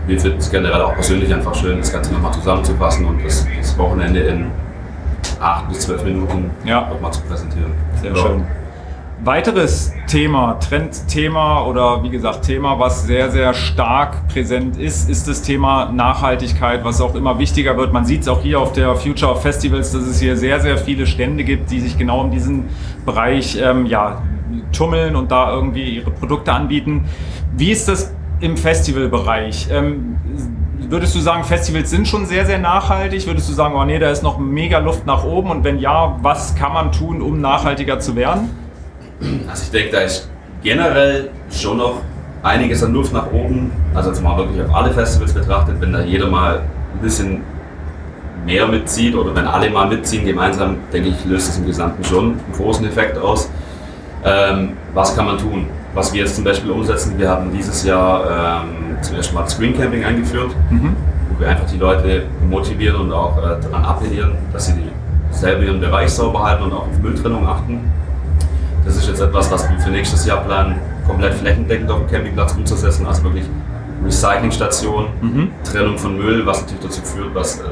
wir 0.07 0.21
finden 0.21 0.39
es 0.39 0.51
generell 0.51 0.81
auch 0.81 0.95
persönlich 0.95 1.33
einfach 1.35 1.55
schön, 1.55 1.79
das 1.79 1.93
Ganze 1.93 2.13
nochmal 2.13 2.33
zusammenzufassen 2.33 3.05
und 3.05 3.25
das, 3.25 3.47
das, 3.59 3.77
Wochenende 3.77 4.21
in 4.21 4.51
acht 5.41 5.69
bis 5.69 5.81
zwölf 5.81 6.05
Minuten 6.05 6.51
ja. 6.65 6.89
nochmal 6.89 7.13
zu 7.13 7.21
präsentieren. 7.23 7.73
Sehr 8.01 8.13
ja. 8.13 8.17
schön. 8.17 8.45
Weiteres 9.25 9.93
Thema, 10.07 10.61
Trendthema 10.61 11.65
oder 11.65 12.05
wie 12.05 12.09
gesagt 12.09 12.43
Thema, 12.43 12.79
was 12.79 13.03
sehr, 13.03 13.33
sehr 13.33 13.53
stark 13.53 14.29
präsent 14.29 14.77
ist, 14.79 15.11
ist 15.11 15.27
das 15.27 15.43
Thema 15.43 15.91
Nachhaltigkeit, 15.91 16.85
was 16.85 17.01
auch 17.01 17.17
immer 17.17 17.37
wichtiger 17.41 17.77
wird. 17.77 17.93
Man 17.93 18.05
sieht 18.05 18.23
es 18.23 18.29
auch 18.29 18.41
hier 18.41 18.61
auf 18.61 18.73
der 18.73 18.95
Future 18.95 19.33
of 19.33 19.43
Festivals, 19.43 19.91
dass 19.91 20.03
es 20.03 20.21
hier 20.21 20.37
sehr, 20.37 20.61
sehr 20.61 20.79
viele 20.79 21.05
Stände 21.05 21.43
gibt, 21.43 21.73
die 21.73 21.81
sich 21.81 21.99
genau 21.99 22.25
in 22.25 22.31
diesem 22.31 22.67
Bereich 23.05 23.59
ähm, 23.61 23.87
ja, 23.87 24.23
tummeln 24.73 25.17
und 25.17 25.33
da 25.33 25.53
irgendwie 25.53 25.97
ihre 25.97 26.13
Produkte 26.13 26.53
anbieten. 26.53 27.07
Wie 27.57 27.73
ist 27.73 27.89
das 27.89 28.15
im 28.39 28.57
Festivalbereich? 28.57 29.69
Ähm, 29.73 30.17
würdest 30.89 31.17
du 31.17 31.19
sagen, 31.19 31.43
Festivals 31.43 31.91
sind 31.91 32.07
schon 32.07 32.25
sehr, 32.25 32.47
sehr 32.47 32.61
nachhaltig? 32.61 33.27
Würdest 33.27 33.49
du 33.49 33.53
sagen, 33.53 33.75
oh 33.75 33.85
nee, 33.85 33.99
da 33.99 34.11
ist 34.11 34.23
noch 34.23 34.39
mega 34.39 34.79
Luft 34.79 35.07
nach 35.07 35.25
oben? 35.25 35.51
Und 35.51 35.65
wenn 35.65 35.81
ja, 35.81 36.17
was 36.23 36.55
kann 36.55 36.73
man 36.73 36.93
tun, 36.93 37.21
um 37.21 37.41
nachhaltiger 37.41 37.99
zu 37.99 38.15
werden? 38.15 38.68
Also 39.49 39.65
ich 39.65 39.71
denke, 39.71 39.93
da 39.93 40.01
ist 40.01 40.29
generell 40.63 41.31
schon 41.51 41.79
noch 41.79 42.03
einiges 42.43 42.83
an 42.83 42.93
Luft 42.93 43.13
nach 43.13 43.31
oben. 43.33 43.73
Also 43.95 44.11
jetzt 44.11 44.23
mal 44.23 44.37
wirklich 44.37 44.63
auf 44.63 44.75
alle 44.75 44.93
Festivals 44.93 45.33
betrachtet, 45.33 45.81
wenn 45.81 45.93
da 45.93 46.03
jeder 46.03 46.29
mal 46.29 46.61
ein 46.95 47.01
bisschen 47.03 47.43
mehr 48.45 48.67
mitzieht 48.67 49.15
oder 49.15 49.35
wenn 49.35 49.47
alle 49.47 49.71
mal 49.71 49.89
mitziehen 49.89 50.25
gemeinsam, 50.25 50.77
denke 50.93 51.11
ich, 51.11 51.25
löst 51.25 51.51
es 51.51 51.59
im 51.59 51.67
Gesamten 51.67 52.03
schon 52.05 52.25
einen 52.25 52.53
großen 52.57 52.87
Effekt 52.87 53.19
aus. 53.19 53.51
Ähm, 54.25 54.73
was 54.95 55.15
kann 55.15 55.27
man 55.27 55.39
tun? 55.39 55.67
Was 55.95 56.13
wir 56.13 56.21
jetzt 56.21 56.37
zum 56.37 56.45
Beispiel 56.45 56.71
umsetzen, 56.71 57.19
wir 57.19 57.29
haben 57.29 57.51
dieses 57.53 57.85
Jahr 57.85 58.63
ähm, 58.63 58.97
zum 59.03 59.17
ersten 59.17 59.35
Mal 59.35 59.49
Screen 59.49 59.77
Camping 59.77 60.05
eingeführt, 60.05 60.55
mhm. 60.71 60.97
wo 61.31 61.41
wir 61.41 61.49
einfach 61.49 61.67
die 61.67 61.79
Leute 61.79 62.25
motivieren 62.49 63.01
und 63.03 63.13
auch 63.13 63.37
äh, 63.39 63.57
daran 63.61 63.85
appellieren, 63.85 64.33
dass 64.53 64.67
sie 64.67 64.75
selber 65.31 65.65
ihren 65.65 65.81
Bereich 65.81 66.11
sauber 66.11 66.43
halten 66.45 66.65
und 66.65 66.73
auch 66.73 66.89
auf 66.89 66.99
Mülltrennung 67.03 67.47
achten. 67.47 67.81
Das 68.89 68.97
ist 68.97 69.07
jetzt 69.07 69.21
etwas, 69.21 69.51
was 69.51 69.69
wir 69.69 69.79
für 69.79 69.91
nächstes 69.91 70.25
Jahr 70.25 70.39
planen, 70.39 70.77
komplett 71.07 71.35
flächendeckend 71.35 71.91
auf 71.91 71.99
dem 71.99 72.11
Campingplatz 72.11 72.55
umzusetzen, 72.55 73.07
also 73.07 73.23
wirklich 73.23 73.45
Recyclingstation, 74.03 75.09
mhm. 75.21 75.51
Trennung 75.63 75.99
von 75.99 76.17
Müll, 76.17 76.47
was 76.47 76.63
natürlich 76.63 76.85
dazu 76.85 77.03
führt, 77.03 77.37
dass 77.37 77.61
äh, 77.61 77.65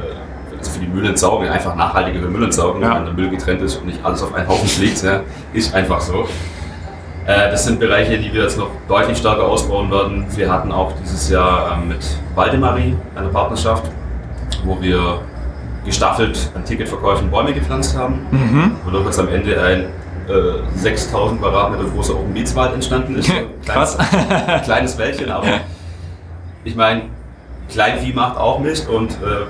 also 0.58 0.70
für 0.72 0.80
die 0.80 0.86
Müllentsorgung 0.86 1.48
einfach 1.48 1.74
nachhaltigere 1.74 2.26
Müllentsorgung, 2.26 2.82
ja. 2.82 2.96
wenn 2.96 3.06
der 3.06 3.14
Müll 3.14 3.30
getrennt 3.30 3.62
ist 3.62 3.76
und 3.76 3.86
nicht 3.86 4.04
alles 4.04 4.22
auf 4.22 4.34
einen 4.34 4.46
Haufen 4.46 4.68
fliegt, 4.68 5.02
ja, 5.02 5.22
ist 5.54 5.74
einfach 5.74 6.02
so. 6.02 6.28
Äh, 7.24 7.50
das 7.50 7.64
sind 7.64 7.80
Bereiche, 7.80 8.18
die 8.18 8.30
wir 8.34 8.42
jetzt 8.42 8.58
noch 8.58 8.68
deutlich 8.86 9.16
stärker 9.16 9.44
ausbauen 9.44 9.90
werden. 9.90 10.26
Wir 10.36 10.52
hatten 10.52 10.70
auch 10.70 10.92
dieses 11.02 11.30
Jahr 11.30 11.78
ähm, 11.78 11.88
mit 11.88 12.04
Waldemarie 12.34 12.94
eine 13.14 13.28
Partnerschaft, 13.28 13.90
wo 14.66 14.78
wir 14.82 15.22
gestaffelt 15.86 16.50
an 16.54 16.62
Ticketverkäufen 16.62 17.30
Bäume 17.30 17.54
gepflanzt 17.54 17.96
haben, 17.96 18.26
mhm. 18.30 18.72
wodurch 18.84 19.06
jetzt 19.06 19.18
am 19.18 19.28
Ende 19.28 19.58
ein 19.62 19.86
6000 20.74 21.38
äh, 21.38 21.42
Quadratmeter 21.42 21.84
großer 21.84 22.14
Open 22.14 22.34
Beats 22.34 22.54
Wald 22.54 22.74
entstanden 22.74 23.16
ist. 23.16 23.30
Krass. 23.66 23.96
Kleines, 23.96 24.62
kleines 24.64 24.98
Wäldchen, 24.98 25.30
aber 25.30 25.46
ich 26.64 26.74
meine, 26.74 27.02
Kleinvieh 27.68 28.12
macht 28.12 28.36
auch 28.36 28.58
Mist 28.58 28.88
und 28.88 29.12
äh, 29.12 29.46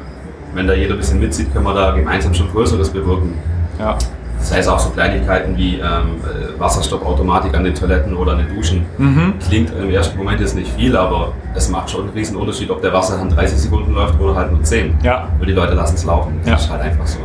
wenn 0.55 0.67
da 0.67 0.75
jeder 0.75 0.95
ein 0.95 0.99
bisschen 0.99 1.21
mitzieht, 1.21 1.53
können 1.53 1.65
wir 1.65 1.75
da 1.75 1.93
gemeinsam 1.93 2.35
schon 2.35 2.51
Größeres 2.51 2.91
bewirken. 2.91 3.35
Ja. 3.79 3.97
Das 4.39 4.53
heißt 4.53 4.69
auch 4.69 4.79
so 4.79 4.91
Kleinigkeiten 4.91 5.57
wie 5.57 5.77
ähm, 5.77 5.83
äh, 6.23 6.59
Wasserstoffautomatik 6.61 7.55
an 7.55 7.65
den 7.65 7.75
Toiletten 7.75 8.15
oder 8.17 8.33
an 8.33 8.39
den 8.39 8.55
Duschen. 8.55 8.85
Mhm. 8.99 9.35
Klingt 9.47 9.73
im 9.75 9.91
ersten 9.91 10.17
Moment 10.17 10.41
jetzt 10.41 10.55
nicht 10.55 10.71
viel, 10.73 10.97
aber 10.97 11.33
es 11.55 11.69
macht 11.69 11.91
schon 11.91 12.03
einen 12.03 12.11
riesen 12.11 12.37
Unterschied, 12.37 12.71
ob 12.71 12.83
der 12.83 12.93
Wasserhahn 12.93 13.31
30 13.31 13.59
Sekunden 13.59 13.95
läuft 13.95 14.21
oder 14.21 14.35
halt 14.35 14.53
nur 14.53 14.63
10. 14.63 14.99
Ja. 15.03 15.29
Weil 15.39 15.47
die 15.47 15.53
Leute 15.53 15.75
lassen 15.75 15.97
es 15.97 16.05
laufen. 16.05 16.39
Das 16.43 16.49
ja. 16.49 16.57
ist 16.57 16.71
halt 16.71 16.83
einfach 16.83 17.07
so 17.07 17.19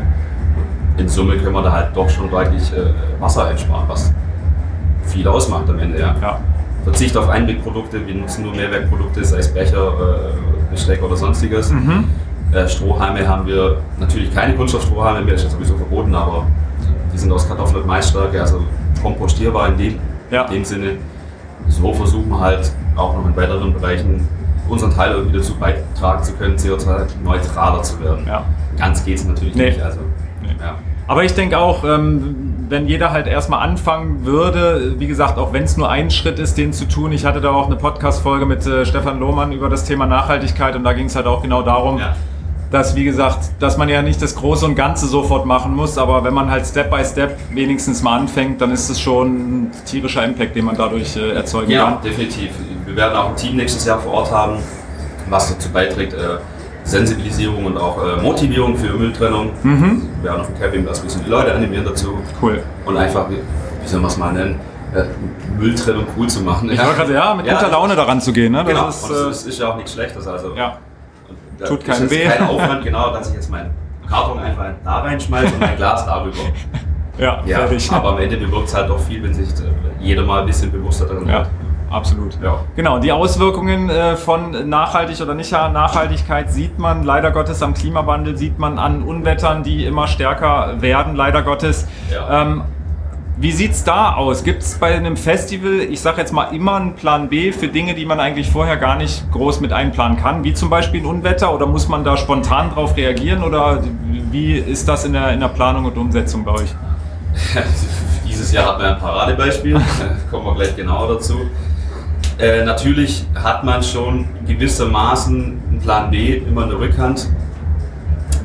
in 0.97 1.09
Summe 1.09 1.37
können 1.37 1.53
wir 1.53 1.63
da 1.63 1.71
halt 1.71 1.95
doch 1.95 2.09
schon 2.09 2.29
deutlich 2.29 2.71
äh, 2.73 3.21
Wasser 3.21 3.45
einsparen, 3.45 3.87
was 3.87 4.13
viel 5.05 5.27
ausmacht 5.27 5.69
am 5.69 5.79
Ende. 5.79 5.99
Ja. 5.99 6.15
ja. 6.21 6.39
Verzicht 6.83 7.15
auf 7.15 7.29
Einwegprodukte, 7.29 8.05
wir 8.05 8.15
nutzen 8.15 8.43
nur 8.43 8.55
Mehrwerkprodukte, 8.55 9.23
sei 9.23 9.37
es 9.37 9.53
Becher, 9.53 9.87
äh, 9.87 10.71
Besteck 10.71 11.03
oder 11.03 11.15
sonstiges. 11.15 11.71
Mhm. 11.71 12.05
Äh, 12.51 12.67
Strohhalme 12.67 13.27
haben 13.27 13.45
wir 13.45 13.77
natürlich 13.99 14.33
keine 14.33 14.55
Kunststoffstrohhalme 14.55 15.21
mehr, 15.21 15.35
ist 15.35 15.43
ja 15.43 15.49
sowieso 15.49 15.75
verboten, 15.75 16.13
aber 16.15 16.47
die 17.13 17.17
sind 17.17 17.31
aus 17.31 17.47
Kartoffel- 17.47 17.81
und 17.81 17.87
Maisstärke, 17.87 18.41
also 18.41 18.63
kompostierbar 19.01 19.69
in 19.69 19.77
dem, 19.77 19.99
ja. 20.31 20.45
in 20.45 20.53
dem 20.53 20.65
Sinne. 20.65 20.91
So 21.67 21.93
versuchen 21.93 22.29
wir 22.29 22.39
halt 22.39 22.71
auch 22.95 23.15
noch 23.15 23.25
in 23.25 23.35
weiteren 23.35 23.73
Bereichen 23.73 24.27
unseren 24.67 24.93
Teil 24.93 25.11
irgendwie 25.11 25.37
dazu 25.37 25.55
beitragen 25.55 26.23
zu 26.23 26.33
können, 26.33 26.55
CO2-neutraler 26.57 27.83
zu 27.83 27.99
werden. 28.01 28.25
Ja. 28.25 28.45
Ganz 28.77 29.03
geht 29.03 29.17
es 29.17 29.25
natürlich 29.25 29.55
nee. 29.55 29.65
nicht. 29.65 29.81
Also. 29.81 29.99
Ja. 30.59 30.75
Aber 31.07 31.23
ich 31.23 31.33
denke 31.33 31.57
auch, 31.57 31.83
ähm, 31.83 32.65
wenn 32.69 32.87
jeder 32.87 33.11
halt 33.11 33.27
erstmal 33.27 33.67
anfangen 33.67 34.25
würde, 34.25 34.95
wie 34.97 35.07
gesagt, 35.07 35.37
auch 35.37 35.51
wenn 35.51 35.63
es 35.63 35.75
nur 35.75 35.89
ein 35.89 36.09
Schritt 36.09 36.39
ist, 36.39 36.57
den 36.57 36.71
zu 36.71 36.85
tun. 36.85 37.11
Ich 37.11 37.25
hatte 37.25 37.41
da 37.41 37.51
auch 37.51 37.65
eine 37.65 37.75
Podcast-Folge 37.75 38.45
mit 38.45 38.65
äh, 38.65 38.85
Stefan 38.85 39.19
Lohmann 39.19 39.51
über 39.51 39.67
das 39.67 39.83
Thema 39.83 40.05
Nachhaltigkeit 40.05 40.73
und 40.75 40.85
da 40.85 40.93
ging 40.93 41.07
es 41.07 41.15
halt 41.17 41.25
auch 41.25 41.41
genau 41.41 41.63
darum, 41.63 41.99
ja. 41.99 42.15
dass, 42.71 42.95
wie 42.95 43.03
gesagt, 43.03 43.39
dass 43.59 43.77
man 43.77 43.89
ja 43.89 44.01
nicht 44.01 44.21
das 44.21 44.35
Große 44.35 44.65
und 44.65 44.75
Ganze 44.75 45.05
sofort 45.05 45.45
machen 45.45 45.75
muss, 45.75 45.97
aber 45.97 46.23
wenn 46.23 46.33
man 46.33 46.49
halt 46.49 46.65
Step 46.65 46.89
by 46.89 47.03
Step 47.03 47.37
wenigstens 47.49 48.01
mal 48.01 48.17
anfängt, 48.17 48.61
dann 48.61 48.71
ist 48.71 48.89
es 48.89 49.01
schon 49.01 49.27
ein 49.27 49.71
tierischer 49.85 50.23
Impact, 50.23 50.55
den 50.55 50.63
man 50.63 50.77
dadurch 50.77 51.17
äh, 51.17 51.33
erzeugen 51.33 51.71
ja, 51.71 51.83
kann. 51.83 51.93
Ja, 51.95 51.99
definitiv. 52.09 52.51
Wir 52.85 52.95
werden 52.95 53.17
auch 53.17 53.29
ein 53.31 53.35
Team 53.35 53.57
nächstes 53.57 53.85
Jahr 53.85 53.99
vor 53.99 54.13
Ort 54.13 54.31
haben, 54.31 54.59
was 55.29 55.53
dazu 55.53 55.69
beiträgt, 55.71 56.13
äh, 56.13 56.37
Sensibilisierung 56.83 57.65
und 57.65 57.77
auch 57.77 57.97
äh, 58.03 58.21
Motivierung 58.21 58.75
für 58.75 58.93
Mülltrennung. 58.93 59.51
Mhm. 59.63 60.09
Wir 60.21 60.31
haben 60.31 60.41
auf 60.41 60.47
dem 60.47 60.59
Campingplatz 60.59 61.03
müssen 61.03 61.23
die 61.23 61.29
Leute 61.29 61.53
animieren 61.53 61.85
dazu. 61.85 62.19
Cool. 62.41 62.63
Und 62.85 62.97
einfach, 62.97 63.29
wie, 63.29 63.35
wie 63.35 63.87
soll 63.87 64.01
man 64.01 64.09
es 64.09 64.17
mal 64.17 64.33
nennen, 64.33 64.59
äh, 64.93 65.03
Mülltrennung 65.57 66.05
cool 66.17 66.27
zu 66.27 66.41
machen. 66.41 66.69
Ich 66.69 66.77
ja, 66.77 66.91
grad, 66.91 67.09
ja 67.09 67.33
mit 67.33 67.45
ja, 67.45 67.53
guter 67.53 67.69
Laune 67.69 67.95
daran 67.95 68.19
zu 68.19 68.33
gehen. 68.33 68.51
Ne? 68.51 68.63
Das 68.63 68.67
genau, 68.67 68.89
ist, 68.89 69.03
und 69.03 69.29
das 69.29 69.45
ist 69.45 69.59
ja 69.59 69.69
auch 69.69 69.75
nichts 69.75 69.93
Schlechtes. 69.93 70.27
Also, 70.27 70.55
ja. 70.55 70.77
Tut 71.65 71.85
keinen 71.85 72.09
weh. 72.09 72.25
kein 72.25 72.47
Aufwand, 72.47 72.83
genau, 72.83 73.13
dass 73.13 73.29
ich 73.29 73.35
jetzt 73.35 73.51
meinen 73.51 73.69
Karton 74.09 74.39
einfach 74.39 74.65
da 74.83 74.99
reinschmeiße 74.99 75.53
und 75.53 75.59
mein 75.59 75.77
Glas 75.77 76.05
darüber. 76.05 76.37
Ja, 77.17 77.41
ja 77.45 77.57
fertig. 77.59 77.91
aber 77.91 78.13
am 78.13 78.17
Ende 78.17 78.37
bewirkt 78.37 78.67
es 78.67 78.75
halt 78.75 78.89
doch 78.89 78.99
viel, 78.99 79.21
wenn 79.21 79.33
sich 79.33 79.49
äh, 79.49 79.69
jeder 79.99 80.23
mal 80.23 80.39
ein 80.41 80.47
bisschen 80.47 80.71
bewusster 80.71 81.05
darin 81.05 81.27
ja. 81.27 81.39
wird 81.39 81.49
absolut. 81.91 82.37
Ja. 82.41 82.61
Genau, 82.75 82.99
die 82.99 83.11
Auswirkungen 83.11 83.89
äh, 83.89 84.15
von 84.15 84.69
nachhaltig 84.69 85.21
oder 85.21 85.33
nicht 85.33 85.51
Nachhaltigkeit 85.51 86.51
sieht 86.51 86.79
man 86.79 87.03
leider 87.03 87.31
Gottes 87.31 87.61
am 87.61 87.73
Klimawandel, 87.73 88.37
sieht 88.37 88.57
man 88.59 88.79
an 88.79 89.03
Unwettern, 89.03 89.63
die 89.63 89.85
immer 89.85 90.07
stärker 90.07 90.81
werden, 90.81 91.15
leider 91.15 91.43
Gottes. 91.43 91.87
Ja. 92.11 92.41
Ähm, 92.41 92.63
wie 93.41 93.51
sieht 93.51 93.71
es 93.71 93.83
da 93.83 94.13
aus? 94.13 94.43
Gibt 94.43 94.61
es 94.61 94.75
bei 94.75 94.95
einem 94.95 95.17
Festival, 95.17 95.79
ich 95.79 95.99
sage 95.99 96.21
jetzt 96.21 96.31
mal, 96.31 96.53
immer 96.53 96.75
einen 96.75 96.93
Plan 96.93 97.27
B 97.27 97.51
für 97.51 97.67
Dinge, 97.67 97.95
die 97.95 98.05
man 98.05 98.19
eigentlich 98.19 98.51
vorher 98.51 98.77
gar 98.77 98.97
nicht 98.97 99.31
groß 99.31 99.61
mit 99.61 99.73
einplanen 99.73 100.15
kann, 100.15 100.43
wie 100.43 100.53
zum 100.53 100.69
Beispiel 100.69 101.01
ein 101.01 101.07
Unwetter 101.07 101.51
oder 101.51 101.65
muss 101.65 101.87
man 101.87 102.03
da 102.03 102.17
spontan 102.17 102.69
drauf 102.69 102.95
reagieren 102.95 103.43
oder 103.43 103.81
wie 104.29 104.53
ist 104.53 104.87
das 104.87 105.05
in 105.05 105.13
der, 105.13 105.31
in 105.31 105.39
der 105.39 105.47
Planung 105.47 105.85
und 105.85 105.97
Umsetzung 105.97 106.43
bei 106.43 106.51
euch? 106.51 106.75
Dieses 108.27 108.51
Jahr 108.51 108.67
hatten 108.67 108.81
wir 108.81 108.89
ein 108.89 108.99
Paradebeispiel, 108.99 109.81
kommen 110.29 110.45
wir 110.45 110.55
gleich 110.55 110.75
genauer 110.75 111.15
dazu. 111.15 111.39
Äh, 112.41 112.65
natürlich 112.65 113.27
hat 113.35 113.63
man 113.63 113.83
schon 113.83 114.25
gewissermaßen 114.47 115.61
einen 115.69 115.79
Plan 115.79 116.09
B 116.09 116.37
immer 116.37 116.63
in 116.63 116.69
der 116.69 116.79
Rückhand, 116.79 117.29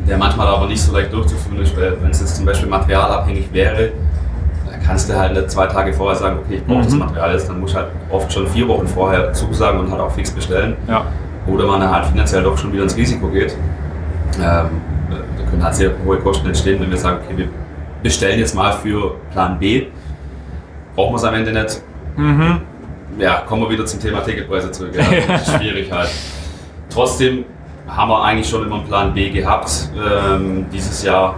der 0.07 0.19
manchmal 0.19 0.49
aber 0.49 0.67
nicht 0.67 0.83
so 0.83 0.93
leicht 0.93 1.11
durchzuführen 1.15 1.63
ist, 1.63 1.75
weil 1.75 1.97
wenn 2.03 2.11
es 2.11 2.21
jetzt 2.21 2.37
zum 2.37 2.45
Beispiel 2.45 2.69
materialabhängig 2.69 3.51
wäre, 3.55 3.93
dann 4.71 4.83
kannst 4.85 5.09
du 5.09 5.17
halt 5.19 5.33
nicht 5.33 5.51
zwei 5.51 5.67
Tage 5.67 5.95
vorher 5.95 6.15
sagen, 6.15 6.41
okay, 6.45 6.57
ich 6.57 6.67
brauche 6.67 6.81
mhm. 6.81 6.85
das 6.85 6.95
Material 6.95 7.33
jetzt, 7.33 7.49
dann 7.49 7.59
musst 7.59 7.73
du 7.73 7.79
halt 7.79 7.89
oft 8.11 8.31
schon 8.31 8.47
vier 8.49 8.69
Wochen 8.69 8.87
vorher 8.87 9.33
zusagen 9.33 9.81
und 9.81 9.91
halt 9.91 10.01
auch 10.03 10.13
fix 10.13 10.31
bestellen. 10.31 10.77
Ja. 10.87 11.07
Oder 11.47 11.67
man 11.67 11.91
halt 11.91 12.05
finanziell 12.05 12.43
doch 12.43 12.59
schon 12.59 12.75
wieder 12.75 12.83
ins 12.83 12.97
Risiko 12.97 13.29
geht. 13.29 13.57
Ähm, 14.35 14.43
da 15.39 15.51
können 15.51 15.65
halt 15.65 15.75
sehr 15.75 15.93
hohe 16.05 16.19
Kosten 16.19 16.47
entstehen, 16.47 16.83
wenn 16.83 16.91
wir 16.91 16.99
sagen, 16.99 17.21
okay, 17.25 17.39
wir 17.39 17.49
bestellen 18.03 18.39
jetzt 18.39 18.55
mal 18.55 18.73
für 18.75 19.15
Plan 19.33 19.59
B, 19.59 19.87
brauchen 20.95 21.13
wir 21.13 21.17
es 21.17 21.25
am 21.25 21.35
Ende 21.35 21.53
nicht. 21.53 21.81
Mhm 22.19 22.61
ja, 23.19 23.43
kommen 23.47 23.63
wir 23.63 23.71
wieder 23.71 23.87
zum 23.87 24.01
Thema 24.01 24.21
Ticketpreise 24.21 24.71
zurück. 24.71 24.95
Ja, 24.95 25.39
schwierig 25.59 25.91
halt. 25.91 26.11
Trotzdem 26.91 27.45
haben 27.89 28.11
wir 28.11 28.23
eigentlich 28.23 28.49
schon 28.49 28.65
immer 28.65 28.77
einen 28.77 28.87
Plan 28.87 29.15
B 29.15 29.31
gehabt. 29.31 29.91
Ähm, 29.97 30.67
dieses 30.73 31.03
Jahr, 31.03 31.37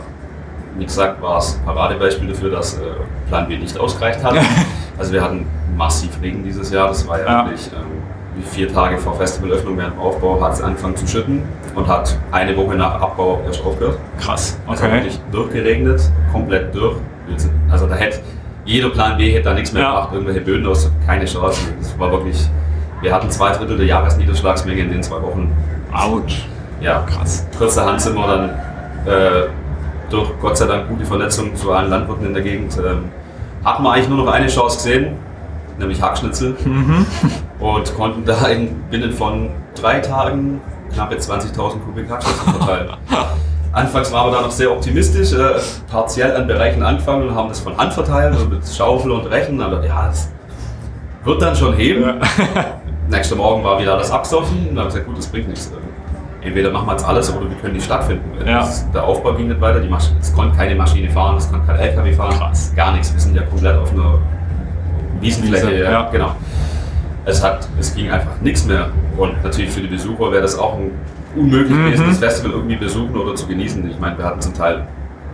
wie 0.77 0.85
gesagt, 0.85 1.21
war 1.21 1.39
es 1.39 1.61
Paradebeispiel 1.65 2.29
dafür, 2.29 2.51
dass 2.51 2.75
äh, 2.79 2.83
Plan 3.29 3.49
B 3.49 3.57
nicht 3.59 3.79
ausgereicht 3.79 4.23
hat. 4.23 4.35
also 4.99 5.13
wir 5.13 5.23
hatten 5.23 5.47
massiv 5.77 6.11
Regen 6.23 6.43
dieses 6.43 6.71
Jahr. 6.71 6.89
Das 6.89 7.07
war 7.07 7.19
ja, 7.19 7.27
ja. 7.27 7.45
wirklich 7.47 7.71
ähm, 7.73 8.43
vier 8.45 8.73
Tage 8.73 8.99
vor 8.99 9.15
Festivalöffnung 9.17 9.77
während 9.77 9.95
dem 9.95 10.01
Aufbau 10.01 10.41
hat 10.41 10.55
es 10.55 10.63
angefangen 10.63 10.97
zu 10.97 11.07
schütten 11.07 11.43
und 11.75 11.87
hat 11.87 12.17
eine 12.33 12.57
Woche 12.57 12.77
nach 12.77 13.01
Abbau 13.01 13.41
erst 13.47 13.65
aufgehört. 13.65 13.99
Krass. 14.19 14.59
Okay. 14.67 14.75
Es 14.75 14.83
hat 14.83 14.93
wirklich 14.93 15.21
durchgeregnet, 15.33 16.01
komplett 16.33 16.75
durch. 16.75 16.97
Also 17.71 17.87
da 17.87 17.95
hätte 17.95 18.21
jeder 18.69 18.91
Plan 18.91 19.17
B 19.17 19.33
hätte 19.33 19.45
da 19.45 19.55
nichts 19.55 19.73
mehr 19.73 19.83
ja. 19.83 19.95
gemacht, 19.95 20.11
irgendwelche 20.13 20.43
Böden 20.43 20.67
aus, 20.67 20.91
keine 21.07 21.25
Chance. 21.25 21.73
Das 21.79 21.99
war 21.99 22.13
wirklich, 22.13 22.37
wir 23.01 23.15
hatten 23.15 23.31
zwei 23.31 23.51
Drittel 23.53 23.79
der 23.79 23.87
Jahresniederschlagsmenge 23.87 24.83
in 24.83 24.91
den 24.91 25.03
zwei 25.03 25.23
Wochen. 25.23 25.51
Autsch. 25.91 26.47
Ja, 26.83 27.01
krass. 27.01 27.47
Kurzerhand 27.57 28.01
sind 28.03 28.15
wir 28.15 28.27
dann 28.27 28.51
äh, 29.07 29.49
durch 30.11 30.31
Gott 30.39 30.59
sei 30.59 30.67
Dank 30.67 30.89
gute 30.89 31.07
Vernetzung 31.07 31.57
zu 31.57 31.73
allen 31.73 31.89
Landwirten 31.89 32.27
in 32.27 32.35
der 32.35 32.43
Gegend, 32.43 32.77
ähm, 32.77 33.05
hatten 33.65 33.83
wir 33.83 33.91
eigentlich 33.91 34.09
nur 34.11 34.19
noch 34.19 34.31
eine 34.31 34.49
Chance 34.49 34.77
gesehen, 34.77 35.17
nämlich 35.79 36.03
Hackschnitzel. 36.03 36.55
Mhm. 36.63 37.07
Und 37.61 37.97
konnten 37.97 38.27
da 38.27 38.49
in, 38.49 38.83
binnen 38.91 39.13
von 39.13 39.49
drei 39.81 40.01
Tagen 40.01 40.61
knappe 40.93 41.17
20.000 41.17 41.57
Kubik 41.87 42.11
Hackschnitzel 42.11 42.53
verteilen. 42.53 42.91
Anfangs 43.79 44.11
waren 44.11 44.33
wir 44.33 44.37
da 44.37 44.43
noch 44.43 44.51
sehr 44.51 44.73
optimistisch, 44.73 45.33
äh, 45.33 45.61
partiell 45.89 46.35
an 46.35 46.49
Bereichen 46.49 46.83
angefangen 46.83 47.29
und 47.29 47.35
haben 47.35 47.49
das 47.49 47.61
von 47.61 47.77
Hand 47.77 47.93
verteilt 47.93 48.37
und 48.37 48.51
mit 48.51 48.67
Schaufel 48.67 49.13
und 49.13 49.27
Rechen. 49.27 49.61
Aber 49.61 49.85
ja, 49.87 50.09
das 50.09 50.33
wird 51.23 51.41
dann 51.41 51.55
schon 51.55 51.75
heben. 51.75 52.03
Ja. 52.03 52.17
Nächster 53.09 53.37
Morgen 53.37 53.63
war 53.63 53.81
wieder 53.81 53.97
das 53.97 54.11
Absoffen 54.11 54.69
und 54.69 54.75
dann 54.75 54.79
haben 54.81 54.87
gesagt, 54.87 55.07
gut, 55.07 55.17
das 55.17 55.29
bringt 55.29 55.49
nichts. 55.49 55.73
Entweder 56.41 56.73
machen 56.73 56.87
wir 56.87 56.93
jetzt 56.93 57.07
alles 57.07 57.33
oder 57.35 57.49
wir 57.49 57.57
können 57.57 57.75
nicht 57.75 57.85
stattfinden. 57.85 58.25
Ja. 58.45 58.61
Das, 58.61 58.91
der 58.91 59.05
Aufbau 59.05 59.35
ging 59.35 59.47
nicht 59.47 59.61
weiter, 59.61 59.79
die 59.79 59.91
es 60.19 60.35
konnte 60.35 60.57
keine 60.57 60.75
Maschine 60.75 61.09
fahren, 61.11 61.37
es 61.37 61.49
konnte 61.49 61.67
kein 61.67 61.79
LKW 61.79 62.13
fahren, 62.13 62.37
Krass. 62.37 62.73
gar 62.75 62.93
nichts. 62.93 63.13
Wir 63.13 63.21
sind 63.21 63.37
ja 63.37 63.43
komplett 63.43 63.77
auf 63.77 63.93
einer 63.93 64.19
Wiesenfläche. 65.21 65.69
Wiese, 65.69 65.83
ja. 65.85 66.09
Genau. 66.11 66.35
Es, 67.25 67.45
hat, 67.45 67.69
es 67.79 67.95
ging 67.95 68.11
einfach 68.11 68.41
nichts 68.41 68.65
mehr. 68.67 68.89
Und 69.17 69.43
natürlich 69.45 69.71
für 69.71 69.81
die 69.81 69.89
Besucher 69.89 70.33
wäre 70.33 70.43
das 70.43 70.59
auch 70.59 70.75
ein 70.75 70.91
unmöglich 71.37 71.71
mhm. 71.71 71.85
gewesen, 71.87 72.07
das 72.09 72.19
Festival 72.19 72.53
irgendwie 72.53 72.77
besuchen 72.77 73.17
oder 73.17 73.35
zu 73.35 73.47
genießen. 73.47 73.89
Ich 73.91 73.99
meine, 73.99 74.17
wir 74.19 74.25
hatten 74.25 74.41
zum 74.41 74.55
Teil 74.55 74.87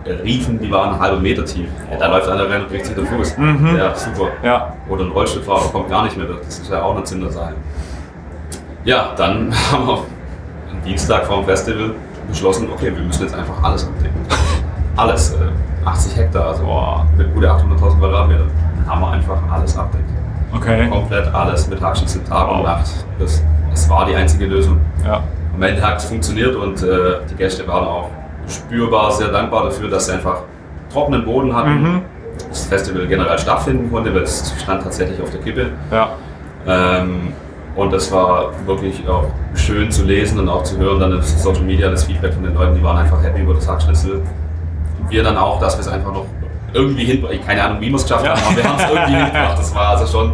Riefen, 0.05 0.59
die 0.59 0.71
waren 0.71 0.91
einen 0.91 0.99
halben 0.99 1.21
Meter 1.21 1.43
tief. 1.45 1.67
Ja, 1.91 1.97
da 1.97 2.07
läuft 2.07 2.29
einer 2.29 2.49
rein 2.49 2.61
und 2.61 2.69
bricht 2.69 2.85
sich 2.85 2.95
den 2.95 3.07
Fuß. 3.07 3.37
Mhm. 3.37 3.75
Ja, 3.75 3.95
super. 3.95 4.27
Ja. 4.43 4.73
Oder 4.87 5.05
ein 5.05 5.11
Rollstuhlfahrer 5.11 5.69
kommt 5.71 5.89
gar 5.89 6.03
nicht 6.03 6.15
mehr 6.15 6.27
durch. 6.27 6.41
Das 6.41 6.59
ist 6.59 6.69
ja 6.69 6.83
auch 6.83 6.95
eine 6.95 7.03
Zindersache. 7.03 7.53
Ja, 8.83 9.13
dann 9.17 9.51
haben 9.71 9.87
wir 9.87 9.93
am 9.93 10.83
Dienstag 10.85 11.25
vor 11.25 11.37
dem 11.37 11.45
Festival 11.45 11.91
beschlossen, 12.27 12.69
okay, 12.71 12.95
wir 12.95 13.03
müssen 13.03 13.23
jetzt 13.23 13.35
einfach 13.35 13.63
alles 13.63 13.87
abdecken. 13.87 14.19
Alles. 14.95 15.33
Äh, 15.33 15.87
80 15.87 16.15
Hektar, 16.15 16.47
also 16.47 16.63
boah, 16.63 17.05
mit 17.17 17.31
gute 17.35 17.47
800.000 17.51 17.99
Quadratmeter. 17.99 18.45
Dann 18.77 18.89
haben 18.89 19.01
wir 19.01 19.11
einfach 19.11 19.37
alles 19.51 19.77
abdeckt. 19.77 20.09
Okay. 20.55 20.89
Komplett 20.89 21.31
alles 21.31 21.67
mit 21.67 21.79
Hackschießen 21.79 22.25
Tag 22.25 22.49
und 22.49 22.63
Nacht. 22.63 23.05
Das, 23.19 23.43
das 23.69 23.89
war 23.89 24.05
die 24.05 24.15
einzige 24.15 24.45
Lösung. 24.45 24.79
Ja 25.03 25.21
am 25.55 25.63
Ende 25.63 25.81
hat 25.81 25.97
es 25.97 26.05
funktioniert 26.05 26.55
und 26.55 26.83
äh, 26.83 27.19
die 27.29 27.35
Gäste 27.35 27.67
waren 27.67 27.85
auch 27.85 28.09
spürbar 28.47 29.11
sehr 29.11 29.29
dankbar 29.29 29.65
dafür, 29.65 29.89
dass 29.89 30.07
sie 30.07 30.13
einfach 30.13 30.41
trockenen 30.91 31.25
Boden 31.25 31.55
hatten. 31.55 31.81
Mhm. 31.81 32.01
Das 32.49 32.65
Festival 32.65 33.07
generell 33.07 33.39
stattfinden 33.39 33.89
konnte, 33.91 34.13
weil 34.13 34.23
es 34.23 34.53
stand 34.61 34.83
tatsächlich 34.83 35.21
auf 35.21 35.29
der 35.29 35.39
Kippe. 35.39 35.71
Ja. 35.91 36.09
Ähm, 36.67 37.33
und 37.75 37.91
das 37.91 38.11
war 38.11 38.51
wirklich 38.65 39.07
auch 39.07 39.25
schön 39.53 39.91
zu 39.91 40.03
lesen 40.03 40.39
und 40.39 40.49
auch 40.49 40.63
zu 40.63 40.77
hören, 40.77 40.99
dann 40.99 41.17
auf 41.17 41.25
Social 41.25 41.63
Media 41.63 41.89
das 41.89 42.05
Feedback 42.05 42.33
von 42.33 42.43
den 42.43 42.53
Leuten, 42.53 42.75
die 42.75 42.83
waren 42.83 42.97
einfach 42.97 43.21
happy 43.23 43.41
über 43.41 43.53
das 43.53 43.67
Hackschnitzel. 43.67 44.21
Wir 45.09 45.23
dann 45.23 45.37
auch, 45.37 45.59
dass 45.59 45.77
wir 45.77 45.81
es 45.81 45.87
einfach 45.87 46.13
noch 46.13 46.25
irgendwie 46.73 47.05
hinbrachten. 47.05 47.41
Keine 47.45 47.63
Ahnung, 47.63 47.81
wie 47.81 47.89
wir 47.89 47.95
es 47.95 48.03
geschafft 48.03 48.27
haben, 48.27 48.41
aber 48.45 48.55
wir 48.55 48.63
haben 48.63 48.77
es 48.77 48.89
irgendwie 48.89 49.15
hingebracht. 49.15 49.59
Das 49.59 49.75
war 49.75 49.89
also 49.89 50.05
schon, 50.05 50.33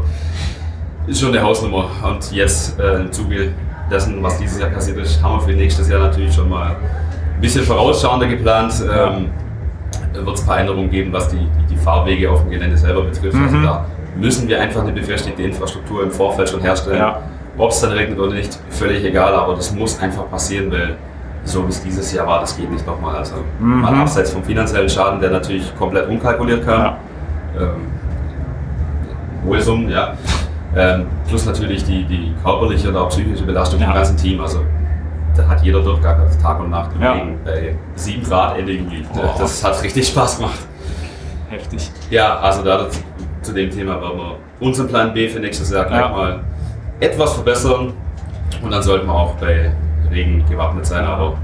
ist 1.08 1.20
schon 1.20 1.30
eine 1.30 1.42
Hausnummer. 1.42 1.90
Und 2.04 2.32
jetzt 2.32 2.80
äh, 2.80 2.96
im 2.96 3.12
Zuge 3.12 3.54
dessen, 3.92 4.24
was 4.24 4.38
dieses 4.38 4.60
Jahr 4.60 4.70
passiert 4.70 4.98
ist, 4.98 5.22
haben 5.22 5.36
wir 5.36 5.42
für 5.42 5.54
nächstes 5.54 5.90
Jahr 5.90 6.00
natürlich 6.00 6.34
schon 6.34 6.50
mal 6.50 6.76
ein 7.36 7.42
bisschen 7.42 7.64
vorausschauender 7.64 8.28
geplant. 8.28 8.74
Ähm, 8.82 9.30
wird 10.14 10.36
es 10.36 10.42
ein 10.42 10.48
paar 10.48 10.60
Änderungen 10.60 10.90
geben, 10.90 11.14
was 11.14 11.30
die, 11.30 11.38
die, 11.38 11.74
die, 11.74 11.78
Fahrwege 11.78 12.30
auf 12.30 12.42
dem 12.42 12.52
Gelände 12.52 12.78
selber 12.78 13.04
betrifft. 13.04 13.36
Also 13.36 13.38
mhm. 13.38 13.68
Also 13.68 13.68
da 13.68 13.86
müssen 14.16 14.48
wir 14.48 14.60
einfach 14.60 14.82
eine 14.82 14.92
befestigte 14.92 15.44
Infrastruktur 15.44 16.04
im 16.04 16.12
Vorfeld 16.12 16.50
schon 16.50 16.62
herstellen. 16.62 16.98
Ja. 16.98 17.22
Ob 17.58 17.72
es 17.72 17.82
dann 17.82 17.92
regnet 17.92 18.20
oder 18.20 18.34
nicht, 18.34 18.58
völlig 18.70 19.04
egal, 19.04 19.34
aber 19.34 19.56
das 19.56 19.74
muss 19.74 20.00
einfach 20.00 20.30
passieren, 20.30 20.72
weil 20.72 20.96
so 21.44 21.66
wie 21.66 21.70
es 21.70 21.82
dieses 21.84 22.14
Jahr 22.14 22.28
war, 22.28 22.40
das 22.40 22.56
geht 22.56 22.70
nicht 22.70 22.86
nochmal. 22.86 23.18
Also 23.18 23.36
mhm. 23.60 23.82
mal 23.82 23.96
abseits 23.96 24.32
vom 24.32 24.44
finanziellen 24.44 24.90
Schaden, 24.90 25.20
der 25.20 25.32
natürlich 25.32 25.76
komplett 25.78 26.08
unkalkuliert 26.08 26.66
kam. 26.66 26.82
Ja. 26.82 26.98
Ähm, 27.60 27.88
hohe 29.46 29.62
Summen, 29.62 29.90
ja. 29.90 30.14
Ähm, 30.76 31.08
plus 31.28 31.46
natürlich 31.46 31.84
die, 31.84 32.06
die 32.06 32.34
körperliche 32.44 32.90
oder 32.90 33.02
auch 33.04 33.10
psychische 33.10 33.44
Belastung 33.44 33.82
ja. 33.82 33.88
im 33.88 33.94
ganzen 33.94 34.18
Team. 34.18 34.40
Also 34.40 34.64
da 35.36 35.48
hat 35.48 35.62
jeder 35.64 35.82
Durchgang, 35.82 36.20
also 36.20 36.40
Tag 36.40 36.60
und 36.60 36.70
Nacht 36.70 36.92
ja. 37.00 37.16
Bei 37.44 37.76
7 37.96 38.24
Grad 38.24 38.58
Ende 38.58 38.74
Juli. 38.74 39.06
Oh. 39.14 39.20
Das 39.38 39.64
hat 39.64 39.82
richtig 39.84 40.08
Spaß 40.08 40.38
gemacht. 40.38 40.60
Heftig. 41.50 41.92
Ja, 42.10 42.40
also 42.40 42.64
da 42.64 42.88
zu 43.42 43.54
dem 43.54 43.70
Thema 43.70 44.02
werden 44.02 44.18
wir 44.18 44.36
unseren 44.60 44.88
Plan 44.88 45.14
B 45.14 45.28
für 45.28 45.40
nächstes 45.40 45.72
Jahr 45.72 45.86
gleich 45.86 46.02
ja. 46.02 46.10
mal 46.10 46.40
etwas 47.00 47.34
verbessern 47.34 47.94
und 48.62 48.72
dann 48.72 48.84
sollten 48.84 49.08
wir 49.08 49.14
auch 49.14 49.36
bei 49.36 49.72
Regen 50.12 50.46
gewappnet 50.50 50.86
sein. 50.86 51.04
Aber 51.04 51.38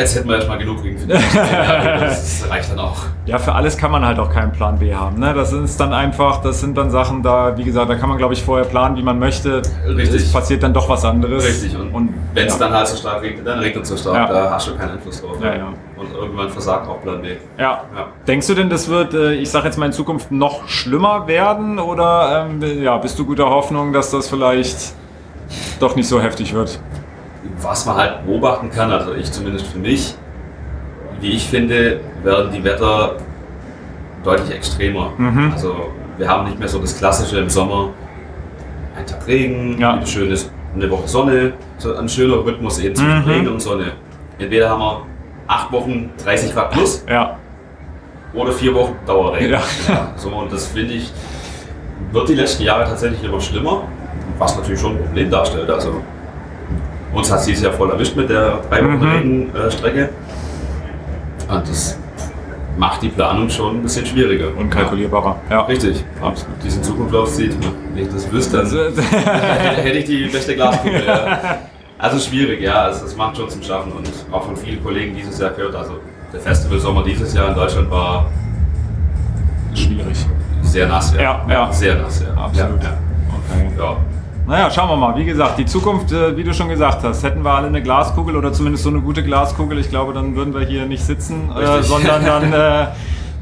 Jetzt 0.00 0.16
hätten 0.16 0.28
wir 0.28 0.36
erstmal 0.36 0.56
genug 0.56 0.82
die 0.82 0.96
Das 1.06 2.46
reicht 2.48 2.70
dann 2.70 2.78
auch. 2.78 2.96
Ja, 3.26 3.38
für 3.38 3.54
alles 3.54 3.76
kann 3.76 3.90
man 3.90 4.04
halt 4.04 4.18
auch 4.18 4.32
keinen 4.32 4.50
Plan 4.50 4.78
B 4.78 4.94
haben. 4.94 5.18
Ne? 5.18 5.34
Das 5.34 5.52
ist 5.52 5.78
dann 5.78 5.92
einfach, 5.92 6.40
das 6.40 6.60
sind 6.60 6.76
dann 6.78 6.90
Sachen 6.90 7.22
da, 7.22 7.56
wie 7.58 7.64
gesagt, 7.64 7.90
da 7.90 7.96
kann 7.96 8.08
man 8.08 8.16
glaube 8.16 8.32
ich 8.32 8.42
vorher 8.42 8.66
planen, 8.66 8.96
wie 8.96 9.02
man 9.02 9.18
möchte. 9.18 9.60
Richtig. 9.86 10.22
Es 10.22 10.32
passiert 10.32 10.62
dann 10.62 10.72
doch 10.72 10.88
was 10.88 11.04
anderes. 11.04 11.44
Richtig. 11.44 11.76
Und, 11.76 11.92
und 11.92 12.14
wenn 12.32 12.46
es 12.46 12.54
ja. 12.54 12.66
dann 12.66 12.72
halt 12.72 12.88
so 12.88 12.96
stark 12.96 13.22
regnet, 13.22 13.46
dann 13.46 13.58
regnet 13.58 13.82
es 13.82 13.90
so 13.90 13.96
stark, 13.96 14.28
ja. 14.28 14.32
da 14.32 14.50
hast 14.52 14.68
du 14.68 14.76
keinen 14.76 14.92
Einfluss 14.92 15.20
drauf. 15.20 15.36
Ja, 15.42 15.54
ja. 15.54 15.68
Und 15.96 16.14
irgendwann 16.14 16.48
versagt 16.48 16.88
auch 16.88 17.02
Plan 17.02 17.20
B. 17.20 17.36
Ja. 17.58 17.84
ja. 17.94 18.06
Denkst 18.26 18.46
du 18.46 18.54
denn, 18.54 18.70
das 18.70 18.88
wird, 18.88 19.12
äh, 19.12 19.34
ich 19.34 19.50
sage 19.50 19.66
jetzt 19.66 19.76
mal 19.76 19.86
in 19.86 19.92
Zukunft 19.92 20.32
noch 20.32 20.66
schlimmer 20.66 21.26
werden? 21.26 21.78
Oder 21.78 22.48
ähm, 22.48 22.82
ja, 22.82 22.96
bist 22.96 23.18
du 23.18 23.26
guter 23.26 23.50
Hoffnung, 23.50 23.92
dass 23.92 24.10
das 24.10 24.28
vielleicht 24.28 24.94
doch 25.78 25.96
nicht 25.96 26.08
so 26.08 26.22
heftig 26.22 26.54
wird? 26.54 26.80
Was 27.60 27.86
man 27.86 27.96
halt 27.96 28.26
beobachten 28.26 28.70
kann, 28.70 28.90
also 28.90 29.14
ich 29.14 29.30
zumindest 29.32 29.66
für 29.66 29.78
mich, 29.78 30.14
wie 31.20 31.32
ich 31.32 31.48
finde, 31.48 32.00
werden 32.22 32.52
die 32.52 32.62
Wetter 32.64 33.16
deutlich 34.22 34.50
extremer. 34.50 35.12
Mhm. 35.16 35.52
Also 35.52 35.92
wir 36.18 36.28
haben 36.28 36.44
nicht 36.44 36.58
mehr 36.58 36.68
so 36.68 36.78
das 36.78 36.96
Klassische 36.96 37.38
im 37.38 37.48
Sommer, 37.48 37.90
ein 38.96 39.06
Tag 39.06 39.26
Regen, 39.26 39.78
ja. 39.78 39.94
ein 39.94 40.06
schönes, 40.06 40.50
eine 40.74 40.90
Woche 40.90 41.08
Sonne, 41.08 41.52
so 41.78 41.94
ein 41.96 42.08
schöner 42.08 42.44
Rhythmus 42.44 42.78
eben 42.78 42.94
zwischen 42.94 43.22
mhm. 43.22 43.28
Regen 43.28 43.48
und 43.48 43.60
Sonne. 43.60 43.92
Entweder 44.38 44.70
haben 44.70 44.80
wir 44.80 45.06
acht 45.46 45.72
Wochen 45.72 46.10
30 46.22 46.54
Grad 46.54 46.70
plus 46.70 47.04
ja. 47.08 47.36
oder 48.34 48.52
vier 48.52 48.74
Wochen 48.74 48.96
Dauerregen. 49.06 49.52
Ja. 49.88 50.12
so, 50.16 50.28
und 50.28 50.52
das 50.52 50.68
finde 50.68 50.94
ich, 50.94 51.12
wird 52.12 52.28
die 52.28 52.34
letzten 52.34 52.62
Jahre 52.62 52.84
tatsächlich 52.84 53.22
immer 53.24 53.40
schlimmer, 53.40 53.82
was 54.38 54.56
natürlich 54.56 54.80
schon 54.80 54.96
ein 54.96 55.04
Problem 55.04 55.30
darstellt. 55.30 55.68
Also 55.70 56.02
uns 57.12 57.30
hat 57.32 57.42
sie 57.42 57.52
es 57.52 57.62
ja 57.62 57.70
voll 57.72 57.90
erwischt 57.90 58.16
mit 58.16 58.30
der 58.30 58.60
drei 58.68 58.82
Wochen 58.84 58.98
mhm. 58.98 59.50
Regenstrecke. 59.52 60.10
Und 61.48 61.68
das 61.68 61.98
macht 62.76 63.02
die 63.02 63.08
Planung 63.08 63.50
schon 63.50 63.76
ein 63.76 63.82
bisschen 63.82 64.06
schwieriger. 64.06 64.48
Unkalkulierbarer. 64.56 65.36
Ja. 65.50 65.62
Richtig. 65.62 66.04
Absolut. 66.20 66.62
Diesen 66.62 66.82
Zukunft 66.82 67.14
aussieht, 67.14 67.54
wenn 67.94 68.04
ich 68.04 68.12
das 68.12 68.30
wüsste, 68.30 68.58
dann 68.58 69.74
hätte 69.74 69.98
ich 69.98 70.04
die 70.04 70.26
beste 70.26 70.54
Glaskugel. 70.54 71.04
Ja. 71.06 71.58
Also 72.00 72.18
schwierig, 72.18 72.62
ja, 72.62 72.88
es, 72.88 73.02
es 73.02 73.14
macht 73.14 73.36
schon 73.36 73.50
zum 73.50 73.62
Schaffen 73.62 73.92
und 73.92 74.08
auch 74.32 74.44
von 74.44 74.56
vielen 74.56 74.82
Kollegen 74.82 75.14
dieses 75.14 75.38
Jahr 75.38 75.50
gehört, 75.50 75.74
also 75.74 75.98
der 76.32 76.40
Festivalsommer 76.40 77.04
dieses 77.04 77.34
Jahr 77.34 77.48
in 77.50 77.54
Deutschland 77.54 77.90
war 77.90 78.30
schwierig. 79.74 80.16
Sehr 80.62 80.88
nass, 80.88 81.12
ja. 81.14 81.20
Ja, 81.20 81.46
ja. 81.46 81.72
Sehr 81.72 81.96
nass, 81.96 82.22
ja. 82.22 82.42
Absolut. 82.42 82.82
Ja. 82.82 82.96
Okay. 83.28 83.70
Ja. 83.78 83.96
Naja, 84.50 84.68
schauen 84.68 84.88
wir 84.88 84.96
mal. 84.96 85.16
Wie 85.16 85.24
gesagt, 85.24 85.58
die 85.58 85.64
Zukunft, 85.64 86.10
äh, 86.10 86.36
wie 86.36 86.42
du 86.42 86.52
schon 86.52 86.68
gesagt 86.68 87.04
hast, 87.04 87.22
hätten 87.22 87.44
wir 87.44 87.52
alle 87.52 87.68
eine 87.68 87.80
Glaskugel 87.80 88.34
oder 88.34 88.52
zumindest 88.52 88.82
so 88.82 88.90
eine 88.90 89.00
gute 89.00 89.22
Glaskugel, 89.22 89.78
ich 89.78 89.90
glaube, 89.90 90.12
dann 90.12 90.34
würden 90.34 90.52
wir 90.52 90.66
hier 90.66 90.86
nicht 90.86 91.04
sitzen, 91.04 91.52
äh, 91.56 91.84
sondern 91.84 92.24
dann 92.24 92.52
äh, 92.52 92.86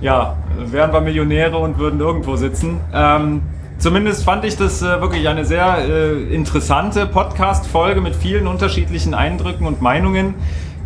ja, 0.02 0.36
wären 0.58 0.92
wir 0.92 1.00
Millionäre 1.00 1.56
und 1.56 1.78
würden 1.78 1.98
irgendwo 1.98 2.36
sitzen. 2.36 2.80
Ähm, 2.92 3.40
Zumindest 3.78 4.24
fand 4.24 4.44
ich 4.44 4.56
das 4.56 4.82
äh, 4.82 5.00
wirklich 5.00 5.28
eine 5.28 5.44
sehr 5.44 5.78
äh, 5.88 6.34
interessante 6.34 7.06
Podcast-Folge 7.06 8.00
mit 8.00 8.16
vielen 8.16 8.48
unterschiedlichen 8.48 9.14
Eindrücken 9.14 9.68
und 9.68 9.80
Meinungen. 9.80 10.34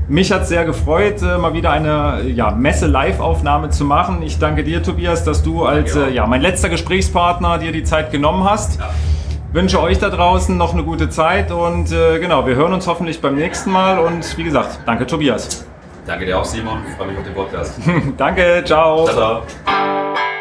Mich 0.09 0.31
hat 0.31 0.47
sehr 0.47 0.66
gefreut, 0.66 1.23
äh, 1.23 1.39
mal 1.39 1.55
wieder 1.55 1.70
eine 1.70 2.23
ja, 2.28 2.51
Messe-Live-Aufnahme 2.51 3.70
zu 3.70 3.86
machen. 3.86 4.23
Ich 4.23 4.39
danke 4.39 4.62
dir, 4.62 4.82
Tobias, 4.82 5.24
dass 5.24 5.43
du 5.43 5.65
als 5.65 5.97
äh, 5.97 6.11
ja, 6.11 6.27
mein 6.27 6.43
letzter 6.43 6.69
Gesprächspartner 6.69 7.57
dir 7.57 7.73
die 7.73 7.82
Zeit 7.82 8.12
genommen 8.12 8.44
hast. 8.44 8.78
Ja. 8.78 8.90
Wünsche 9.53 9.83
euch 9.83 9.99
da 9.99 10.09
draußen 10.09 10.57
noch 10.57 10.73
eine 10.73 10.83
gute 10.83 11.11
Zeit 11.11 11.51
und 11.51 11.93
äh, 11.93 12.19
genau, 12.19 12.47
wir 12.47 12.55
hören 12.55 12.73
uns 12.73 12.87
hoffentlich 12.87 13.20
beim 13.20 13.35
nächsten 13.35 13.70
Mal 13.70 13.99
und 13.99 14.39
wie 14.39 14.45
gesagt, 14.45 14.81
danke 14.87 15.07
Tobias. 15.07 15.66
Danke 16.07 16.24
dir 16.24 16.39
auch, 16.39 16.45
Simon. 16.45 16.79
Ich 16.89 16.95
freue 16.95 17.09
mich 17.09 17.19
auf 17.19 17.24
den 17.24 17.35
Podcast. 17.35 17.79
danke, 18.16 18.62
ciao. 18.65 19.05
Ciao, 19.05 19.43
ciao. 19.66 20.31